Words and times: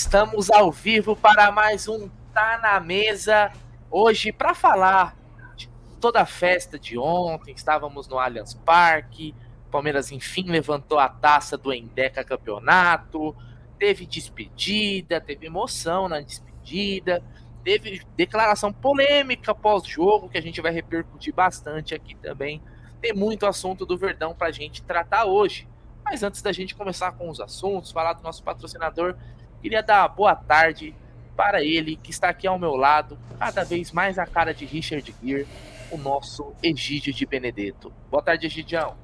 estamos 0.00 0.50
ao 0.50 0.72
vivo 0.72 1.14
para 1.14 1.52
mais 1.52 1.86
um 1.86 2.08
Tá 2.32 2.58
na 2.62 2.80
Mesa. 2.80 3.52
Hoje, 3.90 4.32
para 4.32 4.54
falar 4.54 5.14
de 5.54 5.68
toda 6.00 6.22
a 6.22 6.26
festa 6.26 6.78
de 6.78 6.96
ontem, 6.96 7.52
estávamos 7.52 8.08
no 8.08 8.18
Allianz 8.18 8.54
Parque. 8.54 9.34
Palmeiras, 9.70 10.10
enfim, 10.10 10.44
levantou 10.44 10.98
a 10.98 11.06
taça 11.06 11.58
do 11.58 11.70
Endeca 11.70 12.24
Campeonato. 12.24 13.36
Teve 13.78 14.06
despedida, 14.06 15.20
teve 15.20 15.46
emoção 15.46 16.08
na 16.08 16.22
despedida. 16.22 17.22
Teve 17.62 18.00
declaração 18.16 18.72
polêmica 18.72 19.54
pós-jogo, 19.54 20.30
que 20.30 20.38
a 20.38 20.42
gente 20.42 20.62
vai 20.62 20.72
repercutir 20.72 21.34
bastante 21.34 21.94
aqui 21.94 22.14
também. 22.14 22.62
Tem 23.02 23.12
muito 23.12 23.44
assunto 23.44 23.84
do 23.84 23.98
Verdão 23.98 24.34
para 24.34 24.48
a 24.48 24.52
gente 24.52 24.82
tratar 24.82 25.26
hoje. 25.26 25.68
Mas 26.02 26.22
antes 26.22 26.40
da 26.40 26.52
gente 26.52 26.74
começar 26.74 27.12
com 27.12 27.28
os 27.28 27.38
assuntos, 27.38 27.92
falar 27.92 28.14
do 28.14 28.22
nosso 28.22 28.42
patrocinador, 28.42 29.14
queria 29.62 29.82
dar 29.82 30.08
boa 30.08 30.34
tarde 30.34 30.94
para 31.36 31.62
ele 31.62 31.96
que 31.96 32.10
está 32.10 32.28
aqui 32.28 32.46
ao 32.46 32.58
meu 32.58 32.76
lado, 32.76 33.18
cada 33.38 33.64
vez 33.64 33.92
mais 33.92 34.18
a 34.18 34.26
cara 34.26 34.52
de 34.52 34.64
Richard 34.64 35.14
Gere, 35.22 35.46
o 35.90 35.96
nosso 35.96 36.52
Egídio 36.62 37.12
de 37.12 37.24
Benedetto. 37.26 37.92
Boa 38.10 38.22
tarde, 38.22 38.46
Egidião. 38.46 38.94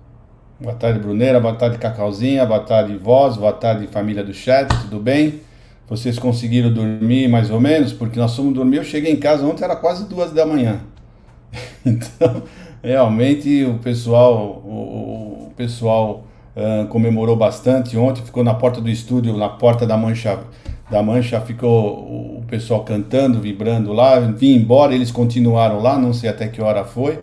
Boa 0.59 0.75
tarde, 0.75 0.99
Bruneira. 0.99 1.41
Boa 1.41 1.55
tarde, 1.55 1.79
Cacauzinha. 1.79 2.47
Boa 2.47 2.61
tarde, 2.61 2.97
Voz. 2.97 3.37
Boa 3.37 3.53
tarde, 3.53 3.87
família 3.87 4.25
do 4.25 4.33
chat. 4.33 4.69
Tudo 4.83 4.99
bem? 4.99 5.41
Vocês 5.89 6.19
conseguiram 6.19 6.73
dormir 6.73 7.29
mais 7.29 7.51
ou 7.51 7.61
menos? 7.61 7.93
Porque 7.93 8.19
nós 8.19 8.35
fomos 8.35 8.55
dormir. 8.55 8.79
Eu 8.79 8.85
cheguei 8.85 9.13
em 9.13 9.21
casa 9.21 9.47
ontem, 9.47 9.65
era 9.65 9.77
quase 9.77 10.09
duas 10.09 10.33
da 10.33 10.47
manhã. 10.47 10.81
Então, 11.87 12.43
realmente, 12.83 13.65
o 13.65 13.79
pessoal, 13.79 14.61
o, 14.65 15.47
o 15.47 15.53
pessoal 15.57 16.25
comemorou 16.89 17.37
bastante 17.37 17.97
ontem. 17.97 18.23
Ficou 18.25 18.43
na 18.43 18.55
porta 18.55 18.81
do 18.81 18.89
estúdio, 18.89 19.37
na 19.37 19.49
porta 19.49 19.87
da 19.87 19.97
Mancha 19.97 20.39
da 20.91 21.03
Mancha 21.03 21.41
ficou 21.41 22.39
o 22.39 22.45
pessoal 22.47 22.85
cantando, 22.85 23.41
vibrando 23.41 23.93
lá, 23.93 24.21
vim 24.21 24.55
embora, 24.55 24.95
eles 24.95 25.11
continuaram 25.11 25.81
lá, 25.81 25.99
não 25.99 26.13
sei 26.13 26.31
até 26.31 26.47
que 26.47 26.63
hora 26.63 26.85
foi, 26.85 27.19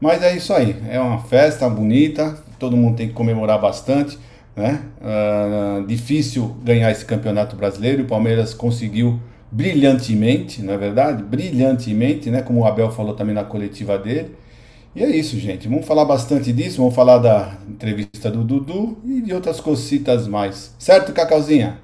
mas 0.00 0.22
é 0.22 0.36
isso 0.36 0.52
aí, 0.52 0.76
é 0.90 1.00
uma 1.00 1.18
festa 1.18 1.68
bonita, 1.68 2.36
todo 2.58 2.76
mundo 2.76 2.96
tem 2.96 3.08
que 3.08 3.14
comemorar 3.14 3.58
bastante, 3.58 4.18
né? 4.54 4.82
Uh, 5.00 5.86
difícil 5.86 6.56
ganhar 6.62 6.90
esse 6.90 7.04
campeonato 7.04 7.56
brasileiro, 7.56 8.02
o 8.02 8.06
Palmeiras 8.06 8.52
conseguiu 8.52 9.18
brilhantemente, 9.50 10.60
não 10.62 10.74
é 10.74 10.76
verdade? 10.76 11.22
Brilhantemente, 11.22 12.28
né? 12.28 12.42
Como 12.42 12.60
o 12.60 12.66
Abel 12.66 12.90
falou 12.90 13.14
também 13.14 13.34
na 13.34 13.44
coletiva 13.44 13.96
dele. 13.96 14.34
E 14.98 15.04
é 15.04 15.10
isso, 15.14 15.38
gente. 15.38 15.68
Vamos 15.68 15.86
falar 15.86 16.04
bastante 16.04 16.52
disso, 16.52 16.78
vamos 16.78 16.92
falar 16.92 17.18
da 17.18 17.56
entrevista 17.68 18.32
do 18.32 18.42
Dudu 18.42 19.00
e 19.04 19.20
de 19.20 19.32
outras 19.32 19.60
cositas 19.60 20.26
mais. 20.26 20.74
Certo, 20.76 21.12
Cacauzinha? 21.12 21.80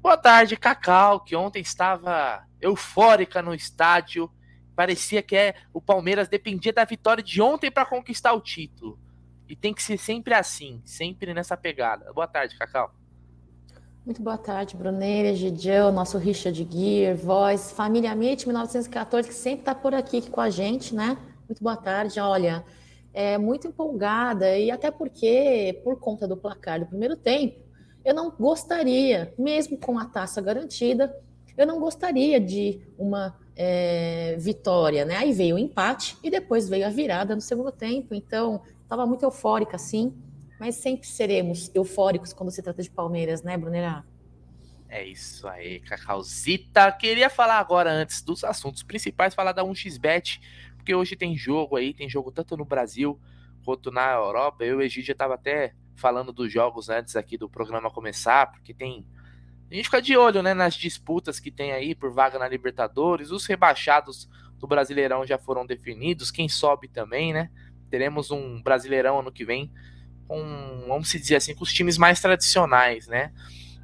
Boa 0.00 0.16
tarde, 0.16 0.56
Cacau, 0.56 1.20
que 1.20 1.36
ontem 1.36 1.60
estava 1.60 2.42
eufórica 2.58 3.42
no 3.42 3.54
estádio. 3.54 4.32
Parecia 4.74 5.22
que 5.22 5.36
é, 5.36 5.54
o 5.70 5.82
Palmeiras 5.82 6.26
dependia 6.26 6.72
da 6.72 6.86
vitória 6.86 7.22
de 7.22 7.42
ontem 7.42 7.70
para 7.70 7.84
conquistar 7.84 8.32
o 8.32 8.40
título. 8.40 8.98
E 9.46 9.54
tem 9.54 9.74
que 9.74 9.82
ser 9.82 9.98
sempre 9.98 10.32
assim, 10.32 10.80
sempre 10.86 11.34
nessa 11.34 11.54
pegada. 11.54 12.10
Boa 12.14 12.26
tarde, 12.26 12.56
Cacau. 12.56 12.97
Muito 14.08 14.22
boa 14.22 14.38
tarde, 14.38 14.74
Bruneira, 14.74 15.34
Gidião, 15.34 15.92
nosso 15.92 16.16
Richard 16.16 16.66
Gear, 16.72 17.14
voz, 17.14 17.72
família 17.72 18.14
Mite 18.14 18.46
1914, 18.46 19.28
que 19.28 19.34
sempre 19.34 19.58
está 19.58 19.74
por 19.74 19.92
aqui 19.92 20.30
com 20.30 20.40
a 20.40 20.48
gente, 20.48 20.94
né? 20.94 21.18
Muito 21.46 21.62
boa 21.62 21.76
tarde. 21.76 22.18
Olha, 22.18 22.64
é 23.12 23.36
muito 23.36 23.68
empolgada 23.68 24.56
e 24.56 24.70
até 24.70 24.90
porque, 24.90 25.78
por 25.84 26.00
conta 26.00 26.26
do 26.26 26.38
placar 26.38 26.80
do 26.80 26.86
primeiro 26.86 27.16
tempo, 27.18 27.60
eu 28.02 28.14
não 28.14 28.30
gostaria, 28.30 29.34
mesmo 29.38 29.76
com 29.76 29.98
a 29.98 30.06
taça 30.06 30.40
garantida, 30.40 31.14
eu 31.54 31.66
não 31.66 31.78
gostaria 31.78 32.40
de 32.40 32.80
uma 32.98 33.38
é, 33.54 34.36
vitória, 34.38 35.04
né? 35.04 35.16
Aí 35.16 35.34
veio 35.34 35.56
o 35.56 35.58
empate 35.58 36.16
e 36.24 36.30
depois 36.30 36.66
veio 36.66 36.86
a 36.86 36.90
virada 36.90 37.34
no 37.34 37.42
segundo 37.42 37.70
tempo. 37.70 38.14
Então, 38.14 38.62
estava 38.82 39.04
muito 39.04 39.24
eufórica, 39.24 39.76
sim, 39.76 40.14
mas 40.58 40.76
sempre 40.76 41.06
seremos 41.06 41.70
eufóricos 41.74 42.32
quando 42.32 42.50
se 42.50 42.62
trata 42.62 42.82
de 42.82 42.90
Palmeiras, 42.90 43.42
né, 43.42 43.56
Brunerá? 43.56 44.04
É 44.88 45.04
isso 45.04 45.46
aí, 45.46 45.80
Cacauzita. 45.80 46.90
Queria 46.92 47.28
falar 47.28 47.58
agora, 47.58 47.90
antes 47.90 48.22
dos 48.22 48.42
assuntos 48.42 48.82
principais, 48.82 49.34
falar 49.34 49.52
da 49.52 49.62
1xBet, 49.62 50.40
porque 50.76 50.94
hoje 50.94 51.14
tem 51.14 51.36
jogo 51.36 51.76
aí, 51.76 51.92
tem 51.92 52.08
jogo 52.08 52.32
tanto 52.32 52.56
no 52.56 52.64
Brasil 52.64 53.20
quanto 53.64 53.90
na 53.90 54.12
Europa. 54.12 54.64
Eu 54.64 54.80
e 54.80 54.86
o 54.86 54.90
já 54.90 55.12
estava 55.12 55.34
até 55.34 55.74
falando 55.94 56.32
dos 56.32 56.50
jogos 56.50 56.88
antes 56.88 57.16
aqui 57.16 57.36
do 57.36 57.50
programa 57.50 57.90
começar, 57.90 58.50
porque 58.50 58.72
tem. 58.72 59.06
A 59.70 59.74
gente 59.74 59.84
fica 59.84 60.00
de 60.00 60.16
olho 60.16 60.42
né, 60.42 60.54
nas 60.54 60.74
disputas 60.74 61.38
que 61.38 61.50
tem 61.50 61.72
aí 61.72 61.94
por 61.94 62.10
vaga 62.10 62.38
na 62.38 62.48
Libertadores. 62.48 63.30
Os 63.30 63.44
rebaixados 63.44 64.26
do 64.56 64.66
Brasileirão 64.66 65.26
já 65.26 65.36
foram 65.36 65.66
definidos. 65.66 66.30
Quem 66.30 66.48
sobe 66.48 66.88
também, 66.88 67.34
né? 67.34 67.50
Teremos 67.90 68.30
um 68.30 68.62
Brasileirão 68.62 69.20
ano 69.20 69.30
que 69.30 69.44
vem 69.44 69.70
com, 70.28 70.84
vamos 70.86 71.10
dizer 71.10 71.36
assim, 71.36 71.54
com 71.54 71.64
os 71.64 71.72
times 71.72 71.98
mais 71.98 72.20
tradicionais, 72.20 73.08
né? 73.08 73.32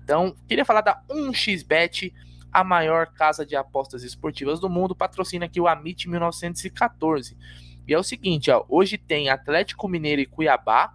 Então, 0.04 0.36
queria 0.46 0.64
falar 0.64 0.82
da 0.82 1.02
1xBet, 1.10 2.12
a 2.52 2.62
maior 2.62 3.06
casa 3.06 3.44
de 3.44 3.56
apostas 3.56 4.04
esportivas 4.04 4.60
do 4.60 4.68
mundo, 4.68 4.94
patrocina 4.94 5.46
aqui 5.46 5.60
o 5.60 5.66
Amit 5.66 6.08
1914. 6.08 7.36
E 7.88 7.92
é 7.92 7.98
o 7.98 8.02
seguinte, 8.02 8.50
ó, 8.50 8.64
hoje 8.68 8.96
tem 8.96 9.30
Atlético 9.30 9.88
Mineiro 9.88 10.20
e 10.20 10.26
Cuiabá, 10.26 10.94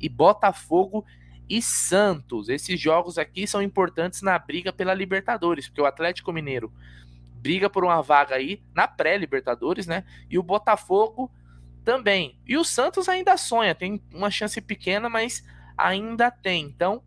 e 0.00 0.08
Botafogo 0.08 1.04
e 1.48 1.60
Santos. 1.60 2.48
Esses 2.48 2.80
jogos 2.80 3.18
aqui 3.18 3.46
são 3.46 3.62
importantes 3.62 4.22
na 4.22 4.38
briga 4.38 4.72
pela 4.72 4.94
Libertadores, 4.94 5.68
porque 5.68 5.80
o 5.80 5.86
Atlético 5.86 6.32
Mineiro 6.32 6.72
briga 7.34 7.68
por 7.68 7.84
uma 7.84 8.00
vaga 8.02 8.36
aí 8.36 8.62
na 8.74 8.88
pré-Libertadores, 8.88 9.86
né? 9.86 10.04
E 10.30 10.38
o 10.38 10.42
Botafogo 10.42 11.30
também. 11.84 12.38
E 12.46 12.56
o 12.56 12.64
Santos 12.64 13.08
ainda 13.08 13.36
sonha, 13.36 13.74
tem 13.74 14.02
uma 14.12 14.30
chance 14.30 14.60
pequena, 14.60 15.08
mas 15.08 15.44
ainda 15.76 16.30
tem. 16.30 16.64
Então, 16.64 17.02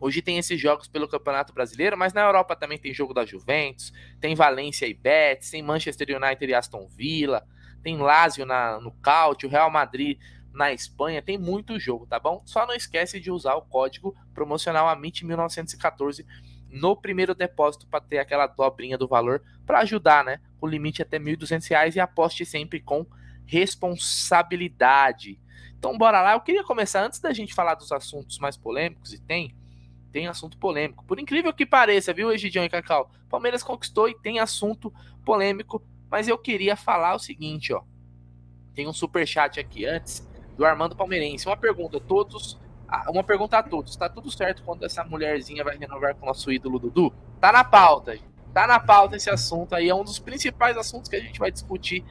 hoje 0.00 0.22
tem 0.22 0.38
esses 0.38 0.60
jogos 0.60 0.88
pelo 0.88 1.08
Campeonato 1.08 1.52
Brasileiro, 1.52 1.96
mas 1.96 2.12
na 2.12 2.22
Europa 2.22 2.56
também 2.56 2.78
tem 2.78 2.94
jogo 2.94 3.12
da 3.12 3.26
Juventus, 3.26 3.92
tem 4.20 4.34
Valência 4.34 4.86
e 4.86 4.94
Betis, 4.94 5.50
tem 5.50 5.62
Manchester 5.62 6.16
United 6.16 6.50
e 6.50 6.54
Aston 6.54 6.88
Villa, 6.88 7.46
tem 7.82 7.96
Lazio 7.98 8.46
na, 8.46 8.80
no 8.80 8.90
o 8.90 9.48
Real 9.48 9.70
Madrid 9.70 10.18
na 10.52 10.72
Espanha, 10.72 11.22
tem 11.22 11.38
muito 11.38 11.78
jogo, 11.78 12.06
tá 12.06 12.18
bom? 12.18 12.42
Só 12.44 12.66
não 12.66 12.74
esquece 12.74 13.20
de 13.20 13.30
usar 13.30 13.54
o 13.54 13.62
código 13.62 14.16
promocional 14.34 14.86
AMIT1914 14.96 16.24
no 16.70 16.96
primeiro 16.96 17.34
depósito 17.34 17.86
para 17.86 18.00
ter 18.00 18.18
aquela 18.18 18.46
dobrinha 18.46 18.98
do 18.98 19.06
valor 19.06 19.42
para 19.64 19.80
ajudar, 19.80 20.24
né? 20.24 20.40
O 20.60 20.66
limite 20.66 21.00
até 21.00 21.18
R$ 21.18 21.36
1.200 21.36 21.94
e 21.94 22.00
aposte 22.00 22.44
sempre 22.44 22.80
com 22.80 23.06
responsabilidade. 23.48 25.40
Então 25.78 25.96
bora 25.96 26.20
lá, 26.20 26.34
eu 26.34 26.40
queria 26.40 26.62
começar 26.62 27.04
antes 27.04 27.18
da 27.18 27.32
gente 27.32 27.54
falar 27.54 27.74
dos 27.74 27.90
assuntos 27.90 28.38
mais 28.38 28.56
polêmicos 28.56 29.12
e 29.12 29.18
tem 29.18 29.56
tem 30.12 30.26
assunto 30.26 30.56
polêmico. 30.56 31.04
Por 31.04 31.18
incrível 31.18 31.52
que 31.52 31.66
pareça, 31.66 32.14
viu, 32.14 32.32
Egidião 32.32 32.64
e 32.64 32.68
Cacau? 32.68 33.10
Palmeiras 33.28 33.62
conquistou 33.62 34.08
e 34.08 34.18
tem 34.18 34.38
assunto 34.38 34.92
polêmico, 35.24 35.82
mas 36.10 36.28
eu 36.28 36.38
queria 36.38 36.76
falar 36.76 37.14
o 37.14 37.18
seguinte, 37.18 37.74
ó. 37.74 37.82
Tem 38.74 38.88
um 38.88 38.92
super 38.92 39.26
chat 39.26 39.60
aqui 39.60 39.84
antes 39.84 40.26
do 40.56 40.64
Armando 40.64 40.96
Palmeirense. 40.96 41.46
Uma 41.46 41.56
pergunta, 41.56 42.00
todos. 42.00 42.58
Uma 43.08 43.22
pergunta 43.22 43.58
a 43.58 43.62
todos. 43.62 43.94
Tá 43.96 44.08
tudo 44.08 44.30
certo 44.30 44.62
quando 44.62 44.84
essa 44.84 45.04
mulherzinha 45.04 45.62
vai 45.62 45.76
renovar 45.76 46.14
com 46.14 46.22
o 46.22 46.26
nosso 46.26 46.50
ídolo 46.50 46.78
Dudu? 46.78 47.12
Tá 47.38 47.52
na 47.52 47.62
pauta. 47.62 48.18
Tá 48.54 48.66
na 48.66 48.80
pauta 48.80 49.16
esse 49.16 49.28
assunto 49.28 49.74
aí. 49.74 49.90
É 49.90 49.94
um 49.94 50.04
dos 50.04 50.18
principais 50.18 50.76
assuntos 50.76 51.10
que 51.10 51.16
a 51.16 51.20
gente 51.20 51.38
vai 51.38 51.50
discutir 51.50 52.02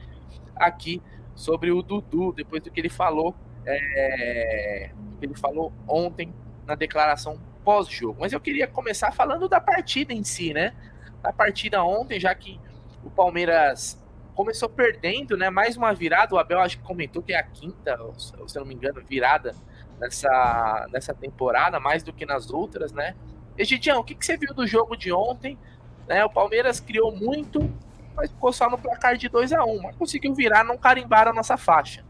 aqui 0.54 1.02
sobre 1.38 1.70
o 1.70 1.82
Dudu, 1.82 2.32
depois 2.32 2.60
do 2.62 2.70
que 2.70 2.80
ele 2.80 2.88
falou. 2.88 3.34
É, 3.64 4.90
que 5.18 5.26
ele 5.26 5.36
falou 5.36 5.72
ontem 5.86 6.34
na 6.66 6.74
declaração 6.74 7.38
pós-jogo. 7.64 8.18
Mas 8.20 8.32
eu 8.32 8.40
queria 8.40 8.66
começar 8.66 9.12
falando 9.12 9.48
da 9.48 9.60
partida 9.60 10.12
em 10.12 10.24
si, 10.24 10.52
né? 10.52 10.74
Da 11.22 11.32
partida 11.32 11.82
ontem, 11.84 12.18
já 12.18 12.34
que 12.34 12.58
o 13.04 13.10
Palmeiras 13.10 14.02
começou 14.34 14.68
perdendo, 14.68 15.36
né? 15.36 15.48
Mais 15.48 15.76
uma 15.76 15.92
virada. 15.92 16.34
O 16.34 16.38
Abel 16.38 16.60
acho 16.60 16.78
que 16.78 16.82
comentou 16.82 17.22
que 17.22 17.32
é 17.32 17.38
a 17.38 17.42
quinta, 17.42 17.96
se 18.16 18.32
eu 18.36 18.60
não 18.60 18.66
me 18.66 18.74
engano, 18.74 19.02
virada 19.04 19.54
nessa, 20.00 20.86
nessa 20.92 21.14
temporada, 21.14 21.78
mais 21.78 22.02
do 22.02 22.12
que 22.12 22.26
nas 22.26 22.50
outras, 22.50 22.92
né? 22.92 23.14
Egidião, 23.56 24.00
o 24.00 24.04
que, 24.04 24.14
que 24.14 24.24
você 24.24 24.36
viu 24.36 24.54
do 24.54 24.66
jogo 24.66 24.96
de 24.96 25.12
ontem? 25.12 25.58
Né, 26.06 26.24
o 26.24 26.30
Palmeiras 26.30 26.80
criou 26.80 27.14
muito, 27.14 27.70
mas 28.18 28.30
ficou 28.30 28.52
só 28.52 28.68
no 28.68 28.76
placar 28.76 29.16
de 29.16 29.28
2 29.28 29.52
a 29.52 29.64
1 29.64 29.70
um, 29.70 29.80
mas 29.80 29.94
conseguiu 29.94 30.34
virar, 30.34 30.64
não 30.64 30.76
carimbar 30.76 31.28
a 31.28 31.32
nossa 31.32 31.56
faixa. 31.56 32.02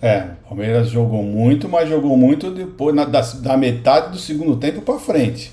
É, 0.00 0.28
o 0.44 0.48
Palmeiras 0.50 0.88
jogou 0.88 1.24
muito, 1.24 1.68
mas 1.68 1.88
jogou 1.88 2.16
muito 2.16 2.52
depois 2.52 2.94
na, 2.94 3.04
da, 3.04 3.20
da 3.20 3.56
metade 3.56 4.12
do 4.12 4.18
segundo 4.18 4.56
tempo 4.56 4.80
para 4.82 5.00
frente. 5.00 5.52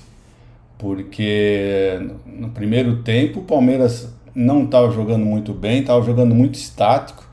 Porque 0.78 1.98
no 2.24 2.50
primeiro 2.50 3.02
tempo 3.02 3.40
o 3.40 3.44
Palmeiras 3.44 4.14
não 4.32 4.64
estava 4.64 4.90
jogando 4.92 5.24
muito 5.24 5.52
bem, 5.52 5.80
estava 5.80 6.00
jogando 6.02 6.34
muito 6.34 6.54
estático, 6.54 7.24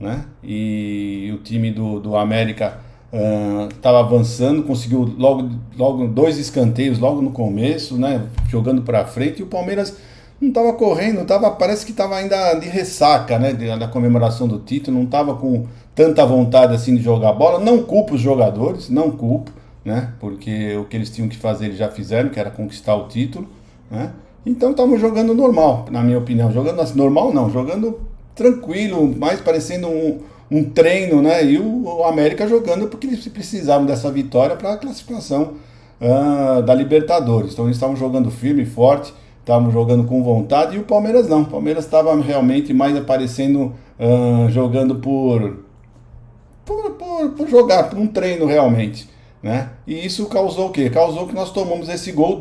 né? 0.00 0.24
E 0.42 1.32
o 1.32 1.38
time 1.38 1.70
do, 1.70 2.00
do 2.00 2.16
América 2.16 2.80
estava 3.70 3.98
uh, 3.98 4.04
avançando, 4.04 4.64
conseguiu 4.64 5.14
logo, 5.16 5.48
logo 5.76 6.08
dois 6.08 6.38
escanteios 6.38 6.98
logo 6.98 7.22
no 7.22 7.30
começo, 7.30 7.96
né, 7.96 8.26
jogando 8.48 8.82
para 8.82 9.06
frente, 9.06 9.40
e 9.40 9.42
o 9.42 9.46
Palmeiras 9.46 9.96
não 10.40 10.48
estava 10.48 10.72
correndo, 10.74 11.24
tava, 11.24 11.50
parece 11.50 11.84
que 11.84 11.92
estava 11.92 12.16
ainda 12.16 12.54
de 12.54 12.68
ressaca, 12.68 13.38
né, 13.38 13.52
da 13.52 13.88
comemoração 13.88 14.46
do 14.46 14.58
título, 14.58 14.96
não 14.96 15.04
estava 15.04 15.34
com 15.34 15.66
tanta 15.94 16.24
vontade 16.26 16.74
assim 16.74 16.94
de 16.94 17.02
jogar 17.02 17.32
bola. 17.32 17.58
Não 17.58 17.82
culpo 17.82 18.14
os 18.14 18.20
jogadores, 18.20 18.90
não 18.90 19.10
culpo, 19.10 19.50
né, 19.84 20.12
porque 20.20 20.76
o 20.76 20.84
que 20.84 20.96
eles 20.96 21.10
tinham 21.10 21.28
que 21.28 21.36
fazer 21.36 21.66
eles 21.66 21.78
já 21.78 21.88
fizeram, 21.88 22.28
que 22.28 22.38
era 22.38 22.50
conquistar 22.50 22.94
o 22.94 23.08
título, 23.08 23.48
né. 23.90 24.12
Então 24.44 24.70
estamos 24.70 25.00
jogando 25.00 25.34
normal, 25.34 25.86
na 25.90 26.02
minha 26.02 26.18
opinião, 26.18 26.52
jogando 26.52 26.80
assim, 26.80 26.96
normal 26.96 27.32
não, 27.34 27.50
jogando 27.50 27.98
tranquilo, 28.34 29.12
mais 29.16 29.40
parecendo 29.40 29.88
um 29.88 30.20
um 30.50 30.64
treino, 30.64 31.20
né? 31.20 31.44
E 31.44 31.58
o, 31.58 31.84
o, 31.84 32.04
América 32.04 32.46
jogando 32.46 32.88
porque 32.88 33.06
eles 33.06 33.26
precisavam 33.28 33.86
dessa 33.86 34.10
vitória 34.10 34.56
para 34.56 34.74
a 34.74 34.76
classificação 34.76 35.54
uh, 36.00 36.62
da 36.62 36.74
Libertadores. 36.74 37.52
Então 37.52 37.66
eles 37.66 37.76
estavam 37.76 37.96
jogando 37.96 38.30
firme, 38.30 38.64
forte, 38.64 39.12
estavam 39.46 39.70
jogando 39.70 40.02
com 40.02 40.24
vontade 40.24 40.74
e 40.74 40.80
o 40.80 40.82
Palmeiras 40.82 41.28
não. 41.28 41.42
O 41.42 41.46
Palmeiras 41.46 41.84
estava 41.84 42.20
realmente 42.20 42.74
mais 42.74 42.96
aparecendo 42.96 43.72
uh, 43.98 44.50
jogando 44.50 44.96
por 44.96 45.64
por, 46.64 46.90
por 46.90 47.30
por, 47.30 47.48
jogar, 47.48 47.88
por 47.88 47.96
um 47.96 48.08
treino 48.08 48.44
realmente. 48.44 49.08
Né? 49.40 49.70
E 49.86 50.04
isso 50.04 50.26
causou 50.26 50.66
o 50.66 50.70
quê? 50.70 50.90
Causou 50.90 51.28
que 51.28 51.34
nós 51.34 51.52
tomamos 51.52 51.88
esse 51.88 52.10
gol. 52.10 52.40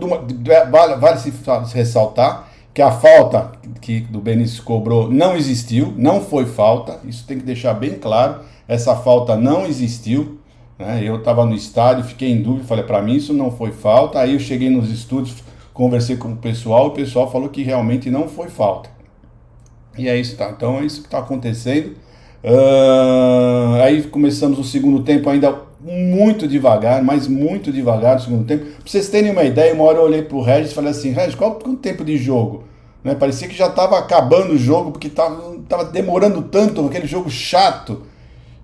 Vale, 0.71 0.95
vale 0.95 1.19
se 1.19 1.31
ressaltar 1.75 2.47
que 2.73 2.81
a 2.81 2.91
falta 2.91 3.51
que 3.79 3.99
do 4.01 4.19
Benício 4.19 4.63
cobrou 4.63 5.09
não 5.09 5.37
existiu, 5.37 5.93
não 5.95 6.19
foi 6.21 6.45
falta, 6.45 6.99
isso 7.05 7.25
tem 7.25 7.37
que 7.37 7.45
deixar 7.45 7.73
bem 7.75 7.93
claro, 7.93 8.41
essa 8.67 8.95
falta 8.95 9.37
não 9.37 9.65
existiu. 9.67 10.39
Né? 10.77 11.01
Eu 11.03 11.17
estava 11.17 11.45
no 11.45 11.53
estádio, 11.53 12.03
fiquei 12.03 12.31
em 12.31 12.41
dúvida, 12.41 12.65
falei, 12.65 12.83
para 12.83 13.01
mim 13.01 13.15
isso 13.15 13.31
não 13.31 13.51
foi 13.51 13.71
falta. 13.71 14.19
Aí 14.19 14.33
eu 14.33 14.39
cheguei 14.39 14.69
nos 14.69 14.89
estúdios, 14.89 15.43
conversei 15.75 16.15
com 16.15 16.29
o 16.29 16.37
pessoal, 16.37 16.87
o 16.87 16.91
pessoal 16.91 17.29
falou 17.29 17.49
que 17.49 17.61
realmente 17.61 18.09
não 18.09 18.29
foi 18.29 18.47
falta. 18.47 18.89
E 19.97 20.07
é 20.07 20.17
isso, 20.17 20.37
tá? 20.37 20.49
Então 20.49 20.79
é 20.79 20.85
isso 20.85 21.01
que 21.01 21.07
está 21.07 21.19
acontecendo. 21.19 21.97
Uh, 22.43 23.81
aí 23.83 24.01
começamos 24.03 24.57
o 24.57 24.63
segundo 24.63 25.03
tempo 25.03 25.29
ainda 25.29 25.53
muito 25.81 26.47
devagar, 26.47 27.03
mas 27.03 27.27
muito 27.27 27.73
devagar 27.73 28.15
no 28.15 28.21
segundo 28.21 28.45
tempo. 28.45 28.65
Pra 28.65 28.73
vocês 28.85 29.09
terem 29.09 29.31
uma 29.31 29.43
ideia, 29.43 29.73
uma 29.73 29.83
hora 29.83 29.97
eu 29.97 30.03
olhei 30.03 30.21
pro 30.21 30.41
Regis 30.41 30.71
e 30.71 30.73
falei 30.73 30.91
assim, 30.91 31.11
Regis, 31.11 31.35
qual 31.35 31.59
o 31.65 31.75
tempo 31.75 32.05
de 32.05 32.17
jogo? 32.17 32.63
Né? 33.03 33.13
Parecia 33.13 33.47
que 33.47 33.55
já 33.55 33.67
estava 33.67 33.99
acabando 33.99 34.53
o 34.53 34.57
jogo, 34.57 34.91
porque 34.91 35.07
estava 35.07 35.55
tava 35.67 35.85
demorando 35.85 36.41
tanto, 36.43 36.85
aquele 36.85 37.05
jogo 37.05 37.29
chato. 37.29 38.03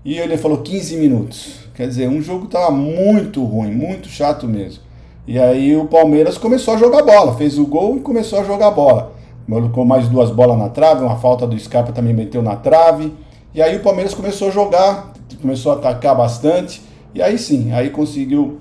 E 0.05 0.17
ele 0.17 0.37
falou 0.37 0.59
15 0.59 0.95
minutos. 0.95 1.59
Quer 1.75 1.87
dizer, 1.89 2.07
um 2.07 2.21
jogo 2.21 2.45
estava 2.45 2.71
muito 2.71 3.43
ruim, 3.43 3.71
muito 3.71 4.07
chato 4.07 4.47
mesmo. 4.47 4.90
E 5.31 5.39
aí 5.39 5.77
o 5.77 5.85
Palmeiras 5.85 6.37
começou 6.37 6.73
a 6.73 6.77
jogar 6.77 7.03
bola, 7.03 7.33
fez 7.37 7.57
o 7.57 7.65
gol 7.65 7.95
e 7.95 8.01
começou 8.01 8.41
a 8.41 8.43
jogar 8.43 8.69
bola. 8.71 9.13
Colocou 9.49 9.85
mais 9.85 10.09
duas 10.09 10.29
bolas 10.29 10.57
na 10.57 10.67
trave, 10.67 11.05
uma 11.05 11.15
falta 11.15 11.47
do 11.47 11.57
Scarpa 11.57 11.93
também 11.93 12.13
meteu 12.13 12.41
na 12.41 12.57
trave. 12.57 13.13
E 13.55 13.61
aí 13.61 13.77
o 13.77 13.79
Palmeiras 13.79 14.13
começou 14.13 14.49
a 14.49 14.51
jogar, 14.51 15.13
começou 15.41 15.71
a 15.71 15.75
atacar 15.75 16.17
bastante. 16.17 16.81
E 17.15 17.21
aí 17.21 17.37
sim, 17.37 17.71
aí 17.71 17.91
conseguiu 17.91 18.59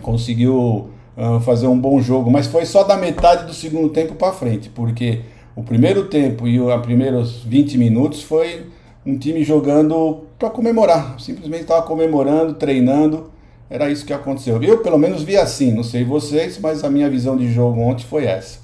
conseguiu 0.00 0.90
uh, 1.16 1.40
fazer 1.40 1.66
um 1.66 1.76
bom 1.76 2.00
jogo, 2.00 2.30
mas 2.30 2.46
foi 2.46 2.64
só 2.66 2.84
da 2.84 2.96
metade 2.96 3.44
do 3.44 3.52
segundo 3.52 3.88
tempo 3.88 4.14
para 4.14 4.32
frente, 4.32 4.68
porque 4.68 5.22
o 5.56 5.64
primeiro 5.64 6.04
tempo 6.04 6.46
e 6.46 6.60
os 6.60 6.82
primeiros 6.82 7.42
20 7.42 7.76
minutos 7.78 8.22
foi 8.22 8.64
um 9.04 9.18
time 9.18 9.42
jogando 9.42 10.20
para 10.38 10.50
comemorar, 10.50 11.16
simplesmente 11.18 11.62
estava 11.62 11.82
comemorando, 11.82 12.54
treinando, 12.54 13.33
era 13.74 13.90
isso 13.90 14.06
que 14.06 14.12
aconteceu. 14.12 14.62
Eu 14.62 14.80
pelo 14.84 14.96
menos 14.96 15.24
vi 15.24 15.36
assim, 15.36 15.74
não 15.74 15.82
sei 15.82 16.04
vocês, 16.04 16.58
mas 16.60 16.84
a 16.84 16.88
minha 16.88 17.10
visão 17.10 17.36
de 17.36 17.52
jogo 17.52 17.80
ontem 17.80 18.04
foi 18.04 18.24
essa. 18.24 18.62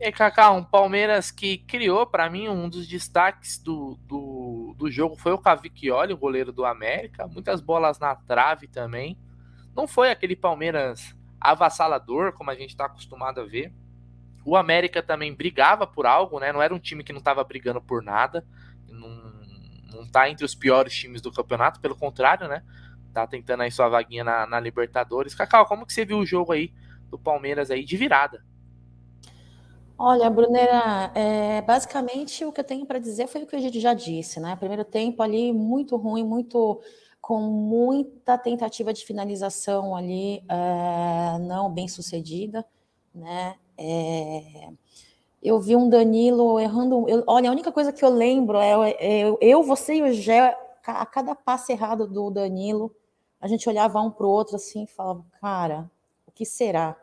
E 0.00 0.10
Kaká, 0.10 0.50
um 0.50 0.64
Palmeiras 0.64 1.30
que 1.30 1.58
criou, 1.58 2.04
para 2.04 2.28
mim, 2.28 2.48
um 2.48 2.68
dos 2.68 2.88
destaques 2.88 3.56
do, 3.56 3.96
do, 4.08 4.74
do 4.76 4.90
jogo 4.90 5.14
foi 5.14 5.30
o 5.30 5.38
Cavicchioli, 5.38 6.12
o 6.12 6.16
goleiro 6.16 6.52
do 6.52 6.64
América. 6.64 7.28
Muitas 7.28 7.60
bolas 7.60 8.00
na 8.00 8.16
trave 8.16 8.66
também. 8.66 9.16
Não 9.72 9.86
foi 9.86 10.10
aquele 10.10 10.34
Palmeiras 10.34 11.14
avassalador, 11.40 12.32
como 12.32 12.50
a 12.50 12.56
gente 12.56 12.70
está 12.70 12.86
acostumado 12.86 13.40
a 13.40 13.44
ver. 13.44 13.72
O 14.44 14.56
América 14.56 15.04
também 15.04 15.32
brigava 15.32 15.86
por 15.86 16.04
algo, 16.04 16.40
né? 16.40 16.52
Não 16.52 16.60
era 16.60 16.74
um 16.74 16.80
time 16.80 17.04
que 17.04 17.12
não 17.12 17.20
estava 17.20 17.44
brigando 17.44 17.80
por 17.80 18.02
nada. 18.02 18.44
Não, 18.88 19.21
não 20.02 20.10
tá 20.10 20.28
entre 20.28 20.44
os 20.44 20.54
piores 20.54 20.92
times 20.92 21.22
do 21.22 21.32
campeonato, 21.32 21.80
pelo 21.80 21.96
contrário, 21.96 22.48
né? 22.48 22.62
Tá 23.12 23.26
tentando 23.26 23.62
aí 23.62 23.70
sua 23.70 23.88
vaguinha 23.88 24.24
na, 24.24 24.46
na 24.46 24.60
Libertadores. 24.60 25.34
Cacau, 25.34 25.66
como 25.66 25.86
que 25.86 25.92
você 25.92 26.04
viu 26.04 26.18
o 26.18 26.26
jogo 26.26 26.52
aí 26.52 26.72
do 27.08 27.18
Palmeiras 27.18 27.70
aí 27.70 27.84
de 27.84 27.96
virada? 27.96 28.44
Olha, 29.98 30.28
Brunera, 30.28 31.12
é, 31.14 31.62
basicamente 31.62 32.44
o 32.44 32.52
que 32.52 32.60
eu 32.60 32.64
tenho 32.64 32.84
para 32.84 32.98
dizer 32.98 33.28
foi 33.28 33.42
o 33.42 33.46
que 33.46 33.58
gente 33.60 33.78
já 33.78 33.94
disse, 33.94 34.40
né? 34.40 34.56
Primeiro 34.56 34.84
tempo 34.84 35.22
ali 35.22 35.52
muito 35.52 35.96
ruim, 35.96 36.24
muito 36.24 36.80
com 37.20 37.40
muita 37.40 38.36
tentativa 38.36 38.92
de 38.92 39.04
finalização 39.04 39.94
ali 39.94 40.42
é, 40.48 41.38
não 41.38 41.70
bem 41.70 41.86
sucedida, 41.86 42.66
né? 43.14 43.54
É, 43.78 44.70
eu 45.42 45.60
vi 45.60 45.74
um 45.74 45.88
Danilo 45.88 46.60
errando. 46.60 47.08
Eu, 47.08 47.24
olha, 47.26 47.48
a 47.48 47.52
única 47.52 47.72
coisa 47.72 47.92
que 47.92 48.04
eu 48.04 48.10
lembro 48.10 48.58
é, 48.58 48.90
é 48.92 49.36
eu, 49.40 49.62
você 49.62 49.94
e 49.94 50.02
o 50.02 50.12
Gé, 50.12 50.56
a 50.86 51.04
cada 51.04 51.34
passo 51.34 51.72
errado 51.72 52.06
do 52.06 52.30
Danilo, 52.30 52.94
a 53.40 53.48
gente 53.48 53.68
olhava 53.68 54.00
um 54.00 54.10
para 54.10 54.26
o 54.26 54.30
outro 54.30 54.54
assim 54.54 54.84
e 54.84 54.86
falava, 54.86 55.24
cara, 55.40 55.90
o 56.26 56.30
que 56.30 56.44
será, 56.44 56.96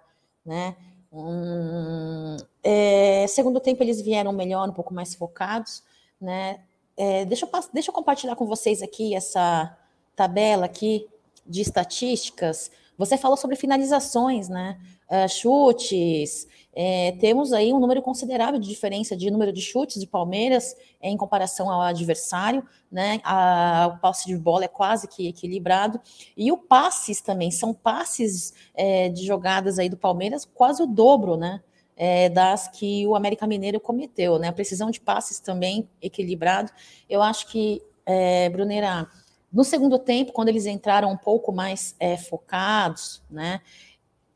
né? 0.45 0.77
Hum, 1.12 2.38
é, 2.63 3.25
segundo 3.27 3.59
tempo 3.59 3.83
eles 3.83 4.00
vieram 4.00 4.31
melhor, 4.31 4.69
um 4.69 4.73
pouco 4.73 4.94
mais 4.94 5.14
focados, 5.16 5.83
né? 6.19 6.61
É, 6.95 7.25
deixa, 7.25 7.45
eu, 7.45 7.52
deixa 7.73 7.90
eu 7.90 7.94
compartilhar 7.94 8.35
com 8.35 8.45
vocês 8.45 8.81
aqui 8.81 9.16
essa 9.16 9.75
tabela 10.16 10.66
aqui 10.66 11.07
de 11.45 11.61
estatísticas. 11.61 12.71
Você 12.97 13.18
falou 13.18 13.37
sobre 13.37 13.56
finalizações, 13.56 14.47
né? 14.49 14.80
Uh, 15.09 15.28
chutes, 15.28 16.47
é, 16.81 17.13
temos 17.19 17.51
aí 17.51 17.73
um 17.73 17.80
número 17.80 18.01
considerável 18.01 18.59
de 18.59 18.69
diferença 18.69 19.18
de 19.18 19.30
número 19.31 19.51
de 19.51 19.61
chutes 19.61 19.99
de 19.99 20.07
Palmeiras 20.07 20.75
em 21.01 21.18
comparação 21.18 21.69
ao 21.69 21.81
adversário, 21.81 22.63
né? 22.92 23.19
A, 23.23 23.92
o 23.95 23.99
passe 23.99 24.28
de 24.28 24.37
bola 24.37 24.66
é 24.66 24.68
quase 24.68 25.07
que 25.07 25.28
equilibrado. 25.28 25.99
E 26.37 26.51
o 26.51 26.57
passes 26.57 27.21
também, 27.21 27.51
são 27.51 27.73
passes 27.73 28.54
é, 28.73 29.09
de 29.09 29.25
jogadas 29.25 29.80
aí 29.80 29.89
do 29.89 29.97
Palmeiras 29.97 30.45
quase 30.45 30.81
o 30.81 30.85
dobro, 30.85 31.35
né? 31.35 31.61
É, 31.97 32.30
das 32.30 32.69
que 32.69 33.06
o 33.06 33.13
América 33.13 33.45
Mineiro 33.45 33.80
cometeu, 33.80 34.39
né? 34.39 34.47
A 34.47 34.54
precisão 34.54 34.89
de 34.89 35.01
passes 35.01 35.39
também 35.39 35.89
equilibrado. 36.01 36.71
Eu 37.09 37.21
acho 37.21 37.47
que, 37.47 37.81
é, 38.06 38.47
Brunera, 38.47 39.06
no 39.51 39.66
segundo 39.66 39.99
tempo, 39.99 40.31
quando 40.31 40.47
eles 40.47 40.66
entraram 40.66 41.11
um 41.11 41.18
pouco 41.18 41.51
mais 41.51 41.94
é, 41.99 42.16
focados, 42.16 43.21
né? 43.30 43.59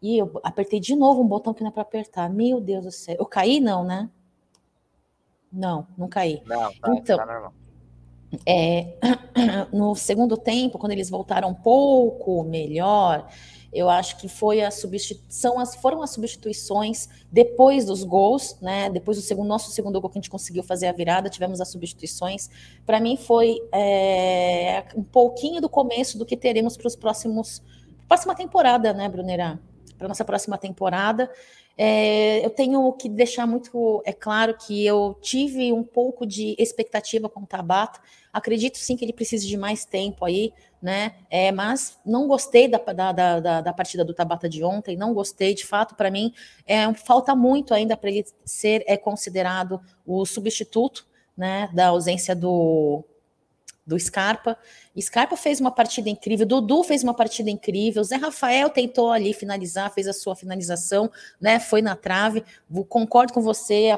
E 0.03 0.17
eu 0.17 0.29
apertei 0.43 0.81
de 0.81 0.97
novo 0.97 1.21
um 1.21 1.27
botão 1.27 1.53
que 1.53 1.63
não 1.63 1.69
é 1.69 1.71
para 1.71 1.81
apertar. 1.81 2.29
Meu 2.29 2.59
Deus 2.59 2.83
do 2.83 2.91
céu. 2.91 3.15
Eu 3.17 3.25
caí, 3.25 3.61
não, 3.61 3.85
né? 3.85 4.09
Não, 5.49 5.87
não 5.97 6.09
caí. 6.09 6.43
Não, 6.45 6.73
tá, 6.73 6.93
então, 6.93 7.17
tá 7.17 7.25
normal. 7.25 7.53
É, 8.45 8.97
no 9.71 9.95
segundo 9.95 10.35
tempo, 10.35 10.77
quando 10.77 10.91
eles 10.91 11.09
voltaram 11.09 11.47
um 11.47 11.53
pouco 11.53 12.43
melhor, 12.43 13.29
eu 13.71 13.89
acho 13.89 14.17
que 14.17 14.27
foi 14.27 14.61
a 14.61 14.71
substituição, 14.71 15.57
as, 15.57 15.73
foram 15.75 16.01
as 16.03 16.09
substituições 16.09 17.07
depois 17.31 17.85
dos 17.85 18.03
gols, 18.03 18.57
né? 18.59 18.89
Depois 18.89 19.15
do 19.15 19.23
segundo, 19.23 19.47
nosso 19.47 19.71
segundo 19.71 20.01
gol 20.01 20.09
que 20.09 20.17
a 20.17 20.21
gente 20.21 20.29
conseguiu 20.29 20.63
fazer 20.63 20.87
a 20.87 20.91
virada, 20.91 21.29
tivemos 21.29 21.61
as 21.61 21.69
substituições. 21.69 22.49
Para 22.85 22.99
mim 22.99 23.15
foi 23.15 23.61
é, 23.71 24.83
um 24.97 25.03
pouquinho 25.03 25.61
do 25.61 25.69
começo 25.69 26.17
do 26.17 26.25
que 26.25 26.35
teremos 26.35 26.75
para 26.75 26.87
os 26.87 26.95
próximos 26.97 27.61
próxima 28.05 28.35
temporada, 28.35 28.91
né, 28.91 29.07
Brunerá? 29.07 29.57
Para 29.97 30.07
nossa 30.07 30.25
próxima 30.25 30.57
temporada. 30.57 31.29
É, 31.75 32.45
eu 32.45 32.51
tenho 32.51 32.91
que 32.93 33.09
deixar 33.09 33.47
muito 33.47 34.03
é 34.05 34.13
claro 34.13 34.55
que 34.55 34.85
eu 34.85 35.17
tive 35.21 35.73
um 35.73 35.83
pouco 35.83 36.25
de 36.25 36.55
expectativa 36.59 37.27
com 37.27 37.41
o 37.41 37.47
Tabata. 37.47 37.99
Acredito 38.31 38.77
sim 38.77 38.95
que 38.95 39.03
ele 39.03 39.13
precisa 39.13 39.45
de 39.45 39.57
mais 39.57 39.83
tempo 39.83 40.23
aí, 40.25 40.53
né? 40.81 41.15
É, 41.29 41.51
mas 41.51 41.99
não 42.05 42.27
gostei 42.27 42.67
da, 42.67 42.77
da, 42.77 43.11
da, 43.39 43.61
da, 43.61 43.73
partida 43.73 44.05
do 44.05 44.13
Tabata 44.13 44.47
de 44.47 44.63
ontem, 44.63 44.95
não 44.95 45.13
gostei. 45.13 45.53
De 45.55 45.65
fato, 45.65 45.95
para 45.95 46.11
mim, 46.11 46.31
é, 46.65 46.91
falta 46.93 47.35
muito 47.35 47.73
ainda 47.73 47.97
para 47.97 48.11
ele 48.11 48.25
ser 48.45 48.83
é, 48.85 48.95
considerado 48.95 49.81
o 50.05 50.25
substituto 50.25 51.07
né, 51.35 51.69
da 51.73 51.87
ausência 51.87 52.35
do, 52.35 53.03
do 53.85 53.99
Scarpa. 53.99 54.57
Scarpa 54.99 55.35
fez 55.35 55.59
uma 55.59 55.71
partida 55.71 56.09
incrível, 56.09 56.45
Dudu 56.45 56.83
fez 56.83 57.03
uma 57.03 57.13
partida 57.13 57.49
incrível, 57.49 58.03
Zé 58.03 58.15
Rafael 58.15 58.69
tentou 58.69 59.11
ali 59.11 59.33
finalizar, 59.33 59.91
fez 59.91 60.07
a 60.07 60.13
sua 60.13 60.35
finalização, 60.35 61.11
né? 61.39 61.59
Foi 61.59 61.81
na 61.81 61.95
trave. 61.95 62.43
Concordo 62.87 63.33
com 63.33 63.41
você, 63.41 63.89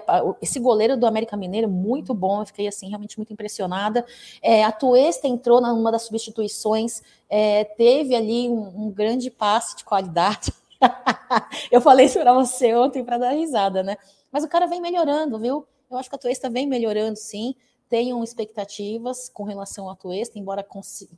esse 0.42 0.60
goleiro 0.60 0.98
do 0.98 1.06
América 1.06 1.38
Mineiro 1.38 1.70
muito 1.70 2.14
bom, 2.14 2.42
eu 2.42 2.46
fiquei 2.46 2.68
assim 2.68 2.88
realmente 2.88 3.18
muito 3.18 3.32
impressionada. 3.32 4.06
É, 4.42 4.64
a 4.64 4.72
Tuesta 4.72 5.28
entrou 5.28 5.62
numa 5.62 5.92
das 5.92 6.04
substituições, 6.04 7.04
é, 7.30 7.64
teve 7.64 8.16
ali 8.16 8.50
um, 8.50 8.88
um 8.88 8.92
grande 8.92 9.30
passe 9.30 9.78
de 9.78 9.84
qualidade. 9.84 10.52
eu 11.72 11.80
falei 11.80 12.08
isso 12.08 12.20
para 12.20 12.34
você 12.34 12.74
ontem 12.74 13.04
para 13.04 13.18
dar 13.18 13.32
risada, 13.32 13.84
né? 13.84 13.98
Mas 14.32 14.44
o 14.44 14.48
cara 14.48 14.66
vem 14.66 14.82
melhorando, 14.82 15.38
viu? 15.38 15.66
Eu 15.90 15.98
acho 15.98 16.10
que 16.10 16.16
a 16.16 16.20
Tuesta 16.20 16.50
vem 16.50 16.66
melhorando, 16.66 17.18
sim 17.18 17.54
tenham 17.90 18.24
expectativas 18.24 19.30
com 19.30 19.44
relação 19.44 19.90
ao 19.90 19.96
Tuesta, 19.96 20.40
embora 20.40 20.66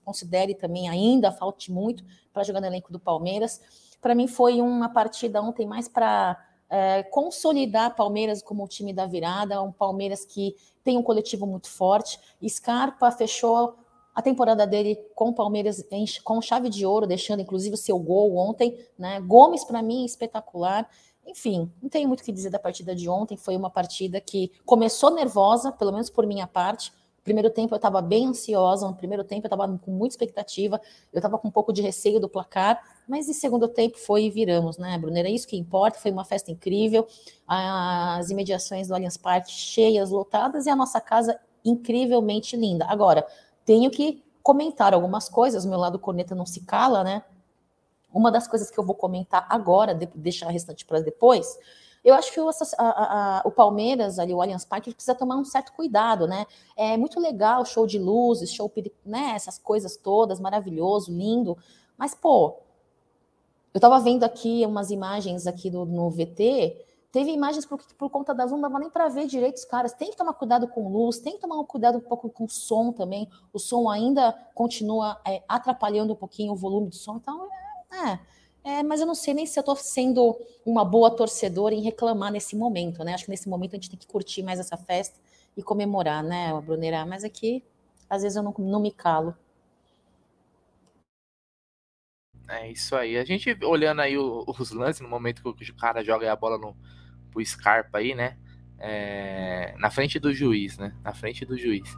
considere 0.03 0.53
também 0.55 0.89
ainda 0.89 1.31
falte 1.31 1.71
muito 1.71 2.03
para 2.33 2.43
jogar 2.43 2.61
no 2.61 2.67
elenco 2.67 2.91
do 2.91 2.99
Palmeiras. 2.99 3.61
Para 4.01 4.13
mim 4.13 4.27
foi 4.27 4.61
uma 4.61 4.89
partida 4.89 5.41
ontem 5.41 5.65
mais 5.65 5.87
para 5.87 6.37
é, 6.69 7.03
consolidar 7.03 7.95
Palmeiras 7.95 8.41
como 8.41 8.63
o 8.63 8.67
time 8.67 8.93
da 8.93 9.05
virada, 9.05 9.61
um 9.61 9.71
Palmeiras 9.71 10.25
que 10.25 10.55
tem 10.83 10.97
um 10.97 11.03
coletivo 11.03 11.45
muito 11.45 11.69
forte. 11.69 12.19
Scarpa 12.47 13.11
fechou 13.11 13.77
a 14.13 14.21
temporada 14.21 14.65
dele 14.65 14.95
com 15.13 15.29
o 15.29 15.33
Palmeiras 15.33 15.83
com 16.23 16.41
chave 16.41 16.69
de 16.69 16.85
ouro, 16.85 17.05
deixando 17.05 17.41
inclusive 17.41 17.75
o 17.75 17.77
seu 17.77 17.99
gol 17.99 18.35
ontem. 18.35 18.77
Né? 18.97 19.21
Gomes, 19.21 19.63
para 19.63 19.81
mim, 19.81 20.05
espetacular. 20.05 20.89
Enfim, 21.27 21.69
não 21.81 21.89
tenho 21.89 22.07
muito 22.07 22.21
o 22.21 22.23
que 22.23 22.31
dizer 22.31 22.49
da 22.49 22.57
partida 22.57 22.95
de 22.95 23.09
ontem. 23.09 23.35
Foi 23.35 23.55
uma 23.55 23.69
partida 23.69 24.21
que 24.21 24.51
começou 24.65 25.11
nervosa, 25.11 25.71
pelo 25.71 25.91
menos 25.91 26.09
por 26.09 26.25
minha 26.25 26.47
parte. 26.47 26.93
Primeiro 27.27 27.49
tempo 27.49 27.73
eu 27.73 27.75
estava 27.75 28.01
bem 28.01 28.27
ansiosa, 28.27 28.87
no 28.87 28.95
primeiro 28.95 29.21
tempo 29.21 29.45
eu 29.45 29.49
estava 29.49 29.77
com 29.79 29.91
muita 29.91 30.13
expectativa, 30.13 30.79
eu 31.11 31.17
estava 31.17 31.37
com 31.37 31.49
um 31.49 31.51
pouco 31.51 31.73
de 31.73 31.81
receio 31.81 32.21
do 32.21 32.29
placar, 32.29 32.81
mas 33.05 33.27
em 33.27 33.33
segundo 33.33 33.67
tempo 33.67 33.97
foi 33.97 34.23
e 34.23 34.29
viramos, 34.29 34.77
né, 34.77 34.97
Brunner? 34.97 35.25
É 35.25 35.29
isso 35.29 35.45
que 35.45 35.57
importa, 35.57 35.99
foi 35.99 36.09
uma 36.09 36.23
festa 36.23 36.51
incrível, 36.51 37.05
as 37.45 38.29
imediações 38.29 38.87
do 38.87 38.95
Allianz 38.95 39.17
Parque 39.17 39.51
cheias, 39.51 40.09
lotadas 40.09 40.67
e 40.67 40.69
a 40.69 40.75
nossa 40.75 41.01
casa 41.01 41.37
incrivelmente 41.65 42.55
linda. 42.55 42.85
Agora, 42.85 43.27
tenho 43.65 43.91
que 43.91 44.23
comentar 44.41 44.93
algumas 44.93 45.27
coisas, 45.27 45.65
meu 45.65 45.77
lado 45.77 45.99
corneta 45.99 46.33
não 46.33 46.45
se 46.45 46.61
cala, 46.61 47.03
né? 47.03 47.23
Uma 48.13 48.31
das 48.31 48.47
coisas 48.47 48.71
que 48.71 48.79
eu 48.79 48.83
vou 48.83 48.95
comentar 48.95 49.45
agora, 49.49 49.93
de, 49.93 50.07
deixar 50.15 50.47
o 50.47 50.51
restante 50.51 50.85
para 50.85 51.01
depois, 51.01 51.57
eu 52.03 52.13
acho 52.13 52.31
que 52.31 52.39
o, 52.39 52.49
a, 52.49 52.53
a, 52.79 53.41
o, 53.43 53.51
Palmeiras, 53.51 54.17
ali, 54.17 54.33
o 54.33 54.41
Allianz 54.41 54.63
Parque, 54.63 54.93
precisa 54.93 55.13
tomar 55.13 55.35
um 55.35 55.43
certo 55.43 55.73
cuidado, 55.73 56.25
né? 56.25 56.45
É 56.75 56.95
muito 56.95 57.19
legal, 57.19 57.65
show 57.65 57.85
de 57.85 57.99
luzes, 57.99 58.51
show, 58.51 58.71
né? 59.05 59.33
Essas 59.35 59.57
coisas 59.59 59.97
todas, 59.97 60.39
maravilhoso, 60.39 61.11
lindo. 61.11 61.57
Mas, 61.97 62.15
pô, 62.15 62.55
eu 63.73 63.81
tava 63.81 63.99
vendo 63.99 64.23
aqui 64.23 64.65
umas 64.65 64.89
imagens 64.89 65.47
aqui 65.47 65.69
do, 65.69 65.85
no 65.85 66.09
VT, 66.09 66.85
teve 67.11 67.31
imagens 67.31 67.65
por, 67.65 67.77
por 67.97 68.09
conta 68.09 68.33
das 68.33 68.51
não 68.51 68.61
dava 68.61 68.79
nem 68.79 68.89
para 68.89 69.09
ver 69.09 69.27
direito 69.27 69.57
os 69.57 69.65
caras. 69.65 69.91
Tem 69.91 70.09
que 70.09 70.17
tomar 70.17 70.33
cuidado 70.33 70.67
com 70.67 70.87
luz, 70.87 71.19
tem 71.19 71.33
que 71.33 71.41
tomar 71.41 71.59
um 71.59 71.65
cuidado 71.65 71.97
um 71.97 72.01
pouco 72.01 72.29
com 72.29 72.47
som 72.47 72.91
também. 72.91 73.27
O 73.51 73.59
som 73.59 73.89
ainda 73.89 74.31
continua 74.55 75.19
é, 75.25 75.43
atrapalhando 75.47 76.13
um 76.13 76.15
pouquinho 76.15 76.53
o 76.53 76.55
volume 76.55 76.87
do 76.87 76.95
som, 76.95 77.17
então 77.17 77.49
é 77.91 78.19
é, 78.67 78.79
é, 78.79 78.83
mas 78.83 78.99
eu 78.99 79.07
não 79.07 79.15
sei 79.15 79.33
nem 79.33 79.45
se 79.45 79.57
eu 79.57 79.61
estou 79.61 79.75
sendo 79.75 80.37
uma 80.65 80.83
boa 80.83 81.09
torcedora 81.09 81.73
em 81.73 81.81
reclamar 81.81 82.31
nesse 82.31 82.55
momento, 82.55 83.03
né? 83.03 83.13
Acho 83.13 83.25
que 83.25 83.31
nesse 83.31 83.47
momento 83.47 83.71
a 83.71 83.75
gente 83.75 83.89
tem 83.89 83.99
que 83.99 84.07
curtir 84.07 84.43
mais 84.43 84.59
essa 84.59 84.75
festa 84.75 85.17
e 85.55 85.63
comemorar, 85.63 86.23
né, 86.23 86.53
Brunerá? 86.61 87.05
Mas 87.05 87.23
aqui, 87.23 87.63
às 88.09 88.23
vezes 88.23 88.35
eu 88.35 88.43
não, 88.43 88.53
não 88.59 88.81
me 88.81 88.91
calo. 88.91 89.35
É 92.49 92.69
isso 92.71 92.95
aí. 92.95 93.17
A 93.17 93.25
gente 93.25 93.57
olhando 93.63 94.01
aí 94.01 94.17
os 94.17 94.71
lances 94.71 95.01
no 95.01 95.09
momento 95.09 95.41
que 95.53 95.71
o 95.71 95.75
cara 95.75 96.03
joga 96.03 96.31
a 96.31 96.35
bola 96.35 96.57
no 96.57 96.75
pro 97.31 97.45
Scarpa 97.45 97.97
aí, 97.99 98.15
né? 98.15 98.37
É, 98.79 99.75
na 99.79 99.89
frente 99.89 100.19
do 100.19 100.33
juiz, 100.33 100.77
né? 100.77 100.93
Na 101.03 101.13
frente 101.13 101.45
do 101.45 101.57
juiz. 101.57 101.89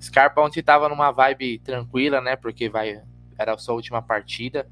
Scarpa 0.00 0.40
ontem 0.40 0.62
tava 0.62 0.88
numa 0.88 1.10
vibe 1.10 1.58
tranquila, 1.60 2.20
né? 2.20 2.36
Porque 2.36 2.68
vai 2.68 3.02
era 3.36 3.54
a 3.54 3.58
sua 3.58 3.74
última 3.74 4.02
partida. 4.02 4.68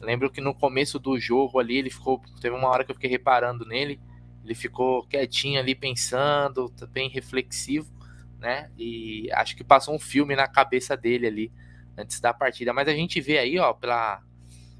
Lembro 0.00 0.30
que 0.30 0.40
no 0.40 0.54
começo 0.54 0.98
do 0.98 1.18
jogo 1.18 1.58
ali, 1.58 1.76
ele 1.76 1.90
ficou. 1.90 2.22
Teve 2.40 2.54
uma 2.54 2.68
hora 2.68 2.84
que 2.84 2.90
eu 2.90 2.94
fiquei 2.94 3.10
reparando 3.10 3.64
nele. 3.64 4.00
Ele 4.44 4.54
ficou 4.54 5.06
quietinho 5.06 5.60
ali, 5.60 5.74
pensando, 5.74 6.72
bem 6.90 7.08
reflexivo, 7.10 7.92
né? 8.38 8.70
E 8.78 9.28
acho 9.32 9.56
que 9.56 9.64
passou 9.64 9.94
um 9.94 9.98
filme 9.98 10.34
na 10.34 10.48
cabeça 10.48 10.96
dele 10.96 11.26
ali 11.26 11.52
antes 11.96 12.20
da 12.20 12.32
partida. 12.32 12.72
Mas 12.72 12.88
a 12.88 12.94
gente 12.94 13.20
vê 13.20 13.38
aí, 13.38 13.58
ó, 13.58 13.72
pela, 13.74 14.22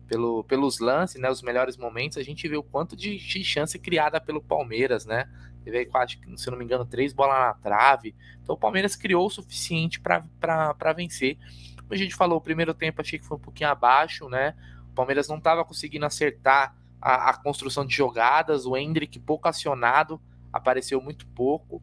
pelo, 0.06 0.44
pelos 0.44 0.78
lances, 0.78 1.20
né? 1.20 1.30
Os 1.30 1.42
melhores 1.42 1.76
momentos, 1.76 2.16
a 2.16 2.22
gente 2.22 2.48
vê 2.48 2.56
o 2.56 2.62
quanto 2.62 2.96
de, 2.96 3.18
chance 3.18 3.78
criada 3.78 4.20
pelo 4.20 4.42
Palmeiras, 4.42 5.04
né? 5.04 5.28
Teve 5.64 5.78
aí, 5.78 5.86
que, 5.86 6.38
se 6.38 6.50
não 6.50 6.56
me 6.56 6.64
engano, 6.64 6.86
três 6.86 7.12
bolas 7.12 7.38
na 7.38 7.54
trave. 7.54 8.14
Então 8.42 8.54
o 8.54 8.58
Palmeiras 8.58 8.96
criou 8.96 9.26
o 9.26 9.30
suficiente 9.30 10.00
para 10.00 10.92
vencer. 10.96 11.36
Como 11.76 11.92
a 11.92 11.96
gente 11.96 12.14
falou, 12.14 12.38
o 12.38 12.40
primeiro 12.40 12.72
tempo 12.72 13.00
achei 13.02 13.18
que 13.18 13.26
foi 13.26 13.36
um 13.36 13.40
pouquinho 13.40 13.68
abaixo, 13.68 14.28
né? 14.28 14.54
Palmeiras 14.98 15.28
não 15.28 15.38
estava 15.38 15.64
conseguindo 15.64 16.04
acertar 16.04 16.74
a, 17.00 17.30
a, 17.30 17.36
construção 17.36 17.86
de 17.86 17.94
jogadas, 17.94 18.66
o 18.66 18.76
Hendrick 18.76 19.16
pouco 19.20 19.46
acionado, 19.46 20.20
apareceu 20.52 21.00
muito 21.00 21.24
pouco. 21.28 21.80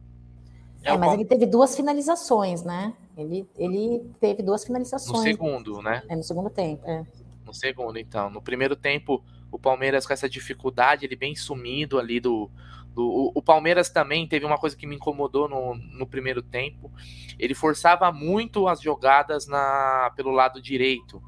É, 0.84 0.90
é 0.90 0.98
mas 0.98 1.14
ele 1.14 1.24
teve 1.24 1.46
duas 1.46 1.74
finalizações, 1.74 2.62
né? 2.62 2.92
Ele, 3.16 3.48
ele 3.56 4.06
teve 4.20 4.42
duas 4.42 4.64
finalizações. 4.64 5.16
No 5.16 5.24
segundo, 5.24 5.80
né? 5.80 6.02
É, 6.10 6.14
no 6.14 6.22
segundo 6.22 6.50
tempo, 6.50 6.86
é. 6.86 7.06
No 7.42 7.54
segundo, 7.54 7.98
então. 7.98 8.28
No 8.28 8.42
primeiro 8.42 8.76
tempo, 8.76 9.24
o 9.50 9.58
Palmeiras 9.58 10.06
com 10.06 10.12
essa 10.12 10.28
dificuldade, 10.28 11.06
ele 11.06 11.16
bem 11.16 11.34
sumido 11.34 11.98
ali 11.98 12.20
do. 12.20 12.50
do 12.94 13.02
o, 13.02 13.32
o 13.36 13.42
Palmeiras 13.42 13.88
também 13.88 14.28
teve 14.28 14.44
uma 14.44 14.58
coisa 14.58 14.76
que 14.76 14.86
me 14.86 14.96
incomodou 14.96 15.48
no, 15.48 15.74
no 15.74 16.06
primeiro 16.06 16.42
tempo. 16.42 16.92
Ele 17.38 17.54
forçava 17.54 18.12
muito 18.12 18.68
as 18.68 18.82
jogadas 18.82 19.46
na, 19.46 20.12
pelo 20.14 20.32
lado 20.32 20.60
direito 20.60 21.22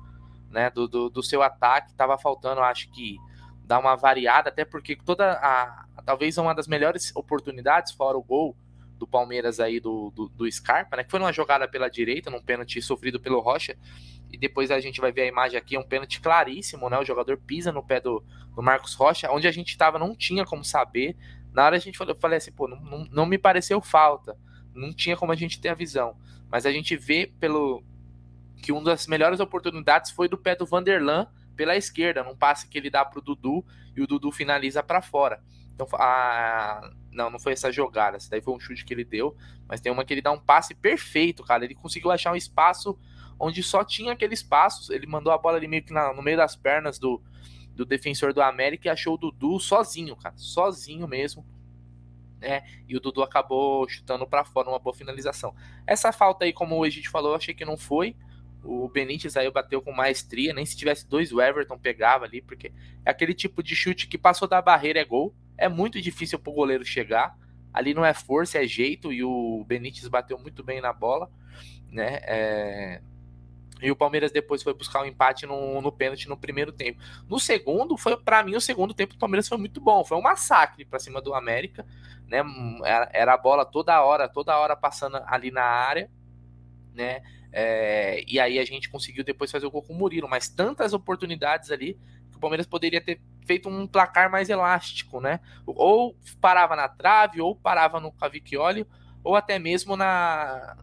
né, 0.50 0.70
do, 0.70 0.88
do, 0.88 1.10
do 1.10 1.22
seu 1.22 1.42
ataque. 1.42 1.94
Tava 1.94 2.18
faltando, 2.18 2.60
acho 2.60 2.90
que, 2.90 3.16
dar 3.64 3.78
uma 3.78 3.94
variada, 3.96 4.48
até 4.48 4.64
porque 4.64 4.96
toda 4.96 5.32
a. 5.32 5.86
Talvez 6.04 6.38
uma 6.38 6.54
das 6.54 6.66
melhores 6.66 7.14
oportunidades, 7.14 7.92
fora 7.92 8.16
o 8.16 8.22
gol 8.22 8.56
do 8.98 9.06
Palmeiras 9.06 9.60
aí 9.60 9.78
do, 9.78 10.10
do, 10.10 10.28
do 10.28 10.50
Scarpa, 10.50 10.96
né? 10.96 11.04
Que 11.04 11.10
foi 11.10 11.20
uma 11.20 11.32
jogada 11.32 11.68
pela 11.68 11.88
direita, 11.88 12.30
num 12.30 12.42
pênalti 12.42 12.82
sofrido 12.82 13.20
pelo 13.20 13.40
Rocha. 13.40 13.76
E 14.30 14.36
depois 14.36 14.70
a 14.70 14.80
gente 14.80 15.00
vai 15.00 15.12
ver 15.12 15.22
a 15.22 15.26
imagem 15.26 15.58
aqui, 15.58 15.76
é 15.76 15.78
um 15.80 15.86
pênalti 15.86 16.20
claríssimo, 16.20 16.90
né? 16.90 16.98
O 16.98 17.04
jogador 17.04 17.38
pisa 17.38 17.70
no 17.70 17.82
pé 17.82 18.00
do, 18.00 18.24
do 18.54 18.62
Marcos 18.62 18.94
Rocha, 18.94 19.30
onde 19.30 19.46
a 19.46 19.52
gente 19.52 19.68
estava 19.68 19.98
não 19.98 20.14
tinha 20.14 20.44
como 20.44 20.64
saber. 20.64 21.16
Na 21.52 21.64
hora 21.64 21.76
a 21.76 21.78
gente 21.78 21.96
falou, 21.96 22.14
eu 22.14 22.20
falei 22.20 22.38
assim, 22.38 22.52
pô, 22.52 22.66
não, 22.66 22.80
não, 22.80 23.04
não 23.10 23.26
me 23.26 23.38
pareceu 23.38 23.80
falta. 23.80 24.36
Não 24.74 24.92
tinha 24.92 25.16
como 25.16 25.32
a 25.32 25.36
gente 25.36 25.60
ter 25.60 25.68
a 25.68 25.74
visão. 25.74 26.16
Mas 26.50 26.66
a 26.66 26.72
gente 26.72 26.96
vê 26.96 27.32
pelo, 27.38 27.82
que 28.62 28.72
uma 28.72 28.82
das 28.82 29.06
melhores 29.06 29.40
oportunidades 29.40 30.10
foi 30.10 30.28
do 30.28 30.36
pé 30.36 30.54
do 30.54 30.66
Vanderlan 30.66 31.26
pela 31.56 31.76
esquerda, 31.76 32.22
num 32.22 32.36
passe 32.36 32.68
que 32.68 32.78
ele 32.78 32.90
dá 32.90 33.04
para 33.04 33.18
o 33.18 33.22
Dudu 33.22 33.64
e 33.96 34.02
o 34.02 34.06
Dudu 34.06 34.30
finaliza 34.30 34.82
para 34.82 35.02
fora. 35.02 35.42
Então, 35.74 35.86
a... 35.94 36.90
não, 37.10 37.30
não 37.30 37.38
foi 37.38 37.52
essa 37.52 37.70
jogada, 37.70 38.16
essa 38.16 38.30
daí 38.30 38.40
foi 38.40 38.54
um 38.54 38.60
chute 38.60 38.84
que 38.84 38.92
ele 38.92 39.04
deu, 39.04 39.36
mas 39.68 39.80
tem 39.80 39.92
uma 39.92 40.04
que 40.04 40.12
ele 40.12 40.22
dá 40.22 40.32
um 40.32 40.40
passe 40.40 40.74
perfeito, 40.74 41.42
cara. 41.44 41.64
Ele 41.64 41.74
conseguiu 41.74 42.10
achar 42.10 42.32
um 42.32 42.36
espaço 42.36 42.98
onde 43.38 43.62
só 43.62 43.84
tinha 43.84 44.12
aquele 44.12 44.34
espaço. 44.34 44.92
Ele 44.92 45.06
mandou 45.06 45.32
a 45.32 45.38
bola 45.38 45.56
ali 45.56 45.68
meio 45.68 45.84
que 45.84 45.92
na, 45.92 46.12
no 46.12 46.22
meio 46.22 46.36
das 46.36 46.56
pernas 46.56 46.98
do, 46.98 47.22
do 47.74 47.84
defensor 47.84 48.32
do 48.32 48.42
América 48.42 48.88
e 48.88 48.90
achou 48.90 49.14
o 49.14 49.18
Dudu 49.18 49.60
sozinho, 49.60 50.16
cara, 50.16 50.36
sozinho 50.36 51.06
mesmo. 51.06 51.46
Né? 52.40 52.62
E 52.88 52.96
o 52.96 53.00
Dudu 53.00 53.22
acabou 53.22 53.88
chutando 53.88 54.26
para 54.26 54.44
fora 54.44 54.68
uma 54.68 54.78
boa 54.78 54.94
finalização. 54.94 55.54
Essa 55.86 56.12
falta 56.12 56.44
aí, 56.44 56.52
como 56.52 56.76
o 56.76 56.86
Egito 56.86 57.10
falou, 57.10 57.32
eu 57.32 57.36
achei 57.36 57.54
que 57.54 57.64
não 57.64 57.76
foi. 57.76 58.16
O 58.64 58.88
Benítez 58.88 59.36
aí 59.36 59.50
bateu 59.50 59.80
com 59.80 59.92
maestria, 59.92 60.52
nem 60.52 60.66
se 60.66 60.76
tivesse 60.76 61.08
dois 61.08 61.32
o 61.32 61.40
Everton 61.40 61.78
pegava 61.78 62.24
ali, 62.24 62.42
porque 62.42 62.72
é 63.04 63.10
aquele 63.10 63.34
tipo 63.34 63.62
de 63.62 63.74
chute 63.74 64.06
que 64.06 64.18
passou 64.18 64.48
da 64.48 64.60
barreira 64.60 65.00
é 65.00 65.04
gol. 65.04 65.34
É 65.56 65.68
muito 65.68 66.00
difícil 66.00 66.38
pro 66.38 66.52
goleiro 66.52 66.84
chegar. 66.84 67.36
Ali 67.72 67.94
não 67.94 68.04
é 68.04 68.14
força, 68.14 68.58
é 68.58 68.66
jeito, 68.66 69.12
e 69.12 69.22
o 69.22 69.64
Benítez 69.66 70.06
bateu 70.08 70.38
muito 70.38 70.64
bem 70.64 70.80
na 70.80 70.92
bola, 70.92 71.30
né? 71.90 72.18
É... 72.22 73.00
E 73.80 73.90
o 73.90 73.96
Palmeiras 73.96 74.32
depois 74.32 74.62
foi 74.62 74.74
buscar 74.74 75.02
um 75.02 75.06
empate 75.06 75.46
no, 75.46 75.80
no 75.80 75.92
pênalti 75.92 76.28
no 76.28 76.36
primeiro 76.36 76.72
tempo. 76.72 77.00
No 77.28 77.38
segundo, 77.38 77.96
foi 77.96 78.16
para 78.16 78.42
mim 78.42 78.56
o 78.56 78.60
segundo 78.60 78.92
tempo 78.92 79.14
do 79.14 79.18
Palmeiras 79.20 79.46
foi 79.46 79.56
muito 79.56 79.80
bom. 79.80 80.04
Foi 80.04 80.18
um 80.18 80.22
massacre 80.22 80.84
para 80.84 80.98
cima 80.98 81.20
do 81.20 81.32
América, 81.32 81.86
né? 82.26 82.42
Era, 82.84 83.08
era 83.12 83.34
a 83.34 83.38
bola 83.38 83.64
toda 83.64 84.02
hora, 84.02 84.28
toda 84.28 84.58
hora 84.58 84.76
passando 84.76 85.20
ali 85.26 85.50
na 85.52 85.62
área, 85.62 86.10
né? 86.92 87.22
É, 87.52 88.22
e 88.26 88.38
aí 88.38 88.58
a 88.58 88.64
gente 88.64 88.88
conseguiu 88.88 89.24
depois 89.24 89.50
fazer 89.50 89.66
o 89.66 89.70
gol 89.70 89.82
com 89.82 89.92
o 89.92 89.96
Murilo, 89.96 90.28
mas 90.28 90.48
tantas 90.48 90.92
oportunidades 90.92 91.70
ali 91.70 91.98
que 92.30 92.36
o 92.36 92.40
Palmeiras 92.40 92.66
poderia 92.66 93.00
ter 93.00 93.20
feito 93.46 93.68
um 93.68 93.86
placar 93.86 94.30
mais 94.30 94.50
elástico, 94.50 95.20
né? 95.20 95.40
Ou 95.66 96.16
parava 96.40 96.76
na 96.76 96.88
trave, 96.88 97.40
ou 97.40 97.56
parava 97.56 97.98
no 97.98 98.12
Cavicchioli, 98.12 98.86
ou 99.24 99.34
até 99.34 99.58
mesmo 99.58 99.96
na, 99.96 100.76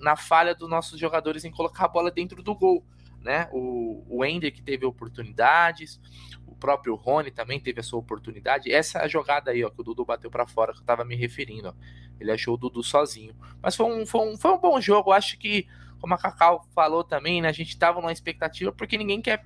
na 0.00 0.16
falha 0.16 0.54
dos 0.54 0.68
nossos 0.68 0.98
jogadores 0.98 1.44
em 1.44 1.50
colocar 1.50 1.84
a 1.84 1.88
bola 1.88 2.10
dentro 2.10 2.42
do 2.42 2.54
gol. 2.54 2.84
Né? 3.20 3.48
O, 3.52 4.04
o 4.08 4.24
Ender 4.24 4.52
que 4.52 4.62
teve 4.62 4.86
oportunidades, 4.86 6.00
o 6.46 6.54
próprio 6.54 6.94
Rony 6.94 7.30
também 7.32 7.58
teve 7.58 7.80
a 7.80 7.82
sua 7.82 7.98
oportunidade. 7.98 8.72
Essa 8.72 9.06
jogada 9.08 9.50
aí, 9.50 9.64
ó, 9.64 9.70
que 9.70 9.80
o 9.80 9.84
Dudu 9.84 10.04
bateu 10.04 10.30
para 10.30 10.46
fora, 10.46 10.72
que 10.72 10.78
eu 10.78 10.84
tava 10.84 11.04
me 11.04 11.16
referindo, 11.16 11.68
ó. 11.68 11.74
Ele 12.18 12.30
achou 12.30 12.54
o 12.54 12.56
Dudu 12.56 12.82
sozinho. 12.82 13.34
Mas 13.60 13.76
foi 13.76 13.86
um, 13.86 14.06
foi 14.06 14.20
um, 14.20 14.38
foi 14.38 14.52
um 14.52 14.58
bom 14.58 14.80
jogo. 14.80 15.10
Eu 15.10 15.14
acho 15.14 15.38
que, 15.38 15.66
como 16.06 16.14
a 16.14 16.18
Cacau 16.18 16.64
falou 16.72 17.02
também, 17.02 17.42
né, 17.42 17.48
a 17.48 17.52
gente 17.52 17.76
tava 17.76 18.00
numa 18.00 18.12
expectativa 18.12 18.70
porque 18.70 18.96
ninguém 18.96 19.20
quer 19.20 19.44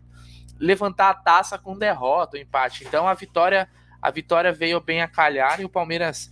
levantar 0.58 1.08
a 1.08 1.14
taça 1.14 1.58
com 1.58 1.78
derrota 1.78 2.36
ou 2.36 2.42
empate. 2.42 2.84
Então 2.84 3.08
a 3.08 3.14
vitória, 3.14 3.66
a 4.00 4.10
vitória 4.10 4.52
veio 4.52 4.78
bem 4.78 5.00
a 5.00 5.08
calhar 5.08 5.58
e 5.58 5.64
o 5.64 5.70
Palmeiras 5.70 6.28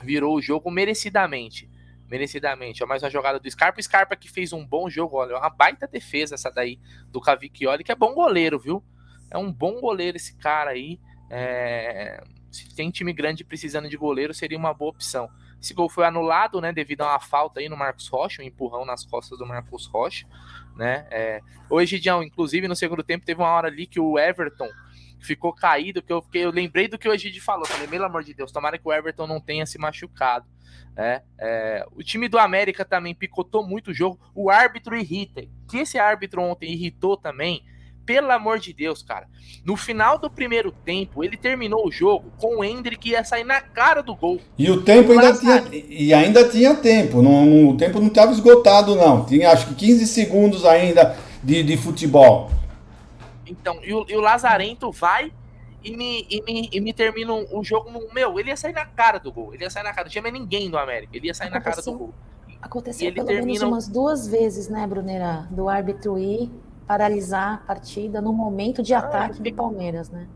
virou 0.00 0.36
o 0.36 0.40
jogo 0.40 0.70
merecidamente 0.70 1.68
merecidamente. 2.08 2.82
É 2.82 2.86
mais 2.86 3.04
uma 3.04 3.10
jogada 3.10 3.38
do 3.38 3.48
Scarpa. 3.48 3.78
O 3.78 3.82
Scarpa 3.82 4.16
que 4.16 4.28
fez 4.28 4.52
um 4.52 4.66
bom 4.66 4.90
jogo, 4.90 5.16
olha, 5.16 5.38
uma 5.38 5.48
baita 5.48 5.86
defesa 5.86 6.34
essa 6.34 6.50
daí 6.50 6.80
do 7.08 7.20
Cavicchioli, 7.20 7.84
que 7.84 7.92
é 7.92 7.94
bom 7.94 8.14
goleiro, 8.14 8.58
viu? 8.58 8.82
É 9.30 9.38
um 9.38 9.52
bom 9.52 9.80
goleiro 9.80 10.16
esse 10.16 10.36
cara 10.36 10.70
aí. 10.70 10.98
É... 11.30 12.20
Se 12.50 12.74
tem 12.74 12.90
time 12.90 13.12
grande 13.12 13.44
precisando 13.44 13.88
de 13.88 13.96
goleiro, 13.96 14.34
seria 14.34 14.58
uma 14.58 14.74
boa 14.74 14.90
opção. 14.90 15.30
Esse 15.60 15.74
gol 15.74 15.88
foi 15.88 16.06
anulado, 16.06 16.60
né, 16.60 16.72
devido 16.72 17.02
a 17.02 17.08
uma 17.08 17.20
falta 17.20 17.60
aí 17.60 17.68
no 17.68 17.76
Marcos 17.76 18.08
Rocha, 18.08 18.42
um 18.42 18.44
empurrão 18.44 18.84
nas 18.84 19.04
costas 19.04 19.38
do 19.38 19.46
Marcos 19.46 19.86
Rocha, 19.86 20.26
né? 20.74 21.06
É... 21.10 21.40
O 21.68 21.80
Egidião, 21.80 22.22
inclusive, 22.22 22.66
no 22.66 22.74
segundo 22.74 23.02
tempo, 23.02 23.26
teve 23.26 23.40
uma 23.40 23.50
hora 23.50 23.68
ali 23.68 23.86
que 23.86 24.00
o 24.00 24.18
Everton 24.18 24.68
ficou 25.20 25.52
caído, 25.52 26.02
que 26.02 26.12
eu 26.12 26.22
fiquei, 26.22 26.44
eu 26.44 26.50
lembrei 26.50 26.88
do 26.88 26.98
que 26.98 27.08
o 27.08 27.12
Egidi 27.12 27.40
falou. 27.40 27.66
Falei, 27.66 27.86
pelo 27.86 28.04
amor 28.04 28.24
de 28.24 28.34
Deus, 28.34 28.50
tomara 28.50 28.78
que 28.78 28.88
o 28.88 28.92
Everton 28.92 29.26
não 29.26 29.40
tenha 29.40 29.66
se 29.66 29.78
machucado. 29.78 30.46
É, 30.96 31.22
é, 31.38 31.86
o 31.92 32.02
time 32.02 32.28
do 32.28 32.38
América 32.38 32.84
também 32.84 33.14
picotou 33.14 33.66
muito 33.66 33.90
o 33.90 33.94
jogo. 33.94 34.18
O 34.34 34.50
árbitro 34.50 34.96
irrita. 34.96 35.42
Que 35.68 35.78
esse 35.78 35.98
árbitro 35.98 36.42
ontem 36.42 36.72
irritou 36.72 37.16
também. 37.16 37.64
Pelo 38.10 38.32
amor 38.32 38.58
de 38.58 38.72
Deus, 38.72 39.04
cara. 39.04 39.28
No 39.64 39.76
final 39.76 40.18
do 40.18 40.28
primeiro 40.28 40.72
tempo, 40.72 41.22
ele 41.22 41.36
terminou 41.36 41.86
o 41.86 41.92
jogo 41.92 42.32
com 42.38 42.56
o 42.56 42.64
Hendrick 42.64 43.00
que 43.00 43.10
ia 43.10 43.22
sair 43.22 43.44
na 43.44 43.60
cara 43.60 44.02
do 44.02 44.16
gol. 44.16 44.40
E 44.58 44.68
o 44.68 44.82
tempo 44.82 45.12
ainda 45.12 45.32
tinha, 45.32 45.64
e 45.72 46.12
ainda 46.12 46.48
tinha 46.48 46.74
tempo. 46.74 47.22
Não, 47.22 47.68
o 47.68 47.76
tempo 47.76 48.00
não 48.00 48.08
estava 48.08 48.32
esgotado, 48.32 48.96
não. 48.96 49.24
Tinha 49.24 49.52
acho 49.52 49.68
que 49.68 49.74
15 49.76 50.08
segundos 50.08 50.64
ainda 50.64 51.16
de, 51.40 51.62
de 51.62 51.76
futebol. 51.76 52.50
Então, 53.46 53.78
e 53.84 53.94
o, 53.94 54.04
e 54.08 54.16
o 54.16 54.20
Lazarento 54.20 54.90
vai 54.90 55.32
e 55.84 55.96
me, 55.96 56.26
e 56.28 56.42
me, 56.42 56.68
e 56.72 56.80
me 56.80 56.92
termina 56.92 57.32
o 57.32 57.62
jogo 57.62 57.92
no. 57.92 58.12
Meu, 58.12 58.40
ele 58.40 58.48
ia 58.48 58.56
sair 58.56 58.72
na 58.72 58.86
cara 58.86 59.18
do 59.18 59.30
gol. 59.30 59.54
Ele 59.54 59.62
ia 59.62 59.70
sair 59.70 59.84
na 59.84 59.92
cara. 59.92 60.06
Não 60.06 60.10
tinha 60.10 60.22
mais 60.22 60.34
ninguém 60.34 60.68
do 60.68 60.76
América. 60.76 61.16
Ele 61.16 61.28
ia 61.28 61.34
sair 61.34 61.46
aconteceu, 61.46 61.70
na 61.70 61.76
cara 61.76 61.92
do 61.92 61.96
gol. 61.96 62.14
Aconteceu 62.60 63.12
pelo 63.12 63.28
termina... 63.28 63.46
menos 63.46 63.62
umas 63.62 63.86
duas 63.86 64.26
vezes, 64.26 64.68
né, 64.68 64.84
Brunera? 64.84 65.46
Do 65.48 65.68
árbitro 65.68 66.18
ir 66.18 66.50
paralisar 66.90 67.54
a 67.54 67.58
partida 67.58 68.20
no 68.20 68.32
momento 68.32 68.82
de 68.82 68.92
ah, 68.92 68.98
ataque 68.98 69.40
do 69.40 69.52
Palmeiras, 69.54 70.10
né? 70.10 70.26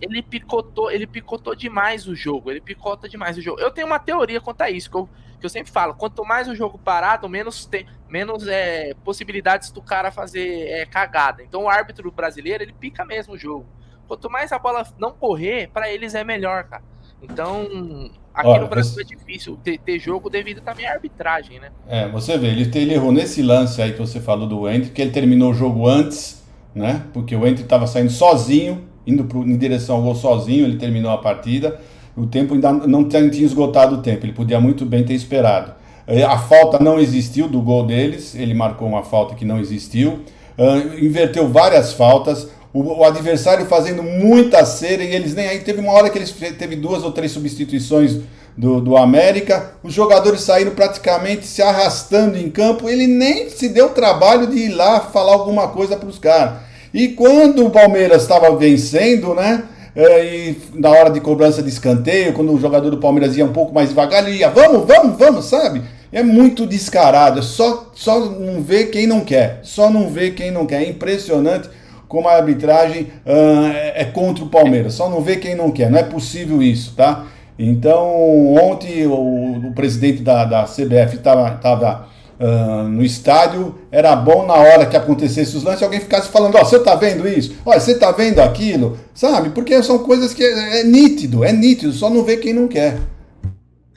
Ele 0.00 0.20
picotou, 0.20 0.90
ele 0.90 1.06
picotou 1.06 1.54
demais 1.54 2.08
o 2.08 2.16
jogo. 2.16 2.50
Ele 2.50 2.60
picota 2.60 3.08
demais 3.08 3.38
o 3.38 3.40
jogo. 3.40 3.60
Eu 3.60 3.70
tenho 3.70 3.86
uma 3.86 4.00
teoria 4.00 4.40
quanto 4.40 4.62
a 4.62 4.68
isso, 4.68 4.90
que 4.90 4.96
eu, 4.96 5.08
que 5.38 5.46
eu 5.46 5.50
sempre 5.50 5.70
falo: 5.70 5.94
quanto 5.94 6.24
mais 6.24 6.48
o 6.48 6.54
jogo 6.56 6.76
parado, 6.80 7.28
menos 7.28 7.64
tem, 7.64 7.86
menos 8.08 8.48
é, 8.48 8.92
possibilidades 9.04 9.70
do 9.70 9.80
cara 9.80 10.10
fazer 10.10 10.66
é, 10.66 10.84
cagada. 10.84 11.44
Então 11.44 11.62
o 11.62 11.68
árbitro 11.68 12.10
brasileiro 12.10 12.64
ele 12.64 12.72
pica 12.72 13.04
mesmo 13.04 13.34
o 13.34 13.38
jogo. 13.38 13.66
Quanto 14.08 14.28
mais 14.28 14.50
a 14.50 14.58
bola 14.58 14.84
não 14.98 15.12
correr, 15.12 15.68
para 15.68 15.88
eles 15.92 16.16
é 16.16 16.24
melhor, 16.24 16.64
cara. 16.64 16.82
Então, 17.22 18.10
aqui 18.34 18.48
Olha, 18.48 18.62
no 18.62 18.68
Brasil 18.68 18.94
você... 18.94 19.02
é 19.02 19.04
difícil 19.04 19.58
ter, 19.62 19.78
ter, 19.78 19.98
jogo 19.98 20.30
devido 20.30 20.60
também 20.60 20.86
à 20.86 20.92
arbitragem, 20.92 21.60
né? 21.60 21.70
É, 21.86 22.08
você 22.08 22.38
vê, 22.38 22.48
ele, 22.48 22.70
ele 22.74 22.94
errou 22.94 23.12
nesse 23.12 23.42
lance 23.42 23.80
aí 23.80 23.92
que 23.92 23.98
você 23.98 24.20
falou 24.20 24.46
do 24.46 24.68
Enter, 24.68 24.92
que 24.92 25.02
ele 25.02 25.10
terminou 25.10 25.50
o 25.50 25.54
jogo 25.54 25.86
antes, 25.86 26.42
né? 26.74 27.02
Porque 27.12 27.34
o 27.34 27.46
Enter 27.46 27.64
estava 27.64 27.86
saindo 27.86 28.10
sozinho, 28.10 28.82
indo 29.06 29.24
pro, 29.24 29.42
em 29.42 29.56
direção 29.56 29.96
ao 29.96 30.02
gol 30.02 30.14
sozinho, 30.14 30.64
ele 30.64 30.76
terminou 30.76 31.10
a 31.10 31.18
partida. 31.18 31.80
O 32.16 32.26
tempo 32.26 32.54
ainda 32.54 32.72
não 32.72 33.08
tinha 33.08 33.22
esgotado 33.22 33.96
o 33.96 34.02
tempo, 34.02 34.26
ele 34.26 34.32
podia 34.32 34.60
muito 34.60 34.84
bem 34.84 35.04
ter 35.04 35.14
esperado. 35.14 35.74
É, 36.06 36.24
a 36.24 36.38
falta 36.38 36.82
não 36.82 36.98
existiu 36.98 37.48
do 37.48 37.62
gol 37.62 37.86
deles, 37.86 38.34
ele 38.34 38.52
marcou 38.52 38.88
uma 38.88 39.02
falta 39.02 39.34
que 39.34 39.44
não 39.44 39.58
existiu. 39.60 40.20
Uh, 40.58 41.02
inverteu 41.02 41.48
várias 41.48 41.92
faltas 41.92 42.50
o, 42.72 43.00
o, 43.00 43.04
adversário 43.04 43.66
fazendo 43.66 44.02
muita 44.02 44.64
cera 44.64 45.02
e 45.02 45.14
eles 45.14 45.34
nem 45.34 45.48
aí. 45.48 45.60
Teve 45.60 45.80
uma 45.80 45.92
hora 45.92 46.10
que 46.10 46.18
eles 46.18 46.30
teve 46.30 46.76
duas 46.76 47.02
ou 47.02 47.12
três 47.12 47.32
substituições 47.32 48.18
do, 48.56 48.80
do 48.80 48.96
América, 48.96 49.72
os 49.82 49.94
jogadores 49.94 50.42
saíram 50.42 50.72
praticamente 50.72 51.46
se 51.46 51.62
arrastando 51.62 52.36
em 52.36 52.50
campo, 52.50 52.88
ele 52.88 53.06
nem 53.06 53.48
se 53.48 53.68
deu 53.68 53.90
trabalho 53.90 54.46
de 54.46 54.58
ir 54.58 54.68
lá 54.68 55.00
falar 55.00 55.32
alguma 55.32 55.68
coisa 55.68 55.96
para 55.96 56.08
os 56.08 56.18
caras. 56.18 56.54
E 56.92 57.08
quando 57.08 57.64
o 57.64 57.70
Palmeiras 57.70 58.22
estava 58.22 58.54
vencendo, 58.56 59.34
né? 59.34 59.64
É, 59.94 60.24
e 60.24 60.56
na 60.74 60.90
hora 60.90 61.10
de 61.10 61.20
cobrança 61.20 61.62
de 61.62 61.68
escanteio, 61.68 62.32
quando 62.32 62.52
o 62.52 62.60
jogador 62.60 62.90
do 62.90 62.98
Palmeiras 62.98 63.36
ia 63.36 63.44
um 63.44 63.52
pouco 63.52 63.74
mais 63.74 63.88
devagar, 63.88 64.26
ele 64.26 64.38
ia, 64.38 64.50
vamos, 64.50 64.86
vamos, 64.86 65.18
vamos, 65.18 65.44
sabe? 65.46 65.82
É 66.12 66.22
muito 66.22 66.66
descarado, 66.66 67.42
só, 67.42 67.90
só 67.94 68.20
não 68.20 68.62
vê 68.62 68.84
quem 68.86 69.06
não 69.06 69.20
quer, 69.20 69.60
só 69.62 69.90
não 69.90 70.08
vê 70.10 70.30
quem 70.30 70.50
não 70.50 70.66
quer. 70.66 70.82
É 70.82 70.88
impressionante 70.88 71.68
como 72.10 72.28
a 72.28 72.32
arbitragem 72.32 73.04
uh, 73.24 73.70
é 73.94 74.04
contra 74.04 74.42
o 74.42 74.48
Palmeiras. 74.48 74.94
Só 74.94 75.08
não 75.08 75.20
vê 75.20 75.36
quem 75.36 75.54
não 75.54 75.70
quer. 75.70 75.88
Não 75.88 75.96
é 75.96 76.02
possível 76.02 76.60
isso, 76.60 76.92
tá? 76.96 77.26
Então, 77.56 78.52
ontem 78.56 79.06
o, 79.06 79.68
o 79.68 79.72
presidente 79.74 80.20
da, 80.20 80.44
da 80.44 80.64
CBF 80.64 81.18
estava 81.18 82.08
uh, 82.40 82.82
no 82.88 83.04
estádio. 83.04 83.78
Era 83.92 84.16
bom 84.16 84.44
na 84.44 84.54
hora 84.54 84.86
que 84.86 84.96
acontecesse 84.96 85.56
os 85.56 85.62
lances 85.62 85.84
alguém 85.84 86.00
ficasse 86.00 86.28
falando: 86.30 86.56
Ó, 86.56 86.62
oh, 86.62 86.64
você 86.64 86.80
tá 86.80 86.96
vendo 86.96 87.28
isso? 87.28 87.56
Olha, 87.64 87.78
você 87.78 87.96
tá 87.96 88.10
vendo 88.10 88.40
aquilo? 88.40 88.98
Sabe? 89.14 89.50
Porque 89.50 89.80
são 89.80 90.00
coisas 90.00 90.34
que 90.34 90.42
é, 90.42 90.80
é 90.80 90.84
nítido, 90.84 91.44
é 91.44 91.52
nítido, 91.52 91.92
só 91.92 92.10
não 92.10 92.24
vê 92.24 92.38
quem 92.38 92.52
não 92.52 92.66
quer. 92.66 92.98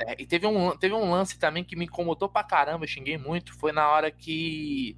É, 0.06 0.14
e 0.20 0.26
teve 0.28 0.46
um, 0.46 0.78
teve 0.78 0.94
um 0.94 1.10
lance 1.10 1.40
também 1.40 1.64
que 1.64 1.76
me 1.76 1.86
incomodou 1.86 2.30
pra 2.30 2.44
caramba, 2.44 2.86
xinguei 2.86 3.18
muito. 3.18 3.58
Foi 3.58 3.72
na 3.72 3.90
hora 3.90 4.12
que 4.12 4.96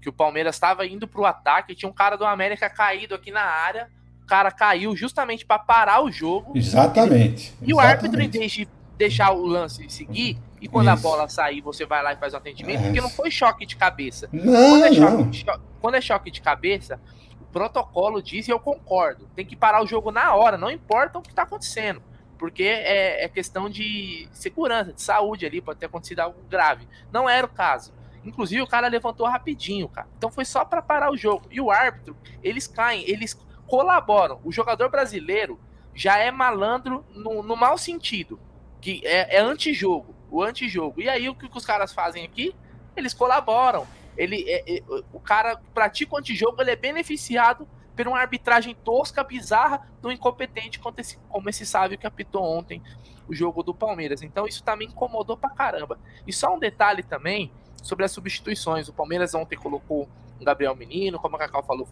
que 0.00 0.08
o 0.08 0.12
Palmeiras 0.12 0.56
estava 0.56 0.86
indo 0.86 1.06
para 1.06 1.20
o 1.20 1.26
ataque, 1.26 1.74
tinha 1.74 1.88
um 1.88 1.92
cara 1.92 2.16
do 2.16 2.24
América 2.24 2.70
caído 2.70 3.14
aqui 3.14 3.30
na 3.30 3.42
área, 3.42 3.90
o 4.22 4.26
cara 4.26 4.50
caiu 4.50 4.94
justamente 4.96 5.44
para 5.44 5.58
parar 5.58 6.02
o 6.02 6.10
jogo. 6.10 6.56
Exatamente. 6.56 7.54
E 7.62 7.72
o 7.72 7.80
árbitro, 7.80 8.20
em 8.20 8.28
vez 8.28 8.52
de 8.52 8.68
deixar 8.96 9.32
o 9.32 9.46
lance 9.46 9.88
seguir, 9.88 10.38
e 10.60 10.68
quando 10.68 10.88
Isso. 10.88 10.98
a 10.98 11.00
bola 11.10 11.28
sair, 11.28 11.60
você 11.60 11.86
vai 11.86 12.02
lá 12.02 12.12
e 12.12 12.16
faz 12.16 12.34
o 12.34 12.36
atendimento, 12.36 12.80
é. 12.80 12.84
porque 12.84 13.00
não 13.00 13.10
foi 13.10 13.30
choque 13.30 13.64
de 13.64 13.76
cabeça. 13.76 14.28
Não, 14.32 14.70
quando, 14.70 14.84
é 14.84 14.92
choque, 14.92 15.16
não. 15.16 15.30
De, 15.30 15.46
quando 15.80 15.94
é 15.94 16.00
choque 16.00 16.30
de 16.30 16.40
cabeça, 16.40 17.00
o 17.40 17.44
protocolo 17.46 18.22
diz, 18.22 18.48
e 18.48 18.50
eu 18.50 18.58
concordo, 18.58 19.28
tem 19.34 19.46
que 19.46 19.56
parar 19.56 19.82
o 19.82 19.86
jogo 19.86 20.10
na 20.10 20.34
hora, 20.34 20.58
não 20.58 20.70
importa 20.70 21.18
o 21.18 21.22
que 21.22 21.30
está 21.30 21.42
acontecendo. 21.42 22.02
Porque 22.38 22.62
é, 22.62 23.24
é 23.24 23.28
questão 23.28 23.68
de 23.68 24.28
segurança, 24.30 24.92
de 24.92 25.02
saúde 25.02 25.44
ali, 25.44 25.60
pode 25.60 25.80
ter 25.80 25.86
acontecido 25.86 26.20
algo 26.20 26.40
grave. 26.48 26.86
Não 27.12 27.28
era 27.28 27.44
o 27.44 27.50
caso. 27.50 27.92
Inclusive, 28.24 28.62
o 28.62 28.66
cara 28.66 28.88
levantou 28.88 29.26
rapidinho, 29.26 29.88
cara. 29.88 30.08
Então 30.16 30.30
foi 30.30 30.44
só 30.44 30.64
para 30.64 30.82
parar 30.82 31.10
o 31.10 31.16
jogo. 31.16 31.46
E 31.50 31.60
o 31.60 31.70
árbitro, 31.70 32.16
eles 32.42 32.66
caem, 32.66 33.08
eles 33.08 33.38
colaboram. 33.66 34.40
O 34.44 34.52
jogador 34.52 34.88
brasileiro 34.88 35.58
já 35.94 36.18
é 36.18 36.30
malandro 36.30 37.04
no, 37.14 37.42
no 37.42 37.56
mau 37.56 37.76
sentido, 37.76 38.38
que 38.80 39.00
é, 39.04 39.36
é 39.36 39.40
antijogo, 39.40 40.14
o 40.30 40.42
antijogo. 40.42 41.00
E 41.00 41.08
aí 41.08 41.28
o 41.28 41.34
que, 41.34 41.48
que 41.48 41.56
os 41.56 41.66
caras 41.66 41.92
fazem 41.92 42.24
aqui? 42.24 42.54
Eles 42.96 43.12
colaboram. 43.12 43.86
Ele, 44.16 44.44
é, 44.48 44.78
é, 44.78 44.82
o 45.12 45.20
cara 45.20 45.60
pratica 45.72 46.14
o 46.14 46.18
antijogo, 46.18 46.60
ele 46.60 46.72
é 46.72 46.76
beneficiado 46.76 47.68
por 47.96 48.06
uma 48.06 48.20
arbitragem 48.20 48.76
tosca, 48.76 49.24
bizarra, 49.24 49.88
do 50.00 50.12
incompetente 50.12 50.78
como 50.78 50.94
esse, 50.98 51.18
como 51.28 51.48
esse 51.50 51.66
sábio 51.66 51.98
que 51.98 52.06
apitou 52.06 52.44
ontem 52.44 52.80
o 53.28 53.34
jogo 53.34 53.62
do 53.62 53.74
Palmeiras. 53.74 54.22
Então 54.22 54.46
isso 54.46 54.62
também 54.62 54.88
incomodou 54.88 55.36
pra 55.36 55.50
caramba. 55.50 55.98
E 56.26 56.32
só 56.32 56.54
um 56.54 56.58
detalhe 56.58 57.02
também, 57.02 57.52
sobre 57.82 58.04
as 58.04 58.12
substituições. 58.12 58.88
O 58.88 58.92
Palmeiras 58.92 59.34
ontem 59.34 59.56
colocou 59.56 60.08
o 60.40 60.44
Gabriel 60.44 60.74
Menino, 60.76 61.18
como 61.18 61.36
a 61.36 61.38
Cacau 61.38 61.62
falou, 61.62 61.88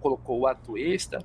colocou 0.00 0.40
o 0.40 0.46
Atuesta. 0.46 1.18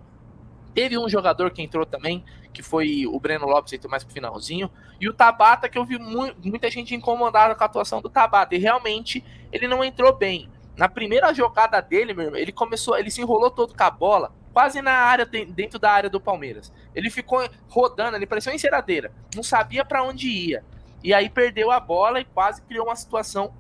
Teve 0.74 0.98
um 0.98 1.08
jogador 1.08 1.52
que 1.52 1.62
entrou 1.62 1.86
também, 1.86 2.24
que 2.52 2.62
foi 2.62 3.06
o 3.08 3.18
Breno 3.20 3.46
Lopes, 3.46 3.72
entrou 3.72 3.90
mais 3.90 4.04
pro 4.04 4.14
finalzinho. 4.14 4.70
E 5.00 5.08
o 5.08 5.14
Tabata, 5.14 5.70
que 5.70 5.78
eu 5.78 5.86
vi 5.86 5.98
mu 5.98 6.34
muita 6.44 6.70
gente 6.70 6.94
incomodada 6.94 7.56
com 7.56 7.64
a 7.64 7.66
atuação 7.66 8.02
do 8.02 8.10
Tabata. 8.10 8.56
E 8.56 8.58
realmente 8.58 9.24
ele 9.52 9.68
não 9.68 9.84
entrou 9.84 10.14
bem. 10.14 10.50
Na 10.76 10.90
primeira 10.90 11.34
jogada 11.34 11.80
dele, 11.82 12.14
meu 12.14 12.26
irmão, 12.26 12.40
ele 12.40 12.52
começou, 12.52 12.98
ele 12.98 13.10
se 13.10 13.22
enrolou 13.22 13.50
todo 13.50 13.74
com 13.74 13.84
a 13.84 13.90
bola, 13.90 14.34
quase 14.52 14.82
na 14.82 14.92
área, 14.92 15.26
dentro 15.26 15.80
da 15.80 15.90
área 15.90 16.10
do 16.10 16.20
Palmeiras. 16.20 16.74
Ele 16.94 17.10
ficou 17.10 17.48
rodando, 17.70 18.18
ele 18.18 18.28
parecia 18.28 18.52
uma 18.52 18.56
enceradeira. 18.56 19.14
Não 19.34 19.44
sabia 19.44 19.86
para 19.86 20.04
onde 20.04 20.28
ia. 20.28 20.66
E 21.02 21.14
aí 21.14 21.30
perdeu 21.30 21.72
a 21.72 21.80
bola 21.80 22.20
e 22.20 22.26
quase 22.26 22.62
criou 22.64 22.88
uma 22.88 22.96
situação 22.96 23.54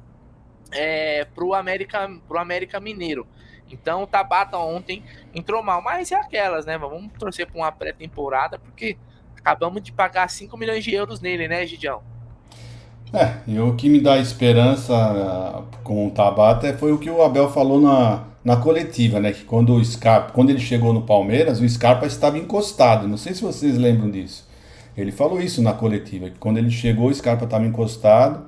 é, 0.71 1.25
pro, 1.35 1.53
América, 1.53 2.09
pro 2.27 2.39
América 2.39 2.79
Mineiro. 2.79 3.27
Então 3.71 4.03
o 4.03 4.07
Tabata 4.07 4.57
ontem 4.57 5.03
entrou 5.33 5.63
mal, 5.63 5.81
mas 5.81 6.11
é 6.11 6.15
aquelas, 6.15 6.65
né? 6.65 6.77
Vamos 6.77 7.11
torcer 7.17 7.47
para 7.47 7.57
uma 7.57 7.71
pré-temporada, 7.71 8.59
porque 8.59 8.97
acabamos 9.37 9.81
de 9.81 9.91
pagar 9.91 10.29
5 10.29 10.55
milhões 10.57 10.83
de 10.83 10.93
euros 10.93 11.19
nele, 11.19 11.47
né, 11.47 11.65
Gidião? 11.65 12.01
É, 13.13 13.35
e 13.47 13.59
o 13.59 13.75
que 13.75 13.87
me 13.87 13.99
dá 13.99 14.17
esperança 14.17 14.93
uh, 14.93 15.77
com 15.83 16.07
o 16.07 16.11
Tabata 16.11 16.75
foi 16.77 16.91
o 16.91 16.97
que 16.97 17.09
o 17.09 17.23
Abel 17.23 17.49
falou 17.49 17.79
na, 17.79 18.23
na 18.43 18.57
coletiva, 18.57 19.19
né? 19.19 19.31
Que 19.31 19.43
quando 19.43 19.73
o 19.73 19.83
Scarpa, 19.83 20.31
quando 20.31 20.49
ele 20.49 20.59
chegou 20.59 20.93
no 20.93 21.03
Palmeiras, 21.03 21.59
o 21.59 21.69
Scarpa 21.69 22.05
estava 22.05 22.37
encostado. 22.37 23.07
Não 23.07 23.17
sei 23.17 23.33
se 23.33 23.41
vocês 23.41 23.77
lembram 23.77 24.11
disso. 24.11 24.47
Ele 24.97 25.11
falou 25.11 25.41
isso 25.41 25.61
na 25.61 25.73
coletiva, 25.73 26.29
que 26.29 26.39
quando 26.39 26.57
ele 26.57 26.69
chegou, 26.69 27.09
o 27.09 27.13
Scarpa 27.13 27.45
estava 27.45 27.65
encostado 27.65 28.45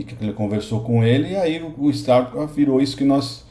e 0.00 0.04
que 0.04 0.14
ele 0.22 0.34
conversou 0.34 0.80
com 0.80 1.02
ele, 1.02 1.30
e 1.30 1.36
aí 1.36 1.62
o, 1.78 1.92
Scarpa 1.92 2.46
virou 2.46 2.82
isso 2.82 2.96
que 2.96 3.04
nós 3.04 3.46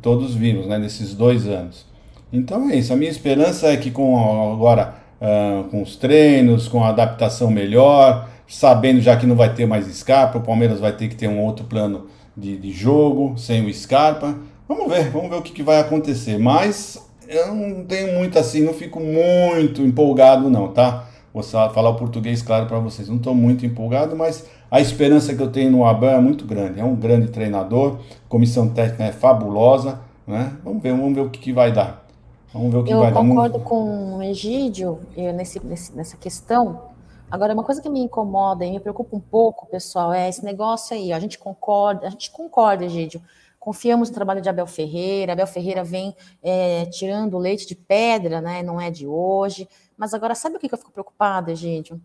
todos 0.00 0.34
vimos, 0.34 0.66
né? 0.66 0.78
Nesses 0.78 1.14
dois 1.14 1.46
anos. 1.46 1.84
Então 2.32 2.70
é 2.70 2.76
isso. 2.76 2.92
A 2.92 2.96
minha 2.96 3.10
esperança 3.10 3.66
é 3.66 3.76
que 3.76 3.90
com 3.90 4.52
agora 4.52 4.94
uh, 5.20 5.64
com 5.64 5.82
os 5.82 5.96
treinos, 5.96 6.68
com 6.68 6.84
a 6.84 6.90
adaptação 6.90 7.50
melhor, 7.50 8.28
sabendo 8.46 9.00
já 9.00 9.16
que 9.16 9.26
não 9.26 9.34
vai 9.34 9.52
ter 9.52 9.66
mais 9.66 9.86
Scarpa, 9.86 10.38
o 10.38 10.42
Palmeiras 10.42 10.78
vai 10.78 10.92
ter 10.92 11.08
que 11.08 11.16
ter 11.16 11.28
um 11.28 11.40
outro 11.40 11.64
plano 11.64 12.06
de, 12.36 12.56
de 12.56 12.70
jogo 12.70 13.36
sem 13.36 13.66
o 13.66 13.74
Scarpa. 13.74 14.36
Vamos 14.68 14.88
ver, 14.92 15.10
vamos 15.10 15.28
ver 15.28 15.36
o 15.36 15.42
que, 15.42 15.52
que 15.52 15.62
vai 15.62 15.80
acontecer. 15.80 16.38
Mas 16.38 17.04
eu 17.28 17.52
não 17.52 17.84
tenho 17.84 18.16
muito 18.16 18.38
assim, 18.38 18.62
não 18.62 18.74
fico 18.74 19.00
muito 19.00 19.82
empolgado 19.82 20.48
não, 20.48 20.68
tá? 20.68 21.08
Vou 21.32 21.42
falar 21.42 21.90
o 21.90 21.94
português 21.94 22.42
claro 22.42 22.66
para 22.66 22.78
vocês. 22.78 23.08
Não 23.08 23.16
estou 23.16 23.34
muito 23.34 23.64
empolgado, 23.64 24.16
mas 24.16 24.46
a 24.70 24.80
esperança 24.80 25.34
que 25.34 25.42
eu 25.42 25.50
tenho 25.50 25.70
no 25.70 25.84
Abel 25.84 26.10
é 26.10 26.20
muito 26.20 26.46
grande. 26.46 26.78
É 26.78 26.84
um 26.84 26.94
grande 26.94 27.28
treinador, 27.28 27.98
comissão 28.28 28.68
técnica 28.68 29.04
é 29.04 29.12
fabulosa, 29.12 30.00
né? 30.26 30.56
Vamos 30.62 30.82
ver, 30.82 30.92
vamos 30.92 31.14
ver 31.14 31.22
o 31.22 31.30
que, 31.30 31.40
que 31.40 31.52
vai 31.52 31.72
dar. 31.72 32.06
Vamos 32.52 32.70
ver 32.70 32.78
o 32.78 32.84
que 32.84 32.92
eu 32.92 33.00
vai 33.00 33.12
dar. 33.12 33.20
Eu 33.20 33.26
concordo 33.26 33.60
com 33.60 34.18
o 34.18 34.22
Egídio 34.22 35.00
nesse, 35.34 35.64
nesse, 35.64 35.94
nessa 35.96 36.16
questão. 36.16 36.90
Agora, 37.28 37.52
uma 37.52 37.64
coisa 37.64 37.82
que 37.82 37.88
me 37.88 38.00
incomoda 38.00 38.64
e 38.64 38.70
me 38.70 38.80
preocupa 38.80 39.16
um 39.16 39.20
pouco, 39.20 39.66
pessoal, 39.66 40.12
é 40.12 40.28
esse 40.28 40.44
negócio 40.44 40.96
aí. 40.96 41.12
A 41.12 41.18
gente 41.18 41.38
concorda, 41.38 42.06
a 42.06 42.10
gente 42.10 42.30
concorda, 42.30 42.84
Egídio. 42.84 43.20
Confiamos 43.58 44.08
no 44.08 44.14
trabalho 44.14 44.40
de 44.40 44.48
Abel 44.48 44.66
Ferreira. 44.66 45.32
Abel 45.32 45.46
Ferreira 45.46 45.84
vem 45.84 46.14
é, 46.42 46.86
tirando 46.86 47.38
leite 47.38 47.66
de 47.66 47.74
pedra, 47.74 48.40
né? 48.40 48.62
Não 48.62 48.80
é 48.80 48.90
de 48.90 49.06
hoje. 49.06 49.68
Mas 49.96 50.14
agora, 50.14 50.34
sabe 50.34 50.56
o 50.56 50.58
que 50.58 50.72
eu 50.72 50.78
fico 50.78 50.92
preocupada, 50.92 51.52
Egídio? 51.52 52.00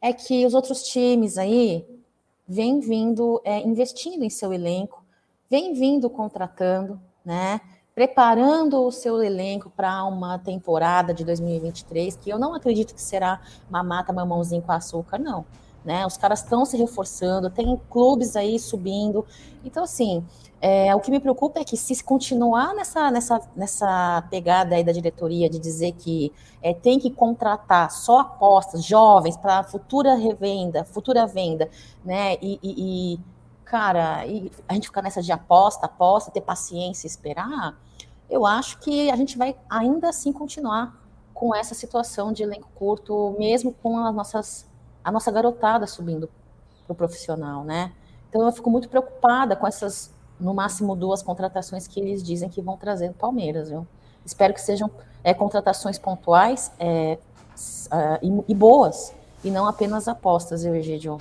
É 0.00 0.12
que 0.12 0.44
os 0.44 0.52
outros 0.52 0.82
times 0.82 1.38
aí 1.38 1.86
vêm 2.46 2.80
vindo, 2.80 3.40
é, 3.44 3.60
investindo 3.60 4.22
em 4.22 4.30
seu 4.30 4.52
elenco, 4.52 5.04
vêm 5.50 5.72
vindo 5.74 6.08
contratando, 6.08 7.00
né? 7.24 7.60
preparando 7.94 8.84
o 8.84 8.92
seu 8.92 9.22
elenco 9.22 9.70
para 9.70 10.04
uma 10.04 10.38
temporada 10.38 11.14
de 11.14 11.24
2023, 11.24 12.14
que 12.16 12.28
eu 12.28 12.38
não 12.38 12.54
acredito 12.54 12.94
que 12.94 13.00
será 13.00 13.40
uma 13.70 13.82
mata 13.82 14.12
mamãozinho 14.12 14.60
com 14.60 14.70
açúcar, 14.70 15.18
não. 15.18 15.46
Né? 15.86 16.04
Os 16.04 16.16
caras 16.16 16.42
estão 16.42 16.66
se 16.66 16.76
reforçando, 16.76 17.48
tem 17.48 17.80
clubes 17.88 18.34
aí 18.34 18.58
subindo. 18.58 19.24
Então, 19.64 19.84
assim, 19.84 20.26
é, 20.60 20.92
o 20.96 21.00
que 21.00 21.12
me 21.12 21.20
preocupa 21.20 21.60
é 21.60 21.64
que 21.64 21.76
se 21.76 22.02
continuar 22.02 22.74
nessa, 22.74 23.08
nessa, 23.08 23.40
nessa 23.54 24.26
pegada 24.28 24.74
aí 24.74 24.82
da 24.82 24.90
diretoria 24.90 25.48
de 25.48 25.60
dizer 25.60 25.92
que 25.92 26.32
é, 26.60 26.74
tem 26.74 26.98
que 26.98 27.08
contratar 27.08 27.90
só 27.92 28.18
apostas 28.18 28.84
jovens 28.84 29.36
para 29.36 29.62
futura 29.62 30.16
revenda, 30.16 30.84
futura 30.84 31.24
venda, 31.24 31.70
né? 32.04 32.34
E, 32.42 32.58
e, 32.60 33.14
e, 33.14 33.20
cara, 33.64 34.26
e 34.26 34.50
a 34.68 34.74
gente 34.74 34.88
ficar 34.88 35.02
nessa 35.02 35.22
de 35.22 35.30
aposta, 35.30 35.86
aposta, 35.86 36.32
ter 36.32 36.40
paciência, 36.40 37.06
esperar, 37.06 37.78
eu 38.28 38.44
acho 38.44 38.78
que 38.80 39.08
a 39.08 39.14
gente 39.14 39.38
vai 39.38 39.56
ainda 39.70 40.08
assim 40.08 40.32
continuar 40.32 41.00
com 41.32 41.54
essa 41.54 41.74
situação 41.74 42.32
de 42.32 42.42
elenco 42.42 42.68
curto, 42.74 43.36
mesmo 43.38 43.72
com 43.72 43.98
as 43.98 44.14
nossas, 44.14 44.66
a 45.06 45.12
nossa 45.12 45.30
garotada 45.30 45.86
subindo 45.86 46.28
para 46.84 46.92
o 46.92 46.96
profissional, 46.96 47.62
né? 47.62 47.92
Então 48.28 48.44
eu 48.44 48.50
fico 48.50 48.68
muito 48.68 48.88
preocupada 48.88 49.54
com 49.54 49.64
essas, 49.64 50.12
no 50.38 50.52
máximo 50.52 50.96
duas 50.96 51.22
contratações 51.22 51.86
que 51.86 52.00
eles 52.00 52.24
dizem 52.24 52.48
que 52.48 52.60
vão 52.60 52.76
trazer 52.76 53.06
no 53.06 53.14
Palmeiras, 53.14 53.68
viu? 53.68 53.86
Espero 54.24 54.52
que 54.52 54.60
sejam 54.60 54.90
é, 55.22 55.32
contratações 55.32 55.96
pontuais 55.96 56.72
é, 56.80 57.18
uh, 57.86 58.18
e, 58.20 58.50
e, 58.50 58.54
boas, 58.54 59.14
e 59.44 59.50
não 59.50 59.68
apenas 59.68 60.08
apostas, 60.08 60.64
eu, 60.64 60.74
Egidio. 60.74 61.20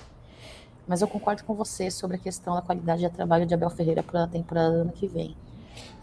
Mas 0.88 1.04
eu 1.04 1.08
concordo 1.08 1.44
com 1.44 1.54
você 1.54 1.92
sobre 1.92 2.18
a 2.18 2.20
questão 2.20 2.56
da 2.56 2.64
qualidade 2.64 3.02
de 3.02 3.10
trabalho 3.12 3.46
de 3.46 3.54
Abel 3.54 3.70
Ferreira 3.70 4.02
para 4.02 4.24
a 4.24 4.28
temporada 4.28 4.78
ano 4.78 4.92
que 4.92 5.06
vem. 5.06 5.38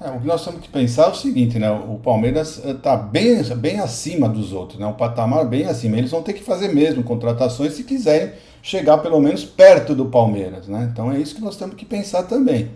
É, 0.01 0.11
o 0.11 0.21
que 0.21 0.27
nós 0.27 0.45
temos 0.45 0.61
que 0.61 0.69
pensar 0.69 1.05
é 1.05 1.09
o 1.11 1.15
seguinte, 1.15 1.59
né? 1.59 1.71
O 1.71 1.97
Palmeiras 1.97 2.61
está 2.65 2.95
eh, 2.95 3.11
bem, 3.11 3.43
bem 3.57 3.79
acima 3.79 4.29
dos 4.29 4.53
outros, 4.53 4.81
né? 4.81 4.87
Um 4.87 4.95
patamar 4.95 5.47
bem 5.47 5.65
acima. 5.65 5.97
Eles 5.97 6.11
vão 6.11 6.23
ter 6.23 6.33
que 6.33 6.43
fazer 6.43 6.69
mesmo 6.69 7.05
contratações 7.05 7.75
se 7.75 7.85
quiserem 7.85 8.33
chegar 8.61 8.99
pelo 8.99 9.21
menos 9.21 9.45
perto 9.45 9.95
do 9.95 10.07
Palmeiras, 10.07 10.67
né? 10.67 10.89
Então 10.93 11.13
é 11.13 11.19
isso 11.19 11.35
que 11.35 11.41
nós 11.41 11.57
temos 11.57 11.77
que 11.77 11.85
pensar 11.85 12.25
também. 12.25 12.71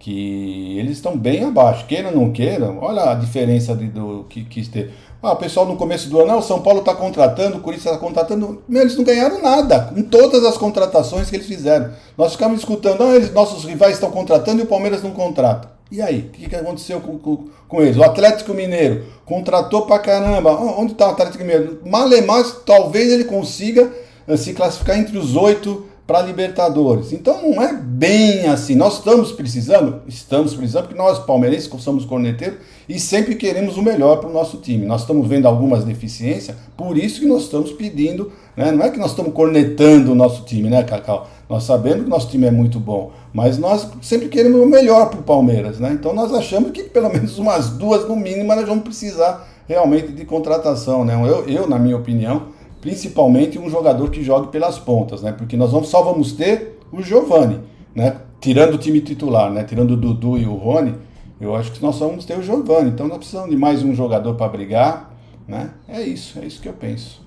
Que 0.00 0.76
eles 0.78 0.96
estão 0.96 1.16
bem 1.16 1.44
abaixo, 1.44 1.86
queiram 1.86 2.10
ou 2.10 2.16
não 2.16 2.32
queiram, 2.32 2.78
olha 2.80 3.10
a 3.10 3.14
diferença 3.14 3.74
de, 3.76 3.86
do 3.86 4.26
que 4.28 4.44
quis 4.44 4.68
ter. 4.68 4.92
Ah, 5.22 5.32
o 5.32 5.36
pessoal 5.36 5.64
no 5.64 5.76
começo 5.76 6.10
do 6.10 6.20
ano, 6.20 6.32
ah, 6.32 6.36
o 6.36 6.42
São 6.42 6.60
Paulo 6.60 6.80
está 6.80 6.94
contratando, 6.94 7.56
o 7.56 7.60
Corinthians 7.60 7.94
está 7.94 7.98
contratando. 7.98 8.62
Meu, 8.68 8.82
eles 8.82 8.96
não 8.96 9.04
ganharam 9.04 9.40
nada 9.40 9.92
com 9.94 10.02
todas 10.02 10.44
as 10.44 10.58
contratações 10.58 11.30
que 11.30 11.36
eles 11.36 11.46
fizeram. 11.46 11.92
Nós 12.18 12.32
ficamos 12.32 12.58
escutando, 12.58 13.02
ah, 13.02 13.16
eles, 13.16 13.32
nossos 13.32 13.64
rivais 13.64 13.94
estão 13.94 14.10
contratando 14.10 14.60
e 14.60 14.64
o 14.64 14.68
Palmeiras 14.68 15.02
não 15.02 15.12
contrata. 15.12 15.73
E 15.90 16.00
aí, 16.00 16.20
o 16.20 16.30
que, 16.30 16.48
que 16.48 16.56
aconteceu 16.56 17.00
com, 17.00 17.18
com, 17.18 17.44
com, 17.68 17.82
eles? 17.82 17.96
O 17.96 18.02
Atlético 18.02 18.54
Mineiro 18.54 19.04
contratou 19.24 19.86
pra 19.86 19.98
caramba. 19.98 20.50
Onde 20.50 20.92
está 20.92 21.08
o 21.08 21.10
Atlético 21.10 21.44
Mineiro? 21.44 21.80
Malemar, 21.84 22.44
talvez 22.66 23.12
ele 23.12 23.24
consiga 23.24 23.92
eh, 24.26 24.36
se 24.36 24.54
classificar 24.54 24.98
entre 24.98 25.16
os 25.16 25.36
oito 25.36 25.86
para 26.06 26.20
Libertadores. 26.20 27.12
Então 27.12 27.40
não 27.42 27.62
é 27.62 27.72
bem 27.72 28.46
assim. 28.46 28.74
Nós 28.74 28.98
estamos 28.98 29.32
precisando, 29.32 30.02
estamos 30.06 30.54
precisando, 30.54 30.84
porque 30.84 30.98
nós 30.98 31.18
palmeirenses 31.18 31.70
somos 31.80 32.04
corneteiros 32.04 32.58
e 32.88 33.00
sempre 33.00 33.34
queremos 33.34 33.76
o 33.76 33.82
melhor 33.82 34.18
para 34.18 34.28
o 34.28 34.32
nosso 34.32 34.58
time. 34.58 34.84
Nós 34.84 35.02
estamos 35.02 35.26
vendo 35.26 35.46
algumas 35.46 35.84
deficiências, 35.84 36.56
por 36.76 36.98
isso 36.98 37.20
que 37.20 37.26
nós 37.26 37.42
estamos 37.44 37.72
pedindo, 37.72 38.30
né? 38.56 38.70
não 38.70 38.84
é 38.84 38.90
que 38.90 38.98
nós 38.98 39.10
estamos 39.10 39.32
cornetando 39.32 40.12
o 40.12 40.14
nosso 40.14 40.44
time, 40.44 40.68
né, 40.68 40.82
Cacau? 40.82 41.28
Nós 41.48 41.64
sabemos 41.64 42.04
que 42.04 42.10
nosso 42.10 42.28
time 42.30 42.46
é 42.46 42.50
muito 42.50 42.80
bom, 42.80 43.12
mas 43.32 43.58
nós 43.58 43.88
sempre 44.00 44.28
queremos 44.28 44.60
o 44.60 44.66
melhor 44.66 45.10
para 45.10 45.20
o 45.20 45.22
Palmeiras, 45.22 45.78
né? 45.78 45.92
Então 45.92 46.14
nós 46.14 46.32
achamos 46.32 46.70
que 46.70 46.84
pelo 46.84 47.10
menos 47.12 47.38
umas 47.38 47.70
duas 47.70 48.08
no 48.08 48.16
mínimo 48.16 48.54
nós 48.54 48.66
vamos 48.66 48.84
precisar 48.84 49.46
realmente 49.68 50.12
de 50.12 50.24
contratação, 50.24 51.04
né? 51.04 51.14
Eu, 51.14 51.46
eu 51.46 51.66
na 51.68 51.78
minha 51.78 51.96
opinião, 51.96 52.48
principalmente 52.80 53.58
um 53.58 53.68
jogador 53.68 54.10
que 54.10 54.22
jogue 54.22 54.48
pelas 54.48 54.78
pontas, 54.78 55.22
né? 55.22 55.32
Porque 55.32 55.56
nós 55.56 55.70
vamos, 55.70 55.88
só 55.88 56.02
vamos 56.02 56.32
ter 56.32 56.78
o 56.90 57.02
Giovani, 57.02 57.60
né? 57.94 58.20
Tirando 58.40 58.74
o 58.74 58.78
time 58.78 59.00
titular, 59.00 59.50
né? 59.50 59.64
Tirando 59.64 59.92
o 59.92 59.96
Dudu 59.96 60.38
e 60.38 60.46
o 60.46 60.54
Rony, 60.54 60.94
eu 61.40 61.54
acho 61.54 61.72
que 61.72 61.82
nós 61.82 61.96
só 61.96 62.06
vamos 62.06 62.24
ter 62.24 62.38
o 62.38 62.42
Giovani. 62.42 62.90
Então 62.90 63.06
nós 63.06 63.18
precisamos 63.18 63.50
de 63.50 63.56
mais 63.56 63.82
um 63.82 63.94
jogador 63.94 64.34
para 64.34 64.48
brigar, 64.48 65.14
né? 65.46 65.74
É 65.86 66.00
isso, 66.00 66.38
é 66.38 66.46
isso 66.46 66.62
que 66.62 66.68
eu 66.68 66.72
penso. 66.72 67.22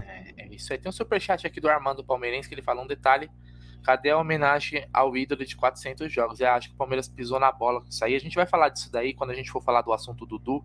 É, 0.00 0.44
é 0.44 0.54
isso 0.54 0.72
aí. 0.72 0.78
Tem 0.78 0.88
um 0.88 0.92
superchat 0.92 1.46
aqui 1.46 1.60
do 1.60 1.68
Armando 1.68 2.02
Palmeirense 2.02 2.48
que 2.48 2.54
ele 2.54 2.62
fala 2.62 2.82
um 2.82 2.86
detalhe 2.86 3.28
Cadê 3.88 4.10
a 4.10 4.18
homenagem 4.18 4.86
ao 4.92 5.16
ídolo 5.16 5.46
de 5.46 5.56
400 5.56 6.12
jogos? 6.12 6.40
Eu 6.40 6.50
acho 6.50 6.68
que 6.68 6.74
o 6.74 6.76
Palmeiras 6.76 7.08
pisou 7.08 7.40
na 7.40 7.50
bola 7.50 7.80
com 7.80 7.88
isso 7.88 8.04
aí. 8.04 8.14
A 8.14 8.20
gente 8.20 8.34
vai 8.34 8.44
falar 8.44 8.68
disso 8.68 8.92
daí 8.92 9.14
quando 9.14 9.30
a 9.30 9.34
gente 9.34 9.50
for 9.50 9.62
falar 9.62 9.80
do 9.80 9.94
assunto 9.94 10.26
Dudu, 10.26 10.62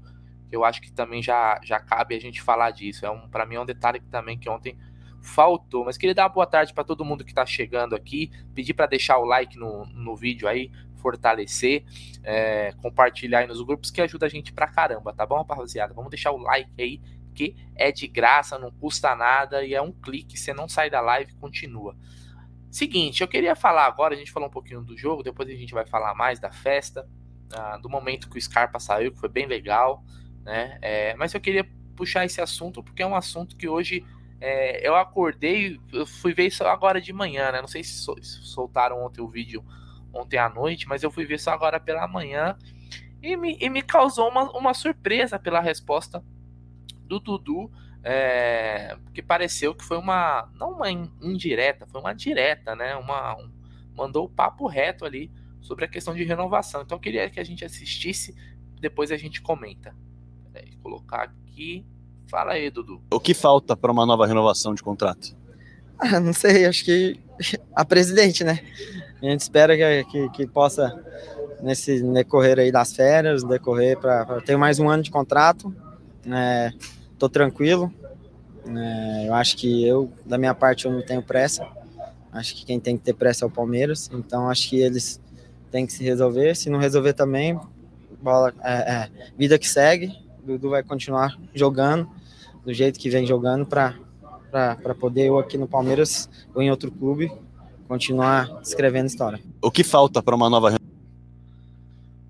eu 0.52 0.66
acho 0.66 0.82
que 0.82 0.92
também 0.92 1.24
já, 1.24 1.58
já 1.64 1.80
cabe 1.80 2.16
a 2.16 2.20
gente 2.20 2.42
falar 2.42 2.72
disso. 2.72 3.06
É 3.06 3.10
um, 3.10 3.30
para 3.30 3.46
mim 3.46 3.56
é 3.56 3.62
um 3.62 3.66
detalhe 3.66 4.02
que 4.02 4.10
também 4.10 4.38
que 4.38 4.50
ontem 4.50 4.78
faltou. 5.22 5.86
Mas 5.86 5.96
queria 5.96 6.14
dar 6.14 6.24
uma 6.24 6.34
boa 6.34 6.46
tarde 6.46 6.74
para 6.74 6.84
todo 6.84 7.06
mundo 7.06 7.24
que 7.24 7.32
está 7.32 7.46
chegando 7.46 7.96
aqui, 7.96 8.30
pedir 8.54 8.74
para 8.74 8.88
deixar 8.88 9.18
o 9.20 9.24
like 9.24 9.58
no, 9.58 9.86
no 9.86 10.18
vídeo 10.18 10.46
aí, 10.46 10.70
fortalecer, 10.98 11.86
é, 12.26 12.74
compartilhar 12.82 13.40
aí 13.40 13.48
nos 13.48 13.62
grupos 13.62 13.90
que 13.90 14.02
ajuda 14.02 14.26
a 14.26 14.30
gente 14.30 14.52
pra 14.52 14.68
caramba, 14.68 15.14
tá 15.14 15.26
bom, 15.26 15.38
rapaziada? 15.38 15.94
Vamos 15.94 16.10
deixar 16.10 16.34
o 16.34 16.38
like 16.40 16.70
aí, 16.78 17.02
que 17.34 17.56
é 17.74 17.90
de 17.90 18.06
graça, 18.06 18.60
não 18.60 18.70
custa 18.70 19.16
nada 19.16 19.64
e 19.64 19.74
é 19.74 19.82
um 19.82 19.94
clique, 19.94 20.38
você 20.38 20.54
não 20.54 20.68
sai 20.68 20.90
da 20.90 21.00
live, 21.00 21.34
continua. 21.36 21.96
Seguinte, 22.74 23.22
eu 23.22 23.28
queria 23.28 23.56
falar 23.56 23.86
agora, 23.86 24.16
a 24.16 24.18
gente 24.18 24.32
falou 24.32 24.50
um 24.50 24.52
pouquinho 24.52 24.82
do 24.82 24.98
jogo, 24.98 25.22
depois 25.22 25.48
a 25.48 25.52
gente 25.52 25.76
vai 25.76 25.86
falar 25.86 26.16
mais 26.16 26.40
da 26.40 26.52
festa, 26.52 27.08
do 27.84 27.88
momento 27.88 28.28
que 28.28 28.36
o 28.36 28.42
Scarpa 28.42 28.80
saiu, 28.80 29.12
que 29.12 29.20
foi 29.20 29.30
bem 29.30 29.46
legal, 29.46 30.04
né? 30.42 30.80
É, 30.82 31.14
mas 31.14 31.36
eu 31.36 31.40
queria 31.40 31.70
puxar 31.96 32.26
esse 32.26 32.42
assunto 32.42 32.82
porque 32.82 33.04
é 33.04 33.06
um 33.06 33.14
assunto 33.14 33.56
que 33.56 33.70
hoje 33.70 34.04
é, 34.42 34.88
eu 34.88 34.96
acordei, 34.96 35.80
eu 35.92 36.08
fui 36.08 36.34
ver 36.34 36.48
isso 36.48 36.64
agora 36.64 37.00
de 37.00 37.14
manhã, 37.14 37.52
né? 37.52 37.62
Não 37.62 37.68
sei 37.68 37.84
se, 37.84 38.04
soltaram 38.42 39.06
ontem 39.06 39.22
o 39.22 39.28
vídeo 39.28 39.64
ontem 40.12 40.40
à 40.40 40.50
noite, 40.50 40.88
mas 40.88 41.04
eu 41.04 41.12
fui 41.12 41.28
ver 41.28 41.36
isso 41.36 41.52
agora 41.52 41.80
pela 41.80 42.08
manhã 42.08 42.58
e 43.22 43.38
me, 43.38 43.56
e 43.62 43.70
me 43.70 43.84
causou 43.84 44.30
uma, 44.30 44.50
uma 44.52 44.74
surpresa 44.74 45.38
pela 45.38 45.60
resposta 45.60 46.24
do 47.06 47.20
Dudu 47.20 47.72
é, 48.04 48.98
porque 49.06 49.22
pareceu 49.22 49.74
que 49.74 49.84
foi 49.84 49.98
uma 49.98 50.50
não 50.56 50.74
uma 50.74 50.92
indireta, 50.92 51.88
foi 51.88 52.02
uma 52.02 52.14
direta, 52.14 52.76
né? 52.76 52.96
Uma 52.96 53.36
um, 53.38 53.50
mandou 53.96 54.26
o 54.26 54.30
papo 54.30 54.68
reto 54.68 55.06
ali 55.06 55.32
sobre 55.62 55.86
a 55.86 55.88
questão 55.88 56.14
de 56.14 56.24
renovação. 56.24 56.82
Então 56.82 56.98
eu 56.98 57.02
queria 57.02 57.30
que 57.30 57.40
a 57.40 57.44
gente 57.44 57.64
assistisse, 57.64 58.36
depois 58.82 59.12
a 59.12 59.18
gente 59.18 59.42
comenta. 59.42 59.96
Peraí, 60.52 60.76
colocar 60.82 61.24
aqui. 61.24 61.86
Fala 62.28 62.54
aí, 62.54 62.70
Dudu. 62.70 63.02
O 63.12 63.20
que 63.20 63.34
falta 63.34 63.76
para 63.76 63.92
uma 63.92 64.06
nova 64.06 64.28
renovação 64.28 64.74
de 64.74 64.84
contrato? 64.84 65.36
Ah, 65.98 66.20
não 66.20 66.34
sei, 66.34 66.66
acho 66.66 66.84
que 66.84 67.18
a 67.74 67.86
presidente, 67.86 68.44
né? 68.44 68.60
A 69.22 69.26
gente 69.26 69.42
espera 69.42 69.78
que, 69.78 70.04
que, 70.12 70.30
que 70.30 70.48
possa, 70.48 70.94
nesse 71.62 72.04
decorrer 72.12 72.60
aí 72.60 72.72
das 72.72 72.94
férias, 72.94 73.44
decorrer 73.44 73.98
para 73.98 74.42
ter 74.42 74.58
mais 74.58 74.80
um 74.80 74.90
ano 74.90 75.02
de 75.02 75.12
contrato. 75.12 75.74
É, 76.26 76.74
tô 77.24 77.30
tranquilo. 77.30 77.94
É, 78.68 79.28
eu 79.28 79.34
acho 79.34 79.56
que 79.56 79.88
eu, 79.88 80.12
da 80.26 80.38
minha 80.38 80.54
parte, 80.54 80.86
eu 80.86 80.92
não 80.92 81.02
tenho 81.02 81.22
pressa. 81.22 81.66
Acho 82.34 82.54
que 82.54 82.66
quem 82.66 82.80
tem 82.80 82.98
que 82.98 83.04
ter 83.04 83.14
pressa 83.14 83.46
é 83.46 83.48
o 83.48 83.52
Palmeiras. 83.52 84.10
Então, 84.14 84.50
acho 84.50 84.70
que 84.70 84.82
eles 84.82 85.22
têm 85.72 85.86
que 85.86 85.94
se 85.94 86.04
resolver. 86.04 86.54
Se 86.56 86.70
não 86.70 86.80
resolver 86.80 87.14
também, 87.14 87.58
bola, 88.22 88.54
é, 88.62 88.74
é, 88.74 89.10
vida 89.38 89.58
que 89.58 89.70
segue. 89.70 90.12
Dudu 90.44 90.72
vai 90.72 90.84
continuar 90.84 91.40
jogando 91.54 92.10
do 92.66 92.74
jeito 92.74 93.00
que 93.00 93.10
vem 93.10 93.26
jogando 93.26 93.66
para 93.66 93.96
poder 95.00 95.28
eu 95.28 95.40
aqui 95.40 95.58
no 95.58 95.68
Palmeiras 95.68 96.30
ou 96.54 96.62
em 96.62 96.70
outro 96.70 96.92
clube 96.92 97.32
continuar 97.88 98.60
escrevendo 98.62 99.08
história. 99.08 99.40
O 99.62 99.72
que 99.72 99.84
falta 99.84 100.22
para 100.22 100.36
uma 100.36 100.50
nova 100.50 100.72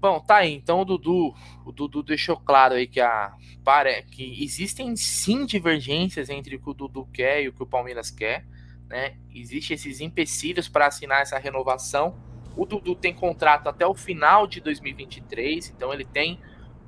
Bom, 0.03 0.19
tá 0.19 0.35
aí. 0.39 0.53
Então 0.53 0.81
o 0.81 0.83
Dudu, 0.83 1.33
o 1.65 1.71
Dudu 1.71 2.03
deixou 2.03 2.35
claro 2.35 2.73
aí 2.73 2.85
que 2.85 2.99
a 2.99 3.33
para 3.63 4.01
que 4.01 4.43
existem 4.43 4.93
sim 4.97 5.45
divergências 5.45 6.29
entre 6.29 6.57
o 6.57 6.59
que 6.61 6.69
o 6.69 6.73
Dudu 6.73 7.07
quer 7.13 7.41
e 7.41 7.47
o 7.47 7.53
que 7.53 7.63
o 7.63 7.65
Palmeiras 7.65 8.11
quer, 8.11 8.45
né? 8.89 9.15
Existem 9.33 9.75
esses 9.75 10.01
empecilhos 10.01 10.67
para 10.67 10.87
assinar 10.87 11.21
essa 11.21 11.39
renovação. 11.39 12.17
O 12.57 12.65
Dudu 12.65 12.95
tem 12.95 13.13
contrato 13.13 13.69
até 13.69 13.87
o 13.87 13.93
final 13.93 14.45
de 14.45 14.59
2023, 14.59 15.69
então 15.69 15.93
ele 15.93 16.03
tem 16.03 16.37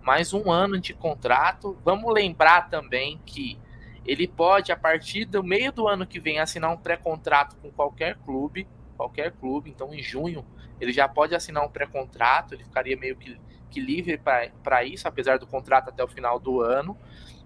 mais 0.04 0.34
um 0.34 0.52
ano 0.52 0.78
de 0.78 0.94
contrato. 0.94 1.78
Vamos 1.86 2.14
lembrar 2.14 2.70
também 2.70 3.22
que 3.26 3.58
ele 4.06 4.28
pode, 4.28 4.74
a 4.74 4.78
partir 4.78 5.24
do 5.24 5.42
meio 5.42 5.72
do 5.72 5.88
ano 5.88 6.06
que 6.06 6.20
vem, 6.20 6.40
assinar 6.40 6.70
um 6.70 6.78
pré-contrato 6.78 7.56
com 7.62 7.72
qualquer 7.72 8.18
clube, 8.26 8.68
qualquer 8.98 9.32
clube. 9.32 9.70
Então, 9.70 9.94
em 9.94 10.04
junho, 10.04 10.46
ele 10.80 10.92
já 10.92 11.08
pode 11.08 11.36
assinar 11.36 11.64
um 11.64 11.70
pré-contrato, 11.70 12.54
ele 12.54 12.64
ficaria 12.64 12.98
meio 12.98 13.16
que, 13.16 13.40
que 13.70 13.80
livre 13.80 14.18
para 14.18 14.84
isso, 14.84 15.08
apesar 15.08 15.40
do 15.40 15.48
contrato 15.48 15.90
até 15.90 16.04
o 16.04 16.08
final 16.08 16.40
do 16.40 16.62
ano. 16.62 16.98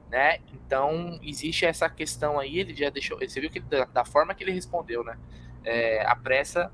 Né? 0.09 0.39
Então, 0.53 1.19
existe 1.21 1.65
essa 1.65 1.87
questão 1.89 2.39
aí, 2.39 2.59
ele 2.59 2.75
já 2.75 2.89
deixou. 2.89 3.19
Você 3.19 3.39
viu 3.39 3.49
que 3.49 3.59
da, 3.59 3.85
da 3.85 4.05
forma 4.05 4.33
que 4.33 4.43
ele 4.43 4.51
respondeu, 4.51 5.03
né? 5.03 5.17
É, 5.63 6.03
a 6.05 6.15
pressa 6.15 6.71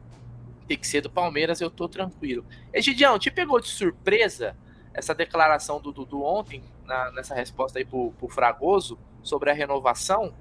tem 0.68 0.78
que 0.78 0.88
ser 0.88 1.02
do 1.02 1.10
Palmeiras, 1.10 1.60
eu 1.60 1.70
tô 1.70 1.88
tranquilo. 1.90 2.46
Egidião, 2.74 3.20
te 3.20 3.30
pegou 3.30 3.60
de 3.60 3.68
surpresa 3.68 4.56
essa 4.94 5.14
declaração 5.14 5.82
do 5.82 5.92
Dudu 5.92 6.24
ontem, 6.24 6.64
na, 6.86 7.12
nessa 7.12 7.36
resposta 7.36 7.78
aí 7.78 7.86
pro, 7.86 8.12
pro 8.14 8.30
Fragoso, 8.30 8.98
sobre 9.22 9.50
a 9.50 9.54
renovação? 9.54 10.34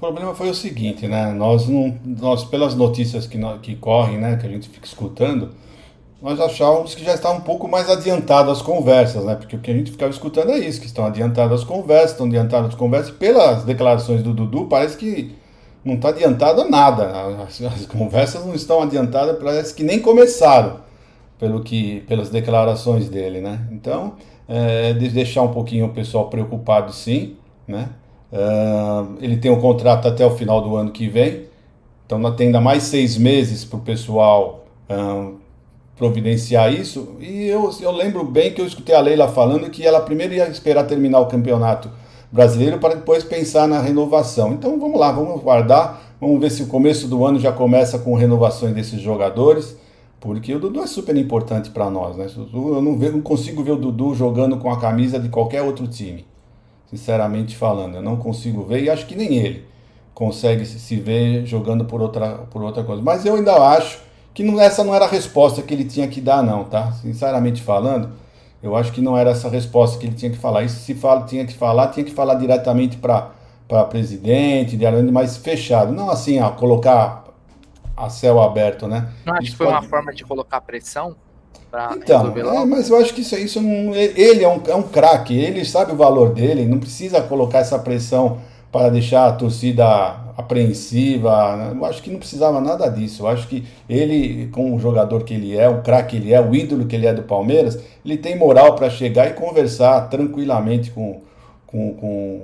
O 0.00 0.08
problema 0.08 0.34
foi 0.34 0.48
o 0.48 0.54
seguinte, 0.54 1.06
né? 1.06 1.30
Nós, 1.30 1.68
não, 1.68 1.94
nós 2.02 2.42
pelas 2.42 2.74
notícias 2.74 3.26
que, 3.26 3.38
que 3.60 3.76
correm, 3.76 4.16
né, 4.16 4.38
que 4.38 4.46
a 4.46 4.48
gente 4.48 4.66
fica 4.66 4.86
escutando, 4.86 5.50
nós 6.22 6.40
achávamos 6.40 6.94
que 6.94 7.04
já 7.04 7.12
está 7.12 7.30
um 7.30 7.42
pouco 7.42 7.68
mais 7.68 7.90
adiantado 7.90 8.50
as 8.50 8.62
conversas, 8.62 9.22
né? 9.26 9.34
Porque 9.34 9.54
o 9.54 9.58
que 9.58 9.70
a 9.70 9.74
gente 9.74 9.90
ficava 9.90 10.10
escutando 10.10 10.52
é 10.52 10.58
isso, 10.58 10.80
que 10.80 10.86
estão 10.86 11.04
adiantadas 11.04 11.60
as 11.60 11.66
conversas, 11.66 12.12
estão 12.12 12.24
adiantadas 12.24 12.68
as 12.70 12.74
conversas. 12.74 13.10
Pelas 13.10 13.62
declarações 13.64 14.22
do 14.22 14.32
Dudu, 14.32 14.64
parece 14.70 14.96
que 14.96 15.36
não 15.84 15.96
está 15.96 16.08
adiantado 16.08 16.66
nada. 16.70 17.42
As, 17.46 17.60
as, 17.60 17.84
conversas 17.84 18.42
não 18.46 18.54
estão 18.54 18.80
adiantadas, 18.80 19.36
parece 19.38 19.74
que 19.74 19.82
nem 19.82 20.00
começaram 20.00 20.80
pelo 21.38 21.60
que, 21.60 22.00
pelas 22.08 22.30
declarações 22.30 23.10
dele, 23.10 23.42
né? 23.42 23.68
Então, 23.70 24.14
é, 24.48 24.94
de 24.94 25.10
deixar 25.10 25.42
um 25.42 25.52
pouquinho 25.52 25.84
o 25.84 25.90
pessoal 25.90 26.30
preocupado, 26.30 26.90
sim, 26.90 27.36
né? 27.68 27.90
Ele 29.20 29.36
tem 29.36 29.50
um 29.50 29.60
contrato 29.60 30.06
até 30.06 30.24
o 30.24 30.30
final 30.30 30.60
do 30.60 30.76
ano 30.76 30.90
que 30.90 31.08
vem, 31.08 31.46
então 32.06 32.34
tem 32.34 32.46
ainda 32.46 32.60
mais 32.60 32.84
seis 32.84 33.16
meses 33.16 33.64
para 33.64 33.78
o 33.78 33.82
pessoal 33.82 34.64
providenciar 35.96 36.72
isso. 36.72 37.16
E 37.20 37.46
eu, 37.46 37.70
eu 37.80 37.92
lembro 37.92 38.24
bem 38.24 38.52
que 38.52 38.60
eu 38.60 38.66
escutei 38.66 38.94
a 38.94 39.00
Leila 39.00 39.28
falando 39.28 39.68
que 39.68 39.86
ela 39.86 40.00
primeiro 40.00 40.32
ia 40.32 40.48
esperar 40.48 40.84
terminar 40.86 41.20
o 41.20 41.26
campeonato 41.26 41.90
brasileiro 42.32 42.78
para 42.78 42.94
depois 42.94 43.22
pensar 43.24 43.68
na 43.68 43.80
renovação. 43.80 44.52
Então 44.52 44.78
vamos 44.78 44.98
lá, 44.98 45.12
vamos 45.12 45.42
guardar, 45.42 46.16
vamos 46.20 46.40
ver 46.40 46.50
se 46.50 46.62
o 46.62 46.66
começo 46.66 47.08
do 47.08 47.24
ano 47.24 47.38
já 47.38 47.52
começa 47.52 47.98
com 47.98 48.14
renovações 48.14 48.74
desses 48.74 49.00
jogadores. 49.00 49.76
Porque 50.20 50.54
o 50.54 50.60
Dudu 50.60 50.82
é 50.82 50.86
super 50.86 51.16
importante 51.16 51.70
para 51.70 51.88
nós, 51.88 52.14
né? 52.16 52.26
Eu 52.36 52.82
não, 52.82 52.98
vejo, 52.98 53.14
não 53.14 53.22
consigo 53.22 53.64
ver 53.64 53.72
o 53.72 53.76
Dudu 53.76 54.14
jogando 54.14 54.58
com 54.58 54.70
a 54.70 54.78
camisa 54.78 55.18
de 55.18 55.30
qualquer 55.30 55.62
outro 55.62 55.86
time. 55.86 56.26
Sinceramente 56.90 57.56
falando, 57.56 57.94
eu 57.94 58.02
não 58.02 58.16
consigo 58.16 58.64
ver 58.64 58.82
e 58.82 58.90
acho 58.90 59.06
que 59.06 59.14
nem 59.14 59.36
ele 59.36 59.64
consegue 60.12 60.66
se 60.66 60.96
ver 60.96 61.46
jogando 61.46 61.84
por 61.84 62.02
outra, 62.02 62.38
por 62.50 62.62
outra 62.62 62.82
coisa. 62.82 63.00
Mas 63.00 63.24
eu 63.24 63.36
ainda 63.36 63.54
acho 63.54 64.00
que 64.34 64.42
não, 64.42 64.60
essa 64.60 64.82
não 64.82 64.94
era 64.94 65.04
a 65.04 65.08
resposta 65.08 65.62
que 65.62 65.72
ele 65.72 65.84
tinha 65.84 66.08
que 66.08 66.20
dar, 66.20 66.42
não, 66.42 66.64
tá? 66.64 66.92
Sinceramente 66.92 67.62
falando, 67.62 68.10
eu 68.62 68.76
acho 68.76 68.92
que 68.92 69.00
não 69.00 69.16
era 69.16 69.30
essa 69.30 69.48
resposta 69.48 69.98
que 69.98 70.06
ele 70.06 70.14
tinha 70.14 70.30
que 70.30 70.36
falar. 70.36 70.64
Isso 70.64 70.80
se 70.80 70.94
fala, 70.94 71.24
tinha 71.24 71.46
que 71.46 71.54
falar, 71.54 71.88
tinha 71.88 72.04
que 72.04 72.12
falar 72.12 72.34
diretamente 72.34 72.96
para 72.96 73.30
para 73.70 73.84
presidente, 73.84 74.76
diariamente 74.76 75.12
mais 75.12 75.36
fechado. 75.36 75.92
Não 75.92 76.10
assim, 76.10 76.40
ó, 76.40 76.50
colocar 76.50 77.24
a 77.96 78.10
céu 78.10 78.42
aberto, 78.42 78.88
né? 78.88 79.08
Não 79.24 79.34
acho 79.34 79.52
que 79.52 79.56
foi 79.56 79.66
pode... 79.66 79.78
uma 79.78 79.88
forma 79.88 80.12
de 80.12 80.24
colocar 80.24 80.60
pressão 80.60 81.14
para 81.70 81.94
então, 81.96 82.18
resolver 82.18 82.42
logo? 82.42 82.58
É, 82.58 82.66
mas 82.66 82.90
eu 82.90 82.96
acho 82.96 83.14
que 83.14 83.20
isso, 83.20 83.36
isso 83.36 83.60
não, 83.60 83.94
ele 83.94 84.42
é 84.42 84.48
um, 84.48 84.60
é 84.66 84.74
um 84.74 84.82
craque, 84.82 85.38
ele 85.38 85.64
sabe 85.64 85.92
o 85.92 85.96
valor 85.96 86.34
dele, 86.34 86.66
não 86.66 86.78
precisa 86.78 87.22
colocar 87.22 87.58
essa 87.58 87.78
pressão 87.78 88.38
para 88.72 88.88
deixar 88.88 89.26
a 89.26 89.32
torcida 89.32 89.86
apreensiva. 90.36 91.72
Eu 91.74 91.84
acho 91.84 92.02
que 92.02 92.10
não 92.10 92.18
precisava 92.18 92.60
nada 92.60 92.88
disso. 92.88 93.22
Eu 93.22 93.28
acho 93.28 93.48
que 93.48 93.64
ele, 93.88 94.48
como 94.52 94.76
o 94.76 94.80
jogador 94.80 95.24
que 95.24 95.34
ele 95.34 95.56
é, 95.56 95.68
o 95.68 95.82
craque 95.82 96.10
que 96.10 96.16
ele 96.16 96.32
é, 96.32 96.40
o 96.40 96.54
ídolo 96.54 96.86
que 96.86 96.94
ele 96.94 97.06
é 97.06 97.12
do 97.12 97.22
Palmeiras, 97.22 97.78
ele 98.04 98.16
tem 98.16 98.36
moral 98.36 98.74
para 98.76 98.88
chegar 98.88 99.28
e 99.28 99.34
conversar 99.34 100.08
tranquilamente 100.08 100.90
com, 100.92 101.20
com, 101.66 101.94
com, 101.94 102.42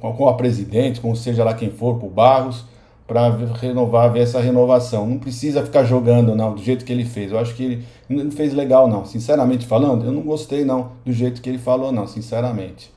com, 0.00 0.12
com 0.12 0.28
a 0.28 0.34
presidente, 0.34 1.00
com 1.00 1.14
seja 1.14 1.42
lá 1.44 1.54
quem 1.54 1.70
for, 1.70 1.98
com 1.98 2.06
o 2.06 2.10
Barros 2.10 2.64
para 3.06 3.28
renovar, 3.60 4.12
ver 4.12 4.20
essa 4.20 4.40
renovação. 4.40 5.06
Não 5.06 5.18
precisa 5.18 5.64
ficar 5.64 5.84
jogando, 5.84 6.34
não, 6.34 6.54
do 6.54 6.62
jeito 6.62 6.84
que 6.84 6.92
ele 6.92 7.04
fez. 7.04 7.32
Eu 7.32 7.38
acho 7.38 7.54
que 7.54 7.62
ele 7.62 7.86
não 8.08 8.30
fez 8.30 8.54
legal, 8.54 8.88
não. 8.88 9.04
Sinceramente 9.04 9.66
falando, 9.66 10.06
eu 10.06 10.12
não 10.12 10.22
gostei, 10.22 10.64
não, 10.64 10.92
do 11.04 11.12
jeito 11.12 11.42
que 11.42 11.48
ele 11.48 11.58
falou, 11.58 11.92
não, 11.92 12.06
sinceramente. 12.06 12.92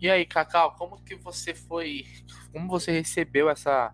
E 0.00 0.08
aí, 0.08 0.24
Cacau, 0.24 0.74
como 0.78 1.00
que 1.02 1.16
você 1.16 1.54
foi. 1.54 2.04
Como 2.52 2.68
você 2.68 2.92
recebeu 2.92 3.50
essa, 3.50 3.92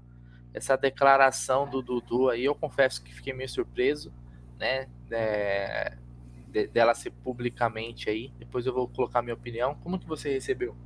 essa 0.53 0.77
declaração 0.77 1.69
do 1.69 1.81
Dudu 1.81 2.29
aí? 2.29 2.45
Eu 2.45 2.55
confesso 2.55 3.03
que 3.03 3.15
fiquei 3.15 3.33
meio 3.33 3.49
surpreso, 3.49 4.13
né? 4.59 4.87
É, 5.11 5.97
de, 6.49 6.67
dela 6.67 6.95
ser 6.95 7.11
publicamente 7.11 8.11
aí. 8.11 8.31
Depois 8.39 8.67
eu 8.67 8.75
vou 8.75 8.87
colocar 8.89 9.23
minha 9.23 9.35
opinião. 9.35 9.77
Como 9.77 9.99
que 9.99 10.07
você 10.07 10.33
recebeu? 10.33 10.77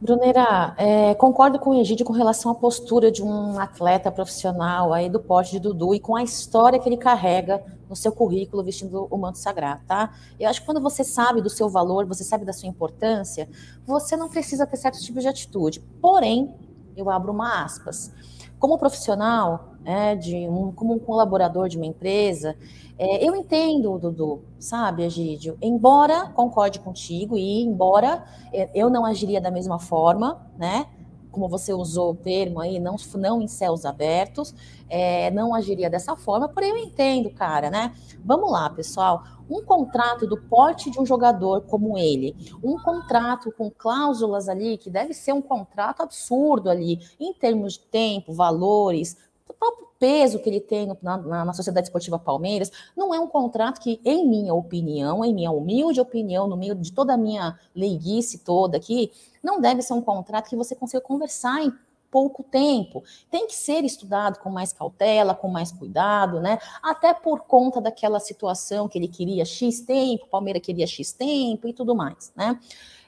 Bruneira, 0.00 0.74
é, 0.78 1.14
concordo 1.14 1.58
com 1.58 1.70
o 1.70 1.74
Egídio 1.78 2.06
com 2.06 2.14
relação 2.14 2.50
à 2.50 2.54
postura 2.54 3.12
de 3.12 3.22
um 3.22 3.58
atleta 3.58 4.10
profissional 4.10 4.94
aí 4.94 5.10
do 5.10 5.20
porte 5.20 5.50
de 5.50 5.60
Dudu 5.60 5.94
e 5.94 6.00
com 6.00 6.16
a 6.16 6.22
história 6.22 6.78
que 6.78 6.88
ele 6.88 6.96
carrega 6.96 7.62
no 7.86 7.94
seu 7.94 8.10
currículo 8.10 8.64
vestindo 8.64 9.06
o 9.10 9.18
manto 9.18 9.36
sagrado, 9.36 9.82
tá? 9.86 10.14
Eu 10.38 10.48
acho 10.48 10.60
que 10.60 10.66
quando 10.66 10.80
você 10.80 11.04
sabe 11.04 11.42
do 11.42 11.50
seu 11.50 11.68
valor, 11.68 12.06
você 12.06 12.24
sabe 12.24 12.46
da 12.46 12.52
sua 12.54 12.66
importância, 12.66 13.46
você 13.84 14.16
não 14.16 14.30
precisa 14.30 14.66
ter 14.66 14.78
certos 14.78 15.02
tipos 15.02 15.22
de 15.22 15.28
atitude. 15.28 15.80
Porém, 16.00 16.54
eu 16.96 17.10
abro 17.10 17.30
uma 17.30 17.62
aspas. 17.62 18.10
Como 18.58 18.78
profissional, 18.78 19.69
é, 19.84 20.14
de 20.14 20.48
um, 20.48 20.72
como 20.72 20.94
um 20.94 20.98
colaborador 20.98 21.68
de 21.68 21.76
uma 21.76 21.86
empresa, 21.86 22.56
é, 22.98 23.26
eu 23.26 23.34
entendo, 23.34 23.98
Dudu, 23.98 24.42
sabe, 24.58 25.04
Egídio? 25.04 25.56
Embora 25.62 26.28
concorde 26.34 26.80
contigo 26.80 27.36
e 27.38 27.62
embora 27.62 28.24
é, 28.52 28.68
eu 28.74 28.90
não 28.90 29.06
agiria 29.06 29.40
da 29.40 29.50
mesma 29.50 29.78
forma, 29.78 30.46
né? 30.58 30.86
Como 31.30 31.48
você 31.48 31.72
usou 31.72 32.10
o 32.10 32.14
termo 32.14 32.60
aí, 32.60 32.78
não, 32.78 32.96
não 33.14 33.40
em 33.40 33.48
céus 33.48 33.86
abertos, 33.86 34.54
é, 34.88 35.30
não 35.30 35.54
agiria 35.54 35.88
dessa 35.88 36.14
forma, 36.14 36.48
porém 36.48 36.70
eu 36.70 36.76
entendo, 36.76 37.30
cara, 37.30 37.70
né? 37.70 37.94
Vamos 38.22 38.50
lá, 38.50 38.68
pessoal. 38.68 39.22
Um 39.48 39.62
contrato 39.62 40.26
do 40.26 40.36
porte 40.36 40.90
de 40.90 41.00
um 41.00 41.06
jogador 41.06 41.62
como 41.62 41.96
ele, 41.96 42.36
um 42.62 42.78
contrato 42.78 43.50
com 43.56 43.70
cláusulas 43.70 44.48
ali, 44.48 44.76
que 44.76 44.90
deve 44.90 45.14
ser 45.14 45.32
um 45.32 45.40
contrato 45.40 46.02
absurdo 46.02 46.68
ali, 46.68 47.00
em 47.18 47.32
termos 47.32 47.74
de 47.74 47.80
tempo, 47.80 48.34
valores, 48.34 49.16
próprio 49.60 49.88
peso 49.98 50.38
que 50.38 50.48
ele 50.48 50.60
tem 50.60 50.86
na, 51.02 51.18
na, 51.18 51.44
na, 51.44 51.52
Sociedade 51.52 51.86
Esportiva 51.86 52.18
Palmeiras, 52.18 52.72
não 52.96 53.14
é 53.14 53.20
um 53.20 53.28
contrato 53.28 53.78
que, 53.78 54.00
em 54.02 54.26
minha 54.26 54.54
opinião, 54.54 55.22
em 55.22 55.34
minha 55.34 55.50
humilde 55.50 56.00
opinião, 56.00 56.48
no 56.48 56.56
meio 56.56 56.74
de 56.74 56.90
toda 56.90 57.12
a 57.12 57.16
minha 57.18 57.58
leiguice 57.76 58.38
toda 58.38 58.78
aqui, 58.78 59.12
não 59.42 59.60
deve 59.60 59.82
ser 59.82 59.92
um 59.92 60.00
contrato 60.00 60.48
que 60.48 60.56
você 60.56 60.74
consiga 60.74 61.02
conversar 61.02 61.62
em 61.62 61.72
pouco 62.10 62.42
tempo. 62.42 63.04
Tem 63.30 63.46
que 63.46 63.54
ser 63.54 63.84
estudado 63.84 64.38
com 64.40 64.50
mais 64.50 64.72
cautela, 64.72 65.34
com 65.34 65.48
mais 65.48 65.70
cuidado, 65.70 66.40
né? 66.40 66.58
Até 66.82 67.12
por 67.14 67.40
conta 67.40 67.80
daquela 67.80 68.18
situação 68.18 68.88
que 68.88 68.98
ele 68.98 69.08
queria 69.08 69.44
X 69.44 69.82
tempo, 69.82 70.26
Palmeiras 70.26 70.62
queria 70.62 70.86
X 70.86 71.12
tempo 71.12 71.68
e 71.68 71.72
tudo 71.74 71.94
mais, 71.94 72.32
né? 72.34 72.58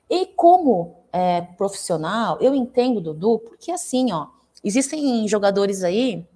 E 0.09 0.27
como 0.27 0.97
é, 1.11 1.41
profissional, 1.41 2.39
eu 2.41 2.55
entendo, 2.55 3.01
Dudu, 3.01 3.39
porque 3.39 3.73
assim, 3.73 4.13
ó, 4.13 4.27
existem 4.63 5.27
jogadores 5.27 5.83
aí 5.83 6.27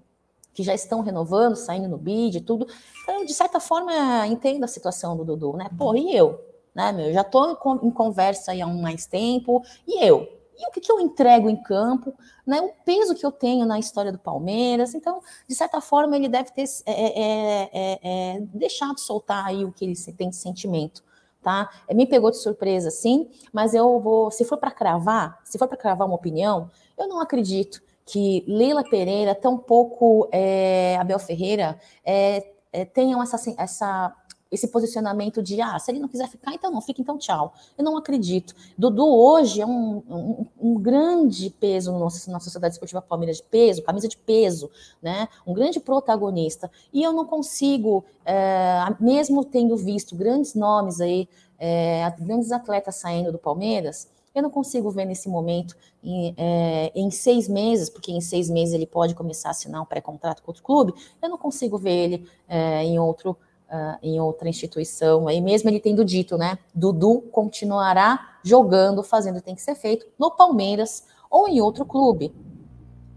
que 0.56 0.62
já 0.62 0.74
estão 0.74 1.02
renovando, 1.02 1.54
saindo 1.54 1.86
no 1.86 1.98
bid 1.98 2.38
e 2.38 2.40
tudo. 2.40 2.66
Então, 3.02 3.26
de 3.26 3.34
certa 3.34 3.60
forma, 3.60 4.26
entendo 4.26 4.64
a 4.64 4.68
situação 4.68 5.14
do 5.14 5.22
Dudu, 5.22 5.52
né? 5.52 5.68
Pô, 5.76 5.94
e 5.94 6.16
eu? 6.16 6.42
Né, 6.74 6.90
meu? 6.92 7.12
Já 7.12 7.20
estou 7.20 7.58
em 7.82 7.90
conversa 7.90 8.52
há 8.52 8.66
um 8.66 8.80
mais 8.80 9.06
tempo, 9.06 9.62
e 9.86 10.02
eu? 10.02 10.26
E 10.58 10.66
o 10.66 10.70
que, 10.70 10.80
que 10.80 10.90
eu 10.90 10.98
entrego 10.98 11.50
em 11.50 11.62
campo, 11.62 12.14
né? 12.46 12.58
O 12.62 12.72
peso 12.86 13.14
que 13.14 13.24
eu 13.24 13.30
tenho 13.30 13.66
na 13.66 13.78
história 13.78 14.10
do 14.10 14.18
Palmeiras. 14.18 14.94
Então, 14.94 15.20
de 15.46 15.54
certa 15.54 15.82
forma, 15.82 16.16
ele 16.16 16.28
deve 16.28 16.50
ter 16.52 16.64
é, 16.86 16.92
é, 16.92 17.70
é, 17.72 17.98
é 18.36 18.40
deixado 18.40 18.98
soltar 18.98 19.44
aí 19.44 19.62
o 19.62 19.70
que 19.70 19.84
ele 19.84 19.94
tem 20.16 20.30
de 20.30 20.36
sentimento. 20.36 21.04
Tá? 21.42 21.68
É, 21.86 21.92
me 21.92 22.06
pegou 22.06 22.30
de 22.30 22.38
surpresa, 22.38 22.90
sim, 22.90 23.28
mas 23.52 23.74
eu 23.74 24.00
vou, 24.00 24.30
se 24.30 24.44
for 24.44 24.56
para 24.56 24.70
cravar, 24.70 25.38
se 25.44 25.58
for 25.58 25.68
para 25.68 25.76
cravar 25.76 26.08
uma 26.08 26.16
opinião, 26.16 26.70
eu 26.98 27.06
não 27.06 27.20
acredito 27.20 27.82
que 28.06 28.44
Leila 28.46 28.84
Pereira, 28.84 29.34
tampouco 29.34 30.28
é, 30.30 30.96
Abel 30.98 31.18
Ferreira, 31.18 31.78
é, 32.04 32.52
é, 32.72 32.84
tenham 32.84 33.20
essa, 33.20 33.36
essa 33.58 34.14
esse 34.50 34.68
posicionamento 34.68 35.42
de 35.42 35.60
ah, 35.60 35.78
se 35.78 35.90
ele 35.90 35.98
não 35.98 36.08
quiser 36.08 36.28
ficar, 36.28 36.54
então 36.54 36.70
não 36.70 36.80
fica, 36.80 37.00
então 37.00 37.18
tchau. 37.18 37.52
Eu 37.76 37.84
não 37.84 37.96
acredito. 37.96 38.54
Dudu 38.78 39.04
hoje 39.04 39.60
é 39.60 39.66
um, 39.66 40.02
um, 40.08 40.46
um 40.60 40.74
grande 40.80 41.50
peso 41.50 41.92
no 41.92 41.98
nosso, 41.98 42.30
na 42.30 42.38
Sociedade 42.38 42.74
Esportiva 42.74 43.02
Palmeiras 43.02 43.38
de 43.38 43.42
peso, 43.42 43.82
camisa 43.82 44.06
de 44.06 44.16
peso, 44.16 44.70
né? 45.02 45.28
Um 45.44 45.52
grande 45.52 45.80
protagonista. 45.80 46.70
E 46.92 47.02
eu 47.02 47.12
não 47.12 47.26
consigo, 47.26 48.04
é, 48.24 48.84
mesmo 49.00 49.44
tendo 49.44 49.76
visto 49.76 50.14
grandes 50.14 50.54
nomes 50.54 51.00
aí, 51.00 51.28
é, 51.58 52.08
grandes 52.18 52.52
atletas 52.52 52.94
saindo 52.96 53.32
do 53.32 53.38
Palmeiras, 53.38 54.08
eu 54.36 54.42
não 54.42 54.50
consigo 54.50 54.90
ver 54.90 55.06
nesse 55.06 55.28
momento, 55.28 55.74
em, 56.04 56.34
é, 56.36 56.92
em, 56.94 57.10
seis 57.10 57.48
meses, 57.48 57.88
porque 57.88 58.12
em 58.12 58.20
seis 58.20 58.50
meses 58.50 58.74
ele 58.74 58.86
pode 58.86 59.14
começar 59.14 59.48
a 59.48 59.50
assinar 59.50 59.80
um 59.80 59.86
pré-contrato 59.86 60.42
com 60.42 60.50
outro 60.50 60.62
clube, 60.62 60.94
eu 61.22 61.28
não 61.28 61.38
consigo 61.38 61.78
ver 61.78 61.90
ele 61.90 62.28
é, 62.46 62.84
em 62.84 62.98
outro 62.98 63.36
uh, 63.70 63.98
em 64.02 64.20
outra 64.20 64.48
instituição, 64.48 65.28
aí 65.28 65.40
mesmo 65.40 65.68
ele 65.68 65.80
tendo 65.80 66.04
dito, 66.04 66.36
né? 66.36 66.58
Dudu 66.74 67.22
continuará 67.32 68.38
jogando, 68.42 69.02
fazendo 69.02 69.36
o 69.36 69.38
que 69.38 69.44
tem 69.44 69.54
que 69.54 69.62
ser 69.62 69.74
feito 69.74 70.06
no 70.18 70.30
Palmeiras 70.30 71.04
ou 71.30 71.48
em 71.48 71.60
outro 71.60 71.84
clube. 71.84 72.34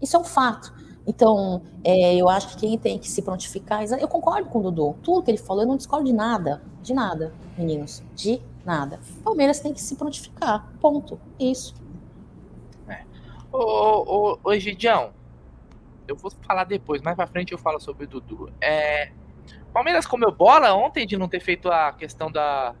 Isso 0.00 0.16
é 0.16 0.18
um 0.18 0.24
fato. 0.24 0.72
Então, 1.06 1.62
é, 1.82 2.14
eu 2.14 2.28
acho 2.28 2.48
que 2.48 2.56
quem 2.56 2.78
tem 2.78 2.98
que 2.98 3.08
se 3.08 3.22
prontificar. 3.22 3.82
Eu 3.84 4.08
concordo 4.08 4.48
com 4.48 4.58
o 4.58 4.62
Dudu. 4.62 4.96
Tudo 5.02 5.22
que 5.22 5.30
ele 5.30 5.38
falou, 5.38 5.62
eu 5.62 5.68
não 5.68 5.76
discordo 5.76 6.06
de 6.06 6.12
nada. 6.12 6.62
De 6.82 6.94
nada, 6.94 7.32
meninos. 7.56 8.02
De 8.14 8.42
nada. 8.64 9.00
Palmeiras 9.24 9.60
tem 9.60 9.72
que 9.72 9.80
se 9.80 9.96
prontificar. 9.96 10.68
Ponto. 10.80 11.20
Isso. 11.38 11.74
É. 12.88 13.04
Ô, 13.52 13.58
ô, 14.34 14.38
ô, 14.42 14.58
Gidião, 14.58 15.12
eu 16.06 16.16
vou 16.16 16.30
falar 16.42 16.64
depois, 16.64 17.02
mais 17.02 17.16
pra 17.16 17.26
frente 17.26 17.52
eu 17.52 17.58
falo 17.58 17.80
sobre 17.80 18.04
o 18.04 18.08
Dudu. 18.08 18.52
É, 18.60 19.12
Palmeiras 19.72 20.06
comeu 20.06 20.32
bola 20.32 20.74
ontem 20.74 21.06
de 21.06 21.16
não 21.16 21.28
ter 21.28 21.40
feito 21.40 21.70
a 21.70 21.92
questão 21.92 22.30
da 22.30 22.74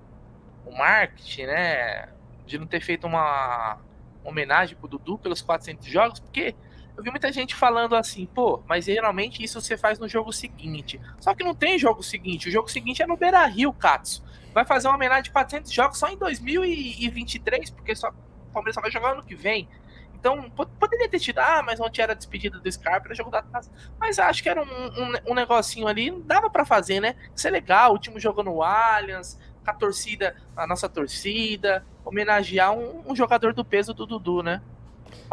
o 0.66 0.76
marketing, 0.76 1.42
né? 1.42 2.08
De 2.46 2.58
não 2.58 2.66
ter 2.66 2.80
feito 2.80 3.06
uma 3.06 3.78
homenagem 4.24 4.76
pro 4.76 4.88
Dudu 4.88 5.18
pelos 5.18 5.40
400 5.40 5.86
jogos, 5.86 6.20
porque 6.20 6.54
eu 6.96 7.02
vi 7.02 7.10
muita 7.10 7.32
gente 7.32 7.54
falando 7.54 7.96
assim, 7.96 8.26
pô, 8.26 8.62
mas 8.66 8.84
geralmente 8.84 9.42
isso 9.42 9.60
você 9.60 9.76
faz 9.76 9.98
no 9.98 10.08
jogo 10.08 10.32
seguinte. 10.32 11.00
Só 11.18 11.34
que 11.34 11.44
não 11.44 11.54
tem 11.54 11.78
jogo 11.78 12.02
seguinte, 12.02 12.48
o 12.48 12.52
jogo 12.52 12.70
seguinte 12.70 13.02
é 13.02 13.06
no 13.06 13.16
Beira 13.16 13.44
Rio, 13.46 13.72
Katsu. 13.72 14.22
Vai 14.52 14.64
fazer 14.64 14.88
uma 14.88 14.96
homenagem 14.96 15.24
de 15.24 15.30
400 15.30 15.72
jogos 15.72 15.98
só 15.98 16.08
em 16.08 16.16
2023, 16.16 17.70
porque 17.70 17.94
só, 17.94 18.08
o 18.08 18.52
Palmeiras 18.52 18.74
só 18.74 18.80
vai 18.80 18.90
jogar 18.90 19.12
ano 19.12 19.22
que 19.22 19.34
vem. 19.34 19.68
Então, 20.14 20.50
poderia 20.78 21.08
ter 21.08 21.18
tido, 21.18 21.38
ah, 21.38 21.62
mas 21.64 21.80
ontem 21.80 22.02
era 22.02 22.14
despedida 22.14 22.58
do 22.58 22.70
Scarpa, 22.70 23.06
era 23.06 23.14
jogo 23.14 23.30
da 23.30 23.40
taça. 23.40 23.70
Mas 23.98 24.18
acho 24.18 24.42
que 24.42 24.50
era 24.50 24.62
um, 24.62 24.66
um, 24.66 25.30
um 25.30 25.34
negocinho 25.34 25.88
ali, 25.88 26.10
dava 26.26 26.50
para 26.50 26.64
fazer, 26.64 27.00
né? 27.00 27.16
Isso 27.34 27.48
é 27.48 27.50
legal, 27.50 27.94
o 27.94 27.98
time 27.98 28.20
jogou 28.20 28.44
no 28.44 28.62
Allianz, 28.62 29.38
com 29.64 29.70
a 29.70 29.74
torcida, 29.74 30.36
a 30.54 30.66
nossa 30.66 30.90
torcida, 30.90 31.86
homenagear 32.04 32.72
um, 32.72 33.02
um 33.06 33.16
jogador 33.16 33.54
do 33.54 33.64
peso 33.64 33.94
do 33.94 34.04
Dudu, 34.04 34.42
né? 34.42 34.60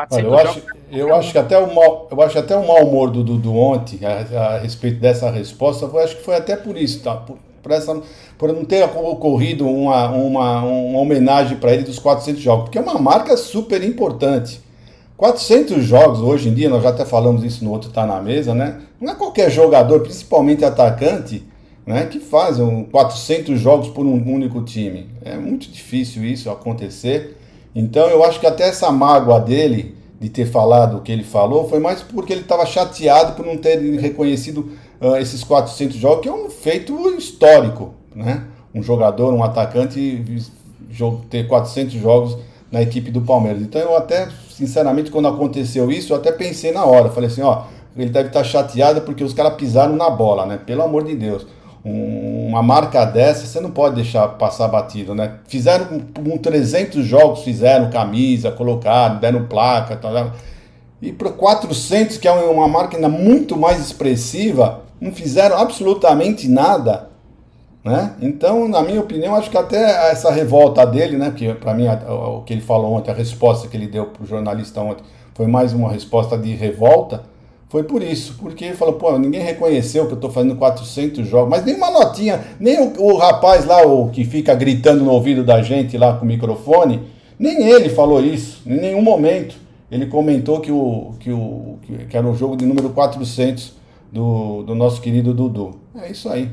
Olha, 0.09 0.21
eu, 0.21 0.37
acho, 0.37 0.61
eu 0.91 1.15
acho 1.15 1.31
que 1.31 1.37
até 1.37 1.57
o 1.57 1.73
mal, 1.73 2.07
eu 2.09 2.21
acho 2.21 2.39
até 2.39 2.55
o 2.55 2.65
mau 2.65 2.87
humor 2.87 3.11
do 3.11 3.23
Dudu 3.23 3.55
ontem 3.55 3.99
a, 4.05 4.55
a, 4.55 4.57
respeito 4.59 4.99
dessa 4.99 5.29
resposta, 5.29 5.85
eu 5.85 5.99
acho 5.99 6.15
que 6.17 6.23
foi 6.23 6.35
até 6.35 6.55
por 6.55 6.77
isso, 6.77 7.03
tá? 7.03 7.15
Por, 7.15 7.37
por, 7.67 7.71
essa, 7.71 8.01
por 8.37 8.53
não 8.53 8.63
ter 8.63 8.83
ocorrido 8.83 9.67
uma, 9.67 10.09
uma, 10.09 10.63
uma 10.63 10.99
homenagem 10.99 11.57
para 11.57 11.73
ele 11.73 11.83
dos 11.83 11.99
400 11.99 12.41
jogos, 12.41 12.63
porque 12.65 12.77
é 12.77 12.81
uma 12.81 12.97
marca 12.97 13.35
super 13.35 13.83
importante. 13.83 14.61
400 15.17 15.83
jogos 15.83 16.19
hoje 16.21 16.47
em 16.47 16.53
dia, 16.53 16.69
nós 16.69 16.83
já 16.83 16.89
até 16.89 17.03
falamos 17.03 17.43
isso 17.43 17.65
no 17.65 17.71
outro 17.71 17.89
Tá 17.89 18.05
na 18.05 18.21
Mesa, 18.21 18.53
né? 18.53 18.79
Não 19.01 19.11
é 19.11 19.15
qualquer 19.15 19.49
jogador, 19.49 19.99
principalmente 20.01 20.63
atacante, 20.63 21.43
né, 21.85 22.05
que 22.05 22.19
faz 22.19 22.57
400 22.91 23.59
jogos 23.59 23.89
por 23.89 24.05
um 24.05 24.31
único 24.31 24.61
time. 24.61 25.09
É 25.23 25.35
muito 25.35 25.69
difícil 25.69 26.23
isso 26.23 26.49
acontecer. 26.49 27.35
Então 27.73 28.07
eu 28.09 28.23
acho 28.23 28.39
que 28.39 28.47
até 28.47 28.67
essa 28.67 28.91
mágoa 28.91 29.39
dele 29.39 29.95
de 30.19 30.29
ter 30.29 30.45
falado 30.45 30.97
o 30.97 31.01
que 31.01 31.11
ele 31.11 31.23
falou 31.23 31.69
foi 31.69 31.79
mais 31.79 32.01
porque 32.01 32.33
ele 32.33 32.41
estava 32.41 32.65
chateado 32.65 33.33
por 33.33 33.45
não 33.45 33.57
ter 33.57 33.79
reconhecido 33.99 34.71
uh, 34.99 35.15
esses 35.17 35.43
400 35.43 35.95
jogos, 35.95 36.21
que 36.21 36.29
é 36.29 36.33
um 36.33 36.49
feito 36.49 36.93
histórico, 37.15 37.93
né? 38.15 38.45
Um 38.73 38.81
jogador, 38.81 39.33
um 39.33 39.43
atacante 39.43 40.43
ter 41.29 41.47
400 41.47 41.93
jogos 41.93 42.37
na 42.71 42.81
equipe 42.81 43.11
do 43.11 43.21
Palmeiras. 43.21 43.61
Então 43.61 43.81
eu 43.81 43.95
até, 43.95 44.27
sinceramente, 44.49 45.11
quando 45.11 45.27
aconteceu 45.27 45.91
isso, 45.91 46.13
eu 46.13 46.17
até 46.17 46.31
pensei 46.31 46.71
na 46.71 46.85
hora. 46.85 47.09
Falei 47.09 47.29
assim, 47.29 47.41
ó, 47.41 47.63
ele 47.95 48.09
deve 48.09 48.27
estar 48.27 48.43
chateado 48.43 49.01
porque 49.01 49.23
os 49.23 49.33
caras 49.33 49.55
pisaram 49.55 49.95
na 49.95 50.09
bola, 50.09 50.45
né? 50.45 50.57
Pelo 50.57 50.83
amor 50.83 51.03
de 51.03 51.15
Deus. 51.15 51.45
Um, 51.85 52.47
uma 52.47 52.61
marca 52.61 53.05
dessa, 53.05 53.45
você 53.45 53.59
não 53.59 53.71
pode 53.71 53.95
deixar 53.95 54.27
passar 54.29 54.67
batido, 54.67 55.15
né? 55.15 55.35
Fizeram 55.47 55.99
com 56.13 56.37
300 56.37 57.05
jogos, 57.05 57.43
fizeram 57.43 57.89
camisa, 57.89 58.51
colocaram, 58.51 59.19
deram 59.19 59.45
placa, 59.47 59.95
tal, 59.95 60.11
e 61.01 61.11
para 61.11 61.29
400, 61.29 62.17
que 62.17 62.27
é 62.27 62.31
uma 62.31 62.67
marca 62.67 62.97
ainda 62.97 63.09
muito 63.09 63.55
mais 63.55 63.79
expressiva, 63.79 64.81
não 64.99 65.11
fizeram 65.11 65.57
absolutamente 65.57 66.47
nada. 66.47 67.09
Né? 67.83 68.15
Então, 68.21 68.67
na 68.67 68.81
minha 68.81 68.99
opinião, 68.99 69.35
acho 69.35 69.49
que 69.49 69.57
até 69.57 70.11
essa 70.11 70.31
revolta 70.31 70.85
dele, 70.85 71.15
né, 71.15 71.31
que 71.35 71.53
para 71.53 71.73
mim 71.73 71.87
o 71.87 72.41
que 72.41 72.53
ele 72.53 72.61
falou 72.61 72.93
ontem, 72.93 73.11
a 73.11 73.13
resposta 73.13 73.67
que 73.67 73.77
ele 73.77 73.87
deu 73.87 74.07
para 74.07 74.23
o 74.23 74.25
jornalista 74.25 74.81
ontem, 74.81 75.03
foi 75.33 75.47
mais 75.47 75.71
uma 75.71 75.91
resposta 75.91 76.37
de 76.37 76.53
revolta, 76.53 77.23
foi 77.69 77.83
por 77.83 78.01
isso, 78.01 78.37
porque 78.39 78.65
ele 78.65 78.75
falou, 78.75 78.95
pô, 78.95 79.17
ninguém 79.17 79.41
reconheceu 79.41 80.05
que 80.05 80.13
eu 80.13 80.15
estou 80.15 80.29
fazendo 80.29 80.55
400 80.55 81.27
jogos, 81.27 81.49
mas 81.49 81.65
nem 81.65 81.75
uma 81.75 81.91
notinha, 81.91 82.43
nem 82.59 82.79
o, 82.79 82.93
o, 83.01 83.17
rapaz 83.17 83.65
lá, 83.65 83.85
o 83.85 84.09
que 84.09 84.23
fica 84.23 84.55
gritando 84.55 85.03
no 85.03 85.11
ouvido 85.11 85.43
da 85.43 85.61
gente 85.61 85.97
lá 85.97 86.15
com 86.15 86.23
o 86.23 86.27
microfone, 86.27 87.07
nem 87.37 87.69
ele 87.69 87.89
falou 87.89 88.23
isso, 88.23 88.61
em 88.65 88.77
nenhum 88.77 89.01
momento. 89.01 89.55
Ele 89.89 90.05
comentou 90.05 90.59
que, 90.59 90.71
o, 90.71 91.13
que, 91.19 91.31
o, 91.31 91.79
que 92.09 92.17
era 92.17 92.27
o 92.27 92.35
jogo 92.35 92.57
de 92.57 92.65
número 92.65 92.89
400 92.89 93.73
do, 94.11 94.63
do 94.63 94.75
nosso 94.75 95.01
querido 95.01 95.33
Dudu. 95.33 95.79
É 95.95 96.11
isso 96.11 96.27
aí 96.29 96.51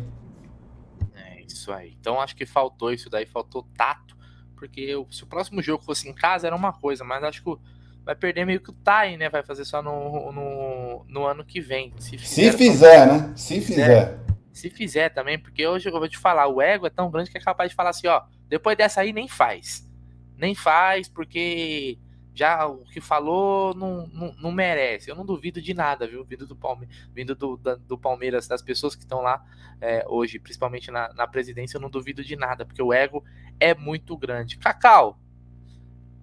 isso 1.65 1.73
aí. 1.73 1.97
Então 1.99 2.21
acho 2.21 2.37
que 2.37 2.45
faltou 2.45 2.93
isso 2.93 3.09
daí, 3.09 3.25
faltou 3.25 3.67
tato, 3.77 4.17
porque 4.55 4.93
se 5.11 5.25
o 5.25 5.27
próximo 5.27 5.63
jogo 5.63 5.83
fosse 5.83 6.09
em 6.09 6.13
casa 6.13 6.47
era 6.47 6.55
uma 6.55 6.73
coisa, 6.73 7.03
mas 7.05 7.23
acho 7.25 7.43
que 7.43 7.57
vai 8.05 8.15
perder 8.15 8.45
meio 8.45 8.61
que 8.61 8.71
o 8.71 8.75
time, 8.75 9.17
né? 9.17 9.29
Vai 9.29 9.43
fazer 9.43 9.65
só 9.65 9.83
no, 9.83 10.31
no, 10.31 11.05
no 11.09 11.27
ano 11.27 11.45
que 11.45 11.61
vem. 11.61 11.93
Se 11.99 12.19
fizer, 12.19 12.53
se 12.53 12.59
fizer 12.59 13.07
né? 13.07 13.33
Se 13.35 13.61
fizer. 13.61 14.19
Se 14.53 14.71
fizer 14.71 15.09
também, 15.09 15.39
porque 15.39 15.67
hoje 15.67 15.89
eu 15.89 15.93
vou 15.93 16.09
te 16.09 16.19
falar, 16.19 16.47
o 16.47 16.63
ego 16.63 16.87
é 16.87 16.91
tão 16.91 17.11
grande 17.11 17.31
que 17.31 17.39
é 17.39 17.41
capaz 17.41 17.71
de 17.71 17.77
falar 17.77 17.91
assim, 17.91 18.07
ó, 18.07 18.23
depois 18.49 18.77
dessa 18.77 19.01
aí 19.01 19.13
nem 19.13 19.27
faz. 19.27 19.91
Nem 20.37 20.55
faz, 20.55 21.09
porque 21.09 21.99
já 22.35 22.67
o 22.67 22.85
que 22.85 23.01
falou 23.01 23.75
não, 23.75 24.07
não, 24.09 24.35
não, 24.35 24.53
merece. 24.53 25.11
Eu 25.11 25.17
não 25.17 25.25
duvido 25.25 25.63
de 25.63 25.73
nada, 25.73 26.07
viu? 26.07 26.25
Vindo 26.25 26.47
do, 26.47 26.55
Palme 26.55 26.89
vindo 27.13 27.35
do, 27.35 27.57
da, 27.57 27.77
do 27.77 27.97
Palmeiras, 27.97 28.47
das 28.47 28.63
pessoas 28.63 28.95
que 28.95 29.03
estão 29.03 29.21
lá 29.21 29.43
é, 29.81 30.05
hoje, 30.09 30.39
principalmente 30.39 30.91
na, 30.91 31.13
na 31.15 31.27
presidência, 31.27 31.77
eu 31.77 31.81
não 31.81 31.91
duvido 31.91 32.23
de 32.23 32.37
nada, 32.37 32.65
porque 32.65 32.83
o 32.83 32.93
ego 32.93 33.25
é 33.59 33.75
muito 33.75 34.17
grande. 34.17 34.59
Cacau, 34.59 35.19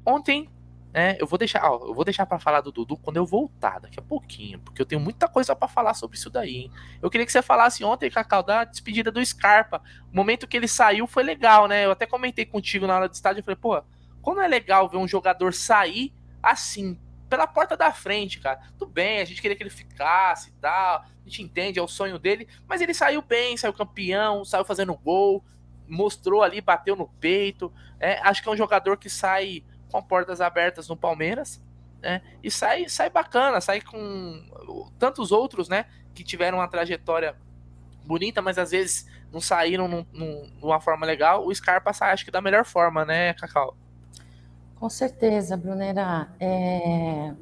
ontem, 0.05 0.49
né? 0.93 1.15
Eu 1.19 1.27
vou 1.27 1.37
deixar, 1.37 1.63
ó, 1.63 1.87
eu 1.87 1.93
vou 1.93 2.03
deixar 2.03 2.25
para 2.25 2.39
falar 2.39 2.61
do 2.61 2.71
Dudu 2.71 2.97
quando 2.97 3.17
eu 3.17 3.25
voltar, 3.25 3.79
daqui 3.79 3.99
a 3.99 4.03
pouquinho, 4.03 4.59
porque 4.59 4.81
eu 4.81 4.85
tenho 4.85 5.01
muita 5.01 5.27
coisa 5.27 5.55
para 5.55 5.67
falar 5.67 5.93
sobre 5.93 6.17
isso 6.17 6.29
daí. 6.29 6.57
Hein? 6.57 6.71
Eu 7.01 7.09
queria 7.09 7.25
que 7.25 7.31
você 7.31 7.41
falasse 7.41 7.83
ontem, 7.83 8.09
Cacau, 8.09 8.43
da 8.43 8.63
despedida 8.63 9.11
do 9.11 9.23
Scarpa. 9.25 9.81
O 10.11 10.15
momento 10.15 10.47
que 10.47 10.57
ele 10.57 10.67
saiu 10.67 11.07
foi 11.07 11.23
legal, 11.23 11.67
né? 11.67 11.85
Eu 11.85 11.91
até 11.91 12.05
comentei 12.05 12.45
contigo 12.45 12.85
na 12.85 12.95
hora 12.95 13.07
do 13.07 13.13
estádio, 13.13 13.39
eu 13.39 13.43
falei, 13.43 13.57
pô 13.57 13.81
como 14.21 14.39
é 14.39 14.47
legal 14.47 14.87
ver 14.87 14.97
um 14.97 15.07
jogador 15.07 15.53
sair 15.53 16.13
assim, 16.41 16.99
pela 17.29 17.47
porta 17.47 17.75
da 17.75 17.91
frente, 17.91 18.39
cara. 18.39 18.61
Tudo 18.77 18.91
bem, 18.91 19.19
a 19.19 19.25
gente 19.25 19.41
queria 19.41 19.55
que 19.55 19.63
ele 19.63 19.69
ficasse 19.69 20.49
e 20.49 20.53
tal. 20.53 21.03
A 21.03 21.07
gente 21.25 21.41
entende, 21.41 21.79
é 21.79 21.81
o 21.81 21.87
sonho 21.87 22.19
dele. 22.19 22.47
Mas 22.67 22.81
ele 22.81 22.93
saiu 22.93 23.21
bem, 23.21 23.55
saiu 23.57 23.73
campeão, 23.73 24.43
saiu 24.43 24.65
fazendo 24.65 24.95
gol. 24.95 25.43
mostrou 25.87 26.41
ali, 26.41 26.61
bateu 26.61 26.95
no 26.95 27.07
peito. 27.07 27.71
É, 27.99 28.19
acho 28.21 28.41
que 28.41 28.49
é 28.49 28.51
um 28.51 28.57
jogador 28.57 28.97
que 28.97 29.09
sai 29.09 29.63
com 29.91 30.01
portas 30.01 30.41
abertas 30.41 30.87
no 30.87 30.95
Palmeiras. 30.95 31.61
Né? 32.01 32.21
E 32.43 32.49
sai, 32.49 32.89
sai 32.89 33.09
bacana, 33.09 33.61
sai 33.61 33.81
com 33.81 34.89
tantos 34.97 35.31
outros, 35.31 35.69
né? 35.69 35.85
Que 36.15 36.23
tiveram 36.23 36.57
uma 36.57 36.67
trajetória 36.67 37.35
bonita, 38.05 38.41
mas 38.41 38.57
às 38.57 38.71
vezes 38.71 39.07
não 39.31 39.39
saíram 39.39 39.87
num, 39.87 40.05
num, 40.11 40.51
numa 40.61 40.81
forma 40.81 41.05
legal. 41.05 41.45
O 41.45 41.53
Scarpa 41.53 41.93
sai, 41.93 42.11
acho 42.11 42.25
que 42.25 42.31
da 42.31 42.41
melhor 42.41 42.65
forma, 42.65 43.05
né, 43.05 43.33
Cacau? 43.33 43.75
Com 44.75 44.89
certeza, 44.89 45.55
Brunera. 45.55 46.27
É... 46.39 47.33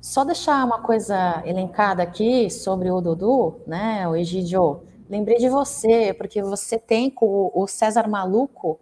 Só 0.00 0.24
deixar 0.24 0.64
uma 0.64 0.80
coisa 0.80 1.42
elencada 1.44 2.02
aqui 2.02 2.48
sobre 2.50 2.90
o 2.90 3.00
Dudu, 3.00 3.60
né, 3.66 4.06
o 4.06 4.14
Egidio. 4.14 4.82
Lembrei 5.08 5.38
de 5.38 5.48
você, 5.48 6.14
porque 6.14 6.42
você 6.42 6.78
tem 6.78 7.10
com 7.10 7.50
o 7.52 7.66
César 7.66 8.06
Maluco 8.08 8.78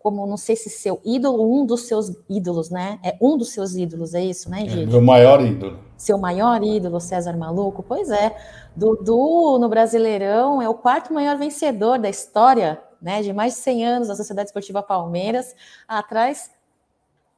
como, 0.00 0.26
não 0.26 0.38
sei 0.38 0.56
se 0.56 0.70
seu 0.70 0.98
ídolo, 1.04 1.60
um 1.60 1.66
dos 1.66 1.82
seus 1.82 2.10
ídolos, 2.28 2.70
né? 2.70 2.98
É 3.04 3.16
um 3.20 3.36
dos 3.36 3.52
seus 3.52 3.74
ídolos, 3.74 4.14
é 4.14 4.24
isso, 4.24 4.48
né, 4.50 4.64
Egidio? 4.64 4.84
É, 4.84 4.86
meu 4.86 5.02
maior 5.02 5.44
ídolo. 5.44 5.78
Seu 5.94 6.16
maior 6.16 6.64
ídolo, 6.64 6.98
César 6.98 7.36
Maluco? 7.36 7.82
Pois 7.82 8.10
é. 8.10 8.34
Dudu, 8.74 9.58
no 9.58 9.68
Brasileirão, 9.68 10.62
é 10.62 10.68
o 10.68 10.74
quarto 10.74 11.12
maior 11.12 11.36
vencedor 11.36 11.98
da 11.98 12.08
história, 12.08 12.80
né? 13.00 13.20
De 13.20 13.30
mais 13.34 13.52
de 13.52 13.58
100 13.60 13.86
anos 13.86 14.08
da 14.08 14.16
Sociedade 14.16 14.48
Esportiva 14.48 14.82
Palmeiras, 14.82 15.54
atrás 15.86 16.50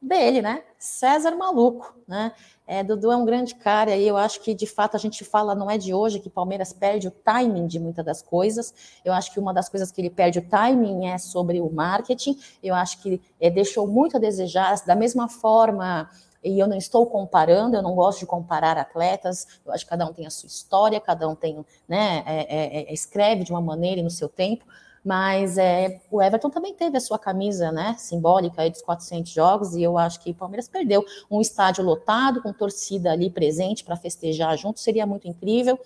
dele, 0.03 0.43
né? 0.43 0.65
César 0.79 1.37
Maluco, 1.37 1.95
né? 2.09 2.33
É, 2.67 2.83
Dudu 2.83 3.13
é 3.13 3.17
um 3.17 3.25
grande 3.25 3.55
cara 3.55 3.95
e 3.95 4.07
eu 4.07 4.17
acho 4.17 4.41
que 4.41 4.55
de 4.55 4.67
fato 4.67 4.97
a 4.97 4.99
gente 4.99 5.25
fala, 5.25 5.55
não 5.55 5.71
é 5.71 5.77
de 5.77 5.93
hoje 5.95 6.19
que 6.19 6.31
Palmeiras 6.31 6.73
perde 6.73 7.09
o 7.09 7.11
timing 7.11 7.67
de 7.67 7.79
muitas 7.79 8.05
das 8.05 8.23
coisas. 8.23 8.75
Eu 9.05 9.13
acho 9.13 9.33
que 9.33 9.39
uma 9.39 9.53
das 9.53 9.69
coisas 9.69 9.93
que 9.93 10.01
ele 10.01 10.11
perde 10.11 10.39
o 10.39 10.43
timing 10.43 11.07
é 11.07 11.19
sobre 11.19 11.61
o 11.61 11.71
marketing. 11.71 12.39
Eu 12.63 12.75
acho 12.75 13.01
que 13.01 13.21
é, 13.41 13.51
deixou 13.51 13.87
muito 13.87 14.17
a 14.17 14.21
desejar, 14.21 14.75
da 14.85 14.97
mesma 14.97 15.29
forma 15.29 16.09
e 16.43 16.59
eu 16.59 16.67
não 16.67 16.77
estou 16.77 17.07
comparando, 17.07 17.77
eu 17.77 17.83
não 17.83 17.95
gosto 17.95 18.21
de 18.21 18.27
comparar 18.27 18.77
atletas, 18.77 19.47
eu 19.65 19.73
acho 19.73 19.85
que 19.85 19.91
cada 19.91 20.05
um 20.05 20.13
tem 20.13 20.27
a 20.27 20.31
sua 20.31 20.49
história, 20.49 21.01
cada 21.01 21.29
um 21.29 21.37
tem, 21.37 21.65
né, 21.87 22.25
é, 22.27 22.41
é, 22.41 22.83
é 22.83 22.93
escreve 22.93 23.45
de 23.45 23.53
uma 23.53 23.61
maneira 23.61 24.01
e 24.01 24.03
no 24.03 24.11
seu 24.11 24.29
tempo, 24.29 24.65
mas 25.05 25.59
é, 25.59 26.01
o 26.11 26.23
Everton 26.23 26.49
também 26.49 26.75
teve 26.75 26.97
a 26.97 27.01
sua 27.01 27.19
camisa 27.19 27.73
né, 27.73 27.97
simbólica 27.99 28.63
aí 28.63 28.71
dos 28.71 28.83
400 28.83 29.33
jogos, 29.33 29.75
e 29.75 29.83
eu 29.83 29.99
acho 29.99 30.21
que 30.21 30.31
o 30.31 30.35
Palmeiras 30.35 30.69
perdeu 30.69 31.05
um 31.31 31.41
estádio 31.41 31.85
lotado, 31.85 32.41
com 32.43 32.53
torcida 32.53 33.11
ali 33.11 33.29
presente 33.29 33.85
para 33.85 33.97
festejar 33.97 34.57
junto, 34.57 34.81
seria 34.81 35.07
muito 35.07 35.27
incrível. 35.27 35.79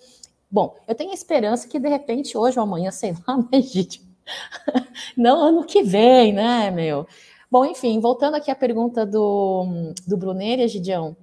Bom, 0.49 0.75
eu 0.87 0.95
tenho 0.95 1.11
a 1.11 1.15
esperança 1.15 1.67
que 1.67 1.79
de 1.79 1.89
repente 1.89 2.37
hoje 2.37 2.59
ou 2.59 2.63
amanhã, 2.63 2.89
sei 2.91 3.15
lá, 3.27 3.37
né, 3.37 3.61
gente? 3.61 4.05
Não 5.15 5.41
ano 5.41 5.63
que 5.63 5.81
vem, 5.81 6.33
né, 6.33 6.69
meu? 6.69 7.07
Bom, 7.49 7.65
enfim, 7.65 7.99
voltando 7.99 8.35
aqui 8.35 8.51
à 8.51 8.55
pergunta 8.55 9.05
do, 9.05 9.93
do 10.05 10.17
Brunner, 10.17 10.67
Gidião, 10.67 11.15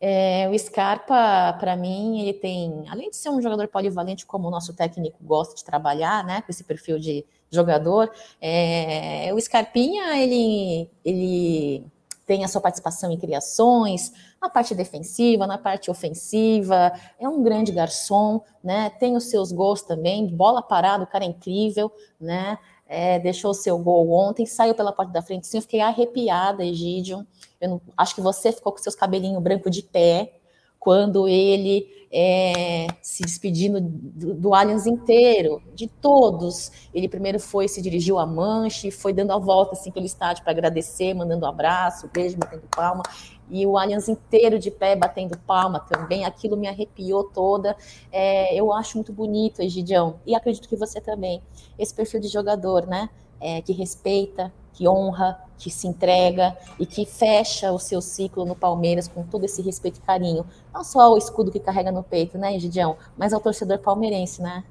é, 0.00 0.48
o 0.48 0.56
Scarpa, 0.58 1.56
para 1.58 1.76
mim, 1.76 2.20
ele 2.20 2.32
tem, 2.32 2.84
além 2.88 3.10
de 3.10 3.16
ser 3.16 3.30
um 3.30 3.42
jogador 3.42 3.66
polivalente, 3.68 4.24
como 4.24 4.46
o 4.48 4.50
nosso 4.50 4.72
técnico 4.72 5.18
gosta 5.20 5.56
de 5.56 5.64
trabalhar, 5.64 6.24
né, 6.24 6.40
com 6.42 6.50
esse 6.50 6.62
perfil 6.62 6.98
de 6.98 7.24
jogador, 7.50 8.10
é, 8.40 9.30
o 9.34 9.40
Scarpinha, 9.40 10.16
ele, 10.22 10.88
ele 11.04 11.84
tem 12.26 12.44
a 12.44 12.48
sua 12.48 12.60
participação 12.60 13.10
em 13.10 13.16
criações, 13.16 14.12
na 14.40 14.48
parte 14.48 14.72
defensiva, 14.72 15.46
na 15.46 15.58
parte 15.58 15.90
ofensiva, 15.90 16.92
é 17.18 17.28
um 17.28 17.42
grande 17.42 17.72
garçom, 17.72 18.40
né, 18.62 18.90
tem 18.90 19.16
os 19.16 19.24
seus 19.24 19.50
gols 19.50 19.82
também, 19.82 20.28
bola 20.28 20.62
parada, 20.62 21.02
o 21.02 21.06
cara 21.08 21.24
é 21.24 21.28
incrível, 21.28 21.90
né, 22.20 22.56
é, 22.88 23.18
deixou 23.18 23.50
o 23.50 23.54
seu 23.54 23.78
gol 23.78 24.10
ontem, 24.10 24.46
saiu 24.46 24.74
pela 24.74 24.92
porta 24.92 25.12
da 25.12 25.20
frente, 25.20 25.46
sim, 25.46 25.58
eu 25.58 25.62
fiquei 25.62 25.80
arrepiada, 25.80 26.64
Egídio. 26.64 27.26
Eu 27.60 27.68
não, 27.68 27.80
acho 27.96 28.14
que 28.14 28.20
você 28.22 28.50
ficou 28.50 28.72
com 28.72 28.78
seus 28.78 28.94
cabelinhos 28.94 29.42
brancos 29.42 29.70
de 29.70 29.82
pé 29.82 30.32
quando 30.78 31.28
ele 31.28 31.86
é, 32.10 32.86
se 33.02 33.22
despedindo 33.22 33.78
do, 33.80 34.32
do 34.32 34.54
Allianz 34.54 34.86
inteiro, 34.86 35.62
de 35.74 35.86
todos. 35.86 36.72
Ele 36.94 37.08
primeiro 37.08 37.38
foi, 37.38 37.68
se 37.68 37.82
dirigiu 37.82 38.18
a 38.18 38.24
Manche, 38.24 38.90
foi 38.90 39.12
dando 39.12 39.32
a 39.32 39.38
volta 39.38 39.74
assim 39.74 39.90
pelo 39.90 40.06
estádio 40.06 40.42
para 40.42 40.52
agradecer, 40.52 41.12
mandando 41.12 41.44
um 41.44 41.48
abraço, 41.48 42.08
beijo, 42.10 42.38
batendo 42.38 42.62
palma 42.74 43.02
e 43.50 43.66
o 43.66 43.76
Allianz 43.76 44.08
inteiro 44.08 44.58
de 44.58 44.70
pé 44.70 44.94
batendo 44.94 45.38
palma 45.38 45.80
também, 45.80 46.24
aquilo 46.24 46.56
me 46.56 46.68
arrepiou 46.68 47.24
toda. 47.24 47.76
É, 48.12 48.54
eu 48.54 48.72
acho 48.72 48.96
muito 48.96 49.12
bonito, 49.12 49.62
Egidião, 49.62 50.20
e 50.26 50.34
acredito 50.34 50.68
que 50.68 50.76
você 50.76 51.00
também, 51.00 51.42
esse 51.78 51.94
perfil 51.94 52.20
de 52.20 52.28
jogador, 52.28 52.86
né? 52.86 53.08
É, 53.40 53.62
que 53.62 53.72
respeita, 53.72 54.52
que 54.72 54.88
honra, 54.88 55.38
que 55.58 55.70
se 55.70 55.86
entrega 55.86 56.56
e 56.78 56.86
que 56.86 57.04
fecha 57.04 57.72
o 57.72 57.78
seu 57.78 58.00
ciclo 58.00 58.44
no 58.44 58.54
Palmeiras 58.54 59.08
com 59.08 59.24
todo 59.24 59.44
esse 59.44 59.60
respeito 59.60 59.98
e 59.98 60.02
carinho. 60.02 60.46
Não 60.72 60.84
só 60.84 61.12
o 61.12 61.18
escudo 61.18 61.50
que 61.50 61.58
carrega 61.58 61.90
no 61.90 62.02
peito, 62.02 62.38
né, 62.38 62.54
Egidião, 62.54 62.96
mas 63.16 63.32
ao 63.32 63.40
torcedor 63.40 63.78
palmeirense, 63.78 64.40
né? 64.40 64.64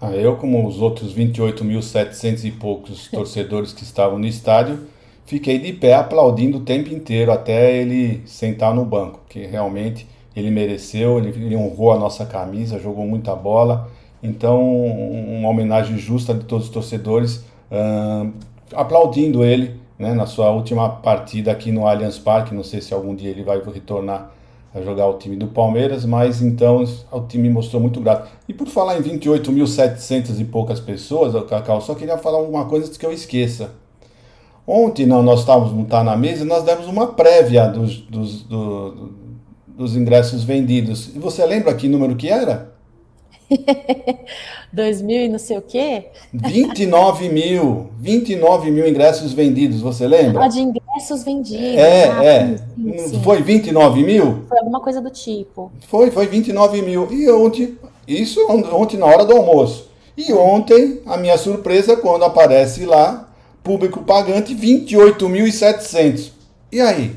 Ah, 0.00 0.10
eu, 0.10 0.36
como 0.36 0.66
os 0.66 0.80
outros 0.80 1.14
28.700 1.14 2.44
e 2.44 2.50
poucos 2.50 3.08
torcedores 3.08 3.72
que 3.72 3.84
estavam 3.84 4.18
no 4.18 4.26
estádio, 4.26 4.88
fiquei 5.24 5.58
de 5.58 5.72
pé 5.72 5.94
aplaudindo 5.94 6.58
o 6.58 6.60
tempo 6.60 6.92
inteiro 6.92 7.32
até 7.32 7.76
ele 7.76 8.22
sentar 8.26 8.74
no 8.74 8.84
banco, 8.84 9.20
que 9.28 9.46
realmente 9.46 10.06
ele 10.34 10.50
mereceu, 10.50 11.18
ele, 11.18 11.28
ele 11.28 11.56
honrou 11.56 11.92
a 11.92 11.98
nossa 11.98 12.24
camisa, 12.24 12.78
jogou 12.78 13.06
muita 13.06 13.34
bola. 13.34 13.88
Então, 14.22 14.62
uma 14.86 15.48
homenagem 15.48 15.98
justa 15.98 16.32
de 16.32 16.44
todos 16.44 16.66
os 16.66 16.72
torcedores, 16.72 17.44
aplaudindo 18.72 19.42
ele 19.42 19.74
né, 19.98 20.14
na 20.14 20.26
sua 20.26 20.50
última 20.50 20.88
partida 20.88 21.50
aqui 21.50 21.72
no 21.72 21.86
Allianz 21.86 22.18
Parque. 22.18 22.54
Não 22.54 22.62
sei 22.62 22.80
se 22.80 22.94
algum 22.94 23.14
dia 23.14 23.30
ele 23.30 23.42
vai 23.42 23.60
retornar 23.60 24.32
a 24.74 24.80
jogar 24.80 25.06
o 25.06 25.18
time 25.18 25.36
do 25.36 25.48
Palmeiras, 25.48 26.04
mas 26.04 26.40
então 26.40 26.82
o 27.10 27.20
time 27.20 27.50
mostrou 27.50 27.80
muito 27.80 28.00
grato. 28.00 28.30
E 28.48 28.54
por 28.54 28.68
falar 28.68 28.98
em 28.98 29.02
28.700 29.02 30.40
e 30.40 30.44
poucas 30.44 30.80
pessoas, 30.80 31.34
Cacau, 31.44 31.80
só 31.80 31.94
queria 31.94 32.16
falar 32.16 32.38
alguma 32.38 32.64
coisa 32.64 32.90
que 32.98 33.04
eu 33.04 33.12
esqueça. 33.12 33.70
Ontem 34.66 35.06
não, 35.06 35.22
nós 35.22 35.40
estávamos 35.40 35.88
tá 35.88 36.04
na 36.04 36.16
mesa, 36.16 36.44
nós 36.44 36.62
demos 36.62 36.86
uma 36.86 37.08
prévia 37.08 37.66
dos, 37.66 37.98
dos, 37.98 38.42
do, 38.42 39.12
dos 39.66 39.96
ingressos 39.96 40.44
vendidos. 40.44 41.14
E 41.14 41.18
você 41.18 41.44
lembra 41.44 41.74
que 41.74 41.88
número 41.88 42.14
que 42.14 42.28
era? 42.28 42.72
2 44.72 45.02
mil 45.02 45.24
e 45.24 45.28
não 45.28 45.38
sei 45.38 45.58
o 45.58 45.62
quê? 45.62 46.06
29 46.32 47.28
mil. 47.28 47.90
29 47.98 48.70
mil 48.70 48.88
ingressos 48.88 49.32
vendidos, 49.32 49.80
você 49.80 50.06
lembra? 50.06 50.44
Ah, 50.44 50.48
de 50.48 50.60
ingressos 50.60 51.22
vendidos. 51.22 51.76
É, 51.76 52.10
ah, 52.10 52.24
é. 52.24 52.56
Sim, 52.56 52.98
sim. 52.98 53.22
Foi 53.22 53.42
29 53.42 54.02
mil? 54.02 54.44
Foi 54.48 54.58
alguma 54.58 54.80
coisa 54.80 55.00
do 55.00 55.10
tipo. 55.10 55.70
Foi, 55.88 56.10
foi 56.10 56.26
29 56.26 56.80
mil. 56.80 57.12
E 57.12 57.30
ontem, 57.30 57.76
isso 58.08 58.40
ontem 58.48 58.96
na 58.96 59.06
hora 59.06 59.24
do 59.26 59.36
almoço. 59.36 59.90
E 60.16 60.32
ontem, 60.32 61.00
a 61.04 61.18
minha 61.18 61.36
surpresa, 61.36 61.96
quando 61.96 62.24
aparece 62.24 62.86
lá 62.86 63.28
público 63.62 64.02
pagante 64.02 64.54
28.700. 64.54 66.30
E 66.70 66.80
aí? 66.80 67.16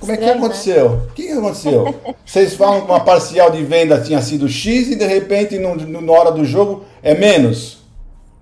Como 0.00 0.12
é 0.12 0.16
que 0.16 0.24
aconteceu? 0.24 0.90
Né? 0.90 0.96
O 0.96 1.12
que 1.12 1.30
aconteceu? 1.30 1.94
Vocês 2.24 2.54
falam 2.54 2.82
que 2.82 2.90
uma 2.90 3.00
parcial 3.00 3.50
de 3.50 3.62
venda 3.62 4.00
tinha 4.00 4.20
sido 4.20 4.48
X 4.48 4.90
e 4.90 4.94
de 4.94 5.06
repente 5.06 5.58
no, 5.58 5.74
no, 5.74 6.00
na 6.00 6.12
hora 6.12 6.30
do 6.30 6.44
jogo 6.44 6.84
é 7.02 7.14
menos? 7.14 7.78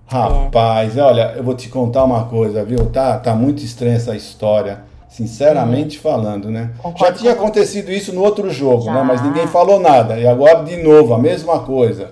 Rapaz, 0.07 0.97
é. 0.97 1.01
olha, 1.01 1.33
eu 1.35 1.43
vou 1.43 1.55
te 1.55 1.67
contar 1.67 2.03
uma 2.03 2.25
coisa, 2.25 2.63
viu? 2.63 2.85
Tá, 2.87 3.17
tá 3.17 3.33
muito 3.33 3.63
estranha 3.63 3.95
essa 3.95 4.15
história, 4.15 4.81
sinceramente 5.09 5.97
falando, 5.97 6.51
né? 6.51 6.71
Concordo 6.77 7.15
Já 7.15 7.19
tinha 7.19 7.33
acontecido 7.33 7.91
isso 7.91 8.13
no 8.13 8.21
outro 8.21 8.51
jogo, 8.51 8.83
Já. 8.83 8.93
né? 8.93 9.03
Mas 9.03 9.23
ninguém 9.23 9.47
falou 9.47 9.79
nada. 9.79 10.19
E 10.19 10.27
agora 10.27 10.63
de 10.63 10.77
novo, 10.77 11.13
a 11.13 11.17
mesma 11.17 11.59
coisa 11.59 12.11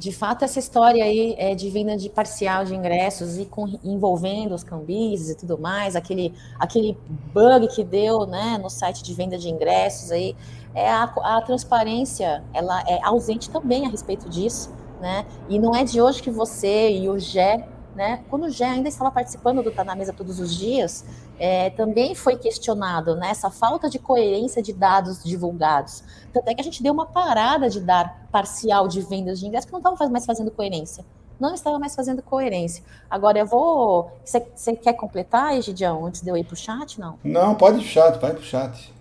de 0.00 0.12
fato, 0.12 0.46
essa 0.46 0.58
história 0.58 1.04
aí 1.04 1.34
é 1.36 1.54
de 1.54 1.68
venda 1.68 1.94
de 1.94 2.08
parcial 2.08 2.64
de 2.64 2.74
ingressos 2.74 3.36
e 3.36 3.44
com, 3.44 3.66
envolvendo 3.84 4.54
os 4.54 4.64
cambis 4.64 5.28
e 5.28 5.36
tudo 5.36 5.58
mais, 5.58 5.94
aquele, 5.94 6.32
aquele 6.58 6.96
bug 7.34 7.68
que 7.68 7.84
deu 7.84 8.24
né, 8.24 8.56
no 8.56 8.70
site 8.70 9.02
de 9.02 9.12
venda 9.12 9.36
de 9.36 9.50
ingressos 9.50 10.10
aí, 10.10 10.34
é 10.74 10.88
a, 10.88 11.02
a 11.04 11.42
transparência 11.42 12.42
ela 12.54 12.80
é 12.88 12.98
ausente 13.02 13.50
também 13.50 13.84
a 13.84 13.90
respeito 13.90 14.26
disso, 14.30 14.72
né? 15.02 15.26
E 15.50 15.58
não 15.58 15.74
é 15.74 15.84
de 15.84 16.00
hoje 16.00 16.22
que 16.22 16.30
você 16.30 16.90
e 16.96 17.06
o 17.06 17.18
Gé 17.18 17.68
né? 18.00 18.24
Quando 18.30 18.44
o 18.44 18.50
Gé 18.50 18.64
ainda 18.64 18.88
estava 18.88 19.10
participando 19.10 19.62
do 19.62 19.70
Tá 19.70 19.84
na 19.84 19.94
Mesa 19.94 20.10
todos 20.10 20.40
os 20.40 20.56
dias, 20.56 21.04
é, 21.38 21.68
também 21.68 22.14
foi 22.14 22.34
questionado 22.34 23.14
né, 23.14 23.28
essa 23.28 23.50
falta 23.50 23.90
de 23.90 23.98
coerência 23.98 24.62
de 24.62 24.72
dados 24.72 25.22
divulgados. 25.22 26.02
Tanto 26.32 26.48
é 26.48 26.54
que 26.54 26.62
a 26.62 26.64
gente 26.64 26.82
deu 26.82 26.94
uma 26.94 27.04
parada 27.04 27.68
de 27.68 27.78
dar 27.78 28.26
parcial 28.32 28.88
de 28.88 29.02
vendas 29.02 29.38
de 29.38 29.46
ingressos, 29.46 29.66
que 29.66 29.72
não 29.72 29.92
estava 29.92 30.10
mais 30.10 30.24
fazendo 30.24 30.50
coerência. 30.50 31.04
Não 31.38 31.52
estava 31.52 31.78
mais 31.78 31.94
fazendo 31.94 32.22
coerência. 32.22 32.82
Agora 33.10 33.38
eu 33.38 33.46
vou. 33.46 34.10
Você 34.24 34.76
quer 34.76 34.94
completar, 34.94 35.54
Egidião, 35.54 36.06
antes 36.06 36.22
de 36.22 36.30
eu 36.30 36.38
ir 36.38 36.44
para 36.44 36.54
o 36.54 36.56
chat? 36.56 36.98
Não? 36.98 37.18
Não, 37.22 37.54
pode 37.54 37.80
ir 37.80 37.82
pro 37.82 37.88
chat, 37.90 38.18
vai 38.18 38.32
pro 38.32 38.42
chat. 38.42 38.94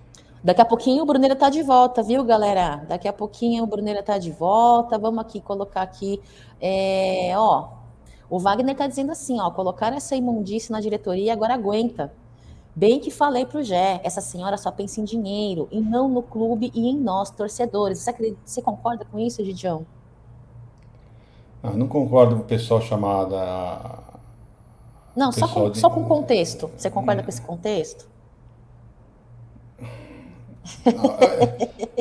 Daqui 0.44 0.62
a 0.62 0.66
pouquinho 0.66 1.04
o 1.04 1.06
Bruneira 1.06 1.38
tá 1.38 1.50
de 1.50 1.64
volta, 1.64 2.04
viu, 2.04 2.22
galera? 2.26 2.84
Daqui 2.88 3.08
a 3.08 3.14
pouquinho 3.14 3.64
o 3.64 3.68
Bruneira 3.68 4.04
tá 4.04 4.18
de 4.18 4.32
volta. 4.32 4.98
Vamos 4.98 5.20
aqui 5.20 5.40
colocar 5.40 5.84
aqui. 5.84 6.22
É, 6.62 7.32
ó, 7.38 7.79
O 8.30 8.38
Wagner 8.38 8.74
está 8.74 8.86
dizendo 8.86 9.12
assim, 9.12 9.40
ó, 9.40 9.50
colocar 9.50 9.92
essa 9.94 10.16
imundície 10.16 10.72
na 10.72 10.80
diretoria 10.80 11.34
agora 11.34 11.56
aguenta. 11.56 12.14
Bem 12.76 13.00
que 13.00 13.10
falei 13.10 13.46
para 13.46 13.60
o 13.60 13.64
Gé, 13.64 14.00
essa 14.04 14.22
senhora 14.22 14.56
só 14.56 14.72
pensa 14.72 15.02
em 15.02 15.04
dinheiro 15.04 15.68
e 15.72 15.82
não 15.82 16.08
no 16.08 16.22
clube 16.22 16.72
e 16.74 16.88
em 16.88 16.96
nós, 16.96 17.32
torcedores. 17.32 18.00
Você, 18.00 18.10
acredita, 18.12 18.40
você 18.46 18.62
concorda 18.62 19.04
com 19.04 19.20
isso, 19.20 19.44
Gidião? 19.44 19.86
Ah, 21.62 21.72
não 21.72 21.88
concordo 21.88 22.36
com 22.36 22.42
o 22.42 22.46
pessoal 22.46 22.80
chamado. 22.80 23.36
Não, 25.16 25.32
só 25.32 25.48
com, 25.48 25.70
de... 25.72 25.80
só 25.80 25.90
com 25.90 26.06
contexto. 26.06 26.70
Você 26.78 26.90
concorda 26.90 27.24
com 27.24 27.30
esse 27.30 27.42
contexto? 27.42 28.08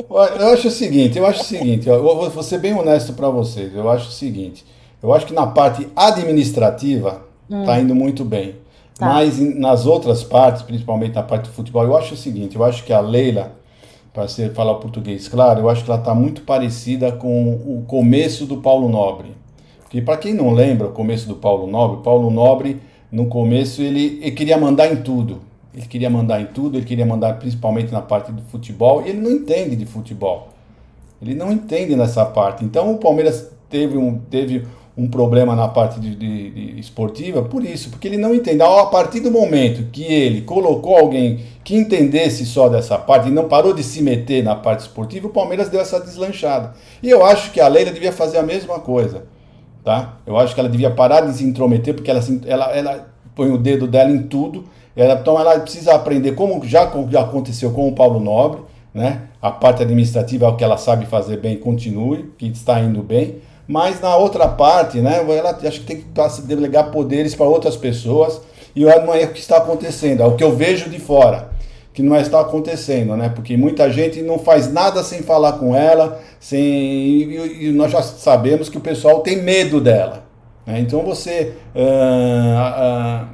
Eu 0.09 0.53
acho 0.53 0.67
o 0.67 0.71
seguinte, 0.71 1.17
eu 1.17 1.25
acho 1.25 1.41
o 1.41 1.45
seguinte, 1.45 1.89
eu 1.89 2.01
vou 2.01 2.43
ser 2.43 2.59
bem 2.59 2.73
honesto 2.73 3.13
para 3.13 3.29
vocês. 3.29 3.73
Eu 3.75 3.89
acho 3.89 4.09
o 4.09 4.11
seguinte, 4.11 4.65
eu 5.01 5.13
acho 5.13 5.25
que 5.25 5.33
na 5.33 5.47
parte 5.47 5.87
administrativa 5.95 7.21
hum. 7.49 7.63
tá 7.65 7.79
indo 7.79 7.95
muito 7.95 8.23
bem. 8.25 8.55
Tá. 8.97 9.05
Mas 9.05 9.39
nas 9.39 9.85
outras 9.85 10.23
partes, 10.23 10.61
principalmente 10.61 11.15
na 11.15 11.23
parte 11.23 11.43
do 11.43 11.53
futebol, 11.53 11.83
eu 11.83 11.95
acho 11.95 12.13
o 12.13 12.17
seguinte, 12.17 12.55
eu 12.55 12.63
acho 12.63 12.83
que 12.83 12.91
a 12.91 12.99
Leila, 12.99 13.53
para 14.13 14.27
falar 14.53 14.73
o 14.73 14.79
português 14.79 15.27
claro, 15.27 15.61
eu 15.61 15.69
acho 15.69 15.85
que 15.85 15.89
ela 15.89 15.99
está 15.99 16.13
muito 16.13 16.41
parecida 16.41 17.11
com 17.11 17.53
o 17.53 17.83
começo 17.87 18.45
do 18.45 18.57
Paulo 18.57 18.89
Nobre. 18.89 19.29
Porque 19.81 20.01
para 20.01 20.17
quem 20.17 20.33
não 20.33 20.51
lembra 20.51 20.87
o 20.87 20.91
começo 20.91 21.27
do 21.27 21.35
Paulo 21.35 21.65
Nobre, 21.65 22.03
Paulo 22.03 22.29
Nobre, 22.29 22.79
no 23.11 23.25
começo, 23.25 23.81
ele, 23.81 24.19
ele 24.21 24.31
queria 24.31 24.57
mandar 24.57 24.91
em 24.91 24.97
tudo. 24.97 25.39
Ele 25.73 25.85
queria 25.85 26.09
mandar 26.09 26.41
em 26.41 26.45
tudo, 26.45 26.77
ele 26.77 26.85
queria 26.85 27.05
mandar 27.05 27.39
principalmente 27.39 27.91
na 27.91 28.01
parte 28.01 28.31
do 28.31 28.41
futebol, 28.43 29.03
e 29.03 29.09
ele 29.09 29.19
não 29.19 29.31
entende 29.31 29.75
de 29.75 29.85
futebol. 29.85 30.49
Ele 31.21 31.33
não 31.33 31.51
entende 31.51 31.95
nessa 31.95 32.25
parte. 32.25 32.63
Então 32.65 32.91
o 32.91 32.97
Palmeiras 32.97 33.49
teve 33.69 33.97
um, 33.97 34.17
teve 34.17 34.65
um 34.99 35.07
problema 35.07 35.55
na 35.55 35.67
parte 35.67 35.99
de, 35.99 36.15
de, 36.15 36.49
de 36.49 36.79
esportiva 36.79 37.41
por 37.41 37.63
isso, 37.63 37.89
porque 37.89 38.07
ele 38.07 38.17
não 38.17 38.33
entende. 38.33 38.61
A 38.61 38.85
partir 38.85 39.19
do 39.19 39.31
momento 39.31 39.89
que 39.91 40.03
ele 40.03 40.41
colocou 40.41 40.97
alguém 40.97 41.39
que 41.63 41.75
entendesse 41.75 42.45
só 42.45 42.67
dessa 42.67 42.97
parte 42.97 43.29
e 43.29 43.31
não 43.31 43.47
parou 43.47 43.73
de 43.73 43.83
se 43.83 44.01
meter 44.01 44.43
na 44.43 44.55
parte 44.55 44.81
esportiva, 44.81 45.27
o 45.27 45.31
Palmeiras 45.31 45.69
deu 45.69 45.79
essa 45.79 45.99
deslanchada. 45.99 46.73
E 47.01 47.09
eu 47.09 47.25
acho 47.25 47.51
que 47.51 47.61
a 47.61 47.67
Leila 47.67 47.91
devia 47.91 48.11
fazer 48.11 48.37
a 48.37 48.43
mesma 48.43 48.79
coisa. 48.79 49.25
Tá? 49.83 50.17
Eu 50.25 50.37
acho 50.37 50.53
que 50.53 50.59
ela 50.59 50.69
devia 50.69 50.91
parar 50.91 51.21
de 51.21 51.33
se 51.33 51.43
intrometer, 51.43 51.93
porque 51.93 52.11
ela, 52.11 52.21
ela, 52.45 52.65
ela 52.75 53.07
põe 53.35 53.51
o 53.51 53.57
dedo 53.57 53.87
dela 53.87 54.11
em 54.11 54.23
tudo 54.23 54.65
ela, 54.99 55.13
então 55.13 55.39
ela 55.39 55.57
precisa 55.59 55.93
aprender, 55.93 56.33
como 56.33 56.61
já, 56.65 56.91
já 57.09 57.21
aconteceu 57.21 57.71
com 57.71 57.87
o 57.87 57.93
Paulo 57.93 58.19
Nobre, 58.19 58.61
né? 58.93 59.21
A 59.41 59.49
parte 59.49 59.81
administrativa 59.81 60.45
é 60.45 60.49
o 60.49 60.57
que 60.57 60.63
ela 60.63 60.75
sabe 60.75 61.05
fazer 61.05 61.37
bem, 61.37 61.55
continue, 61.55 62.33
que 62.37 62.47
está 62.47 62.81
indo 62.81 63.01
bem. 63.01 63.37
Mas 63.69 64.01
na 64.01 64.17
outra 64.17 64.47
parte, 64.47 64.97
né? 64.99 65.23
Ela 65.29 65.51
acho 65.51 65.81
que 65.81 65.85
tem 65.85 65.97
que 65.97 66.41
delegar 66.41 66.89
poderes 66.89 67.35
para 67.35 67.45
outras 67.45 67.77
pessoas. 67.77 68.41
E 68.75 68.83
não 68.83 69.13
é 69.13 69.25
o 69.25 69.31
que 69.31 69.39
está 69.39 69.57
acontecendo, 69.57 70.23
é 70.23 70.25
o 70.25 70.35
que 70.35 70.43
eu 70.43 70.55
vejo 70.55 70.89
de 70.89 70.99
fora 70.99 71.49
que 71.93 72.03
não 72.03 72.15
está 72.15 72.39
acontecendo, 72.39 73.15
né? 73.15 73.29
Porque 73.29 73.57
muita 73.57 73.91
gente 73.91 74.21
não 74.21 74.39
faz 74.39 74.71
nada 74.71 75.03
sem 75.03 75.21
falar 75.21 75.53
com 75.53 75.75
ela, 75.75 76.19
sem 76.39 76.59
e, 76.61 77.65
e 77.65 77.71
nós 77.71 77.91
já 77.91 78.01
sabemos 78.01 78.69
que 78.69 78.77
o 78.77 78.81
pessoal 78.81 79.19
tem 79.19 79.43
medo 79.43 79.81
dela. 79.81 80.23
Né? 80.65 80.79
Então 80.79 81.03
você 81.03 81.53
uh, 81.75 83.23
uh, 83.23 83.27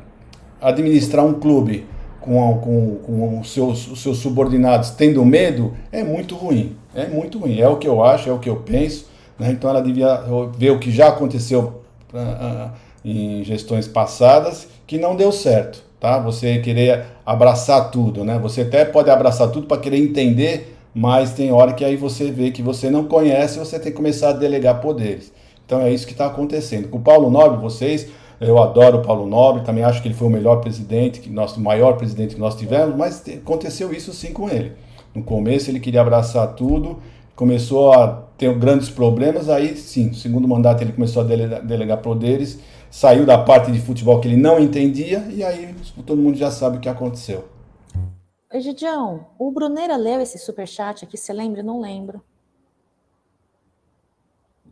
administrar 0.60 1.24
um 1.26 1.34
clube 1.34 1.86
com, 2.20 2.58
com, 2.58 2.96
com 3.06 3.40
os, 3.40 3.54
seus, 3.54 3.88
os 3.88 4.02
seus 4.02 4.18
subordinados 4.18 4.90
tendo 4.90 5.24
medo 5.24 5.74
é 5.92 6.04
muito 6.04 6.36
ruim. 6.36 6.76
É 6.96 7.08
muito 7.08 7.38
ruim. 7.38 7.60
É 7.60 7.68
o 7.68 7.78
que 7.78 7.88
eu 7.88 8.04
acho, 8.04 8.30
é 8.30 8.34
o 8.34 8.40
que 8.40 8.50
eu 8.50 8.58
penso. 8.58 9.08
Né? 9.38 9.52
Então 9.52 9.70
ela 9.70 9.82
devia 9.82 10.24
ver 10.58 10.72
o 10.72 10.80
que 10.80 10.92
já 10.92 11.10
aconteceu 11.10 11.82
uh, 12.14 12.18
uh, 12.18 12.72
em 13.04 13.44
gestões 13.44 13.88
passadas 13.88 14.68
que 14.88 14.98
não 14.98 15.16
deu 15.16 15.32
certo. 15.32 15.84
Tá? 16.00 16.20
Você 16.20 16.60
querer 16.60 17.06
abraçar 17.26 17.90
tudo, 17.90 18.24
né? 18.24 18.38
Você 18.40 18.62
até 18.62 18.86
pode 18.86 19.10
abraçar 19.10 19.50
tudo 19.50 19.66
para 19.66 19.82
querer 19.82 19.98
entender, 19.98 20.78
mas 20.94 21.34
tem 21.34 21.52
hora 21.52 21.74
que 21.74 21.84
aí 21.84 21.96
você 21.96 22.30
vê 22.30 22.52
que 22.52 22.62
você 22.62 22.90
não 22.90 23.06
conhece, 23.06 23.58
você 23.58 23.80
tem 23.80 23.92
que 23.92 23.98
começar 23.98 24.30
a 24.30 24.34
delegar 24.34 24.82
poderes. 24.82 25.34
Então 25.66 25.82
é 25.82 25.92
isso 25.92 26.06
que 26.06 26.12
está 26.12 26.28
acontecendo. 26.28 26.90
Com 26.90 27.00
o 27.00 27.02
Paulo 27.02 27.30
Nobre, 27.30 27.60
vocês 27.60 28.08
eu 28.40 28.62
adoro 28.62 28.98
o 28.98 29.02
Paulo 29.02 29.26
Nobre, 29.26 29.64
também 29.64 29.84
acho 29.84 30.02
que 30.02 30.08
ele 30.10 30.16
foi 30.16 30.28
o 30.28 30.32
melhor 30.32 30.58
presidente, 30.58 31.22
que 31.22 31.30
nosso 31.30 31.60
maior 31.60 31.94
presidente 31.94 32.36
que 32.36 32.42
nós 32.42 32.56
tivemos, 32.56 32.96
mas 32.96 33.24
aconteceu 33.28 33.94
isso 33.94 34.14
sim 34.14 34.34
com 34.34 34.50
ele. 34.50 34.74
No 35.14 35.24
começo 35.24 35.72
ele 35.72 35.80
queria 35.80 36.02
abraçar 36.02 36.48
tudo, 36.54 37.00
começou 37.36 37.94
a 37.94 38.25
ter 38.38 38.54
grandes 38.58 38.90
problemas, 38.90 39.50
aí 39.50 39.76
sim, 39.78 40.14
segundo 40.14 40.48
mandato 40.48 40.82
ele 40.82 40.92
começou 40.92 41.22
a 41.22 41.26
delegar, 41.26 41.66
delegar 41.66 42.02
poderes, 42.02 42.60
saiu 42.92 43.26
da 43.26 43.38
parte 43.38 43.72
de 43.72 43.80
futebol 43.80 44.20
que 44.20 44.28
ele 44.28 44.38
não 44.38 44.60
entendia, 44.60 45.26
e 45.30 45.44
aí 45.44 45.74
todo 46.06 46.22
mundo 46.22 46.38
já 46.38 46.52
sabe 46.52 46.78
o 46.78 46.80
que 46.80 46.90
aconteceu. 46.90 47.48
Egidião, 48.52 49.28
o 49.38 49.52
Bruneira 49.52 49.98
leu 49.98 50.22
esse 50.22 50.38
superchat 50.38 51.04
aqui, 51.04 51.18
você 51.18 51.34
lembra? 51.34 51.62
Não 51.62 51.82
lembro. 51.82 52.22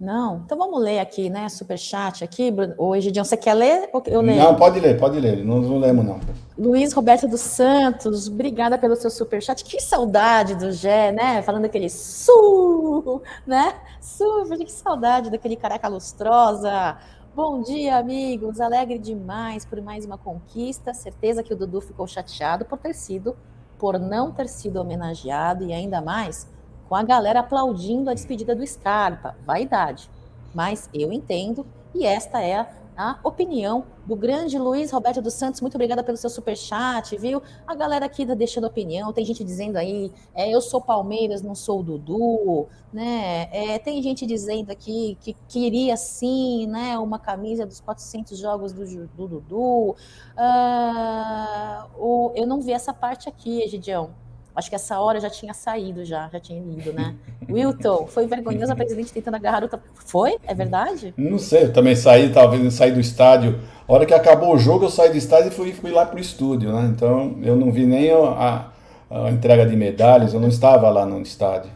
Não? 0.03 0.41
Então 0.45 0.57
vamos 0.57 0.81
ler 0.81 0.99
aqui, 0.99 1.29
né? 1.29 1.47
Superchat 1.47 2.25
aqui. 2.25 2.53
O 2.77 2.93
Egidião, 2.93 3.23
você 3.23 3.37
quer 3.37 3.53
ler? 3.53 3.89
Eu 4.07 4.19
leio? 4.19 4.43
Não, 4.43 4.53
pode 4.53 4.77
ler, 4.77 4.99
pode 4.99 5.17
ler. 5.17 5.45
Não, 5.45 5.61
não 5.61 5.77
lemos, 5.77 6.03
não. 6.03 6.19
Luiz 6.57 6.91
Roberto 6.91 7.25
dos 7.25 7.39
Santos, 7.39 8.27
obrigada 8.27 8.77
pelo 8.77 8.97
seu 8.97 9.09
superchat. 9.09 9.63
Que 9.63 9.79
saudade 9.79 10.55
do 10.55 10.73
Gé, 10.73 11.13
né? 11.13 11.41
Falando 11.41 11.63
aquele 11.63 11.89
su, 11.89 13.21
né? 13.47 13.75
Su, 14.01 14.43
que 14.59 14.69
saudade 14.69 15.29
daquele 15.29 15.55
careca 15.55 15.87
lustrosa. 15.87 16.97
Bom 17.33 17.61
dia, 17.61 17.95
amigos. 17.95 18.59
Alegre 18.59 18.99
demais 18.99 19.63
por 19.63 19.81
mais 19.81 20.03
uma 20.03 20.17
conquista. 20.17 20.93
Certeza 20.93 21.41
que 21.41 21.53
o 21.53 21.55
Dudu 21.55 21.79
ficou 21.79 22.05
chateado 22.07 22.65
por 22.65 22.77
ter 22.77 22.93
sido, 22.93 23.37
por 23.79 23.97
não 23.97 24.33
ter 24.33 24.49
sido 24.49 24.81
homenageado 24.81 25.63
e 25.63 25.71
ainda 25.71 26.01
mais 26.01 26.51
com 26.93 26.97
a 26.97 27.01
galera 27.01 27.39
aplaudindo 27.39 28.07
a 28.07 28.13
despedida 28.13 28.55
do 28.55 28.63
Scarpa. 28.67 29.35
Vaidade. 29.43 30.07
Mas 30.53 30.87
eu 30.93 31.11
entendo, 31.11 31.65
e 31.91 32.05
esta 32.05 32.39
é 32.39 32.69
a 32.95 33.17
opinião 33.23 33.85
do 34.05 34.15
grande 34.15 34.59
Luiz 34.59 34.91
Roberto 34.91 35.19
dos 35.19 35.33
Santos. 35.33 35.59
Muito 35.59 35.73
obrigada 35.73 36.03
pelo 36.03 36.17
seu 36.17 36.29
super 36.29 36.55
chat, 36.55 37.17
viu? 37.17 37.41
A 37.65 37.73
galera 37.73 38.05
aqui 38.05 38.27
tá 38.27 38.35
deixando 38.35 38.67
opinião. 38.67 39.11
Tem 39.11 39.25
gente 39.25 39.43
dizendo 39.43 39.77
aí, 39.77 40.11
é, 40.35 40.53
eu 40.53 40.61
sou 40.61 40.79
Palmeiras, 40.79 41.41
não 41.41 41.55
sou 41.55 41.79
o 41.79 41.83
Dudu, 41.83 42.67
né? 42.93 43.49
É, 43.51 43.79
tem 43.79 43.99
gente 44.03 44.23
dizendo 44.27 44.69
aqui 44.69 45.17
que 45.19 45.35
queria 45.47 45.97
sim, 45.97 46.67
né, 46.67 46.95
uma 46.99 47.17
camisa 47.17 47.65
dos 47.65 47.79
400 47.79 48.37
jogos 48.37 48.71
do, 48.71 49.07
do 49.07 49.27
Dudu. 49.27 49.95
Uh, 50.37 51.89
o, 51.97 52.31
eu 52.35 52.45
não 52.45 52.61
vi 52.61 52.71
essa 52.71 52.93
parte 52.93 53.27
aqui, 53.27 53.63
Egidião. 53.63 54.11
Acho 54.55 54.69
que 54.69 54.75
essa 54.75 54.99
hora 54.99 55.19
já 55.19 55.29
tinha 55.29 55.53
saído, 55.53 56.05
já, 56.05 56.29
já 56.31 56.39
tinha 56.39 56.59
ido, 56.59 56.93
né? 56.93 57.15
Wilton, 57.49 58.07
foi 58.07 58.27
vergonhoso 58.27 58.71
a 58.71 58.75
presidente 58.75 59.11
tentando 59.11 59.35
agarrar 59.35 59.63
outra. 59.63 59.81
Foi? 59.93 60.37
É 60.45 60.53
verdade? 60.53 61.13
Não 61.17 61.39
sei, 61.39 61.63
eu 61.63 61.73
também 61.73 61.95
saí, 61.95 62.31
talvez 62.31 62.73
saí 62.73 62.91
do 62.91 62.99
estádio. 62.99 63.59
A 63.87 63.93
hora 63.93 64.05
que 64.05 64.13
acabou 64.13 64.53
o 64.53 64.57
jogo, 64.57 64.85
eu 64.85 64.89
saí 64.89 65.09
do 65.09 65.17
estádio 65.17 65.47
e 65.47 65.51
fui, 65.51 65.73
fui 65.73 65.91
lá 65.91 66.05
pro 66.05 66.19
estúdio, 66.19 66.71
né? 66.71 66.85
Então 66.95 67.37
eu 67.41 67.55
não 67.55 67.71
vi 67.71 67.85
nem 67.85 68.11
a, 68.11 68.71
a 69.09 69.31
entrega 69.31 69.65
de 69.65 69.75
medalhas, 69.75 70.33
eu 70.33 70.39
não 70.39 70.49
estava 70.49 70.89
lá 70.89 71.05
no 71.05 71.21
estádio. 71.21 71.71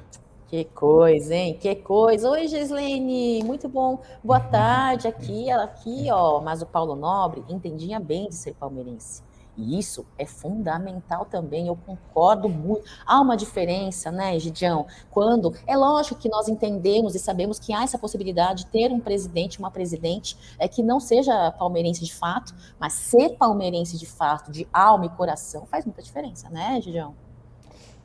Que 0.48 0.64
coisa, 0.64 1.36
hein? 1.36 1.58
Que 1.60 1.76
coisa. 1.76 2.30
Oi, 2.30 2.48
Gislene, 2.48 3.44
muito 3.44 3.68
bom. 3.68 4.00
Boa 4.24 4.40
tarde 4.40 5.06
aqui, 5.06 5.50
ela 5.50 5.66
aqui, 5.66 6.08
ó. 6.10 6.40
Mas 6.40 6.62
o 6.62 6.66
Paulo 6.66 6.96
Nobre 6.96 7.44
entendia 7.50 8.00
bem 8.00 8.30
de 8.30 8.36
ser 8.36 8.54
palmeirense. 8.54 9.22
E 9.58 9.80
isso 9.80 10.06
é 10.18 10.26
fundamental 10.26 11.26
também, 11.26 11.68
eu 11.68 11.76
concordo 11.76 12.48
muito. 12.48 12.84
Há 13.06 13.20
uma 13.20 13.36
diferença, 13.36 14.12
né, 14.12 14.38
Gidião? 14.40 14.86
Quando 15.10 15.54
é 15.66 15.76
lógico 15.76 16.20
que 16.20 16.30
nós 16.30 16.48
entendemos 16.48 17.16
e 17.16 17.20
sabemos 17.20 17.60
que 17.60 17.74
há 17.74 17.84
essa 17.84 17.98
possibilidade 17.98 18.66
de 18.66 18.72
ter 18.72 18.92
um 18.92 19.00
presidente, 19.00 19.60
uma 19.60 19.72
presidente 19.72 20.38
é 20.60 20.68
que 20.68 20.84
não 20.84 21.00
seja 21.00 21.52
palmeirense 21.52 22.06
de 22.06 22.14
fato, 22.14 22.54
mas 22.80 22.94
ser 22.94 23.36
palmeirense 23.38 23.98
de 23.98 24.06
fato, 24.06 24.52
de 24.52 24.68
alma 24.72 25.06
e 25.06 25.10
coração, 25.10 25.66
faz 25.66 25.86
muita 25.86 26.02
diferença, 26.02 26.50
né, 26.50 26.80
Gidião? 26.82 27.27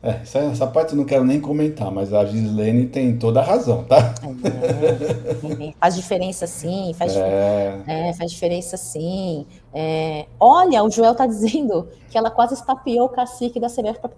É, 0.02 0.18
essa, 0.22 0.40
essa, 0.40 0.66
parte 0.66 0.92
eu 0.92 0.96
não 0.96 1.04
quero 1.04 1.24
nem 1.24 1.40
comentar, 1.40 1.88
mas 1.92 2.12
a 2.12 2.24
Gislene 2.24 2.86
tem 2.86 3.16
toda 3.16 3.38
a 3.38 3.44
razão, 3.44 3.84
tá? 3.84 4.12
É, 4.42 5.72
faz 5.78 5.94
diferença 5.94 6.44
sim, 6.44 6.92
faz, 6.98 7.14
é. 7.14 7.78
É, 7.86 8.12
faz 8.12 8.32
diferença 8.32 8.76
sim. 8.76 9.46
É, 9.72 10.26
olha, 10.40 10.82
o 10.82 10.90
Joel 10.90 11.14
tá 11.14 11.24
dizendo 11.24 11.88
que 12.10 12.18
ela 12.18 12.30
quase 12.30 12.54
estapeou 12.54 13.06
o 13.06 13.08
cacique 13.08 13.60
da 13.60 13.68
CBF. 13.68 14.00
Pra... 14.00 14.10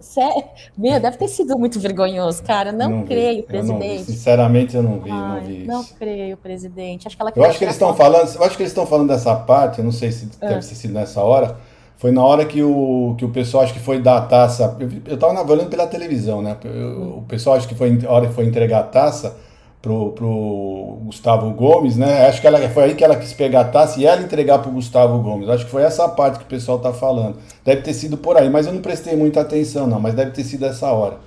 Meu, 0.75 0.99
deve 0.99 1.17
ter 1.17 1.27
sido 1.27 1.57
muito 1.57 1.79
vergonhoso, 1.79 2.41
cara. 2.41 2.71
Não, 2.71 2.89
não 2.89 3.03
creio, 3.05 3.37
vi. 3.37 3.43
presidente. 3.43 3.99
Não 3.99 4.05
sinceramente, 4.05 4.75
eu 4.75 4.81
não 4.81 4.99
vi, 4.99 5.11
Ai, 5.11 5.19
não 5.19 5.41
vi 5.41 5.67
Não 5.67 5.83
creio, 5.83 6.35
presidente. 6.35 7.07
Acho 7.07 7.15
que 7.15 7.21
ela 7.21 7.31
eu 7.35 7.43
acho 7.43 7.59
que 7.59 7.63
eles 7.63 7.75
estão 7.75 7.93
falando, 7.93 8.35
eu 8.35 8.43
acho 8.43 8.57
que 8.57 8.63
eles 8.63 8.71
estão 8.71 8.87
falando 8.87 9.09
dessa 9.09 9.35
parte, 9.35 9.79
eu 9.79 9.85
não 9.85 9.91
sei 9.91 10.11
se 10.11 10.25
deve 10.25 10.55
ter 10.55 10.63
sido 10.63 10.93
nessa 10.95 11.21
hora 11.21 11.57
foi 11.97 12.11
na 12.11 12.23
hora 12.23 12.45
que 12.45 12.61
o, 12.61 13.15
que 13.17 13.25
o 13.25 13.29
pessoal 13.29 13.63
acho 13.63 13.73
que 13.73 13.79
foi 13.79 14.01
dar 14.01 14.17
a 14.17 14.21
taça. 14.21 14.75
Eu, 14.79 14.89
eu 15.05 15.17
tava 15.17 15.51
olhando 15.51 15.69
pela 15.69 15.87
televisão, 15.87 16.41
né? 16.41 16.57
Eu, 16.63 17.17
o 17.19 17.25
pessoal 17.27 17.55
acho 17.55 17.67
que 17.67 17.75
foi 17.75 17.97
a 18.05 18.11
hora 18.11 18.27
que 18.27 18.33
foi 18.33 18.45
entregar 18.45 18.79
a 18.79 18.83
taça 18.83 19.37
pro, 19.81 20.11
pro 20.11 20.97
Gustavo 21.05 21.51
Gomes, 21.51 21.95
né? 21.95 22.27
Acho 22.27 22.41
que 22.41 22.47
ela, 22.47 22.59
foi 22.69 22.83
aí 22.85 22.95
que 22.95 23.03
ela 23.03 23.15
quis 23.15 23.33
pegar 23.33 23.61
a 23.61 23.65
taça 23.65 23.99
e 23.99 24.05
ela 24.05 24.21
entregar 24.21 24.59
pro 24.59 24.71
Gustavo 24.71 25.19
Gomes. 25.19 25.47
Acho 25.47 25.65
que 25.65 25.71
foi 25.71 25.83
essa 25.83 26.09
parte 26.09 26.39
que 26.39 26.45
o 26.45 26.47
pessoal 26.47 26.79
tá 26.79 26.91
falando. 26.91 27.37
Deve 27.63 27.81
ter 27.81 27.93
sido 27.93 28.17
por 28.17 28.35
aí, 28.35 28.49
mas 28.49 28.65
eu 28.65 28.73
não 28.73 28.81
prestei 28.81 29.15
muita 29.15 29.41
atenção, 29.41 29.87
não, 29.87 29.99
mas 29.99 30.13
deve 30.15 30.31
ter 30.31 30.43
sido 30.43 30.65
essa 30.65 30.91
hora. 30.91 31.17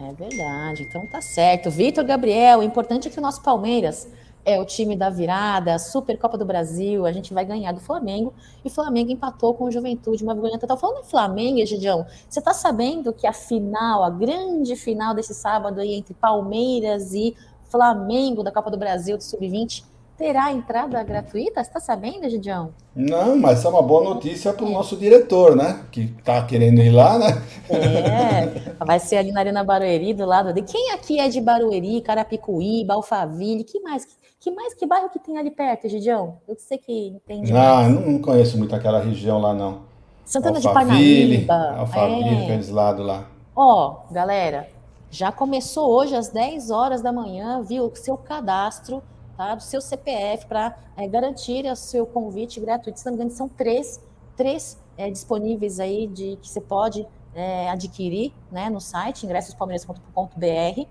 É 0.00 0.12
verdade, 0.12 0.86
então 0.88 1.04
tá 1.06 1.20
certo. 1.20 1.70
Vitor 1.70 2.04
Gabriel, 2.04 2.60
o 2.60 2.62
importante 2.62 3.08
é 3.08 3.10
que 3.10 3.18
o 3.18 3.22
nosso 3.22 3.42
Palmeiras 3.42 4.06
é 4.48 4.58
o 4.58 4.64
time 4.64 4.96
da 4.96 5.10
virada, 5.10 5.78
Supercopa 5.78 6.38
do 6.38 6.44
Brasil, 6.46 7.04
a 7.04 7.12
gente 7.12 7.34
vai 7.34 7.44
ganhar 7.44 7.72
do 7.72 7.80
Flamengo, 7.80 8.32
e 8.64 8.68
o 8.68 8.70
Flamengo 8.70 9.12
empatou 9.12 9.52
com 9.52 9.64
o 9.64 9.70
Juventude, 9.70 10.24
uma 10.24 10.32
vergonha 10.32 10.58
total. 10.58 10.78
Falando 10.78 11.00
em 11.00 11.04
Flamengo, 11.04 11.58
Egidião, 11.58 12.06
você 12.26 12.40
tá 12.40 12.54
sabendo 12.54 13.12
que 13.12 13.26
a 13.26 13.32
final, 13.34 14.02
a 14.02 14.08
grande 14.08 14.74
final 14.74 15.14
desse 15.14 15.34
sábado 15.34 15.80
aí 15.80 15.92
entre 15.92 16.14
Palmeiras 16.14 17.12
e 17.12 17.36
Flamengo 17.68 18.42
da 18.42 18.50
Copa 18.50 18.70
do 18.70 18.78
Brasil 18.78 19.18
do 19.18 19.22
Sub-20 19.22 19.84
terá 20.18 20.52
entrada 20.52 21.00
gratuita? 21.04 21.62
Você 21.62 21.70
está 21.70 21.78
sabendo, 21.78 22.24
Egidião? 22.24 22.74
Não, 22.94 23.38
mas 23.38 23.64
é 23.64 23.68
uma 23.68 23.80
boa 23.80 24.02
notícia 24.02 24.52
para 24.52 24.66
o 24.66 24.70
nosso 24.70 24.96
diretor, 24.96 25.54
né? 25.54 25.84
Que 25.92 26.12
está 26.18 26.42
querendo 26.44 26.80
ir 26.80 26.90
lá, 26.90 27.16
né? 27.16 27.40
É, 27.70 28.84
vai 28.84 28.98
ser 28.98 29.18
ali 29.18 29.30
na 29.30 29.40
Arena 29.40 29.62
Barueri, 29.62 30.12
do 30.12 30.26
lado 30.26 30.52
de. 30.52 30.62
Quem 30.62 30.90
aqui 30.90 31.20
é 31.20 31.28
de 31.28 31.40
Barueri, 31.40 32.00
Carapicuí, 32.00 32.84
Alphaville? 32.88 33.62
Que 33.62 33.78
mais? 33.80 34.04
Que 34.40 34.50
mais 34.52 34.72
que 34.72 34.86
bairro 34.86 35.10
que 35.10 35.18
tem 35.18 35.36
ali 35.36 35.50
perto, 35.50 35.88
Gidião? 35.88 36.38
Eu 36.46 36.56
sei 36.56 36.78
que 36.78 37.08
entende. 37.08 37.52
Ah, 37.52 37.88
não, 37.88 38.00
não, 38.00 38.18
conheço 38.20 38.56
muito 38.56 38.74
aquela 38.74 39.00
região 39.00 39.40
lá, 39.40 39.52
não. 39.52 39.82
Santana 40.24 40.58
Alphaville, 40.58 41.38
de 41.38 41.44
Parnaíba. 41.44 41.80
Alphaville, 41.80 42.28
é. 42.28 42.44
aqueles 42.44 42.68
lados 42.68 43.04
lá. 43.04 43.28
Ó, 43.56 44.02
galera, 44.12 44.68
já 45.10 45.32
começou 45.32 45.90
hoje 45.90 46.14
às 46.14 46.28
10 46.28 46.70
horas 46.70 47.02
da 47.02 47.10
manhã, 47.10 47.62
viu? 47.62 47.86
O 47.86 47.96
seu 47.96 48.16
cadastro, 48.16 49.02
tá? 49.36 49.56
Do 49.56 49.62
seu 49.62 49.80
CPF 49.80 50.46
para 50.46 50.76
é, 50.96 51.08
garantir 51.08 51.64
o 51.66 51.74
seu 51.74 52.06
convite 52.06 52.60
gratuito. 52.60 53.00
Se 53.00 53.06
não 53.06 53.12
me 53.12 53.16
engano, 53.16 53.30
são 53.30 53.48
três, 53.48 54.00
três 54.36 54.78
é, 54.96 55.10
disponíveis 55.10 55.80
aí 55.80 56.06
de 56.06 56.36
que 56.40 56.48
você 56.48 56.60
pode 56.60 57.04
é, 57.34 57.68
adquirir 57.70 58.32
né, 58.52 58.70
no 58.70 58.80
site 58.80 59.24
ingressospalmeiras.com.br 59.26 60.86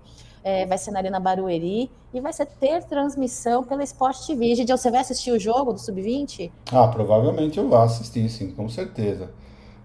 é, 0.48 0.64
vai 0.64 0.78
ser 0.78 0.92
na 0.92 1.00
Arena 1.00 1.20
Barueri 1.20 1.90
e 2.12 2.20
vai 2.22 2.32
ser 2.32 2.46
ter 2.46 2.82
transmissão 2.84 3.62
pela 3.62 3.84
Sport 3.84 4.26
TV. 4.26 4.54
Gideon, 4.54 4.78
você 4.78 4.90
vai 4.90 5.00
assistir 5.00 5.30
o 5.30 5.38
jogo 5.38 5.74
do 5.74 5.78
Sub-20? 5.78 6.50
Ah, 6.72 6.88
provavelmente 6.88 7.58
eu 7.58 7.68
vou 7.68 7.78
assistir, 7.78 8.26
sim, 8.30 8.50
com 8.52 8.66
certeza. 8.66 9.30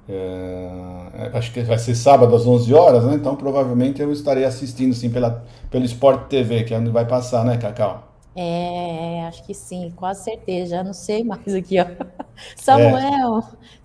É, 0.07 1.09
é, 1.15 1.37
acho 1.37 1.51
que 1.51 1.61
vai 1.63 1.77
ser 1.77 1.95
sábado 1.95 2.33
às 2.33 2.47
11 2.47 2.73
horas, 2.73 3.03
né? 3.05 3.15
Então 3.15 3.35
provavelmente 3.35 4.01
eu 4.01 4.09
estarei 4.13 4.45
assistindo, 4.45 4.93
sim, 4.93 5.09
pela, 5.09 5.43
pelo 5.69 5.83
Sport 5.83 6.27
TV, 6.29 6.63
que 6.63 6.73
é 6.73 6.77
onde 6.77 6.91
vai 6.91 7.05
passar, 7.05 7.43
né, 7.43 7.57
Cacau? 7.57 8.13
É, 8.33 9.25
acho 9.27 9.43
que 9.43 9.53
sim, 9.53 9.91
quase 9.95 10.23
certeza. 10.23 10.77
Já 10.77 10.83
não 10.83 10.93
sei 10.93 11.25
mais 11.25 11.47
aqui, 11.53 11.77
ó. 11.77 11.85
Samuel, 12.55 13.39
é. 13.39 13.43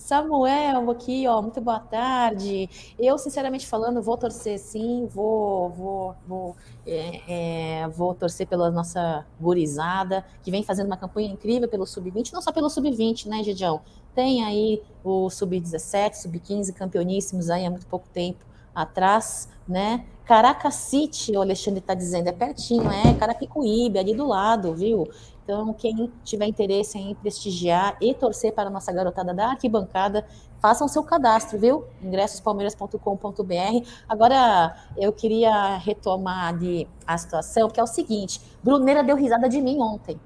Samuel 0.09 0.91
aqui, 0.91 1.29
ó. 1.29 1.43
Muito 1.43 1.61
boa 1.61 1.81
tarde. 1.81 2.67
Eu, 2.99 3.19
sinceramente 3.19 3.67
falando, 3.67 4.01
vou 4.01 4.17
torcer 4.17 4.59
sim, 4.59 5.07
vou, 5.07 5.69
vou, 5.69 6.17
vou, 6.27 6.57
é, 6.87 7.83
é, 7.83 7.89
vou 7.89 8.15
torcer 8.15 8.47
pela 8.47 8.71
nossa 8.71 9.27
gurizada, 9.39 10.25
que 10.43 10.51
vem 10.51 10.63
fazendo 10.63 10.87
uma 10.87 10.97
campanha 10.97 11.29
incrível 11.29 11.69
pelo 11.69 11.85
Sub-20, 11.85 12.33
não 12.33 12.41
só 12.41 12.51
pelo 12.51 12.71
Sub-20, 12.71 13.27
né, 13.27 13.45
Gidião? 13.45 13.83
Tem 14.15 14.43
aí 14.43 14.83
o 15.05 15.29
Sub-17, 15.29 16.15
Sub-15, 16.15 16.73
campeoníssimos 16.73 17.51
aí 17.51 17.67
há 17.67 17.71
muito 17.71 17.87
pouco 17.87 18.09
tempo 18.09 18.47
atrás, 18.75 19.47
né? 19.69 20.07
Caracas 20.25 20.75
City, 20.75 21.33
o 21.37 21.41
Alexandre 21.43 21.81
está 21.81 21.93
dizendo, 21.93 22.29
é 22.29 22.33
pertinho, 22.33 22.91
é 22.91 23.13
Carapicuíbe, 23.13 23.99
ali 23.99 24.15
do 24.15 24.27
lado, 24.27 24.75
viu? 24.75 25.07
Então, 25.49 25.73
quem 25.73 26.13
tiver 26.25 26.45
interesse 26.45 26.99
em 26.99 27.15
prestigiar 27.15 27.97
e 28.03 28.13
torcer 28.13 28.53
para 28.53 28.69
a 28.69 28.71
nossa 28.71 28.93
garotada 28.93 29.33
da 29.33 29.47
arquibancada, 29.53 30.27
façam 30.61 30.87
seu 30.87 31.03
cadastro, 31.03 31.59
viu? 31.59 31.87
ingressospalmeiras.com.br. 32.03 33.89
Agora, 34.07 34.77
eu 34.95 35.11
queria 35.11 35.79
retomar 35.79 36.49
ali 36.49 36.87
a 37.07 37.17
situação, 37.17 37.71
que 37.71 37.81
é 37.81 37.83
o 37.83 37.87
seguinte: 37.87 38.43
Bruneira 38.63 39.03
deu 39.03 39.17
risada 39.17 39.49
de 39.49 39.59
mim 39.63 39.81
ontem. 39.81 40.21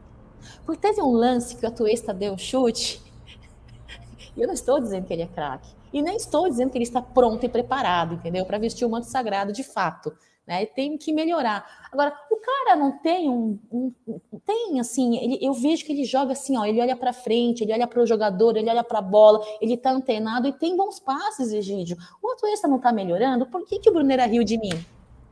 Porque 0.66 0.80
teve 0.80 1.00
um 1.00 1.12
lance 1.12 1.54
que 1.54 1.64
o 1.64 1.68
Atuesta 1.68 2.12
deu 2.12 2.32
um 2.32 2.38
chute, 2.38 3.00
e 4.36 4.42
eu 4.42 4.48
não 4.48 4.54
estou 4.54 4.80
dizendo 4.80 5.06
que 5.06 5.12
ele 5.12 5.22
é 5.22 5.28
craque. 5.28 5.70
E 5.92 6.02
nem 6.02 6.16
estou 6.16 6.50
dizendo 6.50 6.70
que 6.70 6.78
ele 6.78 6.84
está 6.84 7.00
pronto 7.00 7.46
e 7.46 7.48
preparado, 7.48 8.14
entendeu? 8.14 8.44
Para 8.44 8.58
vestir 8.58 8.84
o 8.84 8.90
manto 8.90 9.06
sagrado 9.06 9.52
de 9.52 9.62
fato. 9.62 10.12
Né? 10.47 10.66
Tem 10.66 10.99
que 10.99 11.12
melhorar. 11.12 11.64
Agora, 11.93 12.12
o 12.30 12.36
cara 12.36 12.76
não 12.76 12.99
tem 12.99 13.28
um. 13.28 13.59
um 13.70 13.93
tem 14.45 14.80
assim, 14.80 15.16
ele, 15.16 15.38
eu 15.40 15.53
vejo 15.55 15.84
que 15.84 15.93
ele 15.93 16.05
joga 16.05 16.32
assim, 16.32 16.57
ó, 16.57 16.64
ele 16.64 16.80
olha 16.80 16.97
para 16.97 17.12
frente, 17.12 17.62
ele 17.62 17.72
olha 17.72 17.86
para 17.86 18.03
o 18.03 18.07
jogador, 18.07 18.57
ele 18.57 18.68
olha 18.68 18.82
para 18.82 18.99
a 18.99 19.03
bola, 19.03 19.40
ele 19.61 19.74
está 19.74 19.93
antenado 19.93 20.49
e 20.49 20.53
tem 20.53 20.76
bons 20.76 20.99
passes, 20.99 21.53
Egídio. 21.53 21.97
O 22.20 22.32
Atuesta 22.32 22.66
não 22.66 22.76
está 22.76 22.93
melhorando, 22.93 23.47
por 23.47 23.64
que, 23.64 23.78
que 23.78 23.88
o 23.88 23.93
Bruneira 23.93 24.26
riu 24.26 24.43
de 24.43 24.59
mim? 24.59 24.72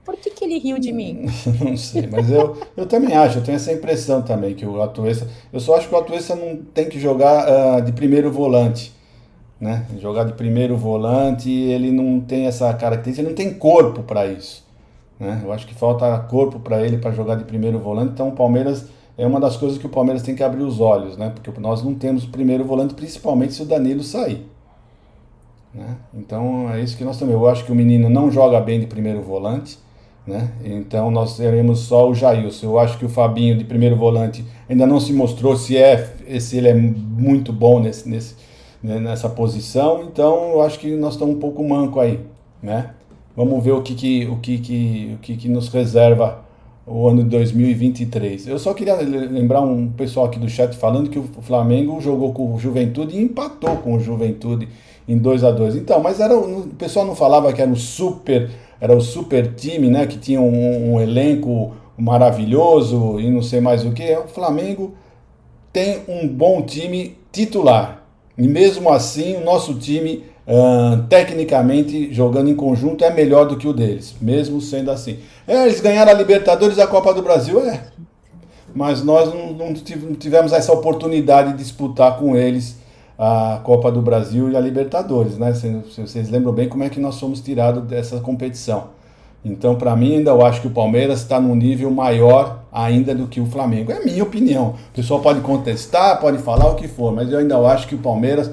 Por 0.05 0.17
que, 0.17 0.31
que 0.31 0.45
ele 0.45 0.59
riu 0.59 0.79
de 0.79 0.93
mim? 0.93 1.27
não 1.63 1.77
sei, 1.77 2.07
mas 2.07 2.31
eu, 2.31 2.57
eu 2.77 2.87
também 2.87 3.15
acho, 3.17 3.39
eu 3.39 3.45
tenho 3.45 3.57
essa 3.57 3.73
impressão 3.73 4.23
também, 4.23 4.55
que 4.55 4.65
o 4.65 4.81
Atuesta. 4.81 5.29
Eu 5.53 5.61
só 5.61 5.75
acho 5.75 5.89
que 5.89 5.95
o 5.95 5.99
Atuesta 5.99 6.37
não 6.37 6.57
tem 6.57 6.89
que 6.89 7.01
jogar 7.01 7.79
uh, 7.79 7.83
de 7.83 7.93
primeiro 7.93 8.31
volante 8.31 8.93
né? 9.61 9.85
Jogar 9.99 10.25
de 10.25 10.33
primeiro 10.33 10.77
volante, 10.77 11.51
ele 11.51 11.93
não 11.93 12.19
tem 12.21 12.47
essa 12.47 12.73
característica, 12.73 13.21
ele 13.21 13.29
não 13.29 13.37
tem 13.37 13.53
corpo 13.53 14.03
para 14.03 14.27
isso, 14.27 14.65
né? 15.21 15.43
Eu 15.45 15.53
acho 15.53 15.67
que 15.67 15.75
falta 15.75 16.19
corpo 16.21 16.59
para 16.59 16.83
ele 16.83 16.97
para 16.97 17.13
jogar 17.13 17.35
de 17.35 17.45
primeiro 17.45 17.79
volante. 17.79 18.13
Então 18.13 18.31
o 18.31 18.33
Palmeiras 18.33 18.87
é 19.19 19.27
uma 19.27 19.39
das 19.39 19.57
coisas 19.57 19.77
que 19.77 19.87
o 19.87 19.91
Palmeiras 19.91 20.23
tem 20.23 20.35
que 20.35 20.43
abrir 20.43 20.63
os 20.63 20.81
olhos, 20.81 21.19
né? 21.19 21.31
Porque 21.31 21.61
nós 21.61 21.85
não 21.85 21.95
temos 21.95 22.25
primeiro 22.25 22.65
volante, 22.65 22.95
principalmente 22.95 23.53
se 23.53 23.63
o 23.63 23.67
Danilo 23.67 24.03
sair. 24.03 24.47
Né? 25.75 25.97
Então 26.15 26.69
é 26.73 26.81
isso 26.81 26.97
que 26.97 27.05
nós 27.05 27.19
também. 27.19 27.35
Eu 27.35 27.47
acho 27.47 27.65
que 27.65 27.71
o 27.71 27.75
menino 27.75 28.09
não 28.09 28.31
joga 28.31 28.59
bem 28.61 28.81
de 28.81 28.87
primeiro 28.87 29.21
volante. 29.21 29.79
Né? 30.27 30.51
Então 30.65 31.11
nós 31.11 31.37
teremos 31.37 31.81
só 31.81 32.09
o 32.09 32.15
Jailson. 32.15 32.67
Eu 32.67 32.79
acho 32.79 32.99
que 32.99 33.05
o 33.05 33.09
Fabinho 33.09 33.57
de 33.59 33.65
primeiro 33.65 33.97
volante 33.97 34.45
ainda 34.69 34.87
não 34.87 34.99
se 34.99 35.13
mostrou 35.13 35.57
se 35.57 35.77
é 35.77 36.15
se 36.39 36.57
ele 36.57 36.69
é 36.69 36.75
muito 36.75 37.53
bom 37.53 37.81
nesse, 37.81 38.09
nesse, 38.09 38.37
né, 38.83 38.99
nessa 38.99 39.29
posição, 39.29 40.05
então 40.05 40.53
eu 40.53 40.63
acho 40.63 40.79
que 40.79 40.95
nós 40.97 41.15
estamos 41.15 41.37
um 41.37 41.39
pouco 41.39 41.63
manco 41.67 42.01
aí, 42.01 42.21
né? 42.63 42.95
Vamos 43.37 43.63
ver 43.63 43.73
o 43.73 43.83
que, 43.83 43.95
que, 43.95 44.27
o 44.27 44.37
que, 44.37 44.59
que, 44.59 45.13
o 45.15 45.19
que, 45.19 45.37
que 45.37 45.49
nos 45.49 45.69
reserva 45.69 46.45
o 46.87 47.09
ano 47.09 47.23
de 47.23 47.29
2023. 47.31 48.49
Eu 48.49 48.59
só 48.59 48.75
queria 48.75 48.97
lembrar 48.97 49.61
um 49.61 49.89
pessoal 49.89 50.27
aqui 50.27 50.39
do 50.39 50.49
chat 50.49 50.75
falando 50.77 51.09
que 51.09 51.19
o 51.19 51.25
Flamengo 51.41 52.01
jogou 52.01 52.33
com 52.33 52.55
o 52.55 52.59
Juventude 52.59 53.17
e 53.17 53.23
empatou 53.23 53.77
com 53.77 53.95
o 53.95 54.01
Juventude 54.01 54.69
em 55.07 55.17
2 55.17 55.45
a 55.45 55.51
2 55.51 55.77
Então, 55.77 56.01
mas 56.01 56.21
era, 56.21 56.37
o 56.37 56.69
pessoal 56.79 57.07
não 57.07 57.15
falava 57.15 57.53
que 57.53 57.63
era 57.63 57.71
um 57.71 57.77
super, 57.77 58.51
era 58.81 58.97
o 58.97 59.01
super 59.01 59.55
time, 59.55 59.89
né? 59.89 60.07
Que 60.07 60.19
tinha 60.19 60.41
um, 60.41 60.95
um 60.95 61.01
elenco 61.01 61.73
maravilhoso 61.97 63.21
e 63.21 63.31
não 63.31 63.43
sei 63.43 63.61
mais 63.61 63.85
o 63.85 63.93
que. 63.93 64.13
O 64.17 64.29
Flamengo 64.29 64.95
tem 65.73 66.03
um 66.09 66.27
bom 66.27 66.63
time 66.63 67.17
titular. 67.31 68.05
E 68.37 68.49
mesmo 68.49 68.91
assim, 68.91 69.37
o 69.37 69.45
nosso 69.45 69.75
time, 69.75 70.25
tecnicamente, 71.09 72.13
jogando 72.13 72.51
em 72.51 72.55
conjunto, 72.55 73.05
é 73.05 73.11
melhor 73.11 73.47
do 73.47 73.57
que 73.57 73.69
o 73.69 73.73
deles, 73.73 74.17
mesmo 74.21 74.61
sendo 74.61 74.91
assim. 74.91 75.19
É, 75.47 75.67
eles 75.67 75.81
ganharam 75.81 76.11
a 76.11 76.15
Libertadores 76.15 76.77
e 76.77 76.83
a 76.83 76.87
Copa 76.87 77.15
do 77.15 77.23
Brasil, 77.23 77.61
é. 77.61 77.85
Mas 78.75 79.03
nós 79.03 79.33
não, 79.33 79.53
não 79.53 79.75
tivemos 79.75 80.53
essa 80.53 80.73
oportunidade 80.73 81.53
de 81.53 81.59
disputar 81.59 82.19
com 82.19 82.37
eles 82.37 82.79
a 83.19 83.61
Copa 83.63 83.93
do 83.93 84.01
Brasil 84.01 84.51
e 84.51 84.57
a 84.57 84.61
Libertadores, 84.61 85.37
né? 85.37 85.53
Vocês 85.53 86.31
lembram 86.31 86.53
bem 86.53 86.69
como 86.69 86.83
é 86.83 86.89
que 86.89 86.99
nós 86.99 87.21
fomos 87.21 87.41
tirados 87.41 87.85
dessa 87.85 88.19
competição. 88.21 88.99
Então, 89.45 89.75
para 89.75 89.95
mim, 89.95 90.17
ainda 90.17 90.31
eu 90.31 90.45
acho 90.45 90.61
que 90.61 90.67
o 90.67 90.71
Palmeiras 90.71 91.21
está 91.21 91.41
num 91.41 91.55
nível 91.55 91.91
maior 91.91 92.61
ainda 92.73 93.15
do 93.15 93.27
que 93.27 93.41
o 93.41 93.47
Flamengo. 93.47 93.93
É 93.93 94.05
minha 94.05 94.23
opinião. 94.23 94.75
O 94.91 94.95
pessoal 94.95 95.21
pode 95.21 95.41
contestar, 95.41 96.21
pode 96.21 96.39
falar 96.39 96.71
o 96.71 96.75
que 96.75 96.89
for, 96.89 97.13
mas 97.13 97.31
eu 97.31 97.39
ainda 97.39 97.59
acho 97.59 97.89
que 97.89 97.95
o 97.95 97.99
Palmeiras 97.99 98.51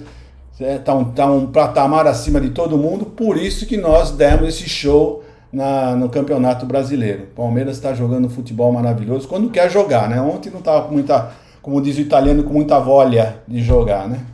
está 0.59 0.91
é, 0.91 0.95
um, 0.95 1.05
tá 1.11 1.25
um 1.31 1.51
patamar 1.51 2.07
acima 2.07 2.41
de 2.41 2.49
todo 2.49 2.77
mundo, 2.77 3.05
por 3.05 3.37
isso 3.37 3.65
que 3.65 3.77
nós 3.77 4.11
demos 4.11 4.47
esse 4.49 4.67
show 4.67 5.23
na, 5.51 5.95
no 5.95 6.09
Campeonato 6.09 6.65
Brasileiro. 6.65 7.23
O 7.23 7.35
Palmeiras 7.35 7.77
está 7.77 7.93
jogando 7.93 8.29
futebol 8.29 8.71
maravilhoso 8.71 9.27
quando 9.27 9.49
quer 9.49 9.69
jogar, 9.69 10.09
né? 10.09 10.19
Ontem 10.19 10.49
não 10.49 10.59
estava 10.59 10.87
com 10.87 10.93
muita, 10.93 11.31
como 11.61 11.81
diz 11.81 11.97
o 11.97 12.01
italiano, 12.01 12.43
com 12.43 12.53
muita 12.53 12.79
volha 12.79 13.41
de 13.47 13.61
jogar, 13.61 14.07
né? 14.07 14.25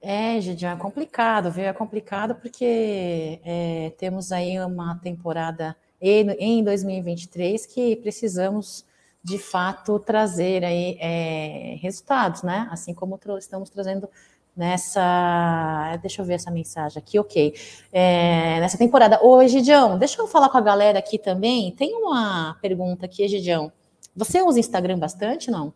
É, 0.00 0.40
Gidião, 0.40 0.72
é 0.72 0.76
complicado, 0.76 1.50
viu? 1.50 1.64
É 1.64 1.72
complicado 1.72 2.34
porque 2.34 3.40
é, 3.44 3.92
temos 3.98 4.32
aí 4.32 4.58
uma 4.60 4.96
temporada 4.96 5.76
em 6.00 6.62
2023 6.62 7.66
que 7.66 7.96
precisamos 7.96 8.84
de 9.22 9.38
fato 9.38 9.98
trazer 9.98 10.64
aí 10.64 10.96
é, 11.00 11.76
resultados, 11.80 12.42
né? 12.42 12.68
Assim 12.70 12.94
como 12.94 13.18
estamos 13.38 13.70
trazendo 13.70 14.08
nessa. 14.56 15.96
Deixa 16.02 16.20
eu 16.20 16.26
ver 16.26 16.34
essa 16.34 16.50
mensagem 16.50 16.98
aqui, 16.98 17.18
ok. 17.18 17.54
É, 17.92 18.58
nessa 18.60 18.76
temporada. 18.76 19.20
Ô, 19.22 19.40
Egidião, 19.40 19.96
deixa 19.98 20.20
eu 20.20 20.26
falar 20.26 20.48
com 20.48 20.58
a 20.58 20.60
galera 20.60 20.98
aqui 20.98 21.18
também. 21.18 21.70
Tem 21.72 21.94
uma 21.94 22.56
pergunta 22.60 23.06
aqui, 23.06 23.22
Egidião. 23.22 23.72
Você 24.16 24.42
usa 24.42 24.58
Instagram 24.58 24.98
bastante, 24.98 25.50
não? 25.50 25.72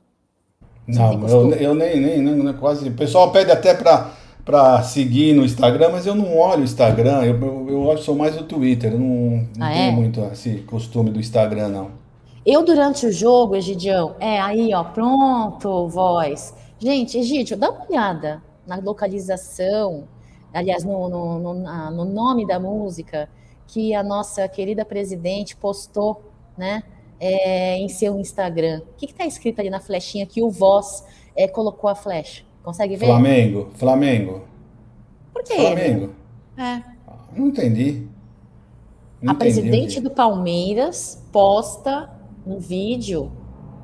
não, 0.87 1.29
eu, 1.29 1.53
eu 1.53 1.75
nem, 1.75 2.01
nem, 2.01 2.21
nem, 2.21 2.53
quase. 2.55 2.89
O 2.89 2.95
pessoal 2.95 3.31
pede 3.31 3.53
até 3.53 3.73
para 3.73 4.83
seguir 4.83 5.33
no 5.33 5.45
Instagram, 5.45 5.91
mas 5.93 6.07
eu 6.07 6.15
não 6.15 6.37
olho 6.37 6.63
o 6.63 6.65
Instagram, 6.65 7.23
eu, 7.23 7.69
eu, 7.69 7.91
eu 7.93 7.99
só 7.99 8.15
mais 8.15 8.37
o 8.37 8.43
Twitter, 8.43 8.93
eu 8.93 8.99
não, 8.99 9.47
não 9.57 9.67
ah, 9.67 9.71
tenho 9.71 9.89
é? 9.89 9.91
muito 9.93 10.21
esse 10.33 10.57
costume 10.63 11.11
do 11.11 11.21
Instagram, 11.21 11.69
não. 11.69 12.02
Eu, 12.45 12.65
durante 12.65 13.07
o 13.07 13.13
jogo, 13.13 13.55
Egidião, 13.55 14.17
é 14.19 14.41
aí, 14.41 14.75
ó, 14.75 14.83
pronto, 14.83 15.89
voz. 15.89 16.53
Gente, 16.79 17.17
Egidio, 17.19 17.57
dá 17.57 17.71
uma 17.71 17.87
olhada 17.89 18.43
na 18.67 18.77
localização, 18.77 20.09
aliás, 20.53 20.83
no, 20.85 21.09
no, 21.09 21.39
no, 21.39 21.91
no 21.93 22.05
nome 22.05 22.45
da 22.45 22.59
música 22.59 23.29
que 23.69 23.95
a 23.95 24.03
nossa 24.03 24.47
querida 24.49 24.85
presidente 24.85 25.57
postou, 25.57 26.33
né, 26.59 26.83
é, 27.21 27.79
em 27.79 27.89
seu 27.89 28.19
Instagram. 28.19 28.83
O 28.93 28.97
que 28.97 29.07
está 29.07 29.25
escrito 29.25 29.61
ali 29.61 29.71
na 29.71 29.79
flechinha 29.81 30.27
que 30.27 30.43
o 30.43 30.51
Voz 30.51 31.05
é, 31.37 31.47
colocou 31.47 31.89
a 31.89 31.95
flecha? 31.95 32.43
Consegue 32.63 32.97
ver? 32.97 33.07
Flamengo, 33.07 33.71
Flamengo. 33.75 34.43
Por 35.33 35.45
quê? 35.45 35.55
Flamengo. 35.55 36.11
É. 36.57 36.83
Não 37.37 37.47
entendi. 37.47 38.07
Não 39.21 39.33
a 39.33 39.35
entendi 39.37 39.61
presidente 39.61 40.01
do 40.01 40.11
Palmeiras 40.11 41.23
posta 41.33 42.11
um 42.47 42.59
vídeo 42.59 43.31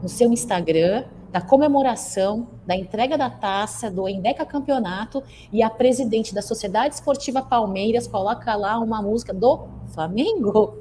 no 0.02 0.08
seu 0.08 0.32
Instagram 0.32 1.04
da 1.30 1.40
comemoração 1.40 2.48
da 2.66 2.74
entrega 2.74 3.18
da 3.18 3.28
taça 3.28 3.90
do 3.90 4.08
Endeca 4.08 4.46
Campeonato 4.46 5.22
e 5.52 5.62
a 5.62 5.68
presidente 5.68 6.34
da 6.34 6.40
Sociedade 6.40 6.94
Esportiva 6.94 7.42
Palmeiras 7.42 8.06
coloca 8.06 8.54
lá 8.56 8.78
uma 8.78 9.02
música 9.02 9.32
do 9.34 9.68
Flamengo. 9.92 10.78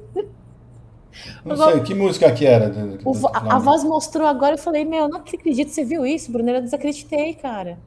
Não 1.44 1.56
sei, 1.56 1.80
que 1.80 1.94
música 1.94 2.30
que 2.30 2.46
era? 2.46 2.72
O, 3.04 3.26
a, 3.28 3.56
a, 3.56 3.58
voz 3.58 3.82
mostrou 3.82 4.26
agora, 4.26 4.54
eu 4.54 4.58
falei, 4.58 4.84
meu, 4.84 5.08
não 5.08 5.18
acredito, 5.18 5.70
você 5.70 5.84
viu 5.84 6.06
isso, 6.06 6.30
Bruneira? 6.30 6.58
Eu 6.58 6.62
desacreditei, 6.62 7.34
cara. 7.34 7.78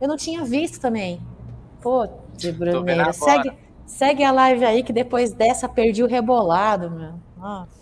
Eu 0.00 0.06
não 0.06 0.16
tinha 0.16 0.44
visto 0.44 0.80
também. 0.80 1.20
Pô, 1.80 2.06
de 2.36 2.52
Bruneira. 2.52 3.12
Segue, 3.12 3.52
segue 3.86 4.22
a 4.22 4.30
live 4.30 4.64
aí, 4.64 4.82
que 4.82 4.92
depois 4.92 5.32
dessa 5.32 5.68
perdi 5.68 6.02
o 6.02 6.06
rebolado, 6.06 6.90
meu. 6.90 7.14
Nossa. 7.36 7.77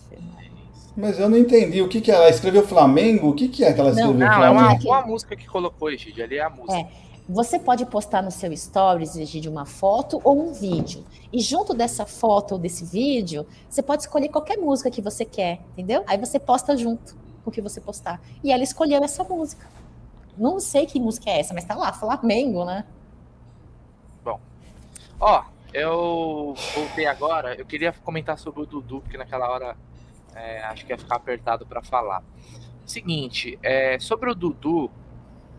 Mas 0.97 1.19
eu 1.19 1.29
não 1.29 1.37
entendi. 1.37 1.83
O 1.83 1.89
que, 1.89 2.01
que 2.01 2.11
ela 2.11 2.29
escreveu 2.31 2.67
Flamengo? 2.67 3.29
O 3.29 3.35
que, 3.35 3.49
que 3.49 3.63
é 3.63 3.73
que 3.73 3.81
ela 3.81 3.91
escreveu 3.91 4.15
não, 4.15 4.27
não, 4.27 4.35
Flamengo? 4.35 4.85
É 4.87 4.89
uma, 4.89 4.99
uma 4.99 5.07
música 5.07 5.37
que 5.37 5.47
colocou, 5.47 5.91
Egídio. 5.91 6.25
Ali 6.25 6.39
é 6.39 6.43
a 6.43 6.51
música. 6.51 6.79
É. 6.79 6.89
Você 7.29 7.59
pode 7.59 7.85
postar 7.87 8.23
no 8.23 8.31
seu 8.31 8.57
stories, 8.57 9.17
Egídio, 9.17 9.51
uma 9.51 9.67
foto 9.67 10.21
ou 10.23 10.49
um 10.49 10.53
vídeo. 10.53 11.05
E 11.33 11.41
junto 11.41 11.75
dessa 11.75 12.07
foto 12.07 12.53
ou 12.53 12.59
desse 12.59 12.85
vídeo, 12.85 13.45
você 13.69 13.83
pode 13.83 14.03
escolher 14.03 14.29
qualquer 14.29 14.57
música 14.57 14.91
que 14.91 15.03
você 15.03 15.25
quer, 15.25 15.61
entendeu? 15.73 16.05
Aí 16.07 16.17
você 16.17 16.39
posta 16.39 16.77
junto 16.77 17.17
com 17.43 17.51
o 17.51 17.53
que 17.53 17.61
você 17.61 17.81
postar. 17.81 18.21
E 18.45 18.53
ela 18.53 18.63
escolheu 18.63 19.03
essa 19.03 19.25
música. 19.25 19.67
Não 20.39 20.61
sei 20.61 20.87
que 20.87 21.01
música 21.01 21.29
é 21.29 21.41
essa, 21.41 21.53
mas 21.53 21.65
tá 21.65 21.75
lá, 21.75 21.93
Flamengo, 21.93 22.65
né? 22.65 22.85
Bom. 24.25 24.39
Ó, 25.19 25.43
eu 25.75 26.55
voltei 26.75 27.07
agora. 27.07 27.57
Eu 27.57 27.67
queria 27.67 27.93
comentar 27.93 28.39
sobre 28.39 28.63
o 28.63 28.67
Dudu, 28.67 29.01
porque 29.01 29.19
naquela 29.19 29.51
hora 29.51 29.77
é, 30.37 30.63
acho 30.65 30.85
que 30.85 30.93
ia 30.93 30.99
ficar 30.99 31.17
apertado 31.17 31.67
para 31.67 31.83
falar. 31.83 32.23
Seguinte, 32.85 33.59
é, 33.63 33.99
sobre 33.99 34.31
o 34.31 34.35
Dudu, 34.35 34.91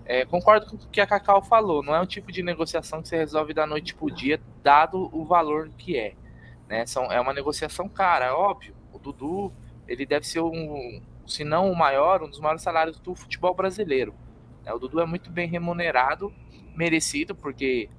é, 0.05 0.25
concordo 0.25 0.67
com 0.67 0.75
o 0.78 0.89
que 0.89 1.01
a 1.01 1.07
Cacau 1.07 1.41
falou. 1.41 1.84
Não 1.84 1.93
é 1.93 1.99
um 1.99 2.05
tipo 2.05 2.32
de 2.32 2.41
negociação 2.41 3.01
que 3.01 3.09
você 3.09 3.17
resolve 3.17 3.53
da 3.53 3.67
noite 3.67 3.93
pro 3.93 4.09
dia, 4.09 4.39
dado 4.63 5.09
o 5.11 5.25
valor 5.25 5.69
que 5.78 5.97
é. 5.97 6.13
Né? 6.67 6.86
São, 6.86 7.11
é 7.11 7.19
uma 7.19 7.34
negociação 7.34 7.89
cara, 7.89 8.25
é 8.25 8.32
óbvio. 8.32 8.73
O 8.93 8.99
Dudu, 8.99 9.51
ele 9.88 10.05
deve 10.05 10.25
ser 10.25 10.39
um, 10.39 11.01
se 11.25 11.43
não 11.43 11.71
o 11.71 11.75
maior, 11.75 12.23
um 12.23 12.30
dos 12.30 12.39
maiores 12.39 12.61
salários 12.61 12.99
do 12.99 13.13
futebol 13.13 13.53
brasileiro. 13.53 14.15
Né? 14.63 14.73
O 14.73 14.80
Dudu 14.80 15.01
é 15.01 15.05
muito 15.05 15.30
bem 15.30 15.47
remunerado, 15.47 16.34
merecido, 16.75 17.36
porque 17.36 17.89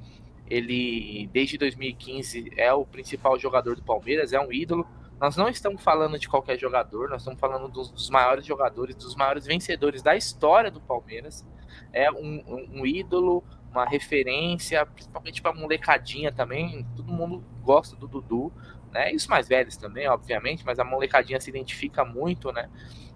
ele, 0.49 1.29
desde 1.33 1.59
2015, 1.59 2.53
é 2.57 2.73
o 2.73 2.87
principal 2.87 3.39
jogador 3.39 3.77
do 3.77 3.83
Palmeiras, 3.83 4.33
é 4.33 4.41
um 4.41 4.53
ídolo. 4.53 4.87
Nós 5.21 5.37
não 5.37 5.49
estamos 5.49 5.83
falando 5.83 6.17
de 6.17 6.29
qualquer 6.29 6.57
jogador, 6.57 7.09
nós 7.09 7.23
estamos 7.23 7.41
falando 7.41 7.69
dos, 7.69 7.91
dos 7.91 8.09
maiores 8.09 8.47
jogadores, 8.47 8.95
dos 8.95 9.17
maiores 9.17 9.45
vencedores 9.45 10.01
da 10.01 10.17
história 10.17 10.71
do 10.71 10.81
Palmeiras. 10.81 11.45
É 11.93 12.11
um, 12.11 12.45
um, 12.47 12.81
um 12.81 12.87
ídolo, 12.87 13.43
uma 13.73 13.85
referência, 13.85 14.87
principalmente 14.87 15.43
para 15.43 15.53
molecadinha 15.53 16.31
também. 16.31 16.87
Todo 16.95 17.13
mundo 17.13 17.45
gosta 17.63 17.97
do 17.97 18.07
Dudu, 18.07 18.53
né? 18.93 19.13
E 19.13 19.17
os 19.17 19.27
mais 19.27 19.49
velhos 19.49 19.77
também, 19.77 20.09
obviamente, 20.09 20.65
mas 20.65 20.79
a 20.79 20.85
molecadinha 20.85 21.41
se 21.41 21.51
identifica 21.51 22.05
muito, 22.05 22.53
né? 22.53 22.71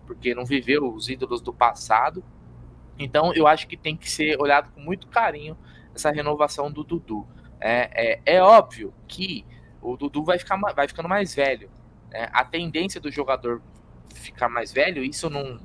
Porque 0.05 0.34
não 0.34 0.44
viveu 0.44 0.92
os 0.92 1.09
ídolos 1.09 1.40
do 1.40 1.53
passado. 1.53 2.24
Então, 2.98 3.32
eu 3.32 3.46
acho 3.46 3.68
que 3.68 3.76
tem 3.76 3.96
que 3.96 4.11
ser 4.11 4.40
olhado 4.40 4.72
com 4.72 4.80
muito 4.80 5.07
carinho 5.07 5.57
essa 5.94 6.11
renovação 6.11 6.70
do 6.70 6.82
Dudu. 6.82 7.28
É, 7.61 8.14
é, 8.14 8.36
é 8.38 8.42
óbvio 8.42 8.92
que 9.07 9.46
o 9.80 9.96
Dudu 9.96 10.24
vai, 10.24 10.36
ficar, 10.36 10.59
vai 10.74 10.88
ficando 10.88 11.09
mais 11.09 11.32
velho 11.32 11.70
é, 12.12 12.28
a 12.32 12.44
tendência 12.44 13.00
do 13.00 13.10
jogador 13.10 13.62
ficar 14.14 14.48
mais 14.48 14.72
velho, 14.72 15.02
isso 15.02 15.28
não, 15.30 15.58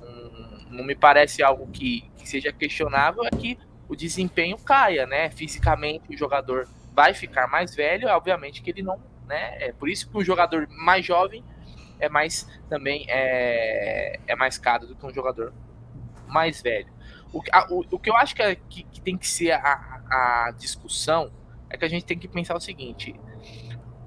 não, 0.00 0.58
não 0.70 0.84
me 0.84 0.94
parece 0.94 1.42
algo 1.42 1.66
que, 1.68 2.10
que, 2.16 2.28
seja 2.28 2.52
questionável, 2.52 3.24
é 3.24 3.30
que 3.30 3.58
o 3.88 3.94
desempenho 3.94 4.58
caia, 4.58 5.06
né? 5.06 5.30
Fisicamente 5.30 6.12
o 6.12 6.16
jogador 6.16 6.68
vai 6.92 7.14
ficar 7.14 7.46
mais 7.46 7.74
velho, 7.74 8.08
obviamente 8.08 8.62
que 8.62 8.70
ele 8.70 8.82
não, 8.82 9.00
né? 9.26 9.56
É 9.60 9.72
por 9.72 9.88
isso 9.88 10.08
que 10.08 10.16
um 10.16 10.24
jogador 10.24 10.68
mais 10.68 11.04
jovem 11.04 11.44
é 12.00 12.08
mais 12.08 12.48
também 12.68 13.06
é, 13.08 14.18
é 14.26 14.34
mais 14.34 14.58
caro 14.58 14.86
do 14.86 14.96
que 14.96 15.06
um 15.06 15.14
jogador 15.14 15.52
mais 16.26 16.60
velho. 16.60 16.92
O, 17.32 17.40
a, 17.52 17.72
o, 17.72 17.84
o 17.92 17.98
que 17.98 18.10
eu 18.10 18.16
acho 18.16 18.34
que, 18.34 18.42
é, 18.42 18.54
que, 18.56 18.82
que 18.82 19.00
tem 19.00 19.16
que 19.16 19.26
ser 19.26 19.52
a, 19.52 20.02
a 20.10 20.54
discussão 20.58 21.32
é 21.70 21.76
que 21.76 21.84
a 21.84 21.88
gente 21.88 22.04
tem 22.04 22.18
que 22.18 22.28
pensar 22.28 22.56
o 22.56 22.60
seguinte: 22.60 23.14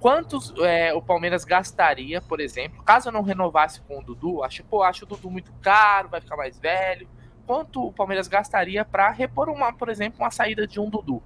quantos 0.06 0.54
é, 0.60 0.94
o 0.94 1.02
Palmeiras 1.02 1.44
gastaria, 1.44 2.22
por 2.22 2.40
exemplo, 2.40 2.84
caso 2.84 3.10
eu 3.10 3.12
não 3.12 3.24
renovasse 3.24 3.82
com 3.82 3.98
o 3.98 4.04
Dudu, 4.04 4.44
acho, 4.44 4.64
pô, 4.64 4.84
acho 4.84 5.04
o 5.04 5.08
Dudu 5.08 5.32
muito 5.32 5.52
caro, 5.54 6.10
vai 6.10 6.22
ficar 6.22 6.38
mais 6.38 6.60
velho. 6.60 7.10
Quanto 7.48 7.84
o 7.84 7.92
Palmeiras 7.92 8.28
gastaria 8.28 8.86
para 8.86 9.10
repor 9.10 9.50
uma, 9.50 9.74
por 9.74 9.90
exemplo, 9.90 10.20
uma 10.20 10.30
saída 10.30 10.68
de 10.68 10.80
um 10.80 10.92
Dudu? 10.92 11.24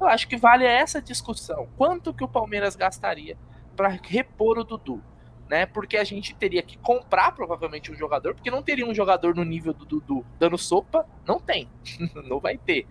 Eu 0.00 0.08
acho 0.08 0.26
que 0.26 0.36
vale 0.36 0.64
essa 0.64 1.00
discussão. 1.00 1.68
Quanto 1.76 2.12
que 2.12 2.24
o 2.24 2.28
Palmeiras 2.28 2.74
gastaria 2.74 3.38
para 3.76 3.86
repor 3.90 4.58
o 4.58 4.64
Dudu? 4.64 5.00
Né? 5.48 5.64
Porque 5.64 5.96
a 5.96 6.02
gente 6.02 6.34
teria 6.34 6.64
que 6.64 6.76
comprar 6.78 7.30
provavelmente 7.30 7.92
um 7.92 7.94
jogador, 7.94 8.34
porque 8.34 8.50
não 8.50 8.64
teria 8.64 8.84
um 8.84 8.92
jogador 8.92 9.32
no 9.32 9.44
nível 9.44 9.72
do 9.72 9.84
Dudu 9.84 10.26
dando 10.40 10.58
sopa, 10.58 11.06
não 11.24 11.38
tem, 11.38 11.68
não 12.28 12.40
vai 12.40 12.58
ter, 12.58 12.84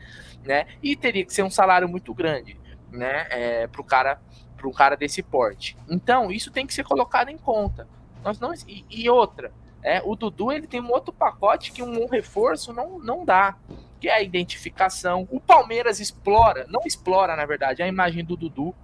né? 0.45 0.67
E 0.81 0.95
teria 0.95 1.25
que 1.25 1.33
ser 1.33 1.43
um 1.43 1.49
salário 1.49 1.89
muito 1.89 2.13
grande, 2.13 2.57
né? 2.89 3.27
É, 3.29 3.67
para 3.67 3.81
o 3.81 3.83
cara 3.83 4.21
para 4.61 4.69
um 4.69 4.73
cara 4.73 4.95
desse 4.95 5.23
porte. 5.23 5.75
Então, 5.89 6.31
isso 6.31 6.51
tem 6.51 6.67
que 6.67 6.73
ser 6.73 6.83
colocado 6.83 7.29
em 7.29 7.37
conta. 7.37 7.87
Nós 8.23 8.39
não 8.39 8.53
e, 8.67 8.85
e, 8.89 9.09
outra, 9.09 9.51
é, 9.81 10.01
o 10.05 10.15
Dudu 10.15 10.51
ele 10.51 10.67
tem 10.67 10.79
um 10.79 10.91
outro 10.91 11.11
pacote 11.11 11.71
que 11.71 11.81
um, 11.81 12.03
um, 12.03 12.07
reforço 12.07 12.71
não, 12.71 12.99
não 12.99 13.25
dá, 13.25 13.57
que 13.99 14.07
é 14.07 14.13
a 14.13 14.21
identificação. 14.21 15.27
O 15.31 15.39
Palmeiras 15.39 15.99
explora, 15.99 16.67
não 16.69 16.81
explora 16.85 17.35
na 17.35 17.45
verdade, 17.45 17.81
a 17.81 17.87
imagem 17.87 18.23
do 18.23 18.37
Dudu. 18.37 18.75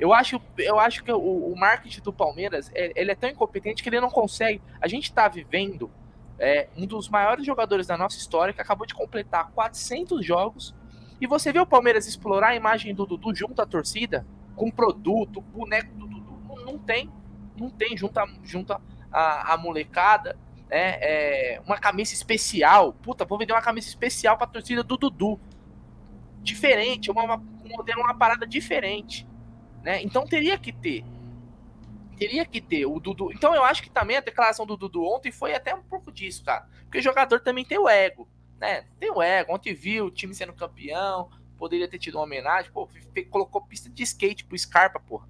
Eu 0.00 0.12
acho, 0.12 0.40
eu 0.58 0.80
acho 0.80 1.04
que 1.04 1.12
o, 1.12 1.18
o 1.18 1.56
marketing 1.56 2.00
do 2.00 2.12
Palmeiras 2.12 2.70
é, 2.74 2.92
ele 2.96 3.12
é 3.12 3.14
tão 3.14 3.30
incompetente 3.30 3.82
que 3.82 3.88
ele 3.88 4.00
não 4.00 4.10
consegue. 4.10 4.60
A 4.80 4.88
gente 4.88 5.04
está 5.04 5.28
vivendo 5.28 5.90
é, 6.38 6.68
um 6.76 6.86
dos 6.86 7.08
maiores 7.08 7.46
jogadores 7.46 7.86
da 7.86 7.96
nossa 7.96 8.16
história 8.16 8.52
que 8.52 8.60
acabou 8.60 8.86
de 8.86 8.94
completar 8.94 9.50
400 9.52 10.24
jogos 10.24 10.74
e 11.20 11.26
você 11.26 11.52
vê 11.52 11.60
o 11.60 11.66
Palmeiras 11.66 12.06
explorar 12.06 12.48
a 12.48 12.56
imagem 12.56 12.94
do 12.94 13.04
Dudu 13.04 13.34
junto 13.34 13.60
à 13.60 13.66
torcida 13.66 14.26
com 14.60 14.70
produto, 14.70 15.40
boneco 15.40 15.94
do 15.94 16.06
Dudu. 16.06 16.38
Não, 16.46 16.56
não, 16.56 16.78
tem, 16.78 17.10
não 17.56 17.70
tem, 17.70 17.96
junta, 17.96 18.26
junta 18.42 18.78
a, 19.10 19.54
a 19.54 19.56
molecada, 19.56 20.38
né? 20.68 20.98
É, 21.00 21.62
uma 21.64 21.78
camisa 21.78 22.12
especial. 22.12 22.92
Puta, 22.92 23.24
vou 23.24 23.38
vender 23.38 23.54
uma 23.54 23.62
camisa 23.62 23.88
especial 23.88 24.36
pra 24.36 24.46
torcida 24.46 24.82
do 24.82 24.98
Dudu. 24.98 25.40
Diferente, 26.42 27.10
uma, 27.10 27.24
uma, 27.24 27.42
uma 27.96 28.14
parada 28.14 28.46
diferente. 28.46 29.26
Né? 29.82 30.02
Então 30.02 30.26
teria 30.26 30.58
que 30.58 30.74
ter. 30.74 31.06
Teria 32.18 32.44
que 32.44 32.60
ter 32.60 32.84
o 32.84 33.00
Dudu. 33.00 33.32
Então 33.32 33.54
eu 33.54 33.64
acho 33.64 33.82
que 33.82 33.88
também 33.88 34.18
a 34.18 34.20
declaração 34.20 34.66
do 34.66 34.76
Dudu 34.76 35.02
ontem 35.02 35.32
foi 35.32 35.54
até 35.54 35.74
um 35.74 35.82
pouco 35.82 36.12
disso, 36.12 36.44
cara. 36.44 36.68
Porque 36.82 36.98
o 36.98 37.02
jogador 37.02 37.40
também 37.40 37.64
tem 37.64 37.78
o 37.78 37.88
ego. 37.88 38.28
Né? 38.60 38.84
Tem 38.98 39.10
o 39.10 39.22
ego. 39.22 39.54
Ontem 39.54 39.72
viu 39.72 40.04
o 40.04 40.10
time 40.10 40.34
sendo 40.34 40.52
campeão, 40.52 41.30
poderia 41.60 41.86
ter 41.86 41.98
tido 41.98 42.14
uma 42.14 42.24
homenagem, 42.24 42.72
pô, 42.72 42.88
colocou 43.28 43.60
pista 43.60 43.90
de 43.90 44.02
skate 44.02 44.44
pro 44.46 44.58
Scarpa, 44.58 44.98
porra. 44.98 45.28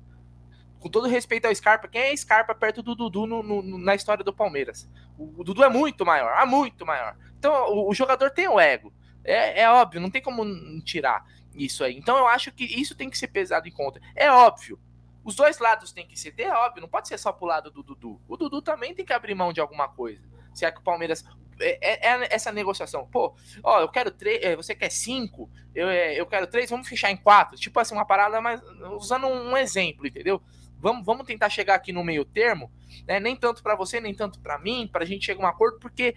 Com 0.78 0.88
todo 0.88 1.08
respeito 1.08 1.46
ao 1.46 1.54
Scarpa, 1.54 1.88
quem 1.88 2.00
é 2.00 2.16
Scarpa 2.16 2.54
perto 2.54 2.82
do 2.82 2.94
Dudu 2.94 3.26
no, 3.26 3.42
no, 3.42 3.78
na 3.78 3.96
história 3.96 4.22
do 4.22 4.32
Palmeiras? 4.32 4.88
O, 5.18 5.40
o, 5.40 5.44
Dudu 5.44 5.64
é 5.64 5.68
muito 5.68 6.06
maior, 6.06 6.40
é 6.40 6.46
muito 6.46 6.86
maior. 6.86 7.16
Então 7.36 7.52
o, 7.74 7.90
o, 7.90 7.94
jogador 7.94 8.30
tem 8.30 8.48
o 8.48 8.60
ego, 8.60 8.92
É, 9.24 9.62
é 9.62 9.70
óbvio, 9.70 10.00
não 10.00 10.08
tem 10.08 10.22
como 10.22 10.44
tirar 10.82 11.26
isso 11.52 11.82
aí. 11.82 11.98
Então 11.98 12.16
eu 12.16 12.28
acho 12.28 12.52
que 12.52 12.64
isso 12.64 12.94
tem 12.94 13.10
que 13.10 13.18
ser 13.18 13.28
pesado 13.28 13.68
em 13.68 13.72
conta. 13.72 14.00
É 14.14 14.30
óbvio. 14.30 14.78
Os 15.24 15.34
dois 15.34 15.58
lados 15.58 15.92
têm 15.92 16.06
que 16.06 16.18
ser, 16.18 16.32
é 16.38 16.50
óbvio, 16.50 16.80
não 16.80 16.88
pode 16.88 17.08
ser 17.08 17.18
só 17.18 17.32
pro 17.32 17.44
lado 17.44 17.70
do 17.70 17.82
Dudu. 17.82 18.20
O 18.26 18.36
Dudu 18.36 18.62
também 18.62 18.94
tem 18.94 19.04
que 19.04 19.12
abrir 19.12 19.34
mão 19.34 19.52
de 19.52 19.60
alguma 19.60 19.88
coisa. 19.88 20.22
Se 20.54 20.64
é 20.64 20.70
que 20.70 20.78
o 20.78 20.82
Palmeiras. 20.82 21.24
É, 21.60 21.78
é, 21.80 22.24
é 22.24 22.34
essa 22.34 22.50
negociação. 22.50 23.06
Pô, 23.06 23.34
ó, 23.62 23.80
eu 23.80 23.88
quero 23.88 24.10
três, 24.10 24.42
é, 24.42 24.56
você 24.56 24.74
quer 24.74 24.90
cinco, 24.90 25.50
eu, 25.74 25.88
é, 25.88 26.18
eu 26.18 26.26
quero 26.26 26.46
três, 26.46 26.70
vamos 26.70 26.88
fechar 26.88 27.10
em 27.10 27.16
quatro. 27.16 27.56
Tipo 27.56 27.78
assim, 27.80 27.94
uma 27.94 28.06
parada, 28.06 28.40
mas 28.40 28.60
usando 28.98 29.26
um, 29.26 29.56
exemplo, 29.56 30.06
entendeu? 30.06 30.42
Vamos, 30.78 31.04
vamos 31.04 31.26
tentar 31.26 31.50
chegar 31.50 31.74
aqui 31.74 31.92
no 31.92 32.02
meio 32.02 32.24
termo, 32.24 32.70
né? 33.06 33.20
Nem 33.20 33.36
tanto 33.36 33.62
para 33.62 33.74
você, 33.74 34.00
nem 34.00 34.14
tanto 34.14 34.40
para 34.40 34.58
mim, 34.58 34.88
pra 34.90 35.04
gente 35.04 35.26
chegar 35.26 35.42
a 35.42 35.46
um 35.46 35.48
acordo, 35.48 35.78
porque 35.78 36.14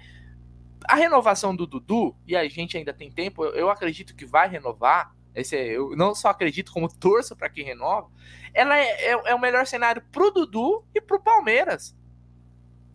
a 0.88 0.96
renovação 0.96 1.56
do 1.56 1.66
Dudu, 1.66 2.16
e 2.28 2.36
a 2.36 2.48
gente 2.48 2.78
ainda 2.78 2.94
tem 2.94 3.12
tempo, 3.12 3.46
eu, 3.46 3.70
acredito 3.70 4.16
que 4.16 4.26
vai 4.26 4.48
renovar. 4.48 5.14
Esse 5.36 5.56
eu 5.56 5.96
não 5.96 6.14
só 6.14 6.30
acredito, 6.30 6.72
como 6.72 6.88
torço 6.88 7.36
para 7.36 7.50
que 7.50 7.64
renova. 7.64 8.10
Ela 8.54 8.78
é, 8.78 9.12
é, 9.12 9.12
é, 9.12 9.36
o 9.36 9.40
melhor 9.40 9.66
cenário 9.66 10.04
pro 10.12 10.30
Dudu 10.30 10.86
e 10.94 11.02
pro 11.02 11.20
Palmeiras. 11.20 11.96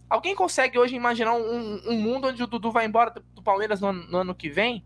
Alguém 0.09 0.35
consegue 0.35 0.79
hoje 0.79 0.97
imaginar 0.97 1.35
um, 1.35 1.81
um 1.87 2.01
mundo 2.01 2.29
onde 2.29 2.43
o 2.43 2.47
Dudu 2.47 2.73
vai 2.73 2.87
embora 2.87 3.11
do 3.35 3.43
Palmeiras 3.43 3.81
no, 3.81 3.93
no, 3.93 4.19
ano 4.19 4.35
que 4.35 4.49
vem? 4.49 4.85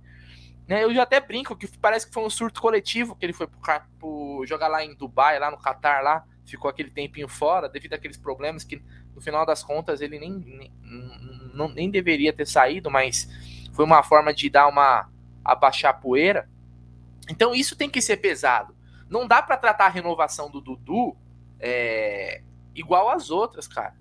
Né, 0.66 0.83
eu 0.83 0.95
já 0.95 1.03
até 1.03 1.20
brinco 1.20 1.57
que 1.57 1.66
parece 1.79 2.07
que 2.07 2.14
foi 2.14 2.25
um 2.25 2.31
surto 2.31 2.61
coletivo 2.61 3.16
que 3.16 3.27
ele 3.27 3.33
foi 3.33 3.47
pro, 3.47 3.61
pro 3.99 4.45
jogar 4.47 4.68
lá 4.68 4.85
em 4.85 4.95
Dubai, 4.95 5.39
lá 5.39 5.51
no 5.51 5.59
Catar, 5.59 6.03
lá 6.03 6.25
ficou 6.45 6.68
aquele 6.68 6.91
tempinho 6.91 7.29
fora 7.29 7.68
devido 7.68 7.95
àqueles 7.95 8.16
problemas 8.16 8.64
que 8.64 8.83
no 9.14 9.20
final 9.20 9.47
das 9.47 9.62
contas 9.62 10.01
ele 10.01 10.18
nem, 10.18 10.33
nem, 10.33 10.73
nem 11.75 11.91
deveria 11.91 12.33
ter 12.33 12.47
saído, 12.47 12.91
mas 12.91 13.29
foi 13.73 13.85
uma 13.85 14.03
forma 14.03 14.35
de 14.35 14.51
dar 14.51 14.66
uma 14.66 15.09
abaixar 15.45 15.91
a 15.91 15.95
poeira. 15.95 16.49
Então 17.29 17.55
isso 17.55 17.77
tem 17.77 17.89
que 17.89 18.01
ser 18.01 18.16
pesado. 18.18 18.75
Não 19.09 19.27
dá 19.27 19.43
para 19.43 19.57
tratar 19.57 19.87
a 19.87 19.91
renovação 19.91 20.51
do 20.51 20.61
Dudu 20.61 21.16
é, 21.61 22.43
igual 22.75 23.11
às 23.11 23.31
outras, 23.31 23.68
cara. 23.68 23.95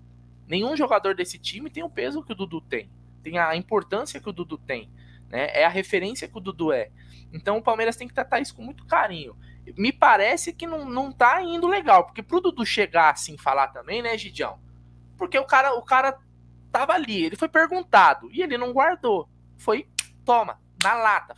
Nenhum 0.52 0.76
jogador 0.76 1.16
desse 1.16 1.40
time 1.40 1.70
tem 1.70 1.82
o 1.82 1.90
peso 1.90 2.22
que 2.22 2.34
o 2.34 2.36
Dudu 2.36 2.60
tem, 2.60 2.92
tem 3.24 3.40
a 3.40 3.56
importância 3.56 4.20
que 4.20 4.28
o 4.28 4.34
Dudu 4.34 4.58
tem, 4.58 4.92
né? 5.30 5.48
É 5.54 5.64
a 5.64 5.70
referência 5.70 6.28
que 6.28 6.38
o 6.38 6.42
Dudu 6.42 6.74
é. 6.74 6.92
Então 7.32 7.58
o 7.58 7.64
Palmeiras 7.64 7.96
tem 7.96 8.06
que 8.06 8.14
tratar 8.14 8.42
isso 8.42 8.54
com 8.54 8.62
muito 8.62 8.86
carinho. 8.86 9.34
Me 9.78 9.94
parece 9.94 10.52
que 10.52 10.68
não, 10.68 10.84
não 10.84 11.10
tá 11.10 11.42
indo 11.42 11.70
legal, 11.70 12.04
porque 12.04 12.22
pro 12.22 12.42
Dudu 12.42 12.66
chegar 12.66 13.12
assim 13.12 13.38
falar 13.38 13.70
também, 13.70 14.02
né, 14.02 14.18
Gidião? 14.18 14.60
Porque 15.18 15.40
o 15.40 15.46
cara, 15.46 15.74
o 15.74 15.84
cara 15.84 16.20
tava 16.70 16.92
ali, 16.92 17.24
ele 17.24 17.38
foi 17.38 17.48
perguntado 17.48 18.30
e 18.30 18.42
ele 18.42 18.58
não 18.58 18.74
guardou. 18.74 19.30
Foi, 19.58 19.88
toma, 20.26 20.60
na 20.84 20.96
lata. 20.96 21.34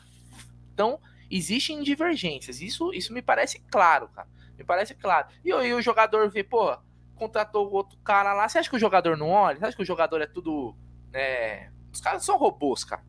Então, 0.74 1.00
existem 1.30 1.84
divergências. 1.84 2.62
Isso, 2.62 2.92
isso 2.92 3.14
me 3.14 3.22
parece 3.22 3.60
claro, 3.70 4.08
cara. 4.08 4.28
Me 4.58 4.64
parece 4.64 4.96
claro. 4.96 5.28
E, 5.46 5.50
e 5.50 5.74
o 5.76 5.82
jogador 5.84 6.32
vê, 6.32 6.44
pô, 6.44 6.76
contratou 7.16 7.68
o 7.68 7.74
outro 7.74 7.98
cara 8.00 8.34
lá. 8.34 8.48
Você 8.48 8.60
acha 8.60 8.70
que 8.70 8.76
o 8.76 8.80
jogador 8.80 9.18
não 9.18 9.30
olha? 9.30 9.58
Você 9.58 9.66
acha 9.66 9.78
que 9.78 9.84
o 9.84 9.86
jogador 9.86 10.22
é 10.22 10.28
tudo. 10.28 10.76
É... 11.14 11.70
Os 11.92 12.02
caras 12.02 12.26
são 12.26 12.38
robôs, 12.38 12.84
cara. 12.84 13.04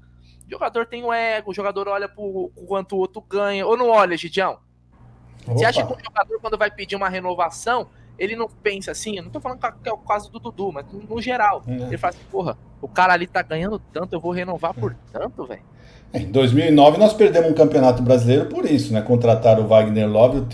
O 0.46 0.50
jogador 0.50 0.86
tem 0.86 1.02
o 1.02 1.12
ego, 1.12 1.50
o 1.50 1.54
jogador 1.54 1.88
olha 1.88 2.08
pro 2.08 2.52
quanto 2.66 2.96
o 2.96 2.98
outro 2.98 3.20
ganha. 3.22 3.66
Ou 3.66 3.76
não 3.76 3.88
olha, 3.88 4.16
Gidião? 4.16 4.58
Você 5.46 5.64
acha 5.64 5.84
que 5.84 5.92
o 5.92 6.04
jogador, 6.04 6.40
quando 6.40 6.58
vai 6.58 6.70
pedir 6.70 6.96
uma 6.96 7.08
renovação, 7.08 7.88
ele 8.18 8.36
não 8.36 8.48
pensa 8.48 8.90
assim? 8.90 9.16
Eu 9.16 9.24
não 9.24 9.30
tô 9.30 9.40
falando 9.40 9.58
que 9.82 9.88
é 9.88 9.92
o 9.92 9.98
caso 9.98 10.30
do 10.30 10.38
Dudu, 10.38 10.72
mas 10.72 10.86
no 10.92 11.20
geral. 11.20 11.62
É. 11.66 11.72
Ele 11.72 11.98
fala 11.98 12.14
assim, 12.14 12.24
porra, 12.30 12.56
o 12.80 12.88
cara 12.88 13.12
ali 13.12 13.26
tá 13.26 13.42
ganhando 13.42 13.78
tanto, 13.78 14.14
eu 14.14 14.20
vou 14.20 14.32
renovar 14.32 14.74
por 14.74 14.92
é. 14.92 14.96
tanto, 15.12 15.46
velho. 15.46 15.62
Em 16.12 16.30
2009 16.30 16.96
nós 16.96 17.12
perdemos 17.12 17.50
um 17.50 17.54
campeonato 17.54 18.02
brasileiro 18.02 18.46
por 18.46 18.64
isso, 18.64 18.92
né? 18.92 19.02
Contrataram 19.02 19.64
o 19.64 19.66
Wagner 19.66 20.08
Love, 20.08 20.46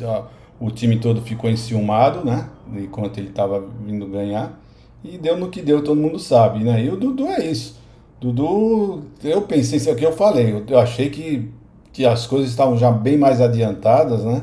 o, 0.59 0.66
o 0.66 0.70
time 0.70 0.98
todo 0.98 1.20
ficou 1.20 1.51
enciumado, 1.51 2.24
né? 2.24 2.48
Enquanto 2.77 3.18
ele 3.18 3.29
estava 3.29 3.64
vindo 3.85 4.07
ganhar. 4.07 4.61
E 5.03 5.16
deu 5.16 5.37
no 5.37 5.49
que 5.49 5.62
deu, 5.62 5.83
todo 5.83 6.01
mundo 6.01 6.18
sabe, 6.18 6.62
né? 6.62 6.85
E 6.85 6.91
o 6.91 6.97
Dudu 6.97 7.27
é 7.27 7.45
isso. 7.45 7.81
Dudu, 8.21 9.03
eu 9.25 9.43
pensei, 9.43 9.79
isso 9.79 9.89
é 9.89 9.93
o 9.93 9.97
que 9.97 10.05
eu 10.05 10.12
falei, 10.12 10.62
eu, 10.68 10.79
achei 10.79 11.09
que, 11.09 11.51
que 11.91 12.05
as 12.05 12.27
coisas 12.27 12.51
estavam 12.51 12.77
já 12.77 12.91
bem 12.91 13.16
mais 13.16 13.41
adiantadas, 13.41 14.25
né? 14.25 14.43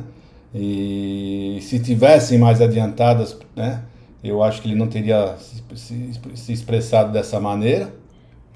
E 0.54 1.60
se 1.62 1.80
tivessem 1.80 2.40
mais 2.40 2.60
adiantadas, 2.60 3.38
né? 3.56 3.84
Eu 4.24 4.42
acho 4.42 4.62
que 4.64 4.68
ele 4.68 4.76
não 4.76 4.88
teria 4.88 5.36
se, 5.38 5.64
se, 5.76 6.12
se 6.36 6.54
expressado 6.54 7.12
dessa 7.12 7.40
maneira, 7.40 7.94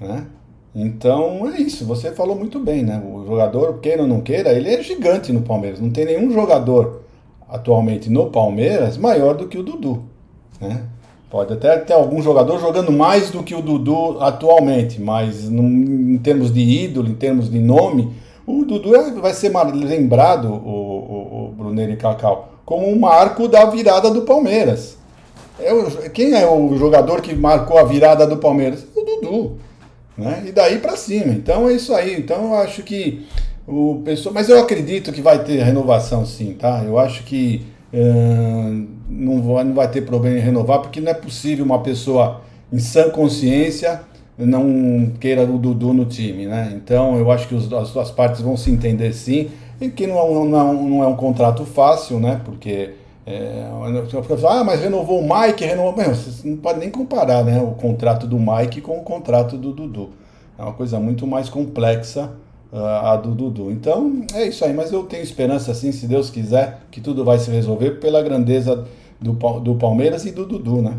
né? 0.00 0.26
Então 0.74 1.48
é 1.48 1.60
isso, 1.60 1.84
você 1.84 2.10
falou 2.10 2.34
muito 2.34 2.58
bem, 2.58 2.82
né? 2.82 3.00
O 3.04 3.24
jogador, 3.24 3.78
queira 3.78 4.02
ou 4.02 4.08
não 4.08 4.22
queira, 4.22 4.52
ele 4.52 4.68
é 4.68 4.82
gigante 4.82 5.32
no 5.32 5.42
Palmeiras. 5.42 5.80
Não 5.80 5.90
tem 5.90 6.04
nenhum 6.04 6.32
jogador 6.32 7.02
atualmente 7.52 8.10
no 8.10 8.26
Palmeiras 8.26 8.96
maior 8.96 9.34
do 9.34 9.46
que 9.46 9.58
o 9.58 9.62
Dudu, 9.62 10.02
né? 10.60 10.82
Pode 11.30 11.52
até 11.54 11.78
ter 11.78 11.94
algum 11.94 12.20
jogador 12.20 12.60
jogando 12.60 12.92
mais 12.92 13.30
do 13.30 13.42
que 13.42 13.54
o 13.54 13.62
Dudu 13.62 14.18
atualmente, 14.20 15.00
mas 15.00 15.44
em 15.44 16.18
termos 16.18 16.52
de 16.52 16.60
ídolo, 16.60 17.08
em 17.08 17.14
termos 17.14 17.50
de 17.50 17.58
nome, 17.58 18.12
o 18.46 18.64
Dudu 18.64 18.94
é, 18.94 19.10
vai 19.12 19.32
ser 19.32 19.50
lembrado, 19.72 20.48
o, 20.52 20.58
o, 20.58 21.46
o 21.46 21.54
Brunelli 21.56 21.96
Cacau, 21.96 22.50
como 22.66 22.86
um 22.86 22.98
marco 22.98 23.48
da 23.48 23.64
virada 23.64 24.10
do 24.10 24.22
Palmeiras. 24.22 24.98
É, 25.58 26.08
quem 26.10 26.34
é 26.34 26.46
o 26.46 26.76
jogador 26.76 27.22
que 27.22 27.34
marcou 27.34 27.78
a 27.78 27.84
virada 27.84 28.26
do 28.26 28.36
Palmeiras? 28.36 28.84
O 28.94 29.02
Dudu 29.02 29.56
né? 30.16 30.44
E 30.46 30.52
daí 30.52 30.78
para 30.78 30.96
cima. 30.96 31.32
Então 31.32 31.68
é 31.68 31.72
isso 31.72 31.94
aí. 31.94 32.18
Então 32.18 32.44
eu 32.44 32.54
acho 32.56 32.82
que 32.82 33.26
o 33.66 34.02
pessoal, 34.04 34.34
mas 34.34 34.48
eu 34.48 34.58
acredito 34.58 35.12
que 35.12 35.20
vai 35.20 35.42
ter 35.44 35.62
renovação 35.62 36.26
sim, 36.26 36.54
tá? 36.54 36.82
Eu 36.84 36.98
acho 36.98 37.22
que 37.24 37.64
uh, 37.92 38.86
não, 39.08 39.42
vai, 39.42 39.64
não 39.64 39.74
vai 39.74 39.88
ter 39.90 40.02
problema 40.02 40.38
em 40.38 40.40
renovar, 40.40 40.80
porque 40.80 41.00
não 41.00 41.10
é 41.10 41.14
possível 41.14 41.64
uma 41.64 41.80
pessoa 41.80 42.40
em 42.72 42.78
sã 42.78 43.10
consciência 43.10 44.00
não 44.38 45.12
queira 45.20 45.44
o 45.44 45.58
Dudu 45.58 45.92
no 45.92 46.04
time, 46.06 46.46
né? 46.46 46.72
Então 46.74 47.16
eu 47.16 47.30
acho 47.30 47.46
que 47.48 47.54
os, 47.54 47.72
as 47.72 47.90
duas 47.90 48.10
partes 48.10 48.40
vão 48.40 48.56
se 48.56 48.70
entender 48.70 49.12
sim, 49.12 49.50
e 49.80 49.88
que 49.88 50.06
não, 50.06 50.18
é 50.18 50.48
não, 50.48 50.74
não 50.74 51.02
é 51.02 51.06
um 51.06 51.16
contrato 51.16 51.64
fácil, 51.64 52.18
né? 52.18 52.40
Porque 52.44 52.90
é, 53.26 53.68
ah, 54.48 54.64
mas 54.64 54.80
renovou 54.80 55.20
o 55.20 55.22
Mike, 55.22 55.64
renovou. 55.64 55.96
Meu, 55.96 56.14
você 56.14 56.48
não 56.48 56.56
pode 56.56 56.80
nem 56.80 56.90
comparar 56.90 57.44
né, 57.44 57.60
o 57.60 57.72
contrato 57.72 58.26
do 58.26 58.38
Mike 58.38 58.80
com 58.80 58.98
o 58.98 59.02
contrato 59.02 59.56
do 59.56 59.72
Dudu. 59.72 60.10
É 60.58 60.62
uma 60.62 60.72
coisa 60.72 60.98
muito 60.98 61.26
mais 61.26 61.48
complexa 61.48 62.30
a 62.72 63.16
do 63.16 63.34
Dudu. 63.34 63.70
Então 63.70 64.24
é 64.34 64.46
isso 64.46 64.64
aí, 64.64 64.72
mas 64.72 64.90
eu 64.92 65.04
tenho 65.04 65.22
esperança, 65.22 65.70
assim, 65.72 65.92
se 65.92 66.06
Deus 66.06 66.30
quiser, 66.30 66.80
que 66.90 67.00
tudo 67.00 67.24
vai 67.24 67.38
se 67.38 67.50
resolver 67.50 67.92
pela 68.00 68.22
grandeza 68.22 68.88
do, 69.20 69.32
do 69.60 69.74
Palmeiras 69.76 70.24
e 70.24 70.32
do 70.32 70.46
Dudu, 70.46 70.80
né? 70.80 70.98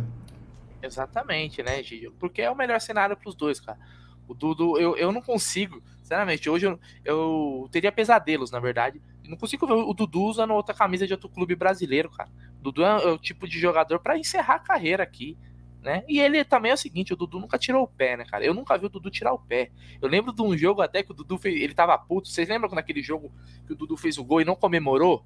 Exatamente, 0.81 1.63
né, 1.63 1.81
Gil? 1.81 2.13
Porque 2.19 2.41
é 2.41 2.51
o 2.51 2.55
melhor 2.55 2.79
cenário 2.79 3.17
para 3.17 3.29
os 3.29 3.35
dois, 3.35 3.59
cara. 3.59 3.79
O 4.27 4.33
Dudu, 4.33 4.77
eu, 4.77 4.95
eu 4.95 5.11
não 5.11 5.21
consigo, 5.21 5.81
sinceramente, 6.01 6.49
hoje 6.49 6.67
eu, 6.67 6.79
eu 7.03 7.67
teria 7.71 7.91
pesadelos, 7.91 8.51
na 8.51 8.59
verdade, 8.59 9.01
não 9.27 9.37
consigo 9.37 9.65
ver 9.65 9.73
o 9.73 9.93
Dudu 9.93 10.23
usando 10.23 10.53
outra 10.53 10.75
camisa 10.75 11.07
de 11.07 11.13
outro 11.13 11.29
clube 11.29 11.55
brasileiro, 11.55 12.09
cara. 12.09 12.29
O 12.59 12.63
Dudu 12.63 12.83
é 12.83 13.11
o 13.11 13.17
tipo 13.17 13.47
de 13.47 13.59
jogador 13.59 13.99
para 13.99 14.17
encerrar 14.17 14.55
a 14.55 14.59
carreira 14.59 15.03
aqui, 15.03 15.37
né? 15.83 16.03
E 16.07 16.19
ele 16.19 16.43
também 16.43 16.71
é 16.71 16.73
o 16.73 16.77
seguinte, 16.77 17.13
o 17.13 17.15
Dudu 17.15 17.39
nunca 17.39 17.57
tirou 17.57 17.83
o 17.83 17.87
pé, 17.87 18.17
né, 18.17 18.25
cara? 18.25 18.45
Eu 18.45 18.53
nunca 18.53 18.77
vi 18.77 18.85
o 18.85 18.89
Dudu 18.89 19.11
tirar 19.11 19.33
o 19.33 19.39
pé. 19.39 19.69
Eu 20.01 20.07
lembro 20.07 20.33
de 20.33 20.41
um 20.41 20.57
jogo 20.57 20.81
até 20.81 21.03
que 21.03 21.11
o 21.11 21.13
Dudu 21.13 21.37
fez, 21.37 21.61
ele 21.61 21.73
tava 21.73 21.97
puto. 21.97 22.27
Vocês 22.27 22.47
lembram 22.47 22.69
naquele 22.71 23.01
jogo 23.01 23.31
que 23.67 23.73
o 23.73 23.75
Dudu 23.75 23.97
fez 23.97 24.17
o 24.17 24.23
gol 24.23 24.41
e 24.41 24.45
não 24.45 24.55
comemorou? 24.55 25.25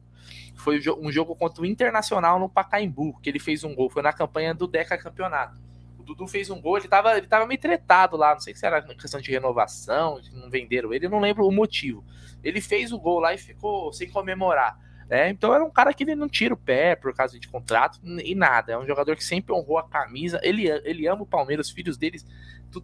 Foi 0.56 0.82
um 1.00 1.12
jogo 1.12 1.36
contra 1.36 1.62
o 1.62 1.66
Internacional 1.66 2.40
no 2.40 2.50
Pacaembu, 2.50 3.20
que 3.22 3.30
ele 3.30 3.40
fez 3.40 3.64
um 3.64 3.74
gol. 3.74 3.90
Foi 3.90 4.02
na 4.02 4.12
campanha 4.12 4.54
do 4.54 4.68
Deca 4.68 4.98
Campeonato. 4.98 5.62
O 5.98 6.04
Dudu 6.04 6.28
fez 6.28 6.50
um 6.50 6.60
gol, 6.60 6.78
ele 6.78 6.88
tava, 6.88 7.18
ele 7.18 7.28
tava 7.28 7.46
meio 7.46 7.60
tretado 7.60 8.18
lá, 8.18 8.34
não 8.34 8.40
sei 8.40 8.56
se 8.56 8.66
era 8.66 8.82
questão 8.82 9.22
de 9.22 9.32
renovação, 9.32 10.20
não 10.34 10.50
venderam 10.50 10.94
ele, 10.94 11.08
não 11.08 11.20
lembro 11.20 11.46
o 11.46 11.52
motivo 11.52 12.04
ele 12.44 12.62
fez 12.62 12.92
o 12.92 13.00
gol 13.00 13.20
lá 13.20 13.34
e 13.34 13.38
ficou 13.38 13.92
sem 13.92 14.10
comemorar. 14.10 14.78
É, 15.10 15.30
então 15.30 15.54
era 15.54 15.64
um 15.64 15.70
cara 15.70 15.94
que 15.94 16.04
ele 16.04 16.16
não 16.16 16.28
tira 16.28 16.54
o 16.54 16.58
pé 16.58 16.96
por 16.96 17.14
causa 17.14 17.40
de 17.40 17.48
contrato 17.48 18.00
e 18.04 18.36
nada. 18.36 18.74
É 18.74 18.78
um 18.78 18.86
jogador 18.86 19.16
que 19.16 19.24
sempre 19.24 19.54
honrou 19.54 19.78
a 19.78 19.88
camisa. 19.88 20.40
Ele, 20.44 20.68
ele 20.84 21.08
ama 21.08 21.24
o 21.24 21.26
Palmeiras, 21.26 21.68
os 21.68 21.74
filhos 21.74 21.98
deles, 21.98 22.26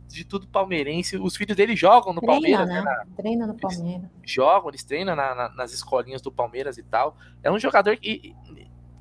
de 0.07 0.23
tudo 0.23 0.47
palmeirense. 0.47 1.17
Os 1.17 1.35
filhos 1.35 1.55
dele 1.55 1.75
jogam 1.75 2.13
no 2.13 2.21
Treina, 2.21 2.57
Palmeiras, 2.57 2.67
né? 2.67 2.81
né? 2.81 3.05
Treina 3.17 3.47
no 3.47 3.55
Palmeiras. 3.55 4.09
jogam, 4.23 4.69
eles 4.69 4.83
treinam 4.83 5.15
na, 5.15 5.35
na, 5.35 5.49
nas 5.49 5.73
escolinhas 5.73 6.21
do 6.21 6.31
Palmeiras 6.31 6.77
e 6.77 6.83
tal. 6.83 7.17
É 7.41 7.51
um 7.51 7.59
jogador 7.59 7.97
que, 7.97 8.33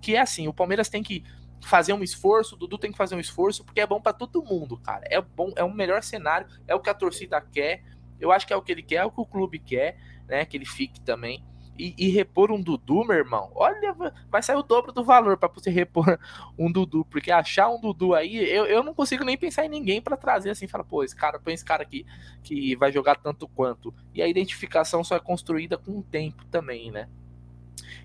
que 0.01 0.16
é 0.16 0.20
assim: 0.20 0.49
o 0.49 0.53
Palmeiras 0.53 0.89
tem 0.89 1.03
que 1.03 1.25
fazer 1.64 1.93
um 1.93 2.03
esforço, 2.03 2.57
o 2.57 2.59
Dudu 2.59 2.77
tem 2.77 2.91
que 2.91 2.99
fazer 2.99 3.14
um 3.14 3.20
esforço, 3.20 3.64
porque 3.64 3.81
é 3.81 3.87
bom 3.87 4.01
para 4.01 4.12
todo 4.12 4.43
mundo, 4.43 4.77
cara. 4.79 5.05
É 5.09 5.20
bom, 5.20 5.53
é 5.55 5.62
um 5.62 5.73
melhor 5.73 6.03
cenário, 6.03 6.49
é 6.66 6.75
o 6.75 6.81
que 6.81 6.91
a 6.91 6.95
torcida 6.95 7.41
quer. 7.41 7.85
Eu 8.18 8.33
acho 8.33 8.47
que 8.47 8.53
é 8.53 8.57
o 8.57 8.62
que 8.62 8.73
ele 8.73 8.83
quer, 8.83 8.97
é 8.97 9.05
o 9.05 9.11
que 9.11 9.20
o 9.20 9.27
clube 9.27 9.59
quer 9.59 9.97
né? 10.33 10.47
Que 10.47 10.57
ele 10.57 10.64
fique 10.64 10.99
também. 11.01 11.45
E, 11.79 11.95
e, 11.97 12.09
repor 12.11 12.53
um 12.53 12.61
Dudu, 12.61 13.05
meu 13.05 13.16
irmão, 13.16 13.51
olha, 13.55 13.95
vai 14.31 14.43
sair 14.43 14.57
o 14.57 14.62
dobro 14.62 14.93
do 14.93 15.03
valor 15.03 15.39
para 15.39 15.49
você 15.49 15.70
repor 15.70 16.18
um 16.59 16.70
Dudu, 16.70 17.05
porque 17.07 17.31
achar 17.31 17.70
um 17.70 17.81
Dudu 17.81 18.14
aí, 18.14 18.37
eu, 18.37 18.66
eu 18.66 18.83
não 18.83 18.95
consigo 18.95 19.25
nem 19.25 19.39
pensar 19.39 19.64
em 19.64 19.70
ninguém 19.70 20.01
para 20.01 20.16
trazer 20.16 20.51
assim, 20.51 20.68
fala, 20.68 20.85
pô, 20.85 21.03
esse 21.03 21.16
cara, 21.16 21.39
põe 21.39 21.55
esse 21.55 21.64
cara 21.64 21.83
aqui 21.83 22.05
que 22.43 22.77
vai 22.77 22.93
jogar 22.93 23.16
tanto 23.16 23.49
quanto. 23.49 23.93
E 24.14 24.20
a 24.20 24.29
identificação 24.29 25.03
só 25.03 25.16
é 25.16 25.20
construída 25.20 25.79
com 25.79 25.99
o 25.99 26.03
tempo 26.03 26.45
também, 26.47 26.91
né? 26.91 27.09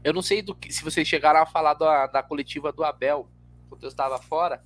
Eu 0.04 0.14
não 0.14 0.22
sei 0.22 0.42
do 0.42 0.56
que, 0.56 0.72
se 0.72 0.84
vocês 0.84 1.08
chegaram 1.08 1.42
a 1.42 1.46
falar 1.46 1.74
da, 1.74 2.08
da 2.08 2.24
coletiva 2.24 2.72
do 2.72 2.84
Abel, 2.84 3.28
quando 3.70 3.84
eu 3.84 3.90
estava 3.90 4.18
fora, 4.18 4.64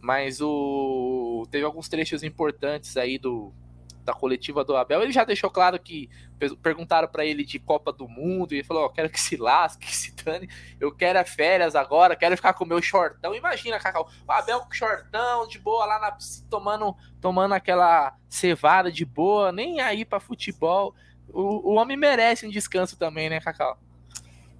mas 0.00 0.40
o 0.40 1.46
teve 1.50 1.64
alguns 1.64 1.88
trechos 1.88 2.22
importantes 2.22 2.96
aí 2.96 3.18
do 3.18 3.52
da 4.08 4.14
coletiva 4.14 4.64
do 4.64 4.74
Abel, 4.74 5.02
ele 5.02 5.12
já 5.12 5.22
deixou 5.22 5.50
claro 5.50 5.78
que 5.78 6.08
perguntaram 6.62 7.06
para 7.06 7.26
ele 7.26 7.44
de 7.44 7.58
Copa 7.58 7.92
do 7.92 8.08
Mundo 8.08 8.52
e 8.52 8.56
ele 8.56 8.64
falou: 8.64 8.86
oh, 8.86 8.90
quero 8.90 9.10
que 9.10 9.20
se 9.20 9.36
lasque, 9.36 9.84
que 9.86 9.94
se 9.94 10.14
dane, 10.24 10.48
eu 10.80 10.90
quero 10.90 11.18
é 11.18 11.24
férias 11.24 11.76
agora, 11.76 12.16
quero 12.16 12.34
ficar 12.34 12.54
com 12.54 12.64
o 12.64 12.66
meu 12.66 12.80
shortão. 12.80 13.34
Imagina, 13.34 13.78
Cacau, 13.78 14.08
o 14.26 14.32
Abel 14.32 14.60
com 14.60 14.72
shortão, 14.72 15.46
de 15.46 15.58
boa, 15.58 15.84
lá 15.84 15.98
na 15.98 16.16
tomando, 16.48 16.96
tomando 17.20 17.52
aquela 17.52 18.16
cevada 18.30 18.90
de 18.90 19.04
boa, 19.04 19.52
nem 19.52 19.80
aí 19.80 20.06
para 20.06 20.18
futebol. 20.18 20.94
O, 21.28 21.72
o 21.72 21.74
homem 21.74 21.96
merece 21.96 22.46
um 22.46 22.50
descanso 22.50 22.96
também, 22.96 23.28
né, 23.28 23.40
Cacau? 23.40 23.78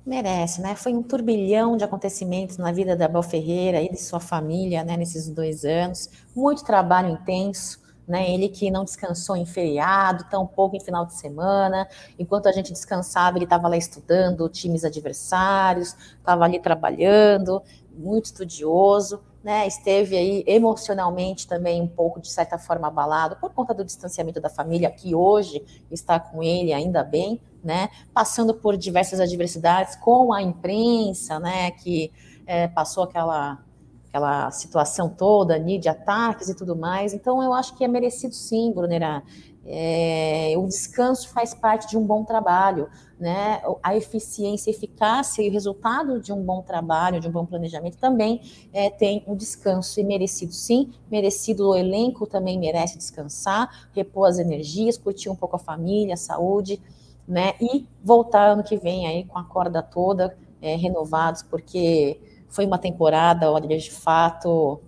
Merece, 0.04 0.60
né? 0.60 0.74
Foi 0.74 0.92
um 0.92 1.02
turbilhão 1.02 1.74
de 1.76 1.84
acontecimentos 1.84 2.58
na 2.58 2.70
vida 2.70 2.94
da 2.94 3.06
Abel 3.06 3.22
Ferreira 3.22 3.80
e 3.80 3.88
de 3.88 3.98
sua 3.98 4.20
família, 4.20 4.84
né, 4.84 4.96
nesses 4.96 5.30
dois 5.30 5.64
anos. 5.64 6.10
Muito 6.36 6.64
trabalho 6.64 7.08
intenso, 7.08 7.87
né? 8.08 8.30
Ele 8.30 8.48
que 8.48 8.70
não 8.70 8.84
descansou 8.84 9.36
em 9.36 9.44
feriado, 9.44 10.24
tão 10.30 10.46
pouco 10.46 10.74
em 10.74 10.80
final 10.80 11.04
de 11.04 11.14
semana. 11.14 11.86
Enquanto 12.18 12.48
a 12.48 12.52
gente 12.52 12.72
descansava, 12.72 13.36
ele 13.36 13.44
estava 13.44 13.68
lá 13.68 13.76
estudando 13.76 14.48
times 14.48 14.84
adversários, 14.84 15.94
estava 16.16 16.44
ali 16.44 16.58
trabalhando, 16.58 17.62
muito 17.92 18.26
estudioso. 18.26 19.20
Né, 19.40 19.68
esteve 19.68 20.16
aí 20.16 20.44
emocionalmente 20.48 21.46
também 21.46 21.80
um 21.80 21.86
pouco, 21.86 22.20
de 22.20 22.28
certa 22.28 22.58
forma, 22.58 22.88
abalado 22.88 23.36
por 23.36 23.54
conta 23.54 23.72
do 23.72 23.84
distanciamento 23.84 24.40
da 24.40 24.50
família, 24.50 24.90
que 24.90 25.14
hoje 25.14 25.64
está 25.92 26.18
com 26.18 26.42
ele, 26.42 26.72
ainda 26.72 27.04
bem, 27.04 27.40
né, 27.62 27.88
passando 28.12 28.52
por 28.52 28.76
diversas 28.76 29.20
adversidades 29.20 29.94
com 29.94 30.32
a 30.32 30.42
imprensa, 30.42 31.38
né, 31.38 31.70
que 31.70 32.12
é, 32.46 32.66
passou 32.66 33.04
aquela 33.04 33.62
aquela 34.08 34.50
situação 34.50 35.08
toda 35.08 35.58
de 35.58 35.88
ataques 35.88 36.48
e 36.48 36.54
tudo 36.54 36.74
mais. 36.74 37.12
Então, 37.12 37.42
eu 37.42 37.52
acho 37.52 37.76
que 37.76 37.84
é 37.84 37.88
merecido 37.88 38.34
sim, 38.34 38.72
Brunera. 38.72 39.22
É, 39.70 40.54
o 40.56 40.66
descanso 40.66 41.28
faz 41.28 41.52
parte 41.52 41.90
de 41.90 41.98
um 41.98 42.02
bom 42.02 42.24
trabalho, 42.24 42.88
né? 43.20 43.60
A 43.82 43.94
eficiência, 43.94 44.70
a 44.70 44.74
eficácia 44.74 45.42
e 45.42 45.50
o 45.50 45.52
resultado 45.52 46.18
de 46.22 46.32
um 46.32 46.42
bom 46.42 46.62
trabalho, 46.62 47.20
de 47.20 47.28
um 47.28 47.30
bom 47.30 47.44
planejamento 47.44 47.98
também 47.98 48.40
é, 48.72 48.88
tem 48.88 49.22
um 49.26 49.36
descanso 49.36 50.00
e 50.00 50.04
merecido 50.04 50.54
sim, 50.54 50.90
merecido 51.10 51.68
o 51.68 51.76
elenco 51.76 52.26
também 52.26 52.58
merece 52.58 52.96
descansar, 52.96 53.88
repor 53.92 54.28
as 54.28 54.38
energias, 54.38 54.96
curtir 54.96 55.28
um 55.28 55.36
pouco 55.36 55.56
a 55.56 55.58
família, 55.58 56.14
a 56.14 56.16
saúde, 56.16 56.80
né? 57.26 57.52
E 57.60 57.86
voltar 58.02 58.52
ano 58.52 58.64
que 58.64 58.78
vem 58.78 59.06
aí 59.06 59.24
com 59.24 59.38
a 59.38 59.44
corda 59.44 59.82
toda, 59.82 60.34
é, 60.62 60.76
renovados, 60.76 61.42
porque 61.42 62.18
foi 62.48 62.66
uma 62.66 62.78
temporada, 62.78 63.50
olha, 63.50 63.78
de 63.78 63.90
fato, 63.90 64.80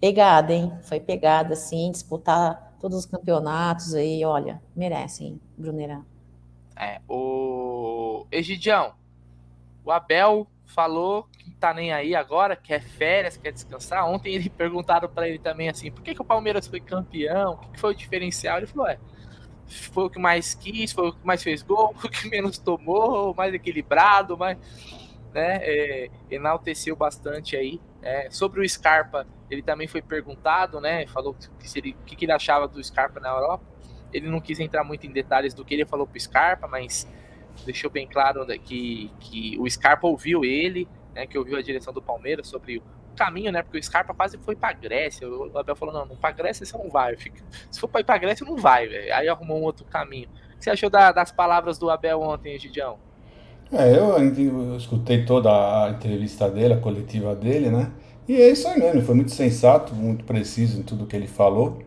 pegada, 0.00 0.52
hein? 0.52 0.72
Foi 0.82 1.00
pegada, 1.00 1.54
assim, 1.54 1.90
disputar 1.90 2.76
todos 2.80 2.98
os 2.98 3.06
campeonatos 3.06 3.94
aí, 3.94 4.24
olha, 4.24 4.62
merecem, 4.74 5.40
Brunerá. 5.56 6.02
É, 6.76 7.00
o 7.08 8.26
Egidião, 8.30 8.94
o 9.84 9.90
Abel 9.90 10.46
falou 10.64 11.24
que 11.32 11.50
tá 11.52 11.74
nem 11.74 11.92
aí 11.92 12.14
agora, 12.14 12.54
quer 12.54 12.80
férias, 12.80 13.36
quer 13.36 13.52
descansar. 13.52 14.08
Ontem 14.08 14.34
ele 14.34 14.48
perguntaram 14.50 15.08
para 15.08 15.28
ele 15.28 15.38
também 15.38 15.68
assim, 15.68 15.90
por 15.90 16.02
que, 16.02 16.14
que 16.14 16.22
o 16.22 16.24
Palmeiras 16.24 16.66
foi 16.66 16.80
campeão? 16.80 17.54
O 17.54 17.56
que, 17.56 17.68
que 17.72 17.80
foi 17.80 17.92
o 17.92 17.96
diferencial? 17.96 18.58
Ele 18.58 18.66
falou, 18.66 18.86
é, 18.86 18.98
foi 19.66 20.04
o 20.04 20.10
que 20.10 20.18
mais 20.20 20.54
quis, 20.54 20.92
foi 20.92 21.08
o 21.08 21.12
que 21.12 21.26
mais 21.26 21.42
fez 21.42 21.62
gol, 21.62 21.94
foi 21.98 22.10
o 22.10 22.12
que 22.12 22.28
menos 22.28 22.58
tomou, 22.58 23.34
mais 23.34 23.52
equilibrado, 23.52 24.36
mais 24.36 24.56
né, 25.38 25.60
é, 25.62 26.10
enalteceu 26.30 26.96
bastante 26.96 27.56
aí. 27.56 27.80
É, 28.02 28.28
sobre 28.30 28.60
o 28.60 28.68
Scarpa, 28.68 29.26
ele 29.48 29.62
também 29.62 29.86
foi 29.86 30.02
perguntado, 30.02 30.80
né, 30.80 31.06
falou 31.06 31.34
que 31.58 31.70
seria, 31.70 31.94
o 31.94 32.04
que 32.04 32.24
ele 32.24 32.32
achava 32.32 32.66
do 32.66 32.82
Scarpa 32.82 33.20
na 33.20 33.28
Europa. 33.28 33.64
Ele 34.12 34.28
não 34.28 34.40
quis 34.40 34.58
entrar 34.58 34.82
muito 34.82 35.06
em 35.06 35.12
detalhes 35.12 35.54
do 35.54 35.64
que 35.64 35.74
ele 35.74 35.86
falou 35.86 36.06
pro 36.06 36.18
Scarpa, 36.18 36.66
mas 36.66 37.06
deixou 37.64 37.90
bem 37.90 38.06
claro 38.06 38.44
né, 38.44 38.58
que, 38.58 39.12
que 39.20 39.56
o 39.58 39.68
Scarpa 39.68 40.06
ouviu 40.06 40.44
ele, 40.44 40.88
né, 41.14 41.26
que 41.26 41.38
ouviu 41.38 41.56
a 41.56 41.62
direção 41.62 41.92
do 41.92 42.02
Palmeiras 42.02 42.48
sobre 42.48 42.78
o 42.78 42.82
caminho, 43.16 43.52
né? 43.52 43.62
Porque 43.62 43.78
o 43.78 43.82
Scarpa 43.82 44.14
quase 44.14 44.38
foi 44.38 44.54
pra 44.54 44.72
Grécia. 44.72 45.28
O 45.28 45.58
Abel 45.58 45.74
falou: 45.74 45.92
não, 45.92 46.06
não 46.06 46.16
Grécia 46.32 46.64
você 46.64 46.78
não 46.78 46.88
vai. 46.88 47.16
Se 47.70 47.80
for 47.80 47.88
pra 47.88 48.00
ir 48.00 48.04
pra 48.04 48.16
Grécia, 48.16 48.46
não 48.46 48.56
vai, 48.56 48.86
velho. 48.86 49.12
Aí 49.12 49.28
arrumou 49.28 49.58
um 49.58 49.64
outro 49.64 49.84
caminho. 49.84 50.28
O 50.54 50.58
que 50.58 50.64
você 50.64 50.70
achou 50.70 50.88
da, 50.88 51.10
das 51.10 51.32
palavras 51.32 51.78
do 51.78 51.90
Abel 51.90 52.20
ontem, 52.20 52.58
Gidião? 52.58 53.07
É, 53.70 53.90
eu, 53.96 54.16
eu 54.18 54.76
escutei 54.76 55.24
toda 55.24 55.50
a 55.50 55.90
entrevista 55.90 56.50
dele, 56.50 56.74
a 56.74 56.78
coletiva 56.80 57.34
dele, 57.36 57.70
né? 57.70 57.90
E 58.26 58.34
é 58.34 58.50
isso 58.50 58.66
aí 58.68 58.78
mesmo, 58.78 59.02
foi 59.02 59.14
muito 59.14 59.30
sensato, 59.32 59.94
muito 59.94 60.24
preciso 60.24 60.80
em 60.80 60.82
tudo 60.82 61.06
que 61.06 61.16
ele 61.16 61.26
falou. 61.26 61.78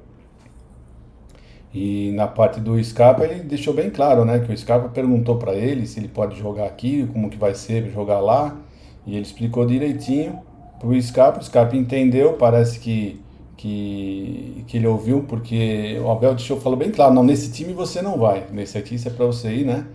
E 1.74 2.12
na 2.14 2.28
parte 2.28 2.60
do 2.60 2.82
Scarpa 2.84 3.24
ele 3.24 3.44
deixou 3.44 3.74
bem 3.74 3.90
claro, 3.90 4.26
né, 4.26 4.40
que 4.40 4.52
o 4.52 4.58
Scarpa 4.58 4.90
perguntou 4.90 5.38
para 5.38 5.56
ele 5.56 5.88
se 5.88 6.00
ele 6.00 6.10
pode 6.10 6.38
jogar 6.38 6.66
aqui, 6.66 7.08
como 7.14 7.30
que 7.30 7.38
vai 7.38 7.56
ser 7.56 7.90
jogar 7.92 8.20
lá, 8.20 8.58
e 9.06 9.14
ele 9.14 9.22
explicou 9.22 9.66
direitinho 9.66 10.40
pro 10.80 11.00
Scarpa, 11.02 11.40
o 11.40 11.44
Scarpa 11.44 11.76
entendeu, 11.78 12.34
parece 12.34 12.80
que 12.80 13.20
que, 13.58 14.64
que 14.68 14.78
ele 14.78 14.88
ouviu, 14.88 15.24
porque 15.24 16.00
o 16.04 16.10
Abel 16.10 16.34
deixou 16.34 16.60
falou 16.60 16.78
bem 16.78 16.90
claro, 16.90 17.14
não, 17.14 17.24
nesse 17.24 17.52
time 17.52 17.74
você 17.74 18.02
não 18.02 18.18
vai, 18.18 18.48
nesse 18.52 18.76
aqui 18.78 18.96
isso 18.96 19.08
é 19.08 19.12
para 19.12 19.26
você 19.26 19.54
ir, 19.54 19.66
né? 19.66 19.86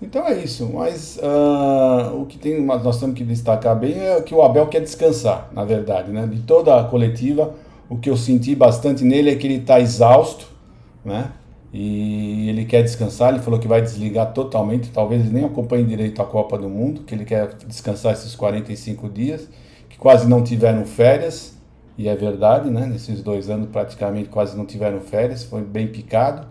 Então 0.00 0.26
é 0.26 0.38
isso, 0.38 0.70
mas 0.72 1.18
uh, 1.18 2.20
o 2.20 2.26
que 2.26 2.38
tem, 2.38 2.64
nós 2.64 3.00
temos 3.00 3.16
que 3.16 3.24
destacar 3.24 3.76
bem 3.76 3.98
é 3.98 4.20
que 4.20 4.32
o 4.32 4.42
Abel 4.42 4.68
quer 4.68 4.80
descansar, 4.80 5.50
na 5.52 5.64
verdade, 5.64 6.12
né? 6.12 6.24
De 6.26 6.40
toda 6.42 6.78
a 6.78 6.84
coletiva, 6.84 7.52
o 7.88 7.96
que 7.96 8.08
eu 8.08 8.16
senti 8.16 8.54
bastante 8.54 9.04
nele 9.04 9.30
é 9.30 9.34
que 9.34 9.46
ele 9.46 9.56
está 9.56 9.80
exausto, 9.80 10.46
né? 11.04 11.32
E 11.72 12.48
ele 12.48 12.64
quer 12.64 12.82
descansar, 12.82 13.30
ele 13.30 13.42
falou 13.42 13.58
que 13.58 13.66
vai 13.66 13.82
desligar 13.82 14.32
totalmente, 14.32 14.90
talvez 14.90 15.22
ele 15.22 15.34
nem 15.34 15.44
acompanhe 15.44 15.84
direito 15.84 16.22
a 16.22 16.24
Copa 16.24 16.56
do 16.56 16.68
Mundo, 16.68 17.02
que 17.02 17.14
ele 17.14 17.24
quer 17.24 17.54
descansar 17.66 18.12
esses 18.12 18.34
45 18.36 19.08
dias, 19.08 19.48
que 19.88 19.98
quase 19.98 20.28
não 20.28 20.42
tiveram 20.42 20.86
férias, 20.86 21.58
e 21.98 22.08
é 22.08 22.14
verdade, 22.14 22.70
né? 22.70 22.86
Nesses 22.86 23.20
dois 23.20 23.50
anos 23.50 23.68
praticamente 23.70 24.28
quase 24.28 24.56
não 24.56 24.64
tiveram 24.64 25.00
férias, 25.00 25.42
foi 25.42 25.62
bem 25.62 25.88
picado, 25.88 26.46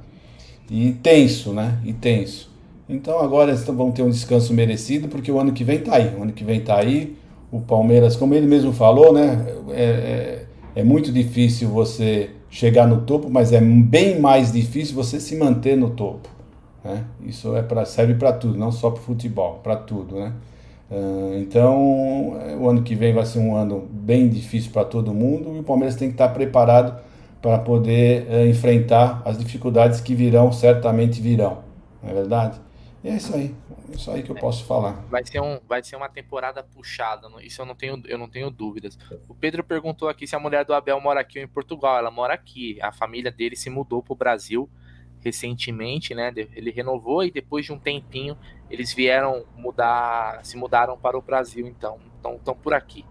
e 0.70 0.92
tenso, 0.92 1.54
né? 1.54 1.80
E 1.86 1.94
tenso. 1.94 2.47
Então 2.90 3.20
agora 3.20 3.52
eles 3.52 3.64
vão 3.66 3.92
ter 3.92 4.02
um 4.02 4.10
descanso 4.10 4.54
merecido, 4.54 5.08
porque 5.08 5.32
o 5.32 5.40
ano 5.40 5.52
que 5.52 5.64
vem 5.64 5.80
tá 5.80 5.96
aí. 5.96 6.16
O 6.18 6.24
ano 6.24 6.32
que 6.32 6.44
vem 6.44 6.62
tá 6.62 6.78
aí. 6.80 7.16
O 7.52 7.60
Palmeiras, 7.62 8.16
como 8.16 8.34
ele 8.34 8.48
mesmo 8.48 8.72
falou, 8.72 9.14
né? 9.14 9.46
É, 9.72 9.84
é, 9.84 10.46
é 10.76 10.84
muito 10.84 11.12
difícil 11.12 11.70
você 11.70 12.30
chegar 12.50 12.88
no 12.88 13.02
topo, 13.02 13.30
mas 13.30 13.52
é 13.52 13.60
bem 13.60 14.20
mais 14.20 14.52
difícil 14.52 14.96
você 14.96 15.20
se 15.20 15.36
manter 15.36 15.76
no 15.76 15.90
topo. 15.92 16.30
Né? 16.84 17.04
Isso 17.26 17.56
é 17.56 17.62
pra, 17.62 17.86
serve 17.86 18.14
para 18.16 18.32
tudo, 18.32 18.58
não 18.58 18.72
só 18.72 18.90
para 18.90 19.02
futebol, 19.02 19.60
para 19.64 19.76
tudo, 19.76 20.16
né? 20.16 20.34
Uh, 20.90 21.38
então, 21.42 22.38
o 22.62 22.70
ano 22.70 22.82
que 22.82 22.96
vem 22.96 23.14
vai 23.14 23.26
ser 23.26 23.40
um 23.40 23.58
ano 23.58 23.86
bem 23.92 24.30
difícil 24.30 24.72
para 24.72 24.86
todo 24.86 25.14
mundo 25.14 25.54
e 25.54 25.60
o 25.60 25.64
Palmeiras 25.64 25.98
tem 25.98 26.08
que 26.08 26.14
estar 26.14 26.30
preparado 26.30 26.98
para 27.42 27.60
poder 27.60 28.26
uh, 28.30 28.48
enfrentar 28.48 29.22
as 29.26 29.38
dificuldades 29.38 30.00
que 30.00 30.16
virão, 30.16 30.50
certamente 30.50 31.22
virão, 31.22 31.58
não 32.02 32.10
é 32.10 32.14
verdade? 32.14 32.67
É 33.04 33.16
isso 33.16 33.36
aí. 33.36 33.56
É 33.90 33.96
isso 33.96 34.12
aí 34.12 34.24
que 34.24 34.30
eu 34.30 34.36
posso 34.36 34.66
falar. 34.66 34.94
Vai 35.10 35.26
ser, 35.26 35.40
um, 35.40 35.60
vai 35.68 35.84
ser 35.84 35.96
uma 35.96 36.10
temporada 36.10 36.64
puxada. 36.64 37.28
Isso 37.42 37.62
eu 37.62 37.66
não, 37.66 37.76
tenho, 37.76 38.02
eu 38.06 38.18
não 38.18 38.28
tenho 38.28 38.50
dúvidas. 38.50 38.98
O 39.28 39.36
Pedro 39.36 39.64
perguntou 39.64 40.10
aqui 40.10 40.28
se 40.28 40.36
a 40.36 40.40
mulher 40.40 40.66
do 40.66 40.74
Abel 40.74 41.00
mora 41.00 41.22
aqui 41.22 41.40
ou 41.40 41.46
em 41.46 41.48
Portugal. 41.48 41.98
Ela 41.98 42.12
mora 42.12 42.34
aqui. 42.34 42.80
A 42.82 42.92
família 42.92 43.32
dele 43.32 43.56
se 43.56 43.70
mudou 43.70 44.02
para 44.02 44.14
o 44.14 44.18
Brasil 44.18 44.70
recentemente, 45.20 46.14
né? 46.14 46.32
Ele 46.36 46.72
renovou 46.72 47.24
e 47.24 47.32
depois 47.32 47.66
de 47.66 47.74
um 47.74 47.80
tempinho 47.80 48.38
eles 48.70 48.94
vieram 48.94 49.46
mudar, 49.56 50.44
se 50.46 50.58
mudaram 50.58 50.98
para 50.98 51.18
o 51.18 51.22
Brasil, 51.22 51.68
então 51.68 52.00
estão 52.38 52.56
por 52.56 52.74
aqui. 52.74 53.06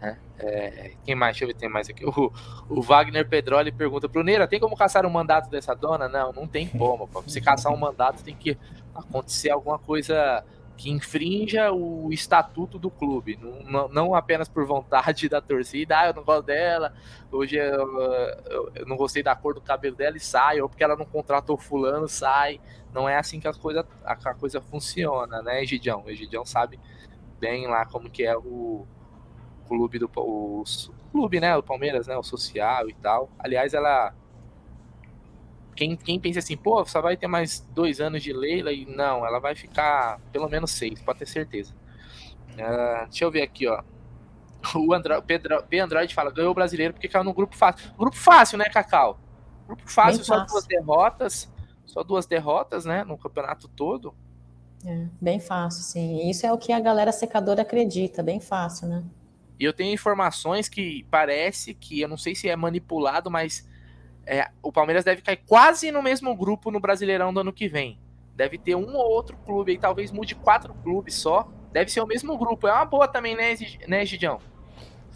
Né? 0.00 0.18
É, 0.38 0.92
quem 1.04 1.14
mais? 1.14 1.34
Deixa 1.34 1.44
eu 1.44 1.48
ver, 1.48 1.54
tem 1.54 1.68
mais 1.68 1.88
aqui. 1.88 2.04
O, 2.06 2.32
o 2.68 2.82
Wagner 2.82 3.28
Pedroli 3.28 3.72
pergunta: 3.72 4.08
Bruneira, 4.08 4.48
tem 4.48 4.60
como 4.60 4.76
caçar 4.76 5.04
um 5.06 5.10
mandato 5.10 5.50
dessa 5.50 5.74
dona? 5.74 6.08
Não, 6.08 6.32
não 6.32 6.46
tem 6.46 6.66
como. 6.66 7.06
Para 7.06 7.20
você 7.20 7.40
caçar 7.40 7.72
um 7.72 7.76
mandato 7.76 8.22
tem 8.22 8.34
que 8.34 8.56
acontecer 8.94 9.50
alguma 9.50 9.78
coisa 9.78 10.44
que 10.76 10.90
infrinja 10.90 11.72
o 11.72 12.12
estatuto 12.12 12.78
do 12.78 12.90
clube, 12.90 13.38
não, 13.40 13.88
não, 13.88 14.14
apenas 14.14 14.48
por 14.48 14.66
vontade 14.66 15.28
da 15.30 15.40
torcida, 15.40 15.98
ah, 15.98 16.06
eu 16.08 16.14
não 16.14 16.24
gosto 16.24 16.46
dela, 16.46 16.92
hoje 17.30 17.56
eu, 17.56 18.72
eu, 18.74 18.86
não 18.86 18.96
gostei 18.96 19.22
da 19.22 19.36
cor 19.36 19.54
do 19.54 19.60
cabelo 19.60 19.94
dela 19.94 20.16
e 20.16 20.20
sai, 20.20 20.60
ou 20.60 20.68
porque 20.68 20.82
ela 20.82 20.96
não 20.96 21.06
contratou 21.06 21.56
fulano, 21.56 22.08
sai. 22.08 22.60
Não 22.92 23.08
é 23.08 23.16
assim 23.16 23.40
que 23.40 23.48
a 23.48 23.52
coisa, 23.52 23.86
a 24.04 24.34
coisa 24.34 24.60
funciona, 24.60 25.42
né, 25.42 25.62
Egidião? 25.62 26.04
O 26.04 26.10
Egidião 26.10 26.44
sabe 26.44 26.78
bem 27.40 27.66
lá 27.66 27.84
como 27.86 28.08
que 28.08 28.24
é 28.24 28.36
o 28.36 28.86
clube 29.66 29.98
do 29.98 30.10
o, 30.16 30.62
o 30.62 31.10
clube, 31.10 31.40
né, 31.40 31.56
o 31.56 31.62
Palmeiras, 31.62 32.06
né, 32.06 32.16
o 32.16 32.22
social 32.22 32.88
e 32.88 32.94
tal. 32.94 33.30
Aliás, 33.38 33.74
ela 33.74 34.14
quem, 35.74 35.96
quem 35.96 36.18
pensa 36.18 36.38
assim, 36.38 36.56
pô, 36.56 36.84
só 36.84 37.00
vai 37.00 37.16
ter 37.16 37.26
mais 37.26 37.60
dois 37.74 38.00
anos 38.00 38.22
de 38.22 38.32
Leila 38.32 38.72
e 38.72 38.86
não, 38.86 39.26
ela 39.26 39.38
vai 39.38 39.54
ficar 39.54 40.20
pelo 40.32 40.48
menos 40.48 40.70
seis, 40.70 41.00
pode 41.02 41.18
ter 41.18 41.26
certeza. 41.26 41.74
Uh, 42.52 43.06
deixa 43.08 43.24
eu 43.24 43.30
ver 43.30 43.42
aqui, 43.42 43.66
ó. 43.66 43.82
O 44.74 44.94
Andro, 44.94 45.20
Pedro, 45.22 45.62
P. 45.64 45.78
Android 45.78 46.14
fala, 46.14 46.30
ganhou 46.30 46.52
o 46.52 46.54
brasileiro 46.54 46.94
porque 46.94 47.08
caiu 47.08 47.24
no 47.24 47.34
grupo 47.34 47.54
fácil. 47.54 47.92
Grupo 47.98 48.16
fácil, 48.16 48.56
né, 48.56 48.64
Cacau? 48.66 49.18
Grupo 49.66 49.90
fácil, 49.90 50.18
bem 50.18 50.24
só 50.24 50.34
fácil. 50.36 50.48
duas 50.48 50.66
derrotas. 50.66 51.52
Só 51.84 52.02
duas 52.02 52.26
derrotas, 52.26 52.84
né? 52.84 53.04
No 53.04 53.18
campeonato 53.18 53.68
todo. 53.68 54.14
É, 54.86 55.06
bem 55.20 55.38
fácil, 55.38 55.82
sim. 55.82 56.28
Isso 56.28 56.46
é 56.46 56.52
o 56.52 56.58
que 56.58 56.72
a 56.72 56.80
galera 56.80 57.12
secadora 57.12 57.62
acredita, 57.62 58.22
bem 58.22 58.40
fácil, 58.40 58.88
né? 58.88 59.04
E 59.58 59.64
eu 59.64 59.72
tenho 59.72 59.92
informações 59.92 60.68
que 60.68 61.06
parece 61.10 61.74
que, 61.74 62.00
eu 62.00 62.08
não 62.08 62.16
sei 62.16 62.34
se 62.34 62.48
é 62.48 62.56
manipulado, 62.56 63.30
mas 63.30 63.68
é, 64.26 64.48
o 64.62 64.72
Palmeiras 64.72 65.04
deve 65.04 65.22
cair 65.22 65.40
quase 65.46 65.90
no 65.90 66.02
mesmo 66.02 66.34
grupo 66.34 66.70
no 66.70 66.80
Brasileirão 66.80 67.32
do 67.32 67.40
ano 67.40 67.52
que 67.52 67.68
vem. 67.68 67.98
Deve 68.36 68.58
ter 68.58 68.74
um 68.74 68.96
ou 68.96 69.10
outro 69.10 69.36
clube 69.44 69.72
aí, 69.72 69.78
talvez 69.78 70.10
mude 70.10 70.34
quatro 70.34 70.74
clubes 70.82 71.14
só. 71.14 71.48
Deve 71.72 71.90
ser 71.90 72.00
o 72.00 72.06
mesmo 72.06 72.36
grupo. 72.36 72.66
É 72.66 72.72
uma 72.72 72.84
boa 72.84 73.06
também, 73.06 73.36
né, 73.36 73.54
né 73.86 74.04
Gidião? 74.04 74.38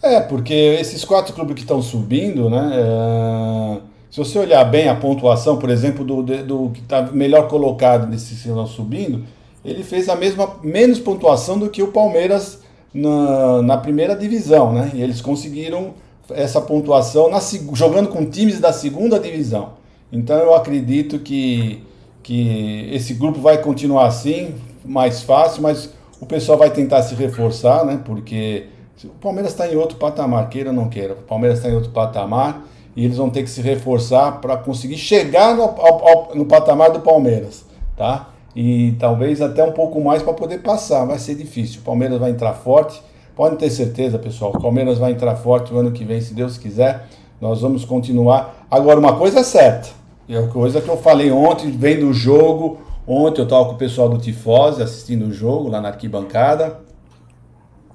É, 0.01 0.21
porque 0.21 0.53
esses 0.53 1.03
quatro 1.03 1.33
clubes 1.33 1.55
que 1.55 1.61
estão 1.61 1.81
subindo, 1.81 2.49
né? 2.49 2.71
É... 2.73 3.81
Se 4.09 4.17
você 4.17 4.39
olhar 4.39 4.63
bem 4.63 4.87
a 4.87 4.95
pontuação, 4.95 5.59
por 5.59 5.69
exemplo, 5.69 6.03
do, 6.03 6.23
do 6.23 6.71
que 6.71 6.79
está 6.79 7.03
melhor 7.03 7.47
colocado 7.47 8.07
nesse 8.07 8.35
sinal 8.35 8.65
subindo, 8.65 9.23
ele 9.63 9.83
fez 9.83 10.09
a 10.09 10.15
mesma 10.15 10.57
menos 10.63 10.99
pontuação 10.99 11.59
do 11.59 11.69
que 11.69 11.83
o 11.83 11.91
Palmeiras 11.91 12.63
na, 12.93 13.61
na 13.61 13.77
primeira 13.77 14.15
divisão, 14.15 14.73
né? 14.73 14.91
E 14.95 15.01
eles 15.01 15.21
conseguiram 15.21 15.93
essa 16.31 16.61
pontuação 16.61 17.29
na, 17.29 17.39
jogando 17.73 18.09
com 18.09 18.25
times 18.25 18.59
da 18.59 18.73
segunda 18.73 19.19
divisão. 19.19 19.73
Então 20.11 20.37
eu 20.37 20.53
acredito 20.53 21.19
que, 21.19 21.83
que 22.23 22.89
esse 22.91 23.13
grupo 23.13 23.39
vai 23.39 23.61
continuar 23.61 24.07
assim, 24.07 24.55
mais 24.83 25.21
fácil, 25.21 25.61
mas 25.61 25.89
o 26.19 26.25
pessoal 26.25 26.57
vai 26.57 26.69
tentar 26.69 27.03
se 27.03 27.15
reforçar, 27.15 27.85
né? 27.85 27.99
Porque 28.03 28.65
o 29.03 29.09
Palmeiras 29.21 29.51
está 29.51 29.67
em 29.67 29.75
outro 29.75 29.97
patamar, 29.97 30.49
queira 30.49 30.69
ou 30.69 30.75
não 30.75 30.89
queira. 30.89 31.13
O 31.13 31.23
Palmeiras 31.23 31.59
está 31.59 31.69
em 31.69 31.75
outro 31.75 31.91
patamar 31.91 32.65
e 32.95 33.05
eles 33.05 33.17
vão 33.17 33.29
ter 33.29 33.43
que 33.43 33.49
se 33.49 33.61
reforçar 33.61 34.41
para 34.41 34.57
conseguir 34.57 34.97
chegar 34.97 35.55
no, 35.55 35.63
ao, 35.63 36.07
ao, 36.07 36.35
no 36.35 36.45
patamar 36.45 36.91
do 36.91 36.99
Palmeiras, 36.99 37.65
tá? 37.95 38.29
E 38.55 38.93
talvez 38.99 39.41
até 39.41 39.63
um 39.63 39.71
pouco 39.71 40.01
mais 40.01 40.21
para 40.21 40.33
poder 40.33 40.59
passar. 40.59 41.05
Vai 41.05 41.19
ser 41.19 41.35
difícil. 41.35 41.81
O 41.81 41.83
Palmeiras 41.83 42.19
vai 42.19 42.31
entrar 42.31 42.53
forte 42.53 43.01
Pode 43.39 43.55
ter 43.55 43.69
certeza, 43.69 44.19
pessoal, 44.19 44.51
o 44.53 44.61
Palmeiras 44.61 44.97
vai 44.97 45.13
entrar 45.13 45.33
forte 45.37 45.73
o 45.73 45.77
ano 45.77 45.93
que 45.93 46.03
vem, 46.03 46.19
se 46.19 46.33
Deus 46.33 46.57
quiser. 46.57 47.07
Nós 47.39 47.61
vamos 47.61 47.85
continuar. 47.85 48.67
Agora, 48.69 48.99
uma 48.99 49.15
coisa 49.15 49.39
é 49.39 49.43
certa, 49.43 49.87
e 50.27 50.35
a 50.35 50.45
coisa 50.47 50.81
que 50.81 50.89
eu 50.89 50.97
falei 50.97 51.31
ontem, 51.31 51.71
vendo 51.71 52.09
o 52.09 52.13
jogo. 52.13 52.81
Ontem 53.07 53.39
eu 53.39 53.45
estava 53.45 53.63
com 53.63 53.71
o 53.71 53.77
pessoal 53.77 54.09
do 54.09 54.17
Tifose 54.17 54.83
assistindo 54.83 55.25
o 55.27 55.31
jogo 55.31 55.69
lá 55.69 55.79
na 55.79 55.87
arquibancada. 55.87 56.81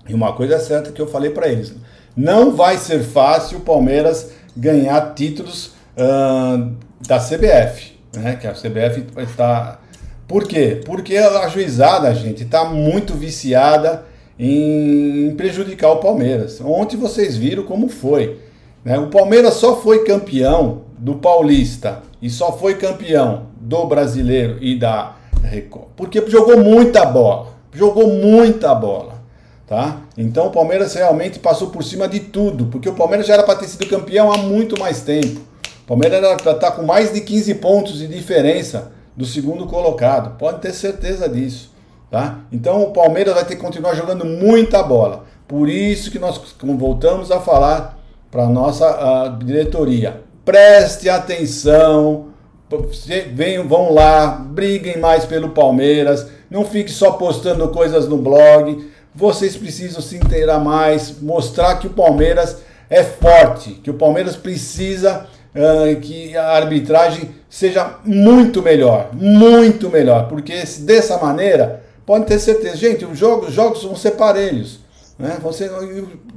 E 0.09 0.15
uma 0.15 0.33
coisa 0.33 0.55
é 0.55 0.59
certa 0.59 0.91
que 0.93 1.03
eu 1.03 1.07
falei 1.07 1.29
para 1.29 1.47
eles: 1.47 1.75
não 2.17 2.57
vai 2.57 2.79
ser 2.79 3.01
fácil 3.01 3.59
o 3.59 3.61
Palmeiras 3.61 4.31
ganhar 4.57 5.13
títulos 5.13 5.75
uh, 5.99 6.75
da 7.07 7.19
CBF, 7.19 7.99
né? 8.17 8.37
Que 8.37 8.47
a 8.47 8.53
CBF 8.53 9.09
está. 9.19 9.79
Por 10.27 10.49
quê? 10.49 10.81
Porque 10.87 11.19
a 11.19 11.47
juizada, 11.49 12.15
gente, 12.15 12.45
está 12.45 12.65
muito 12.65 13.13
viciada 13.13 14.14
em 14.39 15.35
prejudicar 15.37 15.91
o 15.91 15.97
Palmeiras. 15.97 16.61
Ontem 16.61 16.97
vocês 16.97 17.37
viram 17.37 17.62
como 17.62 17.89
foi. 17.89 18.39
Né? 18.85 18.99
O 18.99 19.09
Palmeiras 19.09 19.55
só 19.55 19.76
foi 19.76 20.05
campeão 20.05 20.82
do 20.99 21.14
Paulista 21.16 22.03
e 22.20 22.28
só 22.28 22.53
foi 22.53 22.74
campeão 22.74 23.47
do 23.61 23.85
Brasileiro 23.87 24.59
e 24.61 24.78
da 24.78 25.16
Record 25.43 25.85
porque 25.97 26.22
jogou 26.28 26.59
muita 26.59 27.05
bola. 27.05 27.55
Jogou 27.72 28.09
muita 28.09 28.74
bola. 28.74 29.14
Tá? 29.66 30.03
Então 30.16 30.49
o 30.49 30.51
Palmeiras 30.51 30.95
realmente 30.95 31.39
passou 31.39 31.70
por 31.70 31.82
cima 31.82 32.07
de 32.07 32.20
tudo, 32.20 32.66
porque 32.66 32.89
o 32.89 32.95
Palmeiras 32.95 33.26
já 33.26 33.35
era 33.35 33.43
para 33.43 33.57
ter 33.57 33.66
sido 33.66 33.87
campeão 33.87 34.30
há 34.30 34.37
muito 34.37 34.78
mais 34.78 35.01
tempo. 35.01 35.41
O 35.85 35.87
Palmeiras 35.87 36.22
era 36.22 36.37
para 36.37 36.53
estar 36.53 36.70
tá 36.70 36.76
com 36.76 36.82
mais 36.82 37.12
de 37.12 37.22
15 37.22 37.55
pontos 37.55 37.99
de 37.99 38.07
diferença 38.07 38.93
do 39.16 39.24
segundo 39.24 39.66
colocado, 39.66 40.37
pode 40.39 40.61
ter 40.61 40.72
certeza 40.72 41.28
disso. 41.28 41.74
Tá? 42.11 42.41
Então 42.53 42.83
o 42.83 42.93
Palmeiras 42.93 43.35
vai 43.35 43.45
ter 43.45 43.57
que 43.57 43.63
continuar 43.63 43.95
jogando 43.95 44.25
muita 44.25 44.83
bola. 44.83 45.25
Por 45.49 45.69
isso 45.69 46.11
que 46.11 46.19
nós 46.19 46.41
voltamos 46.63 47.31
a 47.31 47.41
falar 47.41 47.99
para 48.31 48.45
a 48.45 48.49
nossa 48.49 49.37
diretoria. 49.45 50.23
Preste 50.45 51.09
atenção, 51.09 52.27
venham, 53.33 53.69
vão 53.69 53.93
lá, 53.93 54.27
briguem 54.27 54.99
mais 54.99 55.25
pelo 55.25 55.51
Palmeiras, 55.51 56.27
não 56.51 56.65
fique 56.65 56.91
só 56.91 57.13
postando 57.13 57.69
coisas 57.69 58.09
no 58.09 58.17
blog. 58.17 58.91
Vocês 59.15 59.57
precisam 59.57 60.03
se 60.03 60.17
inteirar 60.17 60.59
mais, 60.59 61.21
mostrar 61.21 61.77
que 61.77 61.87
o 61.87 61.91
Palmeiras 61.91 62.59
é 62.91 63.03
forte, 63.03 63.75
que 63.75 63.91
o 63.91 63.95
Palmeiras 63.95 64.35
precisa 64.37 65.27
uh, 65.55 66.01
que 66.01 66.37
a 66.37 66.49
arbitragem 66.57 67.31
seja 67.49 67.99
muito 68.05 68.61
melhor, 68.61 69.11
muito 69.13 69.89
melhor, 69.89 70.29
porque 70.29 70.65
dessa 70.81 71.17
maneira 71.19 71.84
Pode 72.07 72.27
ter 72.27 72.39
certeza. 72.39 72.77
Gente, 72.77 73.05
os 73.05 73.19
jogos, 73.19 73.49
os 73.49 73.55
jogos 73.55 73.83
vão 73.83 73.97
ser 73.97 74.13
parelhos. 74.13 74.81
Né? 75.19 75.39
Ser, 75.53 75.71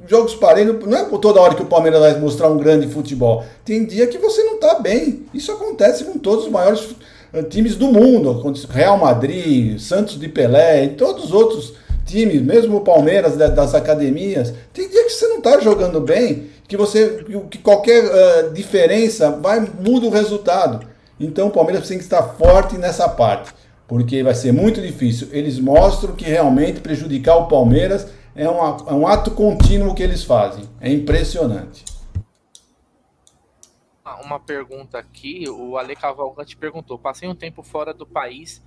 jogos 0.07 0.35
parelhos, 0.35 0.85
não 0.85 0.97
é 0.97 1.05
toda 1.17 1.41
hora 1.41 1.55
que 1.55 1.63
o 1.63 1.67
Palmeiras 1.67 1.99
vai 1.99 2.19
mostrar 2.19 2.47
um 2.49 2.57
grande 2.57 2.87
futebol. 2.87 3.43
Tem 3.65 3.85
dia 3.85 4.07
que 4.07 4.17
você 4.17 4.43
não 4.43 4.55
está 4.55 4.79
bem. 4.79 5.25
Isso 5.33 5.51
acontece 5.51 6.03
com 6.03 6.17
todos 6.17 6.45
os 6.45 6.51
maiores 6.51 6.95
eh, 7.33 7.43
times 7.43 7.75
do 7.75 7.87
mundo. 7.87 8.41
Real 8.69 8.97
Madrid, 8.97 9.79
Santos 9.79 10.19
de 10.19 10.29
Pelé 10.29 10.85
e 10.85 10.89
todos 10.89 11.25
os 11.25 11.33
outros 11.33 11.73
times, 12.05 12.41
mesmo 12.41 12.77
o 12.77 12.81
Palmeiras 12.81 13.35
das 13.35 13.75
academias. 13.75 14.53
Tem 14.71 14.87
dia 14.87 15.03
que 15.03 15.09
você 15.09 15.27
não 15.27 15.39
está 15.39 15.59
jogando 15.59 15.99
bem, 15.99 16.47
que 16.67 16.77
você 16.77 17.25
que 17.49 17.57
qualquer 17.57 18.05
uh, 18.05 18.53
diferença 18.53 19.31
vai 19.31 19.59
muda 19.59 20.05
o 20.05 20.11
resultado. 20.11 20.87
Então 21.19 21.47
o 21.47 21.51
Palmeiras 21.51 21.87
tem 21.87 21.97
que 21.97 22.03
estar 22.03 22.23
forte 22.23 22.77
nessa 22.77 23.09
parte 23.09 23.51
porque 23.87 24.21
vai 24.21 24.35
ser 24.35 24.51
muito 24.51 24.81
difícil. 24.81 25.29
Eles 25.31 25.59
mostram 25.59 26.15
que 26.15 26.25
realmente 26.25 26.81
prejudicar 26.81 27.37
o 27.37 27.47
Palmeiras 27.47 28.11
é 28.35 28.47
um, 28.49 28.57
é 28.57 28.93
um 28.93 29.07
ato 29.07 29.31
contínuo 29.31 29.95
que 29.95 30.03
eles 30.03 30.23
fazem. 30.23 30.65
É 30.79 30.91
impressionante. 30.91 31.85
Uma 34.23 34.39
pergunta 34.39 34.97
aqui, 34.97 35.49
o 35.49 35.77
Ale 35.77 35.95
Cavalcante 35.95 36.55
perguntou: 36.55 36.99
passei 36.99 37.27
um 37.27 37.35
tempo 37.35 37.63
fora 37.63 37.93
do 37.93 38.05
país, 38.05 38.61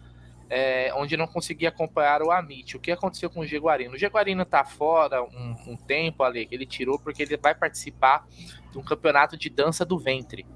é, 0.48 0.92
onde 0.94 1.16
não 1.16 1.26
consegui 1.26 1.66
acompanhar 1.66 2.22
o 2.22 2.30
Amit. 2.30 2.76
O 2.76 2.80
que 2.80 2.90
aconteceu 2.90 3.30
com 3.30 3.40
o 3.40 3.46
Jaguarino? 3.46 3.94
O 3.94 3.98
Jaguarino 3.98 4.42
está 4.42 4.64
fora 4.64 5.22
um, 5.22 5.56
um 5.66 5.76
tempo, 5.76 6.22
Ale, 6.22 6.48
ele 6.50 6.66
tirou 6.66 6.98
porque 6.98 7.22
ele 7.22 7.36
vai 7.36 7.54
participar 7.54 8.26
de 8.70 8.78
um 8.78 8.82
campeonato 8.82 9.36
de 9.36 9.48
dança 9.48 9.84
do 9.84 9.98
ventre. 9.98 10.46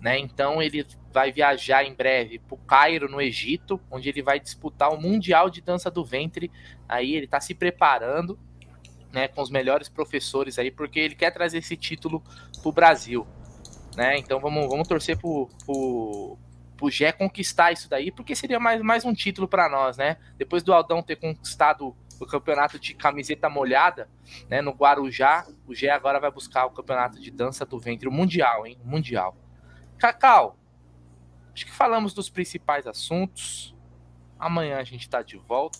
Né? 0.00 0.18
Então 0.18 0.60
ele 0.60 0.86
vai 1.12 1.32
viajar 1.32 1.84
em 1.84 1.94
breve 1.94 2.38
para 2.38 2.54
o 2.54 2.58
Cairo, 2.58 3.08
no 3.08 3.20
Egito, 3.20 3.80
onde 3.90 4.08
ele 4.08 4.22
vai 4.22 4.38
disputar 4.38 4.92
o 4.92 5.00
Mundial 5.00 5.48
de 5.48 5.60
Dança 5.60 5.90
do 5.90 6.04
Ventre. 6.04 6.50
Aí 6.88 7.14
ele 7.14 7.24
está 7.24 7.40
se 7.40 7.54
preparando 7.54 8.38
né, 9.14 9.28
com 9.28 9.40
os 9.40 9.48
melhores 9.48 9.88
professores 9.88 10.58
aí, 10.58 10.70
porque 10.70 10.98
ele 10.98 11.14
quer 11.14 11.30
trazer 11.30 11.58
esse 11.58 11.76
título 11.76 12.22
para 12.60 12.68
o 12.68 12.72
Brasil. 12.72 13.26
Né? 13.96 14.18
Então 14.18 14.40
vamos, 14.40 14.68
vamos 14.68 14.88
torcer 14.88 15.16
para 15.16 15.28
o 15.28 16.38
Gé 16.90 17.12
conquistar 17.12 17.72
isso 17.72 17.88
daí, 17.88 18.10
porque 18.10 18.34
seria 18.34 18.58
mais, 18.58 18.82
mais 18.82 19.04
um 19.04 19.14
título 19.14 19.48
para 19.48 19.68
nós, 19.68 19.96
né? 19.96 20.18
Depois 20.36 20.62
do 20.62 20.72
Aldão 20.72 21.02
ter 21.02 21.16
conquistado 21.16 21.96
o 22.20 22.26
campeonato 22.26 22.78
de 22.78 22.94
camiseta 22.94 23.48
molhada, 23.48 24.08
né, 24.48 24.60
no 24.60 24.72
Guarujá, 24.72 25.46
o 25.66 25.74
Gé 25.74 25.90
agora 25.90 26.20
vai 26.20 26.30
buscar 26.30 26.66
o 26.66 26.70
campeonato 26.70 27.20
de 27.20 27.30
dança 27.30 27.64
do 27.64 27.78
ventre, 27.78 28.08
o 28.08 28.12
mundial, 28.12 28.66
hein? 28.66 28.78
Mundial. 28.84 29.36
Cacau, 30.04 30.58
acho 31.54 31.64
que 31.64 31.72
falamos 31.72 32.12
dos 32.12 32.28
principais 32.28 32.86
assuntos. 32.86 33.74
Amanhã 34.38 34.76
a 34.76 34.84
gente 34.84 35.00
está 35.00 35.22
de 35.22 35.38
volta. 35.38 35.78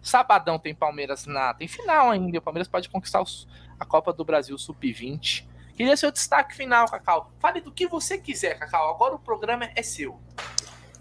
Sabadão 0.00 0.58
tem 0.58 0.74
Palmeiras 0.74 1.26
na. 1.26 1.52
Tem 1.52 1.68
final 1.68 2.10
ainda. 2.10 2.38
O 2.38 2.40
Palmeiras 2.40 2.68
pode 2.68 2.88
conquistar 2.88 3.20
os... 3.20 3.46
a 3.78 3.84
Copa 3.84 4.14
do 4.14 4.24
Brasil 4.24 4.56
Sub-20. 4.56 5.46
Queria 5.74 5.94
seu 5.94 6.10
destaque 6.10 6.56
final, 6.56 6.86
Cacau. 6.88 7.30
Fale 7.38 7.60
do 7.60 7.70
que 7.70 7.86
você 7.86 8.16
quiser, 8.16 8.58
Cacau. 8.58 8.88
Agora 8.88 9.14
o 9.14 9.18
programa 9.18 9.68
é 9.76 9.82
seu. 9.82 10.18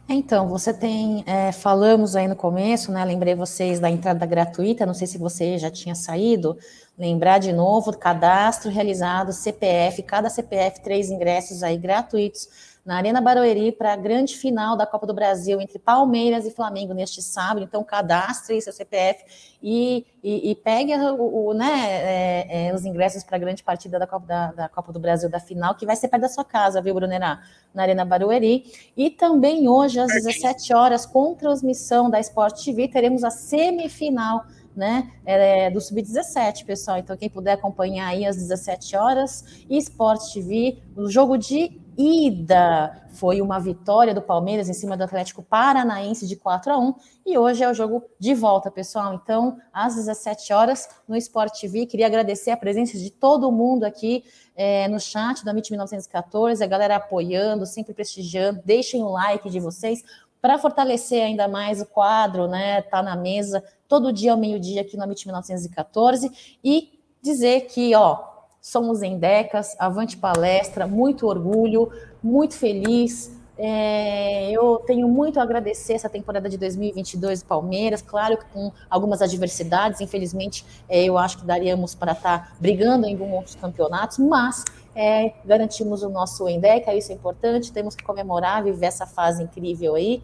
Então, 0.07 0.47
você 0.47 0.71
tem, 0.71 1.23
é, 1.25 1.51
falamos 1.51 2.15
aí 2.15 2.27
no 2.27 2.35
começo, 2.35 2.91
né? 2.91 3.03
Lembrei 3.03 3.33
vocês 3.33 3.79
da 3.79 3.89
entrada 3.89 4.23
gratuita, 4.25 4.85
não 4.85 4.93
sei 4.93 5.07
se 5.07 5.17
você 5.17 5.57
já 5.57 5.71
tinha 5.71 5.95
saído. 5.95 6.55
Lembrar 6.97 7.39
de 7.39 7.51
novo, 7.51 7.91
cadastro 7.97 8.69
realizado, 8.69 9.33
CPF, 9.33 10.03
cada 10.03 10.29
CPF, 10.29 10.81
três 10.81 11.09
ingressos 11.09 11.63
aí 11.63 11.77
gratuitos 11.77 12.47
na 12.85 12.97
Arena 12.97 13.19
Barueri 13.19 13.71
para 13.71 13.93
a 13.93 13.95
grande 13.95 14.37
final 14.37 14.77
da 14.77 14.85
Copa 14.85 15.07
do 15.07 15.13
Brasil 15.13 15.59
entre 15.59 15.79
Palmeiras 15.79 16.45
e 16.45 16.51
Flamengo 16.51 16.93
neste 16.93 17.19
sábado. 17.19 17.63
Então, 17.63 17.83
cadastre 17.83 18.61
seu 18.61 18.71
CPF 18.71 19.25
e, 19.61 20.05
e, 20.23 20.51
e 20.51 20.55
pegue 20.55 20.93
o, 20.95 21.47
o 21.47 21.53
né, 21.55 21.73
é, 21.73 22.67
é, 22.67 22.75
os 22.75 22.85
ingressos 22.85 23.23
para 23.23 23.37
a 23.37 23.39
grande 23.39 23.63
partida 23.63 23.97
da 23.97 24.05
Copa, 24.05 24.27
da, 24.27 24.51
da 24.51 24.69
Copa, 24.69 24.93
do 24.93 24.99
Brasil 24.99 25.27
da 25.27 25.39
final, 25.39 25.73
que 25.73 25.85
vai 25.85 25.95
ser 25.95 26.09
perto 26.09 26.21
da 26.21 26.29
sua 26.29 26.45
casa, 26.45 26.79
viu, 26.79 26.93
Brunerá? 26.93 27.41
Na 27.73 27.81
Arena 27.81 28.05
Barueri. 28.05 28.71
E 28.95 29.09
também 29.09 29.67
hoje, 29.67 29.99
às 29.99 30.11
17 30.13 30.71
horas, 30.73 31.07
com 31.07 31.33
transmissão 31.33 32.09
da 32.09 32.19
Sport 32.19 32.63
TV, 32.63 32.87
teremos 32.87 33.23
a 33.23 33.31
semifinal 33.31 34.45
né, 34.75 35.11
é, 35.25 35.69
do 35.69 35.79
Sub-17, 35.79 36.65
pessoal. 36.65 36.97
Então, 36.97 37.15
quem 37.15 37.29
puder 37.29 37.53
acompanhar 37.53 38.07
aí 38.07 38.25
às 38.25 38.35
17 38.35 38.95
horas, 38.95 39.65
e 39.69 39.77
Sport 39.77 40.33
TV, 40.33 40.77
o 40.95 41.09
jogo 41.09 41.37
de 41.37 41.79
ida 41.97 43.07
foi 43.13 43.41
uma 43.41 43.59
vitória 43.59 44.13
do 44.13 44.21
Palmeiras 44.21 44.67
em 44.67 44.73
cima 44.73 44.97
do 44.97 45.03
Atlético 45.03 45.41
Paranaense 45.41 46.27
de 46.27 46.35
4 46.35 46.73
a 46.73 46.77
1 46.77 46.93
e 47.25 47.37
hoje 47.37 47.63
é 47.63 47.69
o 47.69 47.73
jogo 47.73 48.03
de 48.19 48.33
volta, 48.33 48.69
pessoal. 48.69 49.13
Então, 49.13 49.57
às 49.71 49.95
17 49.95 50.51
horas 50.51 50.89
no 51.07 51.15
Sport 51.15 51.57
TV, 51.59 51.85
queria 51.85 52.07
agradecer 52.07 52.51
a 52.51 52.57
presença 52.57 52.97
de 52.97 53.09
todo 53.09 53.51
mundo 53.51 53.85
aqui 53.85 54.25
é, 54.55 54.87
no 54.89 54.99
chat 54.99 55.43
da 55.45 55.51
MIT 55.51 55.71
1914, 55.71 56.63
a 56.63 56.67
galera 56.67 56.97
apoiando, 56.97 57.65
sempre 57.65 57.93
prestigiando. 57.93 58.61
Deixem 58.65 59.01
o 59.01 59.09
like 59.09 59.49
de 59.49 59.59
vocês 59.59 60.03
para 60.41 60.59
fortalecer 60.59 61.23
ainda 61.23 61.47
mais 61.47 61.81
o 61.81 61.85
quadro, 61.85 62.47
né? 62.47 62.81
Tá 62.83 63.01
na 63.01 63.15
mesa 63.15 63.63
todo 63.87 64.11
dia 64.11 64.31
ao 64.31 64.37
meio-dia 64.37 64.81
aqui 64.81 64.97
no 64.97 65.03
MIT 65.03 65.27
1914 65.27 66.31
e 66.63 66.99
dizer 67.21 67.61
que, 67.61 67.95
ó, 67.95 68.35
somos 68.61 69.03
em 69.03 69.17
Decas, 69.17 69.75
avante 69.79 70.17
palestra, 70.17 70.87
muito 70.87 71.27
orgulho, 71.27 71.91
muito 72.21 72.55
feliz. 72.55 73.31
É, 73.57 74.51
eu 74.51 74.83
tenho 74.85 75.07
muito 75.07 75.39
a 75.39 75.43
agradecer 75.43 75.93
essa 75.93 76.09
temporada 76.09 76.49
de 76.49 76.57
2022 76.57 77.41
do 77.41 77.45
Palmeiras, 77.45 78.01
claro 78.01 78.37
que 78.37 78.45
com 78.45 78.71
algumas 78.89 79.21
adversidades, 79.21 80.01
infelizmente 80.01 80.65
é, 80.89 81.05
eu 81.05 81.17
acho 81.17 81.37
que 81.37 81.45
daríamos 81.45 81.95
para 81.95 82.11
estar 82.11 82.49
tá 82.49 82.55
brigando 82.59 83.05
em 83.05 83.13
alguns 83.13 83.33
outros 83.33 83.55
campeonatos, 83.55 84.17
mas 84.17 84.65
é, 84.93 85.31
garantimos 85.45 86.03
o 86.03 86.09
nosso 86.09 86.49
Endeca, 86.49 86.93
isso 86.93 87.13
é 87.13 87.15
importante, 87.15 87.71
temos 87.71 87.95
que 87.95 88.03
comemorar, 88.03 88.63
viver 88.63 88.87
essa 88.87 89.05
fase 89.05 89.43
incrível 89.43 89.95
aí 89.95 90.21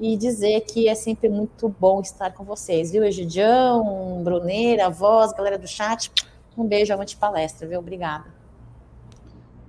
e 0.00 0.16
dizer 0.16 0.62
que 0.62 0.88
é 0.88 0.94
sempre 0.94 1.28
muito 1.28 1.68
bom 1.78 2.00
estar 2.00 2.32
com 2.32 2.42
vocês, 2.42 2.90
viu, 2.90 3.04
Egidião, 3.04 4.22
Bruneira, 4.24 4.88
voz, 4.88 5.32
galera 5.32 5.58
do 5.58 5.68
chat, 5.68 6.10
um 6.56 6.66
beijo, 6.66 6.92
avante 6.92 7.16
palestra, 7.16 7.68
viu? 7.68 7.78
Obrigada. 7.78 8.24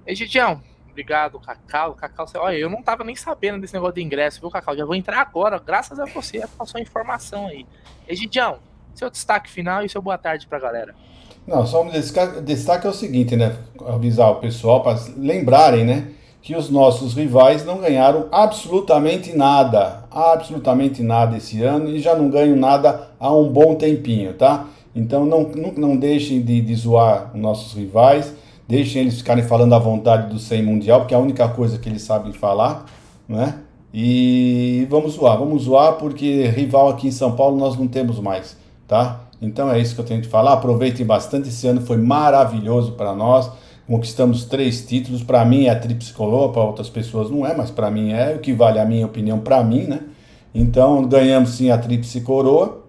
Egidião, 0.08 0.62
obrigado, 0.90 1.40
Cacau. 1.40 1.94
Cacau, 1.96 2.26
olha, 2.38 2.56
eu 2.56 2.70
não 2.70 2.82
tava 2.82 3.04
nem 3.04 3.16
sabendo 3.16 3.60
desse 3.60 3.74
negócio 3.74 3.96
de 3.96 4.02
ingresso, 4.02 4.40
viu, 4.40 4.50
Cacau? 4.50 4.76
Já 4.76 4.86
vou 4.86 4.96
entrar 4.96 5.20
agora, 5.20 5.60
graças 5.60 6.00
a 6.00 6.06
você, 6.06 6.48
passou 6.58 6.80
a 6.80 6.82
informação 6.82 7.48
aí. 7.48 7.66
Egidião, 8.08 8.60
seu 8.96 9.10
destaque 9.10 9.50
final 9.50 9.84
e 9.84 9.90
seu 9.90 10.02
boa 10.02 10.18
tarde 10.18 10.48
pra 10.48 10.60
galera. 10.60 10.96
Não, 11.46 11.66
só 11.66 11.84
um 11.84 11.90
destaque 11.90 12.88
é 12.88 12.90
o 12.90 12.94
seguinte, 12.94 13.36
né? 13.36 13.58
Avisar 13.86 14.32
o 14.32 14.36
pessoal 14.36 14.82
para 14.82 14.98
lembrarem, 15.18 15.84
né? 15.84 16.12
Que 16.42 16.56
os 16.56 16.70
nossos 16.70 17.14
rivais 17.14 17.64
não 17.66 17.78
ganharam 17.78 18.26
absolutamente 18.32 19.36
nada, 19.36 20.06
absolutamente 20.10 21.04
nada 21.04 21.38
esse 21.38 21.62
ano 21.62 21.90
e 21.90 22.00
já 22.00 22.16
não 22.16 22.30
ganham 22.30 22.56
nada 22.56 23.10
há 23.20 23.32
um 23.32 23.48
bom 23.48 23.76
tempinho, 23.76 24.34
tá? 24.34 24.66
Então 24.96 25.26
não, 25.26 25.44
não, 25.44 25.72
não 25.74 25.96
deixem 25.96 26.42
de, 26.42 26.62
de 26.62 26.76
zoar 26.76 27.32
os 27.34 27.40
nossos 27.40 27.74
rivais, 27.74 28.34
deixem 28.68 29.04
eles 29.04 29.18
ficarem 29.18 29.44
falando 29.44 29.74
à 29.74 29.80
vontade 29.80 30.34
do 30.34 30.40
100 30.40 30.64
Mundial, 30.64 31.02
porque 31.02 31.14
é 31.14 31.18
a 31.18 31.22
única 31.22 31.48
coisa 31.48 31.78
que 31.78 31.88
eles 31.88 32.02
sabem 32.02 32.34
falar, 32.34 32.86
né? 33.28 33.60
E 33.94 34.88
vamos 34.90 35.14
zoar, 35.14 35.38
vamos 35.38 35.64
zoar 35.64 35.94
porque 35.94 36.48
rival 36.48 36.90
aqui 36.90 37.08
em 37.08 37.12
São 37.12 37.34
Paulo 37.36 37.58
nós 37.58 37.78
não 37.78 37.88
temos 37.88 38.20
mais, 38.20 38.58
tá? 38.88 39.22
Então 39.42 39.72
é 39.72 39.80
isso 39.80 39.96
que 39.96 40.02
eu 40.02 40.06
tenho 40.06 40.22
que 40.22 40.28
falar. 40.28 40.54
Aproveitem 40.54 41.06
bastante, 41.06 41.50
esse 41.50 41.68
ano 41.68 41.82
foi 41.82 41.98
maravilhoso 41.98 42.94
para 42.94 43.14
nós. 43.16 43.52
Conquistamos 43.92 44.46
três 44.46 44.86
títulos, 44.86 45.22
para 45.22 45.44
mim 45.44 45.66
é 45.66 45.70
a 45.70 45.80
tríplice 45.80 46.14
coroa, 46.14 46.52
para 46.52 46.64
outras 46.64 46.90
pessoas 46.90 47.30
não 47.30 47.46
é, 47.46 47.54
mas 47.56 47.70
para 47.70 47.92
mim 47.92 48.14
é 48.14 48.34
o 48.36 48.40
que 48.40 48.54
vale 48.54 48.80
a 48.80 48.86
minha 48.86 49.06
opinião 49.06 49.40
para 49.40 49.62
mim, 49.64 49.84
né? 49.84 50.00
Então 50.56 51.06
ganhamos 51.06 51.52
sim 51.52 51.70
a 51.70 51.78
tríplice 51.78 52.22
coroa 52.22 52.82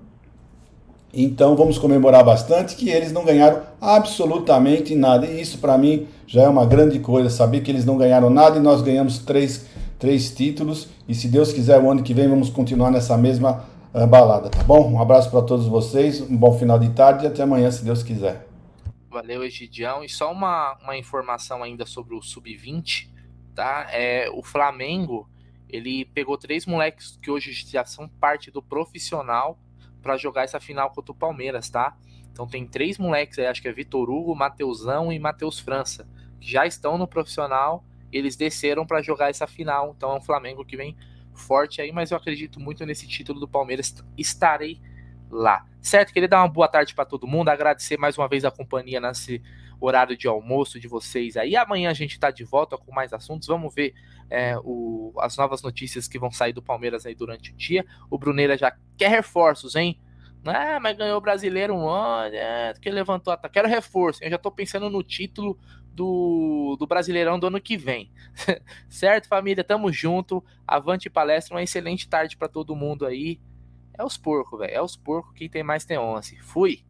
então 1.15 1.55
vamos 1.55 1.77
comemorar 1.77 2.25
bastante 2.25 2.75
que 2.75 2.89
eles 2.89 3.13
não 3.13 3.23
ganharam 3.23 3.61
absolutamente 3.79 4.95
nada. 4.95 5.27
E 5.27 5.43
isso 5.43 5.59
para 5.59 5.77
mim 5.77 6.07
já 6.27 6.43
é 6.43 6.49
uma 6.49 6.65
grande 6.65 6.99
coisa, 7.01 7.29
saber 7.29 7.61
que 7.61 7.71
eles 7.71 7.85
não 7.85 7.99
ganharam 7.99 8.31
nada 8.31 8.57
e 8.57 8.63
nós 8.63 8.81
ganhamos 8.81 9.19
três, 9.19 9.67
três 9.99 10.31
títulos. 10.31 10.89
E 11.07 11.15
se 11.15 11.29
Deus 11.29 11.53
quiser, 11.53 11.79
o 11.79 11.91
ano 11.91 12.03
que 12.03 12.15
vem 12.15 12.29
vamos 12.29 12.49
continuar 12.49 12.91
nessa 12.91 13.15
mesma 13.19 13.63
uh, 13.93 14.07
balada, 14.07 14.49
tá 14.49 14.63
bom? 14.63 14.91
Um 14.91 15.03
abraço 15.03 15.31
para 15.31 15.43
todos 15.43 15.67
vocês, 15.67 16.23
um 16.23 16.37
bom 16.37 16.55
final 16.55 16.79
de 16.79 16.89
tarde 16.91 17.25
e 17.25 17.29
até 17.29 17.43
amanhã, 17.43 17.71
se 17.71 17.85
Deus 17.85 18.03
quiser. 18.03 18.52
Valeu, 19.13 19.45
Egidião. 19.45 20.03
E 20.03 20.09
só 20.09 20.33
uma, 20.33 20.75
uma 20.83 20.97
informação 20.97 21.63
ainda 21.63 21.85
sobre 21.85 22.15
o 22.15 22.23
Sub-20, 22.23 23.11
tá? 23.55 23.87
É, 23.91 24.31
o 24.31 24.43
Flamengo, 24.43 25.29
ele 25.69 26.07
pegou 26.07 26.39
três 26.39 26.65
moleques 26.65 27.19
que 27.21 27.31
hoje 27.31 27.53
já 27.53 27.85
são 27.85 28.09
parte 28.09 28.51
do 28.51 28.63
profissional 28.63 29.59
para 30.01 30.17
jogar 30.17 30.45
essa 30.45 30.59
final 30.59 30.91
contra 30.91 31.13
o 31.13 31.15
Palmeiras, 31.15 31.69
tá? 31.69 31.95
Então 32.33 32.47
tem 32.47 32.67
três 32.67 32.97
moleques 32.97 33.39
aí, 33.39 33.47
acho 33.47 33.61
que 33.61 33.69
é 33.69 33.73
Vitor 33.73 34.09
Hugo, 34.09 34.35
Mateusão 34.35 35.13
e 35.13 35.19
Matheus 35.19 35.61
França, 35.61 36.09
que 36.41 36.51
já 36.51 36.67
estão 36.67 36.97
no 36.97 37.07
profissional, 37.07 37.85
eles 38.11 38.35
desceram 38.35 38.87
para 38.87 39.03
jogar 39.03 39.29
essa 39.29 39.47
final. 39.47 39.95
Então 39.95 40.13
é 40.13 40.17
um 40.17 40.23
Flamengo 40.23 40.65
que 40.65 40.77
vem 40.77 40.97
forte 41.35 41.83
aí, 41.83 41.93
mas 41.93 42.11
eu 42.11 42.17
acredito 42.17 42.59
muito 42.59 42.85
nesse 42.87 43.07
título 43.07 43.39
do 43.39 43.47
Palmeiras. 43.47 43.95
Estarei 44.17 44.81
lá. 45.33 45.65
Certo? 45.81 46.13
Queria 46.13 46.29
dar 46.29 46.43
uma 46.43 46.49
boa 46.49 46.69
tarde 46.69 46.95
para 46.95 47.05
todo 47.05 47.27
mundo, 47.27 47.49
agradecer 47.49 47.99
mais 47.99 48.17
uma 48.17 48.29
vez 48.29 48.45
a 48.45 48.51
companhia 48.51 49.01
nesse 49.01 49.43
horário 49.81 50.17
de 50.17 50.29
almoço 50.29 50.79
de 50.79 50.87
vocês 50.87 51.37
aí. 51.37 51.57
Amanhã 51.57 51.91
a 51.91 51.95
gente 51.95 52.13
está 52.13 52.31
de 52.31 52.45
volta 52.45 52.79
com 52.79 52.93
mais 52.93 53.13
assuntos. 53.13 53.49
Vamos 53.49 53.75
ver 53.75 53.95
é, 54.31 54.57
o, 54.63 55.13
as 55.19 55.37
novas 55.37 55.61
notícias 55.63 56.07
que 56.07 56.19
vão 56.19 56.31
sair 56.31 56.53
do 56.53 56.63
Palmeiras 56.63 57.05
aí 57.05 57.15
durante 57.15 57.51
o 57.51 57.57
dia. 57.57 57.85
O 58.09 58.17
Bruneira 58.17 58.57
já 58.57 58.77
quer 58.97 59.09
reforços, 59.09 59.75
hein? 59.75 59.99
Ah, 60.45 60.79
mas 60.81 60.97
ganhou 60.97 61.19
o 61.19 61.21
brasileiro 61.21 61.75
um 61.75 61.89
ano, 61.89 62.35
é, 62.35 62.73
que 62.81 62.91
levantou 62.91 63.33
a 63.33 63.37
Quero 63.49 63.69
reforço. 63.69 64.23
Eu 64.23 64.31
já 64.31 64.39
tô 64.39 64.51
pensando 64.51 64.91
no 64.91 65.03
título 65.03 65.59
do, 65.93 66.77
do 66.79 66.87
Brasileirão 66.87 67.39
do 67.39 67.47
ano 67.47 67.61
que 67.61 67.77
vem. 67.77 68.11
certo, 68.89 69.29
família? 69.29 69.63
Tamo 69.63 69.93
junto. 69.93 70.45
Avante 70.67 71.09
palestra, 71.11 71.55
uma 71.55 71.63
excelente 71.63 72.09
tarde 72.09 72.37
para 72.37 72.49
todo 72.49 72.75
mundo 72.75 73.07
aí. 73.07 73.41
É 73.99 74.05
os 74.05 74.17
porcos, 74.17 74.59
velho. 74.59 74.75
É 74.75 74.83
os 74.83 74.97
porcos. 74.97 75.35
Quem 75.35 75.49
tem 75.49 75.63
mais 75.63 75.85
tem 75.85 75.99
11. 75.99 76.39
Fui! 76.41 76.85